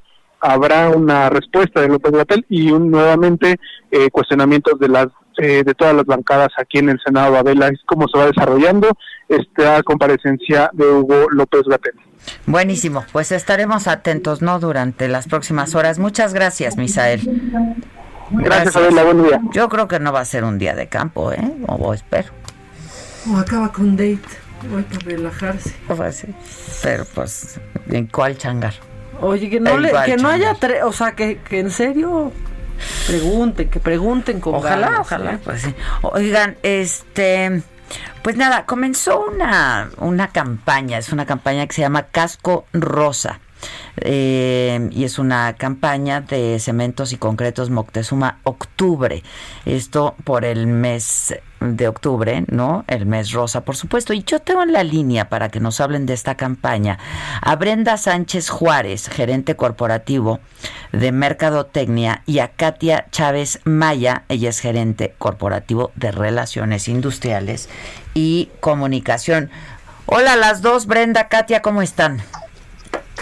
habrá 0.44 0.90
una 0.90 1.30
respuesta 1.30 1.82
de 1.82 1.88
López 1.88 2.12
Gatel 2.12 2.46
y 2.50 2.70
un, 2.70 2.92
nuevamente 2.92 3.60
eh, 3.90 4.10
cuestionamientos 4.12 4.78
de 4.80 4.90
las 4.90 5.08
eh, 5.38 5.64
de 5.64 5.74
todas 5.74 5.96
las 5.96 6.06
bancadas 6.06 6.50
aquí 6.60 6.78
en 6.78 6.90
el 6.90 7.00
Senado 7.04 7.36
Abela 7.38 7.68
es 7.68 7.80
cómo 7.88 8.08
se 8.08 8.20
va 8.20 8.28
desarrollando 8.28 8.90
esta 9.28 9.82
comparecencia 9.82 10.70
de 10.74 10.86
Hugo 10.86 11.28
López 11.32 11.64
Gatel. 11.64 11.94
Buenísimo, 12.46 13.04
pues 13.12 13.32
estaremos 13.32 13.88
atentos, 13.88 14.44
¿no? 14.44 14.60
Durante 14.60 15.08
las 15.08 15.28
próximas 15.28 15.74
horas. 15.74 15.98
Muchas 15.98 16.36
gracias, 16.36 16.78
Misael. 16.78 17.22
Gracias, 18.30 18.76
Adela, 18.76 19.04
buen 19.04 19.24
día. 19.24 19.42
Yo 19.54 19.70
creo 19.70 19.88
que 19.88 20.00
no 20.00 20.14
va 20.14 20.20
a 20.20 20.26
ser 20.26 20.44
un 20.44 20.60
día 20.60 20.76
de 20.76 20.88
campo, 20.88 21.32
¿eh? 21.32 21.52
O 21.68 21.94
espero. 21.94 22.32
O 23.32 23.38
acaba 23.38 23.72
con 23.72 23.98
date. 23.98 24.22
Voy 24.70 24.84
para 24.84 25.00
relajarse. 25.00 25.74
Pues 25.88 26.16
sí. 26.18 26.28
Pero 26.84 27.06
pues, 27.14 27.60
¿en 27.90 28.06
cuál 28.06 28.38
changar? 28.38 28.74
Oye, 29.22 29.50
que 29.50 29.60
no, 29.60 29.78
le, 29.78 29.92
que 30.06 30.18
no 30.18 30.30
haya, 30.30 30.54
tre- 30.56 30.84
o 30.84 30.92
sea, 30.92 31.14
que, 31.14 31.38
que 31.40 31.60
en 31.60 31.72
serio 31.72 32.32
pregunten, 33.08 33.70
que 33.70 33.80
pregunten 33.80 34.40
con 34.40 34.56
Ojalá, 34.56 34.88
ganas, 34.88 35.00
ojalá, 35.02 35.34
¿eh? 35.34 35.40
pues 35.44 35.62
sí. 35.62 35.76
Oigan, 36.02 36.58
este, 36.64 37.62
pues 38.22 38.36
nada, 38.36 38.66
comenzó 38.66 39.26
una, 39.26 39.90
una 39.98 40.30
campaña, 40.30 40.98
es 40.98 41.12
una 41.14 41.26
campaña 41.26 41.66
que 41.68 41.74
se 41.74 41.82
llama 41.82 42.04
Casco 42.08 42.66
Rosa. 42.74 43.40
eh, 43.98 44.90
y 44.92 45.06
es 45.06 45.20
una 45.20 45.54
campaña 45.54 46.20
de 46.22 46.60
cementos 46.60 47.14
y 47.14 47.18
concretos 47.18 47.70
Moctezuma 47.70 48.40
Octubre. 48.44 49.24
Esto 49.66 50.16
por 50.26 50.44
el 50.44 50.68
mes 50.68 51.34
de 51.64 51.88
octubre, 51.88 52.44
¿no? 52.48 52.84
El 52.88 53.06
mes 53.06 53.32
rosa, 53.32 53.62
por 53.62 53.76
supuesto. 53.76 54.14
Y 54.14 54.24
yo 54.24 54.40
tengo 54.40 54.64
en 54.64 54.74
la 54.74 54.84
línea 54.84 55.30
para 55.30 55.50
que 55.50 55.60
nos 55.60 55.80
hablen 55.80 56.06
de 56.06 56.14
esta 56.14 56.36
campaña 56.36 57.00
a 57.42 57.56
Brenda 57.56 57.98
Sánchez 57.98 58.50
Juárez, 58.50 59.08
gerente 59.08 59.56
corporativo 59.56 60.40
de 60.92 61.12
Mercadotecnia, 61.12 62.22
y 62.26 62.40
a 62.40 62.50
Katia 62.50 63.08
Chávez 63.12 63.62
Maya, 63.64 64.24
ella 64.30 64.50
es 64.50 64.60
gerente 64.60 65.16
corporativo 65.18 65.92
de 65.96 66.12
Relaciones 66.12 66.88
Industriales 66.88 67.70
y 68.14 68.50
Comunicación. 68.60 69.50
Hola 70.06 70.36
las 70.36 70.62
dos, 70.62 70.86
Brenda, 70.86 71.30
Katia, 71.30 71.62
¿cómo 71.62 71.82
están? 71.82 72.22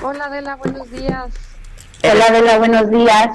Hola 0.01 0.25
Adela, 0.25 0.55
buenos 0.55 0.89
días. 0.89 1.50
Hola 2.03 2.25
Adela, 2.29 2.57
buenos 2.57 2.89
días. 2.89 3.29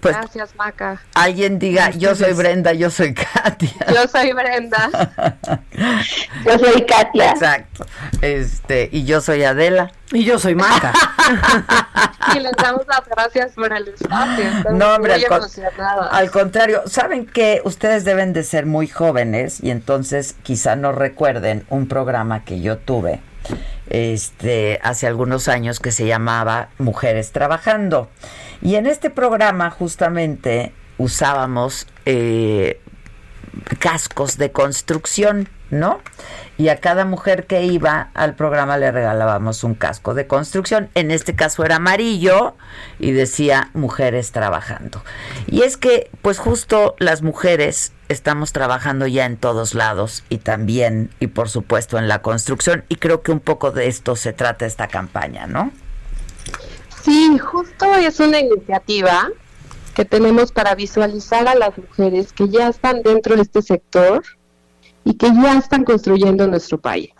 Pues, 0.00 0.14
Gracias, 0.16 0.54
Maca. 0.56 1.00
Alguien 1.14 1.58
diga, 1.58 1.90
yo 1.90 2.14
soy 2.14 2.34
Brenda, 2.34 2.72
yo 2.74 2.90
soy 2.90 3.14
Katia. 3.14 3.70
Yo 3.94 4.06
soy 4.06 4.32
Brenda. 4.32 4.90
yo 6.44 6.58
soy 6.58 6.84
Katia. 6.84 7.30
Exacto. 7.30 7.86
Este, 8.20 8.88
y 8.92 9.04
yo 9.04 9.20
soy 9.20 9.44
Adela. 9.44 9.92
Y 10.12 10.24
yo 10.24 10.38
soy 10.38 10.54
Maca. 10.54 10.92
y 12.36 12.40
les 12.40 12.52
damos 12.52 12.82
las 12.86 13.06
gracias 13.08 13.52
por 13.52 13.72
el 13.72 13.88
espacio. 13.88 14.44
No, 14.72 14.94
hombre, 14.96 15.14
muy 15.14 15.24
al, 15.24 15.28
con- 15.28 15.48
al 16.10 16.30
contrario, 16.30 16.82
saben 16.86 17.26
que 17.26 17.62
ustedes 17.64 18.04
deben 18.04 18.32
de 18.32 18.42
ser 18.42 18.66
muy 18.66 18.88
jóvenes 18.88 19.62
y 19.62 19.70
entonces 19.70 20.36
quizá 20.42 20.76
no 20.76 20.92
recuerden 20.92 21.64
un 21.70 21.86
programa 21.88 22.44
que 22.44 22.60
yo 22.60 22.76
tuve 22.78 23.20
este 23.90 24.80
hace 24.82 25.06
algunos 25.06 25.48
años 25.48 25.80
que 25.80 25.92
se 25.92 26.06
llamaba 26.06 26.68
Mujeres 26.78 27.32
Trabajando. 27.32 28.08
Y 28.62 28.76
en 28.76 28.86
este 28.86 29.10
programa 29.10 29.70
justamente 29.70 30.72
usábamos 30.98 31.86
eh, 32.06 32.80
cascos 33.78 34.36
de 34.36 34.52
construcción, 34.52 35.48
¿no? 35.70 36.00
Y 36.58 36.68
a 36.68 36.76
cada 36.76 37.04
mujer 37.04 37.46
que 37.46 37.64
iba 37.64 38.10
al 38.14 38.34
programa 38.34 38.76
le 38.76 38.92
regalábamos 38.92 39.64
un 39.64 39.74
casco 39.74 40.14
de 40.14 40.26
construcción. 40.26 40.90
En 40.94 41.10
este 41.10 41.34
caso 41.34 41.64
era 41.64 41.76
amarillo 41.76 42.54
y 42.98 43.12
decía 43.12 43.70
mujeres 43.72 44.32
trabajando. 44.32 45.02
Y 45.46 45.62
es 45.62 45.76
que, 45.76 46.10
pues 46.22 46.38
justo 46.38 46.96
las 46.98 47.22
mujeres 47.22 47.92
estamos 48.10 48.52
trabajando 48.52 49.06
ya 49.06 49.24
en 49.24 49.36
todos 49.36 49.74
lados 49.74 50.24
y 50.28 50.38
también, 50.38 51.10
y 51.20 51.28
por 51.28 51.48
supuesto, 51.48 51.96
en 51.96 52.08
la 52.08 52.22
construcción. 52.22 52.84
Y 52.88 52.96
creo 52.96 53.22
que 53.22 53.30
un 53.30 53.40
poco 53.40 53.70
de 53.70 53.86
esto 53.86 54.16
se 54.16 54.32
trata 54.32 54.66
esta 54.66 54.88
campaña, 54.88 55.46
¿no? 55.46 55.70
Sí, 57.02 57.38
justo 57.38 57.94
es 57.94 58.18
una 58.18 58.40
iniciativa 58.40 59.28
que 59.94 60.04
tenemos 60.04 60.50
para 60.50 60.74
visualizar 60.74 61.46
a 61.48 61.54
las 61.54 61.78
mujeres 61.78 62.32
que 62.32 62.48
ya 62.48 62.68
están 62.68 63.02
dentro 63.02 63.36
de 63.36 63.42
este 63.42 63.62
sector 63.62 64.22
y 65.04 65.14
que 65.14 65.28
ya 65.28 65.56
están 65.56 65.84
construyendo 65.84 66.46
nuestro 66.48 66.78
país. 66.78 67.12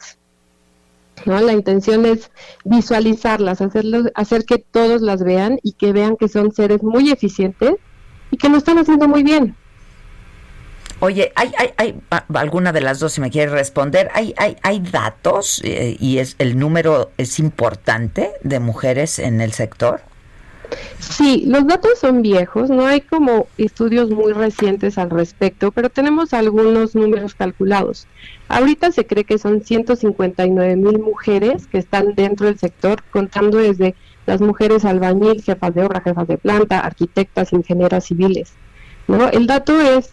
¿no? 1.24 1.40
La 1.40 1.52
intención 1.52 2.04
es 2.04 2.30
visualizarlas, 2.64 3.60
hacerlo, 3.60 4.10
hacer 4.14 4.44
que 4.44 4.58
todos 4.58 5.02
las 5.02 5.22
vean 5.22 5.58
y 5.62 5.72
que 5.72 5.92
vean 5.92 6.16
que 6.16 6.28
son 6.28 6.52
seres 6.52 6.82
muy 6.82 7.10
eficientes 7.10 7.74
y 8.30 8.36
que 8.36 8.48
lo 8.48 8.58
están 8.58 8.78
haciendo 8.78 9.06
muy 9.06 9.22
bien. 9.22 9.56
Oye, 11.00 11.32
¿hay, 11.34 11.50
hay, 11.56 11.72
hay 11.78 11.94
alguna 12.34 12.72
de 12.72 12.82
las 12.82 13.00
dos 13.00 13.14
si 13.14 13.22
me 13.22 13.30
quiere 13.30 13.50
responder? 13.50 14.10
¿Hay, 14.12 14.34
hay, 14.36 14.56
hay 14.62 14.80
datos 14.80 15.62
eh, 15.64 15.96
y 15.98 16.18
es 16.18 16.36
el 16.38 16.58
número 16.58 17.10
es 17.16 17.38
importante 17.38 18.32
de 18.42 18.60
mujeres 18.60 19.18
en 19.18 19.40
el 19.40 19.52
sector? 19.52 20.02
Sí, 20.98 21.44
los 21.46 21.66
datos 21.66 21.98
son 21.98 22.20
viejos, 22.20 22.68
no 22.68 22.86
hay 22.86 23.00
como 23.00 23.48
estudios 23.56 24.10
muy 24.10 24.32
recientes 24.34 24.98
al 24.98 25.10
respecto, 25.10 25.72
pero 25.72 25.88
tenemos 25.88 26.34
algunos 26.34 26.94
números 26.94 27.34
calculados. 27.34 28.06
Ahorita 28.48 28.92
se 28.92 29.06
cree 29.06 29.24
que 29.24 29.38
son 29.38 29.62
159 29.62 30.76
mil 30.76 30.98
mujeres 30.98 31.66
que 31.66 31.78
están 31.78 32.14
dentro 32.14 32.46
del 32.46 32.58
sector, 32.58 33.02
contando 33.10 33.58
desde 33.58 33.94
las 34.26 34.40
mujeres 34.42 34.84
albañil, 34.84 35.42
jefas 35.42 35.74
de 35.74 35.82
obra, 35.82 36.02
jefas 36.02 36.28
de 36.28 36.38
planta, 36.38 36.80
arquitectas, 36.80 37.52
ingenieras 37.52 38.04
civiles. 38.04 38.52
¿no? 39.08 39.28
El 39.28 39.46
dato 39.46 39.80
es 39.80 40.12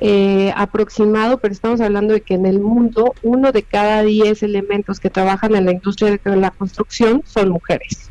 eh, 0.00 0.52
aproximado, 0.56 1.38
pero 1.38 1.52
estamos 1.52 1.80
hablando 1.80 2.12
de 2.14 2.20
que 2.20 2.34
en 2.34 2.46
el 2.46 2.60
mundo 2.60 3.14
uno 3.22 3.52
de 3.52 3.62
cada 3.62 4.02
diez 4.02 4.42
elementos 4.42 5.00
que 5.00 5.10
trabajan 5.10 5.54
en 5.54 5.64
la 5.66 5.72
industria 5.72 6.18
de 6.22 6.36
la 6.36 6.50
construcción 6.50 7.22
son 7.26 7.48
mujeres. 7.50 8.10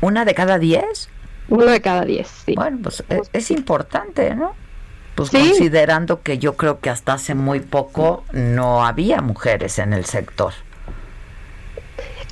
¿Una 0.00 0.24
de 0.24 0.34
cada 0.34 0.58
diez? 0.58 1.10
Uno 1.48 1.66
de 1.66 1.80
cada 1.80 2.04
diez, 2.04 2.28
sí. 2.46 2.54
Bueno, 2.54 2.78
pues 2.82 3.02
es, 3.08 3.30
es 3.32 3.50
importante, 3.50 4.34
¿no? 4.34 4.54
Pues 5.14 5.30
Sí. 5.30 5.38
considerando 5.38 6.22
que 6.22 6.38
yo 6.38 6.56
creo 6.56 6.78
que 6.80 6.90
hasta 6.90 7.14
hace 7.14 7.34
muy 7.34 7.60
poco 7.60 8.24
no 8.32 8.86
había 8.86 9.20
mujeres 9.20 9.78
en 9.80 9.92
el 9.92 10.04
sector. 10.04 10.52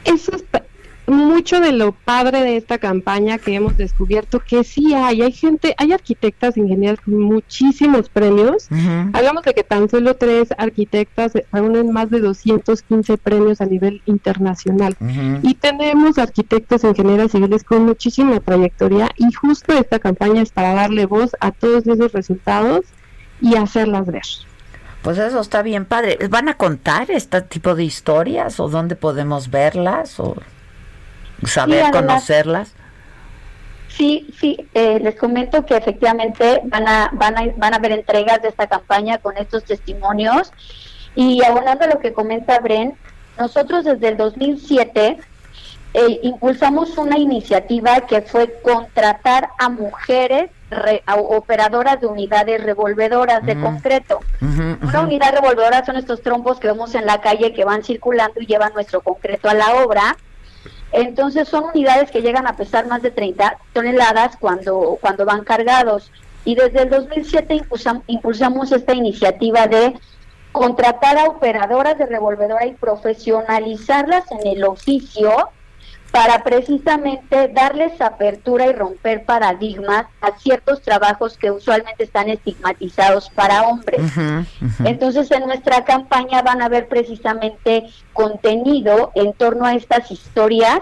Eso 0.05 0.37
es 0.37 0.43
pa- 0.43 0.63
mucho 1.07 1.61
de 1.61 1.73
lo 1.73 1.93
padre 1.93 2.43
de 2.43 2.57
esta 2.57 2.79
campaña 2.79 3.39
que 3.39 3.55
hemos 3.55 3.77
descubierto 3.77 4.41
que 4.41 4.65
sí 4.65 4.95
hay, 4.95 5.23
hay 5.23 5.33
gente, 5.33 5.75
hay 5.79 5.93
arquitectas 5.93 6.57
ingenieras 6.57 7.01
con 7.01 7.19
muchísimos 7.21 8.09
premios. 8.09 8.69
Hablamos 9.13 9.43
de 9.45 9.55
que 9.55 9.63
tan 9.63 9.89
solo 9.89 10.17
tres 10.17 10.49
arquitectas 10.59 11.33
reúnen 11.53 11.93
más 11.93 12.11
de 12.11 12.21
215 12.21 13.19
premios 13.19 13.61
a 13.61 13.67
nivel 13.67 14.03
internacional. 14.07 14.97
Y 15.43 15.55
tenemos 15.55 16.19
arquitectos 16.19 16.85
ingenieras 16.85 17.33
civiles 17.33 17.65
con 17.65 17.85
muchísima 17.85 18.41
trayectoria 18.41 19.11
y 19.17 19.33
justo 19.33 19.75
esta 19.75 19.99
campaña 19.99 20.43
es 20.43 20.51
para 20.51 20.75
darle 20.75 21.07
voz 21.07 21.37
a 21.41 21.53
todos 21.53 21.87
esos 21.87 22.13
resultados 22.13 22.87
y 23.41 23.57
hacerlas 23.57 24.07
ver. 24.07 24.23
Pues 25.03 25.19
eso 25.19 25.41
está 25.41 25.63
bien 25.63 25.85
padre. 25.85 26.19
¿Van 26.29 26.49
a 26.49 26.57
contar 26.57 27.11
este 27.13 27.41
tipo 27.43 27.77
de 27.77 27.85
historias 27.85 28.59
o 28.59 28.69
dónde 28.69 28.97
podemos 28.97 29.51
verlas 29.51 30.19
o 30.19 30.37
saber 31.45 31.85
conocerlas? 31.93 32.73
Sí, 33.89 34.29
sí, 34.39 34.69
eh, 34.75 34.99
les 35.01 35.15
comento 35.17 35.65
que 35.65 35.77
efectivamente 35.77 36.61
van 36.65 36.87
a, 36.87 37.11
van, 37.15 37.39
a, 37.39 37.43
van 37.57 37.73
a 37.73 37.77
haber 37.77 37.93
entregas 37.93 38.43
de 38.43 38.49
esta 38.49 38.67
campaña 38.67 39.19
con 39.19 39.37
estos 39.39 39.65
testimonios. 39.65 40.53
Y 41.15 41.43
abonando 41.43 41.85
a 41.85 41.89
lo 41.89 41.99
que 41.99 42.13
comenta 42.13 42.59
Bren, 42.61 42.95
nosotros 43.39 43.85
desde 43.85 44.09
el 44.09 44.17
2007 44.19 45.17
eh, 45.95 46.21
impulsamos 46.23 46.99
una 46.99 47.17
iniciativa 47.17 48.01
que 48.03 48.21
fue 48.21 48.53
contratar 48.63 49.49
a 49.59 49.71
mujeres 49.71 50.51
re- 50.69 51.03
a 51.07 51.15
operadoras 51.15 51.99
de 51.99 52.07
unidades 52.07 52.63
revolvedoras 52.63 53.47
de 53.47 53.59
concreto. 53.59 54.21
Una 54.83 55.01
unidad 55.01 55.33
revolvedora 55.33 55.87
son 55.87 55.97
estos 55.97 56.21
trompos 56.21 56.61
que 56.61 56.67
vemos 56.69 56.95
en 56.95 57.07
la 57.07 57.23
calle 57.23 57.55
que 57.55 57.65
van 57.65 57.83
circulando 57.83 58.41
y 58.43 58.47
llevan 58.47 58.75
nuestro 58.75 59.01
concreto 59.01 59.49
a 59.49 59.55
la 59.55 59.77
obra. 59.85 60.17
Entonces 60.93 61.49
son 61.49 61.65
unidades 61.75 62.11
que 62.11 62.23
llegan 62.23 62.47
a 62.47 62.57
pesar 62.57 62.87
más 62.87 63.03
de 63.03 63.11
30 63.11 63.59
toneladas 63.73 64.37
cuando, 64.39 64.99
cuando 65.01 65.25
van 65.25 65.45
cargados. 65.45 66.11
Y 66.45 66.55
desde 66.55 66.83
el 66.83 66.91
2007 66.91 67.55
impulsam- 67.55 68.03
impulsamos 68.07 68.71
esta 68.73 68.95
iniciativa 68.95 69.67
de 69.67 69.95
contratar 70.53 71.19
a 71.19 71.25
operadoras 71.25 71.99
de 71.99 72.07
revolvedora 72.07 72.65
y 72.67 72.73
profesionalizarlas 72.75 74.25
en 74.33 74.47
el 74.47 74.65
oficio 74.65 75.51
para 76.11 76.43
precisamente 76.43 77.49
darles 77.49 78.01
apertura 78.01 78.67
y 78.67 78.73
romper 78.73 79.25
paradigmas 79.25 80.07
a 80.21 80.39
ciertos 80.39 80.83
trabajos 80.83 81.37
que 81.37 81.51
usualmente 81.51 82.05
están 82.05 82.29
estigmatizados 82.29 83.31
para 83.31 83.63
hombres. 83.63 84.01
Entonces, 84.85 85.31
en 85.31 85.47
nuestra 85.47 85.85
campaña 85.85 86.43
van 86.43 86.63
a 86.63 86.69
ver 86.69 86.89
precisamente 86.89 87.87
contenido 88.13 89.13
en 89.15 89.33
torno 89.35 89.67
a 89.67 89.75
estas 89.75 90.11
historias 90.11 90.81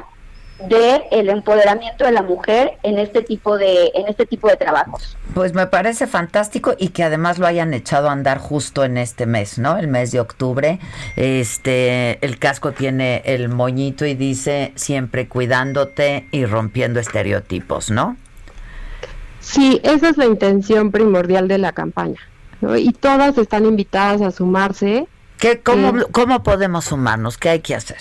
de 0.61 1.03
el 1.11 1.29
empoderamiento 1.29 2.05
de 2.05 2.13
la 2.13 2.23
mujer 2.23 2.79
en 2.83 2.99
este 2.99 3.23
tipo 3.23 3.59
de 3.59 3.91
en 3.95 4.07
este 4.09 4.25
tipo 4.25 4.49
de 4.49 4.57
trabajos. 4.57 5.17
Pues 5.35 5.53
me 5.53 5.67
parece 5.67 6.07
fantástico 6.07 6.75
y 6.79 6.91
que 6.91 7.03
además 7.03 7.39
lo 7.39 7.47
hayan 7.47 7.75
echado 7.75 8.09
a 8.09 8.13
andar 8.13 8.39
justo 8.39 8.85
en 8.85 8.97
este 8.97 9.27
mes, 9.27 9.59
¿no? 9.59 9.77
El 9.77 9.89
mes 9.89 10.13
de 10.13 10.21
octubre. 10.21 10.79
Este, 11.17 12.25
el 12.25 12.39
casco 12.39 12.73
tiene 12.73 13.23
el 13.25 13.49
moñito 13.49 14.07
y 14.07 14.15
dice 14.15 14.73
siempre 14.77 15.29
cuidándote 15.29 16.29
y 16.31 16.47
rompiendo 16.47 17.01
estereotipos, 17.01 17.91
¿no? 17.91 18.17
Sí, 19.41 19.81
esa 19.83 20.09
es 20.09 20.17
la 20.17 20.27
intención 20.27 20.91
primordial 20.91 21.49
de 21.49 21.59
la 21.59 21.73
campaña. 21.73 22.21
¿no? 22.61 22.77
Y 22.77 22.93
todas 22.93 23.37
están 23.37 23.67
invitadas 23.67 24.23
a 24.23 24.31
sumarse. 24.31 25.07
¿Qué, 25.39 25.61
cómo, 25.61 25.89
Eh, 25.99 26.07
¿Cómo 26.13 26.43
podemos 26.43 26.87
sumarnos? 26.87 27.37
¿Qué 27.37 27.51
hay 27.51 27.61
que 27.61 27.75
hacer? 27.75 27.99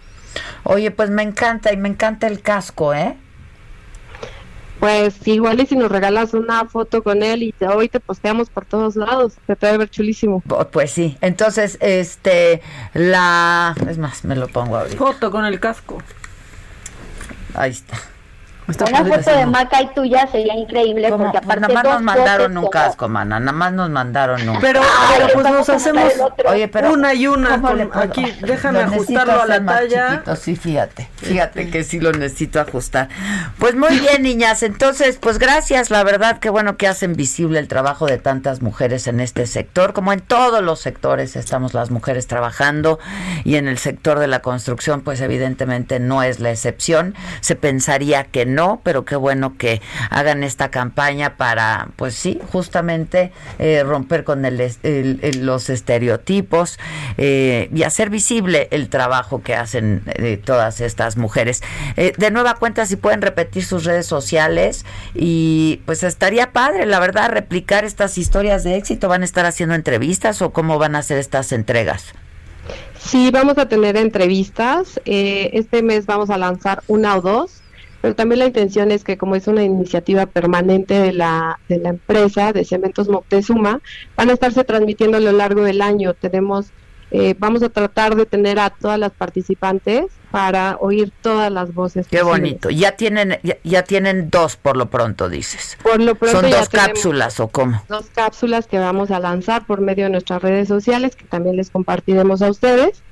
Oye, 0.62 0.92
pues 0.92 1.10
me 1.10 1.24
encanta 1.24 1.72
y 1.72 1.76
me 1.76 1.88
encanta 1.88 2.28
el 2.28 2.40
casco, 2.40 2.94
¿eh? 2.94 3.16
Pues 4.82 5.14
igual 5.28 5.60
y 5.60 5.66
si 5.66 5.76
nos 5.76 5.92
regalas 5.92 6.34
una 6.34 6.64
foto 6.64 7.04
con 7.04 7.22
él 7.22 7.44
y 7.44 7.52
te, 7.52 7.68
hoy 7.68 7.88
te 7.88 8.00
posteamos 8.00 8.50
por 8.50 8.64
todos 8.64 8.96
lados, 8.96 9.34
te 9.46 9.54
puede 9.54 9.78
ver 9.78 9.88
chulísimo. 9.88 10.42
Pues 10.72 10.90
sí, 10.90 11.16
entonces, 11.20 11.78
este, 11.80 12.60
la, 12.92 13.76
es 13.88 13.98
más, 13.98 14.24
me 14.24 14.34
lo 14.34 14.48
pongo 14.48 14.76
ahorita. 14.78 14.96
Foto 14.96 15.30
con 15.30 15.44
el 15.44 15.60
casco. 15.60 15.98
Ahí 17.54 17.70
está. 17.70 17.96
Una 18.68 19.04
foto 19.04 19.36
de 19.36 19.46
Maca 19.46 19.82
y 19.82 19.88
tuya 19.88 20.26
sería 20.28 20.54
increíble 20.54 21.08
porque 21.08 21.40
pues 21.40 21.44
aparte 21.44 21.60
nada 21.60 21.74
más 21.74 21.84
nos 21.84 22.02
mandaron 22.02 22.56
un 22.56 22.68
casco, 22.68 23.08
mana, 23.08 23.40
nada 23.40 23.52
más 23.52 23.72
nos 23.72 23.90
mandaron 23.90 24.48
un. 24.48 24.60
Pero, 24.60 24.80
pero 25.16 25.28
pues 25.34 25.50
nos 25.50 25.68
hacemos 25.68 26.12
Oye, 26.46 26.68
pero 26.68 26.92
una 26.92 27.12
y 27.12 27.26
una 27.26 27.60
con, 27.60 27.90
aquí, 27.94 28.32
déjame 28.40 28.80
ajustarlo 28.80 29.42
a 29.42 29.46
la 29.46 29.64
talla. 29.64 30.10
Chiquito, 30.10 30.36
sí, 30.36 30.56
fíjate. 30.56 31.08
Fíjate 31.16 31.70
que 31.70 31.82
sí 31.82 31.98
lo 31.98 32.12
necesito 32.12 32.60
ajustar. 32.60 33.08
Pues 33.58 33.74
muy 33.74 33.98
bien, 33.98 34.22
niñas, 34.22 34.62
entonces, 34.62 35.18
pues 35.20 35.38
gracias, 35.38 35.90
la 35.90 36.04
verdad 36.04 36.38
que 36.38 36.48
bueno 36.48 36.76
que 36.76 36.86
hacen 36.86 37.14
visible 37.14 37.58
el 37.58 37.66
trabajo 37.66 38.06
de 38.06 38.18
tantas 38.18 38.62
mujeres 38.62 39.08
en 39.08 39.20
este 39.20 39.46
sector, 39.46 39.92
como 39.92 40.12
en 40.12 40.20
todos 40.20 40.62
los 40.62 40.80
sectores 40.80 41.34
estamos 41.34 41.74
las 41.74 41.90
mujeres 41.90 42.28
trabajando 42.28 43.00
y 43.44 43.56
en 43.56 43.66
el 43.66 43.78
sector 43.78 44.20
de 44.20 44.28
la 44.28 44.40
construcción 44.40 45.00
pues 45.00 45.20
evidentemente 45.20 45.98
no 45.98 46.22
es 46.22 46.38
la 46.38 46.50
excepción. 46.50 47.14
Se 47.40 47.56
pensaría 47.56 48.24
que 48.24 48.51
no, 48.54 48.80
pero 48.82 49.04
qué 49.04 49.16
bueno 49.16 49.56
que 49.56 49.80
hagan 50.10 50.42
esta 50.42 50.70
campaña 50.70 51.36
para, 51.36 51.88
pues 51.96 52.14
sí, 52.14 52.40
justamente 52.50 53.32
eh, 53.58 53.82
romper 53.84 54.24
con 54.24 54.44
el, 54.44 54.72
los 55.40 55.70
estereotipos 55.70 56.78
eh, 57.18 57.68
y 57.74 57.82
hacer 57.82 58.10
visible 58.10 58.68
el 58.70 58.88
trabajo 58.88 59.42
que 59.42 59.54
hacen 59.54 60.02
eh, 60.06 60.40
todas 60.42 60.80
estas 60.80 61.16
mujeres. 61.16 61.62
de 61.96 62.30
nueva 62.30 62.54
cuenta, 62.54 62.86
si 62.86 62.96
pueden 62.96 63.22
repetir 63.22 63.64
sus 63.64 63.84
redes 63.84 64.06
sociales 64.06 64.84
y 65.14 65.80
pues 65.86 66.02
estaría 66.02 66.52
padre, 66.52 66.86
la 66.86 67.00
verdad, 67.00 67.30
replicar 67.30 67.84
estas 67.84 68.18
historias 68.18 68.64
de 68.64 68.76
éxito. 68.76 69.08
¿Van 69.08 69.22
a 69.22 69.24
estar 69.24 69.46
haciendo 69.46 69.74
entrevistas 69.74 70.42
o 70.42 70.52
cómo 70.52 70.78
van 70.78 70.96
a 70.96 71.00
hacer 71.00 71.18
estas 71.18 71.52
entregas? 71.52 72.14
Sí, 72.98 73.30
vamos 73.32 73.58
a 73.58 73.68
tener 73.68 73.96
entrevistas. 73.96 75.00
este 75.04 75.82
mes 75.82 76.06
vamos 76.06 76.30
a 76.30 76.38
lanzar 76.38 76.82
una 76.86 77.16
o 77.16 77.20
dos 77.20 77.61
pero 78.02 78.16
también 78.16 78.40
la 78.40 78.46
intención 78.46 78.90
es 78.90 79.04
que 79.04 79.16
como 79.16 79.36
es 79.36 79.46
una 79.46 79.62
iniciativa 79.62 80.26
permanente 80.26 80.94
de 80.94 81.12
la, 81.12 81.60
de 81.68 81.78
la 81.78 81.90
empresa 81.90 82.52
de 82.52 82.64
Cementos 82.64 83.08
Moctezuma, 83.08 83.80
van 84.16 84.28
a 84.28 84.32
estarse 84.32 84.64
transmitiendo 84.64 85.18
a 85.18 85.20
lo 85.20 85.30
largo 85.30 85.62
del 85.62 85.80
año. 85.80 86.12
Tenemos, 86.12 86.72
eh, 87.12 87.36
vamos 87.38 87.62
a 87.62 87.68
tratar 87.68 88.16
de 88.16 88.26
tener 88.26 88.58
a 88.58 88.70
todas 88.70 88.98
las 88.98 89.12
participantes 89.12 90.06
para 90.32 90.78
oír 90.80 91.12
todas 91.22 91.52
las 91.52 91.74
voces. 91.74 92.08
Qué 92.08 92.22
bonito. 92.22 92.70
Ya 92.70 92.96
tienen, 92.96 93.38
ya, 93.44 93.58
ya, 93.62 93.84
tienen 93.84 94.30
dos 94.30 94.56
por 94.56 94.76
lo 94.76 94.90
pronto, 94.90 95.28
dices. 95.28 95.78
Por 95.80 96.00
lo 96.00 96.16
pronto. 96.16 96.40
¿Son 96.40 96.50
dos 96.50 96.68
cápsulas 96.70 97.38
o 97.38 97.48
cómo? 97.48 97.84
Dos 97.88 98.06
cápsulas 98.12 98.66
que 98.66 98.80
vamos 98.80 99.12
a 99.12 99.20
lanzar 99.20 99.64
por 99.64 99.80
medio 99.80 100.06
de 100.06 100.10
nuestras 100.10 100.42
redes 100.42 100.66
sociales, 100.66 101.14
que 101.14 101.26
también 101.26 101.54
les 101.56 101.70
compartiremos 101.70 102.42
a 102.42 102.50
ustedes. 102.50 103.04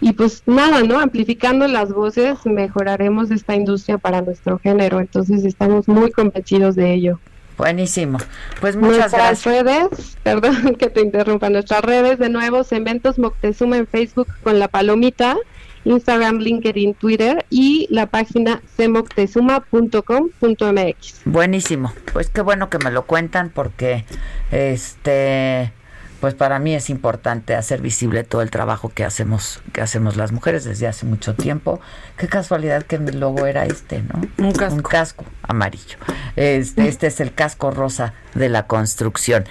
Y 0.00 0.12
pues 0.12 0.42
nada, 0.46 0.82
¿no? 0.82 0.98
Amplificando 0.98 1.66
las 1.68 1.92
voces, 1.92 2.38
mejoraremos 2.44 3.30
esta 3.30 3.54
industria 3.54 3.98
para 3.98 4.22
nuestro 4.22 4.58
género. 4.58 5.00
Entonces 5.00 5.44
estamos 5.44 5.88
muy 5.88 6.10
convencidos 6.10 6.74
de 6.74 6.94
ello. 6.94 7.18
Buenísimo. 7.60 8.18
Pues 8.60 8.74
muchas 8.74 9.12
nuestras 9.12 9.44
gracias. 9.44 9.64
redes, 9.64 10.16
perdón 10.22 10.76
que 10.76 10.88
te 10.88 11.02
interrumpa, 11.02 11.50
nuestras 11.50 11.82
redes 11.82 12.18
de 12.18 12.30
nuevo, 12.30 12.64
Cementos 12.64 13.18
Moctezuma 13.18 13.76
en 13.76 13.86
Facebook 13.86 14.28
con 14.42 14.58
la 14.58 14.68
palomita, 14.68 15.36
Instagram, 15.84 16.38
LinkedIn, 16.38 16.94
Twitter 16.94 17.44
y 17.50 17.86
la 17.90 18.06
página 18.06 18.62
cemoctezuma.com.mx. 18.76 21.20
Buenísimo. 21.26 21.92
Pues 22.14 22.30
qué 22.30 22.40
bueno 22.40 22.70
que 22.70 22.78
me 22.78 22.90
lo 22.90 23.04
cuentan 23.04 23.50
porque 23.50 24.06
este 24.50 25.74
pues 26.20 26.34
para 26.34 26.58
mí 26.58 26.74
es 26.74 26.90
importante 26.90 27.54
hacer 27.54 27.80
visible 27.80 28.24
todo 28.24 28.42
el 28.42 28.50
trabajo 28.50 28.90
que 28.94 29.04
hacemos 29.04 29.60
que 29.72 29.80
hacemos 29.80 30.16
las 30.16 30.32
mujeres 30.32 30.64
desde 30.64 30.86
hace 30.86 31.06
mucho 31.06 31.34
tiempo. 31.34 31.80
Qué 32.16 32.28
casualidad 32.28 32.82
que 32.82 32.98
mi 32.98 33.12
logo 33.12 33.46
era 33.46 33.64
este, 33.64 34.02
¿no? 34.02 34.20
Un 34.38 34.52
casco, 34.52 34.76
Un 34.76 34.82
casco 34.82 35.24
amarillo. 35.42 35.96
Este, 36.36 36.88
este 36.88 37.06
es 37.06 37.20
el 37.20 37.32
casco 37.32 37.70
rosa 37.70 38.12
de 38.34 38.48
la 38.48 38.66
construcción. 38.66 39.46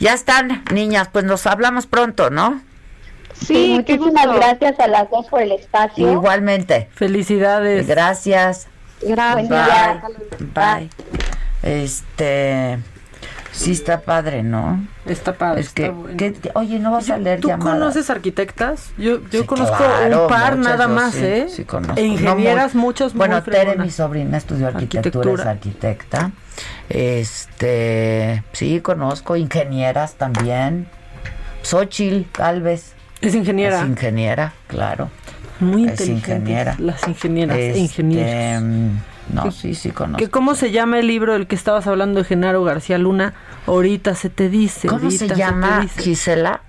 Ya 0.00 0.14
están, 0.14 0.64
niñas, 0.72 1.08
pues 1.12 1.24
nos 1.24 1.46
hablamos 1.46 1.86
pronto, 1.86 2.30
¿no? 2.30 2.60
Sí, 3.34 3.74
muchísimas 3.74 4.26
gracias 4.34 4.78
a 4.80 4.86
las 4.86 5.10
dos 5.10 5.26
por 5.26 5.42
el 5.42 5.52
espacio. 5.52 6.10
Igualmente. 6.10 6.88
Felicidades. 6.94 7.86
Gracias. 7.86 8.68
Gracias. 9.02 10.02
Bye. 10.54 10.54
Bye. 10.54 10.90
Este 11.62 12.78
Sí 13.54 13.70
está 13.70 14.00
padre, 14.00 14.42
¿no? 14.42 14.84
Está 15.06 15.32
padre. 15.34 15.60
Es 15.60 15.70
que, 15.70 15.84
está 15.84 15.94
bueno. 15.94 16.16
que, 16.16 16.50
oye, 16.54 16.78
no 16.80 16.90
vas 16.90 17.08
a 17.08 17.18
leer 17.18 17.40
¿Tú 17.40 17.48
llamadas. 17.48 17.72
conoces 17.74 18.10
arquitectas? 18.10 18.90
Yo, 18.98 19.20
yo 19.30 19.42
Sí, 19.42 19.46
conozco 19.46 19.76
claro, 19.76 20.22
un 20.24 20.28
par 20.28 20.56
muchas, 20.56 20.72
nada 20.72 20.88
más, 20.88 21.14
sí, 21.14 21.24
¿eh? 21.24 21.46
Sí, 21.48 21.64
conozco. 21.64 21.94
E 21.96 22.02
ingenieras 22.04 22.74
No 22.74 22.80
muy- 22.80 22.92
Bueno, 23.14 23.42
Tere, 23.44 23.76
mi 23.76 23.90
sobrina, 23.90 24.36
estudió 24.38 24.66
arquitectura, 24.68 25.34
es 25.34 25.46
arquitecta. 25.46 26.32
Este, 26.88 28.42
sí, 28.52 28.80
conozco 28.80 29.36
ingenieras 29.36 30.14
también. 30.14 30.88
Xochitl, 31.62 32.22
Galvez. 32.36 32.92
Es 33.20 33.34
ingeniera. 33.34 33.80
Es 33.82 33.86
ingeniera, 33.86 34.52
claro. 34.66 35.10
Muy 35.60 35.84
es 35.84 35.92
inteligentes 35.92 36.28
ingeniera. 36.40 36.76
las 36.78 37.06
ingenieras 37.08 37.56
e 37.56 37.68
Este, 37.68 37.78
ingenieros. 37.80 39.00
No, 39.32 39.50
sí, 39.50 39.74
sí 39.74 39.90
conozco. 39.90 40.18
¿Que 40.18 40.30
¿Cómo 40.30 40.54
se 40.54 40.70
llama 40.70 40.98
el 40.98 41.06
libro 41.06 41.32
del 41.32 41.46
que 41.46 41.54
estabas 41.54 41.86
hablando 41.86 42.20
de 42.20 42.24
Genaro 42.24 42.62
García 42.64 42.98
Luna? 42.98 43.34
Ahorita 43.66 44.14
se 44.14 44.28
te 44.30 44.48
dice. 44.48 44.88
¿Cómo 44.88 45.10
se 45.10 45.28
llama, 45.28 45.80
dice. 45.80 46.02
Gisela? 46.02 46.60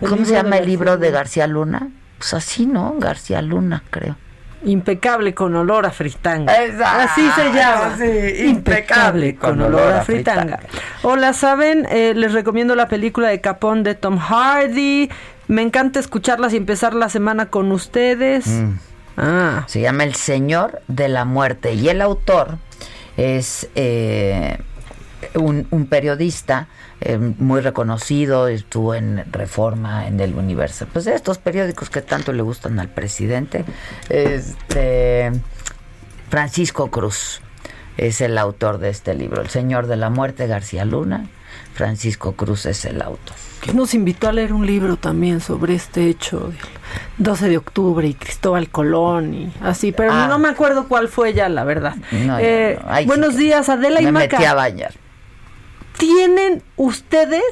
El 0.00 0.08
¿Cómo 0.08 0.24
se 0.24 0.32
llama 0.32 0.56
el 0.56 0.60
García 0.60 0.66
libro 0.66 0.96
de 0.96 1.06
Luna. 1.08 1.18
García 1.18 1.46
Luna? 1.46 1.88
Pues 2.18 2.34
así, 2.34 2.66
¿no? 2.66 2.94
García 2.98 3.42
Luna, 3.42 3.82
creo. 3.90 4.16
Impecable 4.62 5.34
con 5.34 5.56
olor 5.56 5.86
a 5.86 5.90
fritanga. 5.90 6.54
Exacto, 6.64 7.10
Así 7.12 7.30
se 7.30 7.52
llama. 7.52 7.96
sí, 7.96 8.44
impecable 8.44 9.34
con, 9.34 9.60
olor 9.60 9.92
a 9.92 10.02
fritanga. 10.02 10.60
Hola, 11.02 11.32
¿saben? 11.32 11.86
Eh, 11.90 12.12
les 12.14 12.34
recomiendo 12.34 12.74
la 12.74 12.86
película 12.86 13.28
de 13.28 13.40
Capón 13.40 13.82
de 13.82 13.94
Tom 13.94 14.18
Hardy. 14.18 15.08
Me 15.48 15.62
encanta 15.62 15.98
escucharlas 15.98 16.52
y 16.52 16.58
empezar 16.58 16.94
la 16.94 17.08
semana 17.08 17.46
con 17.46 17.72
ustedes. 17.72 18.46
Mm. 18.46 18.72
Ah. 19.22 19.64
Se 19.68 19.82
llama 19.82 20.04
El 20.04 20.14
Señor 20.14 20.80
de 20.88 21.08
la 21.08 21.26
Muerte 21.26 21.74
y 21.74 21.90
el 21.90 22.00
autor 22.00 22.56
es 23.18 23.68
eh, 23.74 24.56
un, 25.34 25.86
periodista 25.90 26.68
eh, 27.02 27.18
muy 27.18 27.60
reconocido, 27.60 28.48
estuvo 28.48 28.94
en 28.94 29.30
Reforma, 29.30 30.06
en 30.06 30.20
el 30.20 30.34
Universo, 30.34 30.86
pues 30.90 31.06
estos 31.06 31.36
periódicos 31.36 31.90
que 31.90 32.00
tanto 32.00 32.32
le 32.32 32.40
gustan 32.40 32.80
al 32.80 32.88
presidente, 32.88 33.66
este 34.08 35.32
Francisco 36.30 36.90
Cruz 36.90 37.42
es 37.98 38.22
el 38.22 38.38
autor 38.38 38.78
de 38.78 38.88
este 38.88 39.12
libro, 39.12 39.42
El 39.42 39.50
Señor 39.50 39.86
de 39.86 39.96
la 39.96 40.08
Muerte, 40.08 40.46
García 40.46 40.86
Luna, 40.86 41.28
Francisco 41.84 42.32
Cruz 42.32 42.66
es 42.66 42.84
el 42.84 43.00
autor. 43.00 43.34
Que 43.62 43.72
nos 43.72 43.94
invitó 43.94 44.28
a 44.28 44.32
leer 44.32 44.52
un 44.52 44.66
libro 44.66 44.96
también 44.96 45.40
sobre 45.40 45.74
este 45.74 46.08
hecho 46.08 46.38
del 46.48 46.58
12 47.18 47.48
de 47.48 47.56
octubre 47.56 48.06
y 48.06 48.12
Cristóbal 48.14 48.68
Colón 48.68 49.32
y 49.34 49.52
así, 49.62 49.90
pero 49.92 50.12
Ah. 50.12 50.26
no 50.28 50.38
me 50.38 50.48
acuerdo 50.48 50.88
cuál 50.88 51.08
fue 51.08 51.32
ya, 51.32 51.48
la 51.48 51.64
verdad. 51.64 51.94
No, 52.12 52.38
Eh, 52.38 52.78
no. 52.82 52.86
Ay, 52.90 53.04
sí 53.04 53.08
buenos 53.08 53.36
días, 53.36 53.68
Adela 53.70 54.00
y 54.02 54.04
Me 54.04 54.12
Maca. 54.12 54.36
metí 54.38 54.44
a 54.44 54.52
bañar. 54.54 54.92
Tienen 55.98 56.62
ustedes 56.76 57.42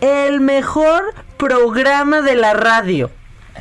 el 0.00 0.40
mejor 0.40 1.14
programa 1.36 2.20
de 2.22 2.34
la 2.34 2.54
radio. 2.54 3.10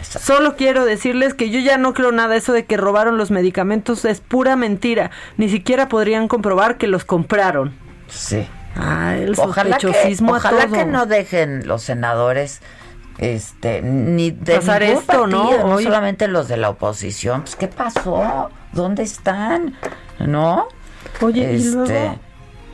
Solo 0.01 0.55
quiero 0.55 0.85
decirles 0.85 1.33
que 1.35 1.49
yo 1.51 1.59
ya 1.59 1.77
no 1.77 1.93
creo 1.93 2.11
nada. 2.11 2.35
Eso 2.35 2.51
de 2.51 2.65
que 2.65 2.77
robaron 2.77 3.17
los 3.17 3.29
medicamentos 3.31 4.05
es 4.05 4.21
pura 4.21 4.55
mentira. 4.55 5.11
Ni 5.37 5.49
siquiera 5.49 5.87
podrían 5.87 6.27
comprobar 6.27 6.77
que 6.77 6.87
los 6.87 7.05
compraron. 7.05 7.73
Sí. 8.09 8.45
Ah, 8.75 9.15
el 9.17 9.33
Ojalá, 9.37 9.77
que, 9.77 10.17
ojalá 10.27 10.67
que 10.67 10.85
no 10.85 11.05
dejen 11.05 11.67
los 11.67 11.83
senadores 11.83 12.61
este 13.19 13.81
ni 13.83 14.31
de 14.31 14.55
Pasar 14.55 14.81
esto, 14.83 15.27
¿no? 15.27 15.43
partido, 15.43 15.67
no 15.67 15.75
Hoy- 15.75 15.83
solamente 15.83 16.27
los 16.27 16.47
de 16.47 16.57
la 16.57 16.69
oposición. 16.69 17.41
Pues 17.41 17.55
qué 17.55 17.67
pasó? 17.67 18.49
¿Dónde 18.71 19.03
están? 19.03 19.75
¿No? 20.19 20.67
Oye, 21.21 21.53
¿y 21.53 21.55
este 21.57 21.69
luego? 21.75 22.19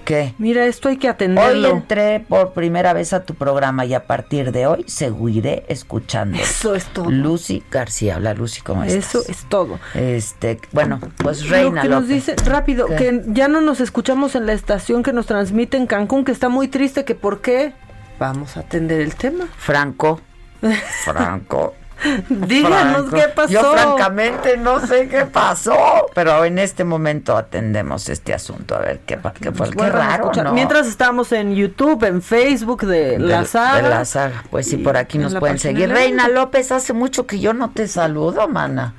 ¿Qué? 0.10 0.34
Mira, 0.40 0.65
esto 0.65 0.90
hay 0.90 0.98
que 0.98 1.06
Hoy 1.06 1.11
atenderlo. 1.14 1.69
entré 1.69 2.19
por 2.19 2.53
primera 2.53 2.94
vez 2.94 3.14
a 3.14 3.26
tu 3.26 3.36
programa 3.36 3.86
y 3.86 3.94
a 3.94 4.07
partir 4.07 4.52
de 4.52 4.65
hoy 4.65 4.84
seguiré 4.88 5.65
escuchando. 5.68 6.36
Eso 6.36 6.73
es 6.73 6.86
todo. 6.86 7.11
Lucy 7.11 7.61
García, 7.69 8.15
habla 8.15 8.34
Lucy, 8.34 8.61
¿cómo 8.61 8.84
estás? 8.84 9.06
Eso 9.07 9.23
es 9.30 9.48
todo. 9.48 9.80
Este, 9.94 10.60
bueno, 10.72 10.99
pues 11.18 11.44
Lo 11.44 11.52
Reina 11.52 11.84
que 11.84 11.90
nos 11.90 12.07
dice, 12.07 12.36
rápido, 12.44 12.88
¿Qué? 12.88 12.95
que 12.95 13.22
ya 13.27 13.48
no 13.48 13.61
nos 13.61 13.81
escuchamos 13.81 14.34
en 14.34 14.48
la 14.48 14.53
estación 14.53 15.03
que 15.03 15.14
nos 15.14 15.27
transmite 15.27 15.77
en 15.77 15.86
Cancún, 15.86 16.26
que 16.26 16.31
está 16.31 16.49
muy 16.49 16.69
triste, 16.69 17.06
que 17.06 17.14
por 17.14 17.41
qué. 17.41 17.73
Vamos 18.18 18.57
a 18.57 18.61
atender 18.61 19.02
el 19.02 19.14
tema. 19.14 19.45
Franco. 19.57 20.22
Franco. 21.06 21.76
Díganos 22.30 23.10
Franco. 23.10 23.16
qué 23.16 23.28
pasó. 23.34 23.50
Yo 23.52 23.74
francamente 23.74 24.58
no 24.58 24.80
sé 24.86 25.08
qué 25.08 25.26
pasó, 25.26 25.76
pero 26.14 26.46
en 26.46 26.58
este 26.60 26.84
momento 26.84 27.36
atendemos 27.36 28.08
este 28.10 28.34
asunto. 28.34 28.76
A 28.76 28.80
ver 28.80 29.00
qué, 29.06 29.20
qué, 29.42 29.52
pues, 29.52 29.72
qué 29.72 29.90
raro, 29.90 30.32
¿no? 30.44 30.54
Mientras 30.54 30.88
estamos 30.88 31.32
en 31.32 31.56
YouTube, 31.56 32.04
en 32.06 32.22
Facebook 32.22 32.86
de, 32.86 33.20
la 33.20 33.46
saga. 33.46 33.82
De 33.82 33.90
la 33.90 34.06
saga. 34.06 34.44
Pues 34.50 34.68
sí, 34.70 34.78
por 34.78 34.98
aquí 34.98 35.18
nos 35.18 35.36
pueden 35.36 35.60
seguir. 35.60 35.90
de- 35.90 35.94
Reina 35.96 36.28
López, 36.28 36.72
hace 36.72 36.94
mucho 36.94 37.28
que 37.28 37.40
yo 37.40 37.54
no 37.54 37.72
te 37.72 37.88
saludo, 37.88 38.48
mana. 38.48 38.94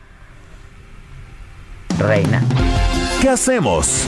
Reina. 1.99 2.43
¿Qué 3.21 3.29
hacemos? 3.29 4.07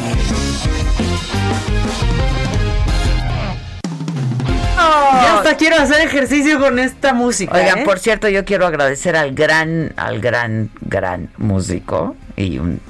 Ya 5.22 5.36
hasta 5.38 5.56
quiero 5.56 5.76
hacer 5.76 6.00
ejercicio 6.06 6.58
con 6.58 6.78
esta 6.78 7.12
música. 7.14 7.54
Oigan, 7.56 7.78
¿eh? 7.80 7.84
por 7.84 7.98
cierto, 7.98 8.28
yo 8.28 8.44
quiero 8.44 8.66
agradecer 8.66 9.16
al 9.16 9.34
gran, 9.34 9.92
al 9.96 10.20
gran, 10.20 10.70
gran 10.80 11.28
músico 11.36 12.16
y 12.36 12.58
un- 12.58 12.80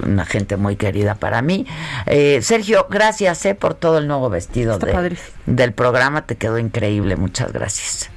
una 0.00 0.24
gente 0.24 0.56
muy 0.56 0.76
querida 0.76 1.14
para 1.16 1.42
mí. 1.42 1.66
Eh, 2.06 2.40
Sergio, 2.42 2.86
gracias 2.88 3.44
eh, 3.46 3.54
por 3.54 3.74
todo 3.74 3.98
el 3.98 4.06
nuevo 4.06 4.30
vestido 4.30 4.78
de- 4.78 5.16
del 5.46 5.72
programa, 5.72 6.26
te 6.26 6.36
quedó 6.36 6.58
increíble, 6.58 7.16
muchas 7.16 7.52
gracias. 7.52 8.10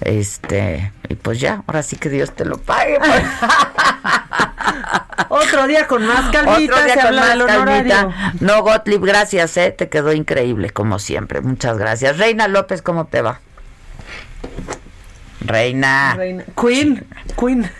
Este, 0.00 0.92
y 1.08 1.14
pues 1.16 1.40
ya, 1.40 1.62
ahora 1.66 1.82
sí 1.82 1.96
que 1.96 2.08
Dios 2.08 2.32
te 2.32 2.44
lo 2.44 2.56
pague. 2.58 2.98
pues. 2.98 3.22
Otro 5.30 5.66
día 5.66 5.86
con 5.86 6.06
más 6.06 6.30
calmita 6.30 6.74
Otro 6.74 6.84
día 6.84 6.94
se 6.94 7.00
con 7.00 7.06
habla 7.08 7.20
más 7.20 7.28
del 7.30 7.46
calmita. 7.46 8.00
honorario. 8.06 8.12
No, 8.40 8.62
Gottlieb, 8.62 9.04
gracias, 9.04 9.56
eh, 9.56 9.70
te 9.76 9.88
quedó 9.88 10.12
increíble, 10.12 10.70
como 10.70 10.98
siempre. 10.98 11.40
Muchas 11.40 11.76
gracias. 11.78 12.18
Reina 12.18 12.48
López, 12.48 12.82
¿cómo 12.82 13.06
te 13.06 13.22
va? 13.22 13.40
Reina. 15.40 16.14
Reina. 16.16 16.44
Queen, 16.60 17.06
Queen. 17.38 17.70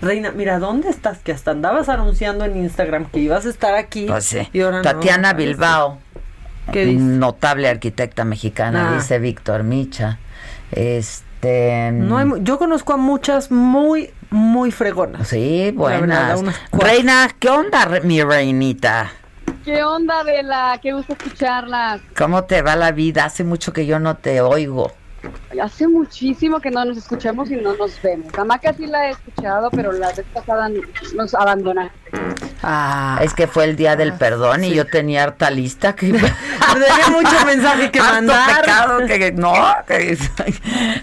Reina, 0.00 0.30
mira, 0.30 0.58
¿dónde 0.58 0.88
estás? 0.90 1.18
Que 1.18 1.32
hasta 1.32 1.50
andabas 1.50 1.88
anunciando 1.88 2.44
en 2.44 2.56
Instagram 2.56 3.06
que 3.06 3.18
ibas 3.20 3.46
a 3.46 3.48
estar 3.50 3.74
aquí. 3.74 4.06
Pues 4.06 4.24
sí. 4.24 4.48
y 4.52 4.60
ahora 4.60 4.78
no 4.78 4.82
Tatiana. 4.82 5.32
Bilbao. 5.32 5.98
¿Qué 6.72 6.84
dice? 6.84 7.02
Notable 7.02 7.68
arquitecta 7.68 8.24
mexicana, 8.24 8.90
Ah. 8.90 8.94
dice 8.96 9.18
Víctor 9.18 9.62
Micha. 9.64 10.18
Este. 10.70 11.90
No 11.92 12.18
hay 12.18 12.26
mu- 12.26 12.36
yo 12.38 12.58
conozco 12.58 12.92
a 12.92 12.96
muchas 12.96 13.50
muy, 13.50 14.10
muy 14.30 14.70
fregonas. 14.70 15.28
Sí, 15.28 15.72
verdad, 15.76 16.36
buenas. 16.36 16.60
Reina, 16.72 17.28
¿qué 17.38 17.48
onda, 17.48 17.84
re- 17.86 18.00
mi 18.02 18.22
reinita? 18.22 19.10
¿Qué 19.64 19.82
onda, 19.82 20.22
Vela? 20.22 20.78
Qué 20.82 20.92
gusto 20.92 21.12
escucharla. 21.14 22.00
¿Cómo 22.16 22.44
te 22.44 22.62
va 22.62 22.76
la 22.76 22.92
vida? 22.92 23.24
Hace 23.24 23.44
mucho 23.44 23.72
que 23.72 23.86
yo 23.86 23.98
no 23.98 24.16
te 24.16 24.40
oigo. 24.40 24.92
Hace 25.60 25.88
muchísimo 25.88 26.60
que 26.60 26.70
no 26.70 26.84
nos 26.84 26.96
escuchamos 26.98 27.50
y 27.50 27.56
no 27.56 27.74
nos 27.74 28.00
vemos. 28.02 28.32
A 28.38 28.44
Maca 28.44 28.72
sí 28.72 28.86
la 28.86 29.08
he 29.08 29.10
escuchado, 29.10 29.70
pero 29.70 29.92
la 29.92 30.08
vez 30.08 30.24
pasada 30.32 30.70
nos 31.14 31.34
abandonaste. 31.34 31.98
Ah, 32.62 33.18
es 33.22 33.34
que 33.34 33.46
fue 33.46 33.64
el 33.64 33.76
día 33.76 33.96
del 33.96 34.12
perdón 34.14 34.64
y 34.64 34.74
yo 34.74 34.86
tenía 34.86 35.24
harta 35.24 35.50
lista 35.50 35.94
que 35.94 36.12
Tenía 36.12 37.08
mucho 37.10 37.46
mensaje 37.46 37.90
que 37.90 38.00
mandar. 38.00 38.60
pecado 38.60 39.06
que 39.06 39.32
no, 39.32 39.54
que 39.86 40.18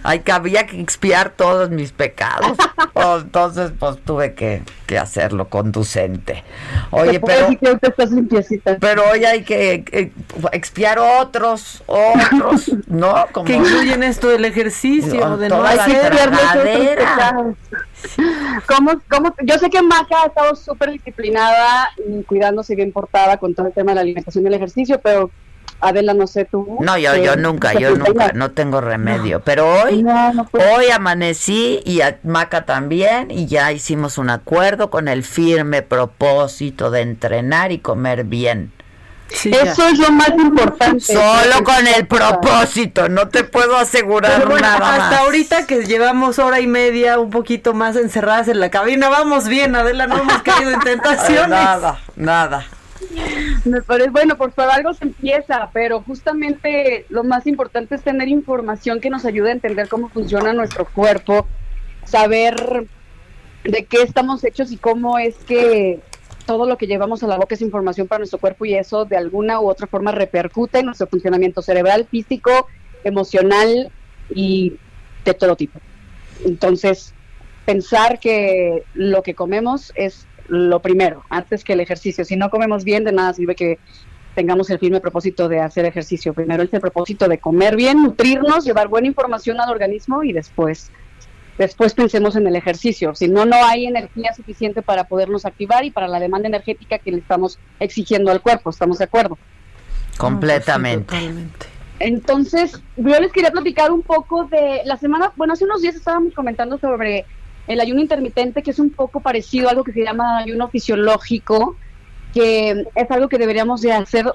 ay, 0.03 0.19
que 0.19 0.31
había 0.31 0.65
que 0.67 0.79
expiar 0.79 1.31
todos 1.31 1.69
mis 1.69 1.91
pecados. 1.91 2.57
Oh, 2.97 3.17
Entonces, 3.17 3.73
pues 3.77 3.97
tuve 4.05 4.35
que, 4.35 4.63
que 4.87 4.97
hacerlo 4.97 5.49
conducente. 5.49 6.45
Oye, 6.91 7.19
pero 7.19 7.49
pero 8.79 9.03
hoy 9.11 9.25
hay 9.25 9.43
que 9.43 9.83
eh, 9.91 10.11
expiar 10.53 10.99
otros, 10.99 11.83
otros, 11.87 12.71
¿no? 12.87 13.25
Como 13.33 13.45
Que 13.45 13.55
incluyen 13.55 14.01
esto 14.05 14.29
del 14.29 14.45
ejercicio, 14.45 15.27
No, 15.27 15.37
de 15.37 15.49
no 15.49 15.63
hacer. 15.63 16.15
tragadera. 16.15 17.53
¿Cómo, 18.67 19.01
cómo, 19.09 19.35
yo 19.43 19.57
sé 19.57 19.69
que 19.69 19.81
Maca 19.81 20.23
ha 20.23 20.27
estado 20.27 20.55
súper 20.55 20.91
disciplinada 20.91 21.89
y 22.07 22.23
cuidándose 22.23 22.75
bien 22.75 22.91
portada 22.91 23.37
con 23.37 23.53
todo 23.53 23.67
el 23.67 23.73
tema 23.73 23.91
de 23.91 23.95
la 23.95 24.01
alimentación 24.01 24.43
y 24.43 24.47
el 24.47 24.53
ejercicio, 24.53 24.99
pero 25.01 25.31
Adela, 25.81 26.13
no 26.13 26.25
sé 26.25 26.45
tú. 26.45 26.77
No, 26.79 26.97
yo, 26.97 27.13
eh, 27.13 27.23
yo 27.23 27.35
nunca, 27.35 27.71
¿te 27.73 27.81
yo 27.81 27.95
nunca, 27.95 28.31
no 28.33 28.51
tengo 28.51 28.81
remedio. 28.81 29.41
Pero 29.41 29.67
hoy, 29.83 30.05
hoy 30.53 30.89
amanecí 30.93 31.81
y 31.83 32.01
a 32.01 32.19
Maca 32.23 32.65
también 32.65 33.29
y 33.29 33.45
ya 33.45 33.71
hicimos 33.71 34.17
un 34.17 34.29
acuerdo 34.29 34.89
con 34.89 35.07
el 35.07 35.23
firme 35.23 35.81
propósito 35.81 36.91
de 36.91 37.01
entrenar 37.01 37.71
y 37.71 37.79
comer 37.79 38.23
bien. 38.23 38.71
Eso 39.43 39.87
es 39.87 39.99
lo 39.99 40.11
más 40.11 40.29
importante. 40.29 40.99
Solo 41.01 41.63
con 41.63 41.87
el 41.87 42.07
propósito, 42.07 43.09
no 43.09 43.27
te 43.27 43.43
puedo 43.43 43.77
asegurar 43.77 44.45
bueno, 44.45 44.61
nada 44.61 44.93
hasta 44.93 45.09
más. 45.09 45.19
ahorita 45.19 45.67
que 45.67 45.85
llevamos 45.85 46.39
hora 46.39 46.59
y 46.59 46.67
media 46.67 47.19
un 47.19 47.29
poquito 47.29 47.73
más 47.73 47.95
encerradas 47.95 48.47
en 48.47 48.59
la 48.59 48.69
cabina, 48.69 49.09
vamos 49.09 49.47
bien, 49.47 49.75
Adela, 49.75 50.07
no 50.07 50.17
hemos 50.17 50.41
caído 50.41 50.71
en 50.71 50.79
tentaciones. 50.83 51.49
Nada, 51.49 51.99
nada. 52.15 52.65
Me 53.65 53.81
parece, 53.81 54.09
bueno, 54.09 54.37
por 54.37 54.51
favor, 54.51 54.73
algo 54.73 54.93
se 54.93 55.05
empieza, 55.05 55.69
pero 55.73 56.01
justamente 56.01 57.05
lo 57.09 57.23
más 57.23 57.45
importante 57.47 57.95
es 57.95 58.01
tener 58.01 58.27
información 58.27 58.99
que 59.01 59.09
nos 59.09 59.25
ayude 59.25 59.49
a 59.49 59.53
entender 59.53 59.87
cómo 59.89 60.09
funciona 60.09 60.53
nuestro 60.53 60.85
cuerpo, 60.85 61.47
saber 62.05 62.87
de 63.63 63.85
qué 63.85 64.01
estamos 64.01 64.43
hechos 64.43 64.71
y 64.71 64.77
cómo 64.77 65.17
es 65.17 65.35
que 65.47 65.99
todo 66.45 66.65
lo 66.65 66.77
que 66.77 66.87
llevamos 66.87 67.23
a 67.23 67.27
la 67.27 67.37
boca 67.37 67.55
es 67.55 67.61
información 67.61 68.07
para 68.07 68.19
nuestro 68.19 68.39
cuerpo 68.39 68.65
y 68.65 68.75
eso 68.75 69.05
de 69.05 69.17
alguna 69.17 69.59
u 69.59 69.69
otra 69.69 69.87
forma 69.87 70.11
repercute 70.11 70.79
en 70.79 70.87
nuestro 70.87 71.07
funcionamiento 71.07 71.61
cerebral, 71.61 72.07
físico, 72.09 72.67
emocional 73.03 73.91
y 74.33 74.73
de 75.23 75.33
todo 75.33 75.55
tipo. 75.55 75.79
Entonces, 76.45 77.13
pensar 77.65 78.19
que 78.19 78.83
lo 78.93 79.23
que 79.23 79.33
comemos 79.33 79.91
es 79.95 80.27
lo 80.47 80.79
primero, 80.81 81.23
antes 81.29 81.63
que 81.63 81.73
el 81.73 81.79
ejercicio. 81.79 82.23
Si 82.23 82.35
no 82.35 82.49
comemos 82.49 82.83
bien, 82.83 83.03
de 83.03 83.11
nada 83.11 83.33
sirve 83.33 83.55
que 83.55 83.79
tengamos 84.35 84.69
el 84.69 84.79
firme 84.79 84.99
propósito 84.99 85.47
de 85.47 85.59
hacer 85.59 85.85
ejercicio. 85.85 86.33
Primero 86.33 86.61
es 86.61 86.73
el 86.73 86.81
propósito 86.81 87.27
de 87.27 87.39
comer 87.39 87.75
bien, 87.75 88.03
nutrirnos, 88.03 88.65
llevar 88.65 88.89
buena 88.89 89.07
información 89.07 89.59
al 89.59 89.69
organismo 89.69 90.23
y 90.23 90.33
después 90.33 90.91
después 91.57 91.93
pensemos 91.93 92.35
en 92.35 92.47
el 92.47 92.55
ejercicio. 92.55 93.15
Si 93.15 93.27
no, 93.27 93.45
no 93.45 93.55
hay 93.63 93.85
energía 93.85 94.33
suficiente 94.33 94.81
para 94.81 95.05
podernos 95.05 95.45
activar 95.45 95.85
y 95.85 95.91
para 95.91 96.07
la 96.07 96.19
demanda 96.19 96.47
energética 96.47 96.97
que 96.97 97.11
le 97.11 97.19
estamos 97.19 97.59
exigiendo 97.79 98.31
al 98.31 98.41
cuerpo. 98.41 98.69
¿Estamos 98.69 98.97
de 98.97 99.05
acuerdo? 99.05 99.37
Completamente. 100.17 101.15
Entonces, 101.99 102.81
yo 102.97 103.19
les 103.19 103.31
quería 103.31 103.51
platicar 103.51 103.91
un 103.91 104.01
poco 104.01 104.45
de 104.45 104.81
la 104.85 104.97
semana, 104.97 105.31
bueno, 105.37 105.53
hace 105.53 105.63
unos 105.63 105.81
días 105.81 105.95
estábamos 105.95 106.33
comentando 106.33 106.77
sobre 106.77 107.25
el 107.67 107.79
ayuno 107.79 108.01
intermitente, 108.01 108.61
que 108.61 108.71
es 108.71 108.79
un 108.79 108.89
poco 108.89 109.21
parecido 109.21 109.67
a 109.67 109.71
algo 109.71 109.83
que 109.83 109.93
se 109.93 110.03
llama 110.03 110.39
ayuno 110.39 110.67
fisiológico, 110.67 111.77
que 112.33 112.85
es 112.93 113.11
algo 113.11 113.29
que 113.29 113.37
deberíamos 113.37 113.81
de 113.81 113.93
hacer 113.93 114.25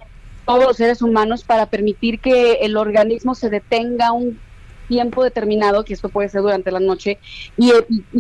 todos 0.47 0.65
los 0.65 0.77
seres 0.77 1.03
humanos 1.03 1.45
para 1.45 1.67
permitir 1.67 2.19
que 2.19 2.55
el 2.63 2.77
organismo 2.77 3.35
se 3.35 3.51
detenga 3.51 4.13
un 4.13 4.39
tiempo 4.91 5.23
determinado, 5.23 5.85
que 5.85 5.95
esto 5.95 6.09
puede 6.09 6.29
ser 6.29 6.43
durante 6.43 6.73
la 6.73 6.81
noche, 6.81 7.19
y, 7.57 7.71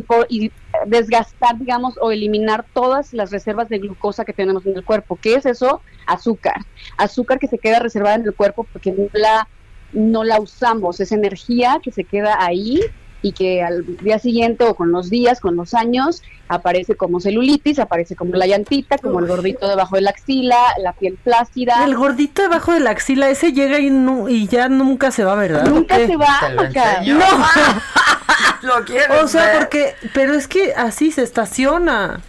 por- 0.06 0.26
y 0.30 0.52
desgastar, 0.86 1.58
digamos, 1.58 1.94
o 2.00 2.12
eliminar 2.12 2.64
todas 2.72 3.12
las 3.12 3.32
reservas 3.32 3.68
de 3.68 3.80
glucosa 3.80 4.24
que 4.24 4.32
tenemos 4.32 4.64
en 4.66 4.76
el 4.76 4.84
cuerpo. 4.84 5.18
¿Qué 5.20 5.34
es 5.34 5.44
eso? 5.44 5.82
Azúcar. 6.06 6.54
Azúcar 6.96 7.40
que 7.40 7.48
se 7.48 7.58
queda 7.58 7.80
reservada 7.80 8.14
en 8.14 8.24
el 8.24 8.34
cuerpo 8.34 8.66
porque 8.72 8.92
no 8.92 9.08
la, 9.12 9.48
no 9.92 10.22
la 10.22 10.40
usamos. 10.40 11.00
Es 11.00 11.10
energía 11.10 11.80
que 11.82 11.90
se 11.90 12.04
queda 12.04 12.36
ahí 12.38 12.80
y 13.22 13.32
que 13.32 13.62
al 13.62 13.84
día 13.98 14.18
siguiente 14.18 14.64
o 14.64 14.74
con 14.74 14.92
los 14.92 15.10
días, 15.10 15.40
con 15.40 15.56
los 15.56 15.74
años, 15.74 16.22
aparece 16.48 16.94
como 16.96 17.20
celulitis, 17.20 17.78
aparece 17.78 18.16
como 18.16 18.34
la 18.34 18.46
llantita, 18.46 18.96
como 18.98 19.20
el 19.20 19.26
gordito 19.26 19.68
debajo 19.68 19.96
de 19.96 20.02
la 20.02 20.10
axila, 20.10 20.56
la 20.82 20.92
piel 20.94 21.18
flácida. 21.22 21.84
El 21.84 21.96
gordito 21.96 22.42
debajo 22.42 22.72
de 22.72 22.80
la 22.80 22.90
axila, 22.90 23.28
ese 23.30 23.52
llega 23.52 23.78
y, 23.78 23.90
nu- 23.90 24.28
y 24.28 24.48
ya 24.48 24.68
nunca 24.68 25.10
se 25.10 25.24
va, 25.24 25.34
¿verdad? 25.34 25.66
Nunca 25.66 25.96
se 25.96 26.16
va, 26.16 26.40
enseño. 26.64 27.18
No. 27.18 27.24
Lo 28.62 28.84
quiero 28.84 29.22
O 29.24 29.28
sea, 29.28 29.46
ver. 29.46 29.58
porque, 29.58 29.94
pero 30.12 30.34
es 30.34 30.46
que 30.48 30.72
así 30.74 31.10
se 31.12 31.22
estaciona. 31.22 32.20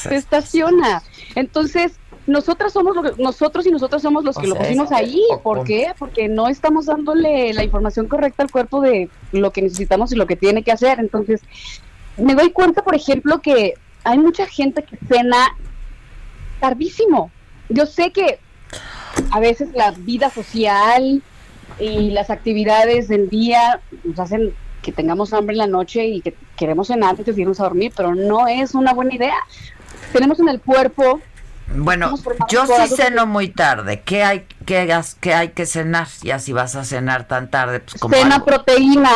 se 0.00 0.16
estaciona. 0.16 1.02
Entonces, 1.34 1.92
nosotras 2.26 2.72
somos 2.72 2.96
lo 2.96 3.02
que- 3.02 3.22
nosotros 3.22 3.66
y 3.66 3.70
nosotras 3.70 4.02
somos 4.02 4.24
los 4.24 4.36
O 4.36 4.40
que 4.40 4.46
lo 4.48 4.54
sea, 4.56 4.64
pusimos 4.64 4.92
ahí. 4.92 5.22
¿Por 5.42 5.64
qué? 5.64 5.92
Porque 5.98 6.28
no 6.28 6.48
estamos 6.48 6.86
dándole 6.86 7.52
la 7.54 7.62
información 7.64 8.08
correcta 8.08 8.42
al 8.42 8.50
cuerpo 8.50 8.80
de 8.80 9.08
lo 9.32 9.52
que 9.52 9.62
necesitamos 9.62 10.12
y 10.12 10.16
lo 10.16 10.26
que 10.26 10.36
tiene 10.36 10.62
que 10.62 10.72
hacer. 10.72 10.98
Entonces, 10.98 11.40
me 12.16 12.34
doy 12.34 12.50
cuenta, 12.50 12.82
por 12.82 12.94
ejemplo, 12.94 13.40
que 13.40 13.74
hay 14.04 14.18
mucha 14.18 14.46
gente 14.46 14.82
que 14.82 14.96
cena 15.08 15.56
tardísimo. 16.60 17.30
Yo 17.68 17.86
sé 17.86 18.12
que 18.12 18.38
a 19.30 19.40
veces 19.40 19.68
la 19.74 19.92
vida 19.92 20.30
social 20.30 21.22
y 21.78 22.10
las 22.10 22.30
actividades 22.30 23.08
del 23.08 23.28
día 23.28 23.80
nos 24.04 24.18
hacen 24.18 24.54
que 24.82 24.92
tengamos 24.92 25.32
hambre 25.32 25.54
en 25.54 25.58
la 25.58 25.66
noche 25.66 26.06
y 26.06 26.20
que 26.20 26.34
queremos 26.56 26.88
cenar 26.88 27.10
antes 27.10 27.34
de 27.34 27.42
irnos 27.42 27.60
a 27.60 27.64
dormir, 27.64 27.92
pero 27.96 28.14
no 28.14 28.46
es 28.46 28.74
una 28.74 28.94
buena 28.94 29.14
idea. 29.14 29.36
Tenemos 30.12 30.38
en 30.40 30.48
el 30.48 30.60
cuerpo 30.60 31.20
Bueno, 31.74 32.14
yo 32.48 32.66
sí 32.66 32.94
ceno 32.94 33.26
muy 33.26 33.48
tarde. 33.48 34.00
¿Qué 34.00 34.22
hay, 34.22 34.46
qué, 34.64 35.32
hay 35.34 35.48
que 35.50 35.66
cenar? 35.66 36.06
Ya 36.22 36.38
si 36.38 36.52
vas 36.52 36.76
a 36.76 36.84
cenar 36.84 37.26
tan 37.26 37.50
tarde, 37.50 37.80
pues 37.80 38.00
como 38.00 38.14
cena 38.14 38.36
algo- 38.36 38.46
proteína, 38.46 39.10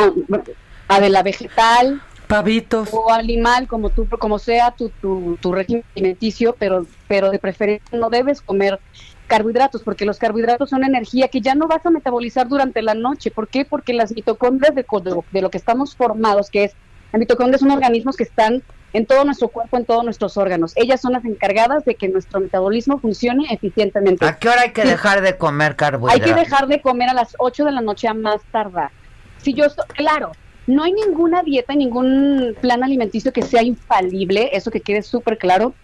a 0.88 1.00
de 1.00 1.08
la 1.10 1.22
vegetal, 1.22 2.00
pavitos 2.26 2.88
o 2.92 3.12
animal, 3.12 3.66
como 3.68 3.90
tú, 3.90 4.08
como 4.18 4.38
sea 4.38 4.72
tu, 4.72 4.88
tu, 5.00 5.38
tu 5.40 5.52
régimen 5.52 5.84
alimenticio, 5.96 6.56
pero, 6.58 6.86
pero 7.08 7.30
de 7.30 7.38
preferencia 7.38 7.98
no 7.98 8.10
debes 8.10 8.40
comer 8.42 8.80
carbohidratos, 9.28 9.82
porque 9.82 10.04
los 10.04 10.18
carbohidratos 10.18 10.70
son 10.70 10.82
energía 10.82 11.28
que 11.28 11.40
ya 11.40 11.54
no 11.54 11.68
vas 11.68 11.86
a 11.86 11.90
metabolizar 11.90 12.48
durante 12.48 12.82
la 12.82 12.94
noche. 12.94 13.30
¿Por 13.30 13.46
qué? 13.46 13.64
Porque 13.64 13.92
las 13.92 14.10
mitocondrias 14.12 14.74
de, 14.74 14.82
de 14.82 15.10
lo- 15.10 15.24
de 15.30 15.42
lo 15.42 15.50
que 15.50 15.58
estamos 15.58 15.94
formados, 15.94 16.50
que 16.50 16.64
es, 16.64 16.72
las 17.12 17.20
mitocondrias 17.20 17.60
son 17.60 17.70
organismos 17.70 18.16
que 18.16 18.24
están 18.24 18.62
en 18.92 19.06
todo 19.06 19.24
nuestro 19.24 19.48
cuerpo, 19.48 19.76
en 19.76 19.84
todos 19.84 20.04
nuestros 20.04 20.36
órganos. 20.36 20.72
Ellas 20.76 21.00
son 21.00 21.12
las 21.12 21.24
encargadas 21.24 21.84
de 21.84 21.94
que 21.94 22.08
nuestro 22.08 22.40
metabolismo 22.40 22.98
funcione 22.98 23.46
eficientemente. 23.50 24.24
¿A 24.24 24.38
qué 24.38 24.48
hora 24.48 24.62
hay 24.62 24.72
que 24.72 24.82
Sí. 24.82 24.88
dejar 24.88 25.20
de 25.20 25.36
comer 25.36 25.70
Hay 25.72 25.76
carbohidratos? 25.76 26.26
que 26.26 26.34
dejar 26.40 26.66
de 26.66 26.80
comer 26.80 27.08
a 27.10 27.14
las 27.14 27.34
8 27.38 27.64
de 27.64 27.72
la 27.72 27.80
noche 27.80 28.08
a 28.08 28.14
más 28.14 28.40
tardar. 28.50 28.90
Si 29.38 29.54
yo 29.54 29.64
claro, 29.94 30.32
no 30.66 30.82
hay 30.82 30.92
ninguna 30.92 31.42
dieta, 31.42 31.74
ningún 31.74 32.54
plan 32.60 32.82
alimenticio 32.82 33.32
que 33.32 33.42
sea 33.42 33.62
infalible, 33.62 34.50
eso 34.52 34.70
que 34.70 34.80
quede 34.80 35.02
súper 35.02 35.38
claro. 35.38 35.74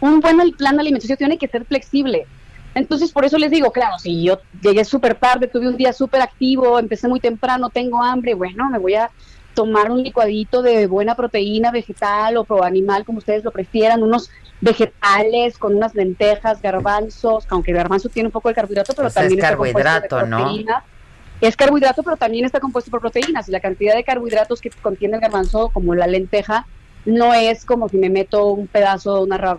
Un 0.00 0.20
buen 0.20 0.38
plan 0.52 0.78
alimenticio 0.78 1.16
tiene 1.16 1.38
que 1.38 1.48
ser 1.48 1.64
flexible. 1.64 2.26
Entonces, 2.74 3.10
por 3.10 3.24
eso 3.24 3.38
les 3.38 3.50
digo, 3.50 3.72
claro, 3.72 3.98
si 3.98 4.22
yo 4.22 4.38
llegué 4.60 4.84
súper 4.84 5.14
tarde, 5.14 5.48
tuve 5.48 5.66
un 5.66 5.76
día 5.78 5.94
súper 5.94 6.20
activo, 6.20 6.78
empecé 6.78 7.08
muy 7.08 7.20
temprano, 7.20 7.70
tengo 7.70 8.02
hambre, 8.02 8.34
bueno, 8.34 8.68
me 8.68 8.78
voy 8.78 8.94
a 8.94 9.10
tomar 9.56 9.90
un 9.90 10.02
licuadito 10.02 10.60
de 10.60 10.86
buena 10.86 11.16
proteína 11.16 11.70
vegetal 11.72 12.36
o 12.36 12.44
pro 12.44 12.62
animal, 12.62 13.06
como 13.06 13.18
ustedes 13.18 13.42
lo 13.42 13.50
prefieran, 13.50 14.02
unos 14.02 14.30
vegetales 14.60 15.56
con 15.56 15.74
unas 15.74 15.94
lentejas, 15.94 16.60
garbanzos, 16.60 17.46
aunque 17.48 17.70
el 17.70 17.78
garbanzo 17.78 18.10
tiene 18.10 18.28
un 18.28 18.32
poco 18.32 18.50
de 18.50 18.54
carbohidrato, 18.54 18.92
pero 18.94 19.04
Pues 19.04 19.16
es 19.16 19.22
también 19.22 19.38
está 19.40 19.56
compuesto 19.56 19.78
de 19.78 19.82
carbohidrato, 19.82 20.26
¿no? 20.26 20.54
Es 21.40 21.56
carbohidrato, 21.56 22.02
pero 22.02 22.16
también 22.18 22.44
está 22.44 22.60
compuesto 22.60 22.90
por 22.90 23.00
proteínas. 23.00 23.48
Y 23.48 23.52
la 23.52 23.60
cantidad 23.60 23.94
de 23.94 24.04
carbohidratos 24.04 24.60
que 24.60 24.70
contiene 24.70 25.16
el 25.16 25.22
garbanzo, 25.22 25.70
como 25.70 25.94
la 25.94 26.06
lenteja, 26.06 26.66
no 27.06 27.32
es 27.32 27.64
como 27.64 27.88
si 27.88 27.96
me 27.96 28.10
meto 28.10 28.48
un 28.48 28.66
pedazo, 28.66 29.22
una, 29.22 29.56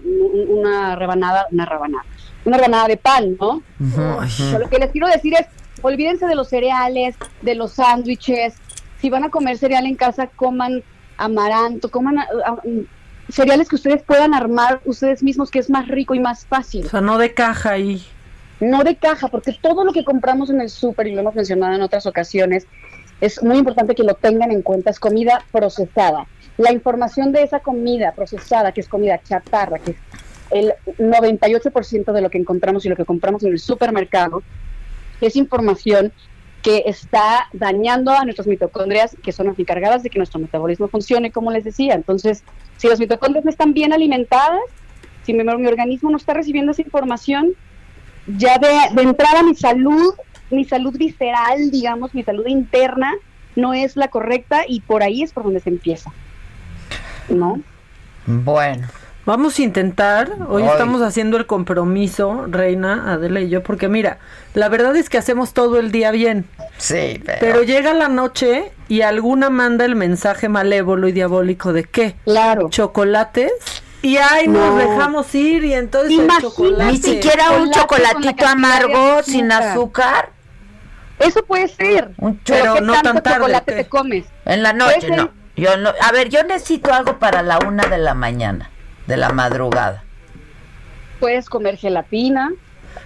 una 0.48 0.96
rebanada, 0.96 1.48
una 1.52 1.66
rebanada, 1.66 2.06
una 2.46 2.58
rebanada 2.58 2.88
de 2.88 2.98
pan, 2.98 3.36
¿no? 3.40 3.64
Lo 4.60 4.70
que 4.70 4.78
les 4.78 4.92
quiero 4.92 5.08
decir 5.08 5.34
es, 5.34 5.48
olvídense 5.82 6.28
de 6.28 6.36
los 6.36 6.50
cereales, 6.50 7.16
de 7.42 7.56
los 7.56 7.74
sándwiches. 7.74 8.54
Si 9.02 9.10
van 9.10 9.24
a 9.24 9.30
comer 9.30 9.58
cereal 9.58 9.86
en 9.86 9.96
casa, 9.96 10.28
coman 10.28 10.84
amaranto, 11.18 11.90
coman 11.90 12.20
ah, 12.20 12.28
ah, 12.46 12.58
mm, 12.64 13.32
cereales 13.32 13.68
que 13.68 13.76
ustedes 13.76 14.04
puedan 14.04 14.34
armar 14.34 14.82
ustedes 14.86 15.24
mismos, 15.24 15.52
que 15.52 15.60
es 15.60 15.70
más 15.70 15.88
rico 15.88 16.16
y 16.16 16.20
más 16.20 16.46
fácil. 16.46 16.86
O 16.86 16.90
sea, 16.90 17.02
no 17.02 17.18
de 17.18 17.34
caja 17.34 17.72
ahí. 17.72 18.04
No 18.60 18.84
de 18.84 18.96
caja, 18.96 19.28
porque 19.28 19.56
todo 19.62 19.84
lo 19.84 19.94
que 19.94 20.04
compramos 20.04 20.50
en 20.50 20.62
el 20.62 20.70
súper, 20.70 21.08
y 21.08 21.14
lo 21.14 21.22
hemos 21.22 21.36
mencionado 21.36 21.76
en 21.76 21.82
otras 21.82 22.06
ocasiones, 22.08 22.66
es 23.22 23.42
muy 23.44 23.58
importante 23.58 23.96
que 23.96 24.04
lo 24.04 24.16
tengan 24.16 24.52
en 24.52 24.62
cuenta, 24.62 24.90
es 24.90 25.00
comida 25.00 25.44
procesada. 25.52 26.26
La 26.58 26.72
información 26.72 27.32
de 27.32 27.44
esa 27.44 27.60
comida 27.60 28.14
procesada, 28.14 28.72
que 28.72 28.82
es 28.82 28.88
comida 28.88 29.22
chatarra, 29.24 29.78
que 29.80 29.92
es 29.92 29.98
el 30.50 30.74
98% 30.98 32.14
de 32.14 32.22
lo 32.22 32.30
que 32.30 32.38
encontramos 32.38 32.86
y 32.86 32.90
lo 32.90 32.96
que 32.96 33.06
compramos 33.06 33.44
en 33.44 33.52
el 33.52 33.60
supermercado, 33.60 34.42
es 35.22 35.36
información 35.36 36.12
que 36.68 36.84
está 36.86 37.48
dañando 37.54 38.12
a 38.12 38.26
nuestras 38.26 38.46
mitocondrias, 38.46 39.16
que 39.24 39.32
son 39.32 39.48
las 39.48 39.58
encargadas 39.58 40.04
de 40.04 40.10
que 40.10 40.20
nuestro 40.20 40.38
metabolismo 40.38 40.90
funcione, 40.90 41.32
como 41.32 41.50
les 41.50 41.64
decía. 41.64 41.94
Entonces, 41.94 42.44
si 42.76 42.90
las 42.90 43.00
mitocondrias 43.00 43.46
no 43.46 43.52
están 43.52 43.74
bien 43.74 43.94
alimentadas, 43.94 44.60
si 45.24 45.34
mi, 45.34 45.46
mi 45.46 45.68
organismo 45.68 46.12
no 46.12 46.18
está 46.18 46.34
recibiendo 46.34 46.74
esa 46.74 46.82
información, 46.82 47.54
ya 48.36 48.58
de, 48.58 48.94
de 48.94 49.02
entrada 49.02 49.44
mi 49.44 49.56
salud, 49.56 50.14
mi 50.50 50.66
salud 50.66 50.94
visceral, 50.98 51.72
digamos, 51.72 52.14
mi 52.14 52.24
salud 52.24 52.46
interna, 52.48 53.14
no 53.56 53.74
es 53.74 53.96
la 53.96 54.10
correcta 54.10 54.64
y 54.68 54.82
por 54.82 55.04
ahí 55.04 55.24
es 55.24 55.32
por 55.32 55.44
donde 55.44 55.62
se 55.62 55.70
empieza. 55.70 56.12
¿No? 57.30 57.62
Bueno. 58.26 58.90
Vamos 59.28 59.60
a 59.60 59.62
intentar, 59.62 60.32
hoy 60.48 60.64
estamos 60.64 61.02
haciendo 61.02 61.36
el 61.36 61.46
compromiso, 61.46 62.46
Reina, 62.48 63.12
Adela 63.12 63.42
y 63.42 63.50
yo, 63.50 63.62
porque 63.62 63.90
mira, 63.90 64.20
la 64.54 64.70
verdad 64.70 64.96
es 64.96 65.10
que 65.10 65.18
hacemos 65.18 65.52
todo 65.54 65.80
el 65.80 65.92
día 65.92 66.12
bien. 66.12 66.46
Sí, 66.78 67.22
pero... 67.26 67.38
Pero 67.42 67.64
llega 67.64 67.94
la 67.94 68.08
noche 68.08 68.72
y 68.88 69.02
alguna 69.02 69.50
manda 69.50 69.84
el 69.84 69.98
mensaje 69.98 70.48
malévolo 70.48 71.10
y 71.10 71.12
diabólico 71.12 71.74
de 71.74 71.84
qué? 71.84 72.16
Claro. 72.24 72.70
Chocolates. 72.70 73.52
Y 74.02 74.16
ahí 74.16 74.48
nos 74.48 74.74
No. 74.74 74.78
dejamos 74.78 75.36
ir 75.36 75.66
y 75.66 75.74
entonces 75.74 76.12
el 76.12 76.24
Imagínate. 76.24 76.44
chocolate. 76.56 76.92
Ni 76.94 76.98
siquiera 76.98 77.52
un 77.52 77.70
chocolatito 77.72 78.48
amargo 78.48 79.24
sin 79.24 79.52
azúcar. 79.52 80.30
Eso 81.20 81.44
puede 81.44 81.68
ser. 81.68 82.12
Un 82.18 82.38
pero 82.46 82.62
pero 82.62 82.74
¿qué 82.76 82.82
no 82.82 82.94
tanto 82.94 83.12
tan 83.12 83.24
tarde, 83.24 83.40
chocolate 83.40 83.72
¿qué? 83.76 83.84
te 83.84 83.90
comes? 83.90 84.26
En 84.46 84.64
la 84.64 84.72
noche, 84.72 85.10
no. 85.10 85.32
Yo 85.58 85.76
no. 85.76 85.92
A 86.02 86.12
ver, 86.14 86.30
yo 86.30 86.44
necesito 86.44 86.94
algo 86.94 87.20
para 87.20 87.42
la 87.44 87.60
una 87.60 87.84
de 87.88 87.98
la 87.98 88.14
mañana, 88.14 88.70
de 89.08 89.18
la 89.18 89.30
madrugada. 89.30 90.04
Puedes 91.20 91.50
comer 91.50 91.78
gelatina. 91.78 92.52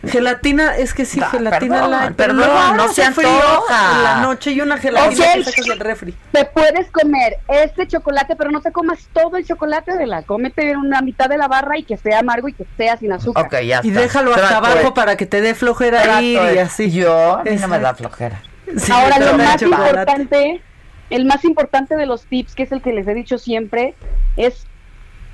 Gelatina, 0.06 0.78
es 0.78 0.94
que 0.94 1.06
sí, 1.06 1.20
Ah, 1.22 1.30
gelatina 1.30 2.14
perdón, 2.16 2.40
light, 2.40 2.76
no 2.76 2.84
hace 2.84 3.04
se 3.06 3.12
frío 3.12 3.30
antoja. 3.30 3.92
En 3.98 4.04
la 4.04 4.16
noche 4.22 4.52
y 4.52 4.62
una 4.62 4.78
gelatina 4.78 5.26
Ok. 5.26 5.34
que 5.36 5.44
sacas 5.44 5.66
del 5.66 5.80
refri. 5.80 6.16
Te 6.32 6.46
puedes 6.46 6.90
comer 6.92 7.38
este 7.50 7.88
chocolate, 7.88 8.36
pero 8.36 8.52
no 8.52 8.62
te 8.62 8.72
comas 8.72 9.00
todo 9.14 9.38
el 9.38 9.46
chocolate 9.46 9.96
de 9.98 10.08
la. 10.08 10.24
Cómete 10.24 10.76
una 10.78 11.02
mitad 11.02 11.28
de 11.30 11.38
la 11.38 11.48
barra 11.48 11.78
y 11.78 11.84
que 11.84 11.98
sea 11.98 12.20
amargo 12.20 12.48
y 12.48 12.54
que 12.54 12.66
sea 12.78 12.98
sin 12.98 13.12
azúcar. 13.12 13.46
Ok, 13.46 13.52
ya 13.62 13.82
Y 13.84 13.90
está. 13.90 14.02
déjalo 14.02 14.34
hasta 14.34 14.58
abajo 14.58 14.94
para 14.94 15.18
que 15.18 15.26
te 15.26 15.42
dé 15.42 15.54
flojera 15.56 16.02
Trato 16.04 16.22
ir 16.22 16.40
y 16.56 16.58
así. 16.58 16.90
Yo, 16.92 17.38
a 17.40 17.44
mí 17.44 17.56
no 17.58 17.68
me 17.68 17.80
da 17.80 17.94
flojera. 17.94 18.42
Sí, 18.78 18.92
Ahora, 18.92 19.20
lo 19.20 19.38
más 19.38 19.58
chocolate. 19.60 19.90
importante, 19.90 20.62
el 21.10 21.26
más 21.26 21.44
importante 21.44 21.96
de 21.98 22.06
los 22.06 22.24
tips, 22.26 22.56
que 22.56 22.64
es 22.64 22.72
el 22.72 22.82
que 22.82 22.94
les 22.94 23.08
he 23.08 23.14
dicho 23.14 23.38
siempre, 23.38 23.94
es 24.38 24.66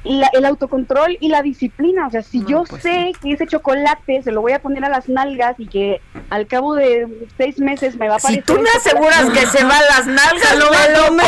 la- 0.09 0.29
el 0.33 0.45
autocontrol 0.45 1.17
y 1.19 1.29
la 1.29 1.41
disciplina. 1.41 2.07
O 2.07 2.09
sea, 2.11 2.21
si 2.23 2.43
yo 2.45 2.63
pues 2.69 2.81
sé 2.83 3.11
que 3.21 3.31
ese 3.33 3.47
chocolate 3.47 4.21
se 4.23 4.31
lo 4.31 4.41
voy 4.41 4.53
a 4.53 4.61
poner 4.61 4.83
a 4.85 4.89
las 4.89 5.07
nalgas 5.09 5.55
y 5.59 5.67
que 5.67 6.01
al 6.29 6.47
cabo 6.47 6.75
de 6.75 7.07
seis 7.37 7.59
meses 7.59 7.95
me 7.97 8.07
va 8.09 8.15
a 8.15 8.19
Si 8.19 8.39
aparecer. 8.39 8.45
tú 8.45 8.53
me 8.61 8.69
chocolate- 8.69 8.77
aseguras 8.89 9.29
que 9.39 9.45
se 9.57 9.63
van 9.63 9.81
las 9.89 10.07
nalgas, 10.07 10.55
lo 10.57 10.65
me 10.71 10.77
va 10.77 10.83
a 10.83 10.89
lo 10.89 11.07
como. 11.07 11.23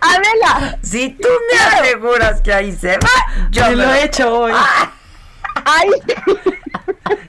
Adela, 0.00 0.78
Si 0.82 1.10
tú 1.10 1.28
me 1.50 1.58
aseguras 1.78 2.40
que 2.42 2.52
ahí 2.52 2.72
se 2.72 2.98
va, 2.98 3.48
yo 3.50 3.64
me 3.70 3.76
lo 3.76 3.92
he 3.94 4.04
hecho 4.04 4.40
hoy. 4.40 4.52
Ay, 5.64 5.88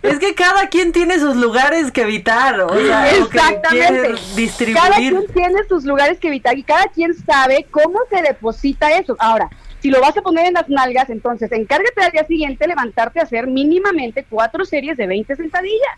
Es 0.02 0.20
que 0.20 0.36
cada 0.36 0.70
quien 0.70 0.92
tiene 0.92 1.20
sus 1.20 1.36
lugares 1.36 1.92
que 1.92 2.02
evitar, 2.02 2.60
o 2.62 2.70
sea, 2.70 3.08
o 3.22 3.30
que 3.30 3.38
Exactamente. 3.38 4.16
quiere 4.58 4.74
Cada 4.74 4.96
quien 4.98 5.26
tiene 5.34 5.64
sus 5.68 5.84
lugares 5.84 6.20
que 6.20 6.28
evitar 6.28 6.58
y 6.58 6.64
cada 6.64 6.86
quien 6.88 7.14
sabe 7.14 7.66
cómo 7.72 8.00
se 8.10 8.22
deposita 8.22 8.98
eso. 8.98 9.16
Ahora, 9.20 9.50
si 9.82 9.90
lo 9.90 10.00
vas 10.02 10.16
a 10.18 10.22
poner 10.22 10.48
en 10.48 10.54
las 10.54 10.70
nalgas, 10.70 11.10
entonces 11.10 11.52
encárgate 11.52 12.04
al 12.04 12.12
día 12.12 12.26
siguiente 12.26 12.68
levantarte 12.68 13.20
a 13.20 13.24
hacer 13.24 13.48
mínimamente 13.48 14.26
cuatro 14.30 14.66
series 14.66 14.98
de 14.98 15.08
20 15.08 15.36
sentadillas. 15.36 15.98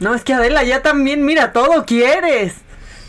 No, 0.00 0.14
es 0.14 0.24
que 0.24 0.34
Adela 0.34 0.62
ya 0.64 0.82
también, 0.82 1.24
mira, 1.24 1.52
todo 1.52 1.84
quieres. 1.84 2.56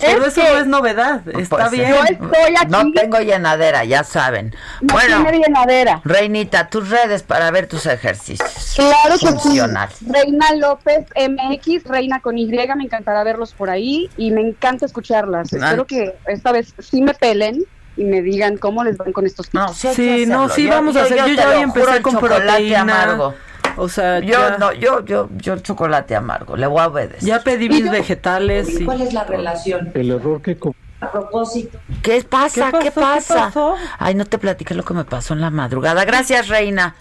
Pero 0.05 0.25
Es 0.25 0.37
eso 0.37 0.41
que- 0.41 0.53
no 0.53 0.59
es 0.59 0.67
novedad, 0.67 1.21
está 1.27 1.57
Pues, 1.57 1.71
bien. 1.71 1.89
Yo 1.89 2.03
estoy 2.03 2.55
aquí, 2.57 2.71
No 2.71 2.91
tengo 2.91 3.19
llenadera, 3.19 3.83
ya 3.85 4.03
saben. 4.03 4.55
no 4.81 4.93
bueno, 4.93 5.21
tiene 5.23 5.39
llenadera. 5.45 6.01
Reinita, 6.03 6.69
tus 6.69 6.89
redes 6.89 7.23
para 7.23 7.49
ver 7.51 7.67
tus 7.67 7.85
ejercicios. 7.85 8.73
Claro 8.75 9.15
que 9.19 9.39
sí. 9.39 9.59
Reina 10.07 10.53
López 10.55 11.05
MX, 11.15 11.83
Reina 11.85 12.19
con 12.19 12.37
Y, 12.37 12.47
me 12.47 12.83
encantará 12.83 13.23
verlos 13.23 13.53
por 13.53 13.69
ahí 13.69 14.09
y 14.17 14.31
me 14.31 14.41
encanta 14.41 14.85
escucharlas. 14.85 15.53
Ah. 15.53 15.57
Espero 15.57 15.85
que 15.85 16.15
esta 16.27 16.51
vez 16.51 16.73
sí 16.79 17.01
me 17.01 17.13
pelen 17.13 17.63
y 17.95 18.03
me 18.05 18.21
digan 18.21 18.57
cómo 18.57 18.83
les 18.83 18.97
van 18.97 19.13
con 19.13 19.25
estos 19.25 19.49
tips. 19.49 19.53
No, 19.53 19.73
sí, 19.73 19.89
Sí, 19.93 20.25
no, 20.25 20.49
sí, 20.49 20.67
vamos 20.67 20.95
a 20.95 21.03
hacer. 21.03 21.17
Yo 21.17 21.25
te 21.25 21.35
ya 21.35 21.45
juro, 21.47 21.57
empecé 21.59 21.95
el 21.97 22.01
con 22.01 22.13
chocolate 22.15 22.41
proteína. 22.45 22.81
amargo. 22.81 23.35
O 23.77 23.89
sea, 23.89 24.19
Yo 24.19 24.27
ya, 24.31 24.57
no, 24.57 24.71
yo, 24.73 25.03
yo, 25.05 25.29
yo 25.35 25.57
chocolate 25.59 26.15
amargo, 26.15 26.55
le 26.57 26.67
voy 26.67 26.81
a 26.81 26.87
obedecer. 26.87 27.23
ya 27.27 27.39
pedí 27.41 27.69
mis 27.69 27.89
vegetales. 27.89 28.69
y- 28.79 28.87
es 29.03 29.13
la 29.13 29.23
relación? 29.23 29.91
El 29.93 30.11
error 30.11 30.41
que 30.41 30.57
com- 30.57 30.73
A 31.01 31.11
propósito. 31.11 31.79
¿Qué 32.01 32.23
pasa? 32.23 32.71
¿Qué 32.71 32.79
¿Qué, 32.79 32.91
pasó? 32.91 32.93
¿Qué 32.93 33.01
pasa? 33.01 33.35
pasó? 33.45 33.75
Ay, 33.99 34.15
no 34.15 34.25
te 34.25 34.37
platiqué 34.37 34.73
lo 34.73 34.83
que 34.83 34.93
me 34.93 35.03
pasó 35.05 35.33
en 35.33 35.41
la 35.41 35.49
madrugada. 35.49 36.05
Gracias, 36.05 36.47
reina. 36.47 36.95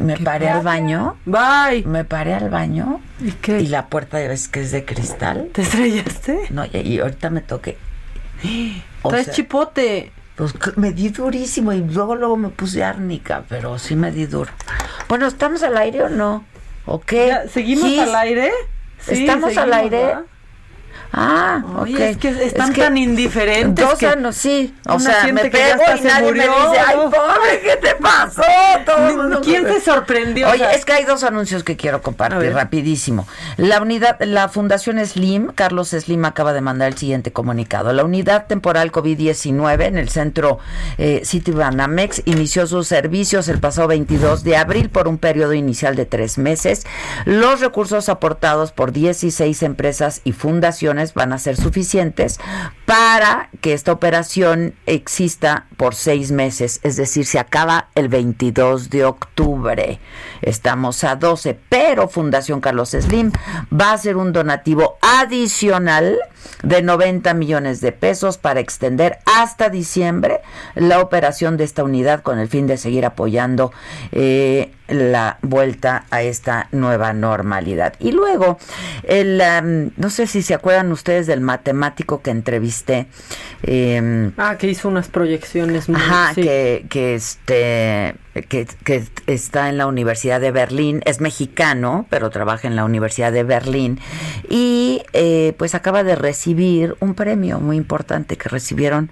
Me 0.00 0.16
paré 0.18 0.48
al 0.48 0.62
baño. 0.62 1.16
Bye. 1.24 1.84
Me 1.86 2.04
paré 2.04 2.34
al 2.34 2.48
baño. 2.50 3.00
¿Y 3.20 3.32
qué? 3.32 3.60
Y 3.60 3.66
la 3.68 3.86
puerta 3.86 4.20
ya 4.20 4.28
ves 4.28 4.48
que 4.48 4.60
es 4.60 4.72
de 4.72 4.84
cristal. 4.84 5.48
¿Te 5.52 5.62
estrellaste? 5.62 6.46
No, 6.50 6.64
y, 6.64 6.78
y 6.78 6.98
ahorita 7.00 7.30
me 7.30 7.40
toqué. 7.40 7.76
O 9.04 9.08
Traes 9.10 9.26
sea, 9.26 9.34
chipote. 9.34 10.12
Pues 10.36 10.54
me 10.76 10.92
di 10.92 11.10
durísimo 11.10 11.72
y 11.72 11.80
luego 11.82 12.16
luego 12.16 12.36
me 12.36 12.48
puse 12.48 12.82
árnica, 12.82 13.44
pero 13.48 13.78
sí 13.78 13.94
me 13.96 14.10
di 14.10 14.26
duro. 14.26 14.50
Bueno, 15.08 15.26
¿estamos 15.26 15.62
al 15.62 15.76
aire 15.76 16.04
o 16.04 16.08
no? 16.08 16.44
¿O 16.86 17.00
qué? 17.00 17.36
¿Seguimos 17.52 17.84
Gis, 17.88 18.00
al 18.00 18.14
aire? 18.16 18.50
Sí, 18.98 19.24
¿Estamos 19.24 19.56
al 19.56 19.72
aire? 19.72 20.04
¿verdad? 20.04 20.22
Ah, 21.14 21.62
Oye, 21.78 22.10
es 22.10 22.16
que 22.16 22.28
están 22.30 22.70
Es 22.70 22.74
que 22.74 22.80
tan 22.82 22.96
indiferentes 22.96 23.84
Dos 23.86 23.98
que 23.98 24.06
años, 24.06 24.34
sí. 24.34 24.74
O 24.88 24.98
sea, 24.98 25.26
me 25.30 25.44
pego 25.50 25.82
y 25.94 25.98
se 25.98 26.04
nadie 26.08 26.32
me 26.32 26.46
murió. 26.46 26.52
dice, 26.70 26.80
ay, 26.86 26.96
pobre, 26.96 27.60
¿qué 27.62 27.76
te 27.76 27.94
pasó? 27.96 28.42
Todo 28.86 29.40
¿Quién 29.42 29.64
me- 29.64 29.74
se 29.74 29.80
sorprendió? 29.82 30.48
Oye, 30.48 30.62
O 30.62 30.66
sea, 30.68 30.72
es 30.72 30.84
que 30.86 30.92
hay 30.94 31.04
dos 31.04 31.22
anuncios 31.22 31.64
que 31.64 31.76
quiero 31.76 32.00
compartir 32.00 32.52
rapidísimo. 32.54 33.26
La 33.58 33.82
unidad, 33.82 34.16
la 34.22 34.48
Fundación 34.48 35.04
Slim, 35.04 35.48
Carlos 35.54 35.90
Slim 35.90 36.24
acaba 36.24 36.54
de 36.54 36.62
mandar 36.62 36.88
el 36.88 36.96
siguiente 36.96 37.30
comunicado. 37.30 37.92
La 37.92 38.04
unidad 38.04 38.46
temporal 38.46 38.90
COVID-19 38.90 39.82
en 39.84 39.98
el 39.98 40.08
centro 40.08 40.60
eh, 40.96 41.22
City 41.24 41.50
Banamex 41.50 42.22
inició 42.24 42.66
sus 42.66 42.88
servicios 42.88 43.48
el 43.48 43.58
pasado 43.60 43.88
22 43.88 44.44
de 44.44 44.56
abril 44.56 44.88
por 44.88 45.08
un 45.08 45.18
periodo 45.18 45.52
inicial 45.52 45.94
de 45.94 46.06
tres 46.06 46.38
meses. 46.38 46.86
Los 47.26 47.60
recursos 47.60 48.08
aportados 48.08 48.72
por 48.72 48.92
16 48.92 49.62
empresas 49.62 50.20
y 50.24 50.32
fundaciones 50.32 51.01
van 51.14 51.32
a 51.32 51.38
ser 51.38 51.56
suficientes 51.56 52.38
para 52.86 53.48
que 53.60 53.72
esta 53.72 53.92
operación 53.92 54.74
exista 54.86 55.66
por 55.76 55.94
seis 55.94 56.30
meses, 56.30 56.80
es 56.82 56.96
decir, 56.96 57.26
se 57.26 57.38
acaba 57.38 57.88
el 57.94 58.08
22 58.08 58.90
de 58.90 59.04
octubre. 59.04 60.00
Estamos 60.42 61.04
a 61.04 61.16
12, 61.16 61.58
pero 61.68 62.08
Fundación 62.08 62.60
Carlos 62.60 62.90
Slim 62.90 63.32
va 63.72 63.90
a 63.90 63.94
hacer 63.94 64.16
un 64.16 64.32
donativo 64.32 64.98
adicional 65.00 66.18
de 66.62 66.82
90 66.82 67.34
millones 67.34 67.80
de 67.80 67.92
pesos 67.92 68.38
para 68.38 68.60
extender 68.60 69.18
hasta 69.26 69.68
diciembre 69.68 70.40
la 70.74 71.00
operación 71.00 71.56
de 71.56 71.64
esta 71.64 71.84
unidad 71.84 72.22
con 72.22 72.38
el 72.38 72.48
fin 72.48 72.66
de 72.66 72.76
seguir 72.76 73.04
apoyando 73.04 73.72
eh, 74.12 74.72
la 74.88 75.38
vuelta 75.42 76.04
a 76.10 76.22
esta 76.22 76.68
nueva 76.72 77.12
normalidad. 77.12 77.94
Y 77.98 78.12
luego, 78.12 78.58
el, 79.04 79.42
no 79.96 80.10
sé 80.10 80.26
si 80.26 80.42
se 80.42 80.54
acuerdan 80.54 80.92
ustedes 80.92 81.26
del 81.26 81.40
matemático 81.40 82.22
que 82.22 82.30
entrevisté. 82.30 83.06
em, 83.62 84.32
Ah, 84.36 84.56
que 84.58 84.66
hizo 84.68 84.88
unas 84.88 85.08
proyecciones 85.08 85.88
muy... 85.88 86.00
Ajá, 86.00 86.32
sí. 86.34 86.42
que, 86.42 86.86
que 86.88 87.14
este 87.14 88.14
que, 88.34 88.66
está 89.26 89.68
en 89.68 89.76
la 89.76 89.86
Universidad 89.86 90.40
de 90.40 90.50
Berlín, 90.50 91.02
es 91.04 91.20
mexicano, 91.20 92.06
pero 92.08 92.30
trabaja 92.30 92.66
en 92.66 92.76
la 92.76 92.84
Universidad 92.84 93.30
de 93.32 93.44
Berlín 93.44 94.00
y 94.48 95.02
eh, 95.12 95.54
pues 95.58 95.74
acaba 95.74 96.02
de 96.02 96.14
recibir 96.14 96.96
un 97.00 97.14
premio 97.14 97.60
muy 97.60 97.76
importante 97.76 98.36
que 98.36 98.48
recibieron 98.48 99.10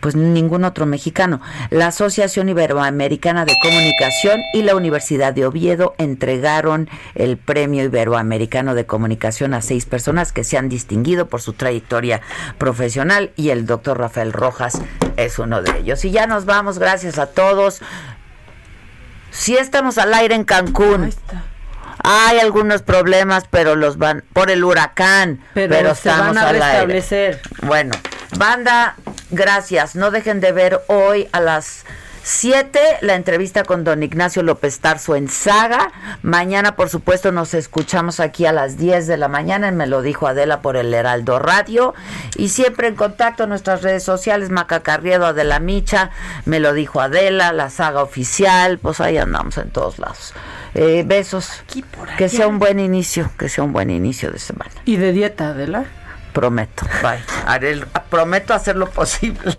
pues 0.00 0.16
ningún 0.16 0.64
otro 0.64 0.86
mexicano. 0.86 1.40
La 1.70 1.88
Asociación 1.88 2.48
Iberoamericana 2.48 3.44
de 3.44 3.54
Comunicación 3.62 4.40
y 4.54 4.62
la 4.62 4.74
Universidad 4.74 5.34
de 5.34 5.46
Oviedo 5.46 5.94
entregaron 5.98 6.88
el 7.14 7.36
premio 7.36 7.84
Iberoamericano 7.84 8.74
de 8.74 8.86
Comunicación 8.86 9.54
a 9.54 9.60
seis 9.60 9.84
personas 9.84 10.32
que 10.32 10.44
se 10.44 10.56
han 10.56 10.68
distinguido 10.68 11.28
por 11.28 11.42
su 11.42 11.52
trayectoria 11.52 12.22
profesional 12.58 13.32
y 13.36 13.50
el 13.50 13.66
doctor 13.66 13.98
Rafael 13.98 14.32
Rojas 14.32 14.80
es 15.16 15.38
uno 15.38 15.62
de 15.62 15.78
ellos. 15.78 16.04
Y 16.04 16.10
ya 16.10 16.26
nos 16.26 16.46
vamos, 16.46 16.78
gracias 16.78 17.18
a 17.18 17.26
todos. 17.26 17.82
Sí 19.32 19.56
estamos 19.56 19.98
al 19.98 20.14
aire 20.14 20.34
en 20.34 20.44
Cancún. 20.44 21.12
Hay 22.04 22.38
algunos 22.38 22.82
problemas, 22.82 23.44
pero 23.50 23.76
los 23.76 23.96
van 23.96 24.24
por 24.32 24.50
el 24.50 24.64
huracán, 24.64 25.40
Pero, 25.54 25.74
pero, 25.74 25.94
se 25.94 26.10
estamos 26.10 26.36
van 26.36 26.38
a 26.38 26.48
al 26.48 26.62
aire. 26.62 27.40
Bueno, 27.62 27.92
banda, 28.36 28.96
gracias. 29.30 29.94
No 29.94 30.10
dejen 30.10 30.40
de 30.40 30.52
ver 30.52 30.80
hoy 30.88 31.28
a 31.32 31.40
las 31.40 31.84
7 32.24 32.98
la 33.00 33.14
entrevista 33.16 33.64
con 33.64 33.82
don 33.82 34.02
Ignacio 34.02 34.42
López 34.42 34.78
Tarso 34.78 35.16
en 35.16 35.28
Saga. 35.28 35.92
Mañana, 36.22 36.76
por 36.76 36.88
supuesto, 36.88 37.32
nos 37.32 37.52
escuchamos 37.52 38.20
aquí 38.20 38.46
a 38.46 38.52
las 38.52 38.76
10 38.76 39.06
de 39.06 39.16
la 39.16 39.28
mañana. 39.28 39.70
Me 39.72 39.86
lo 39.86 40.02
dijo 40.02 40.28
Adela 40.28 40.62
por 40.62 40.76
el 40.76 40.94
Heraldo 40.94 41.38
Radio. 41.40 41.94
Y 42.36 42.50
siempre 42.50 42.88
en 42.88 42.94
contacto 42.94 43.44
en 43.44 43.48
nuestras 43.48 43.82
redes 43.82 44.04
sociales, 44.04 44.50
Maca 44.50 44.80
Carriedo, 44.80 45.26
Adela 45.26 45.58
Micha, 45.58 46.10
me 46.44 46.60
lo 46.60 46.74
dijo 46.74 47.00
Adela, 47.00 47.52
la 47.52 47.70
Saga 47.70 48.02
Oficial. 48.02 48.78
Pues 48.78 49.00
ahí 49.00 49.18
andamos 49.18 49.58
en 49.58 49.70
todos 49.70 49.98
lados. 49.98 50.32
Eh, 50.74 51.02
besos. 51.06 51.64
Que 52.16 52.28
sea 52.28 52.46
un 52.46 52.58
buen 52.58 52.78
inicio, 52.78 53.30
que 53.36 53.48
sea 53.48 53.64
un 53.64 53.72
buen 53.72 53.90
inicio 53.90 54.30
de 54.30 54.38
semana. 54.38 54.70
Y 54.84 54.96
de 54.96 55.12
dieta, 55.12 55.48
Adela. 55.48 55.86
Prometo. 56.32 56.86
Bye. 57.02 57.22
Haré 57.46 57.82
prometo 58.08 58.54
hacer 58.54 58.76
lo 58.76 58.88
posible. 58.88 59.58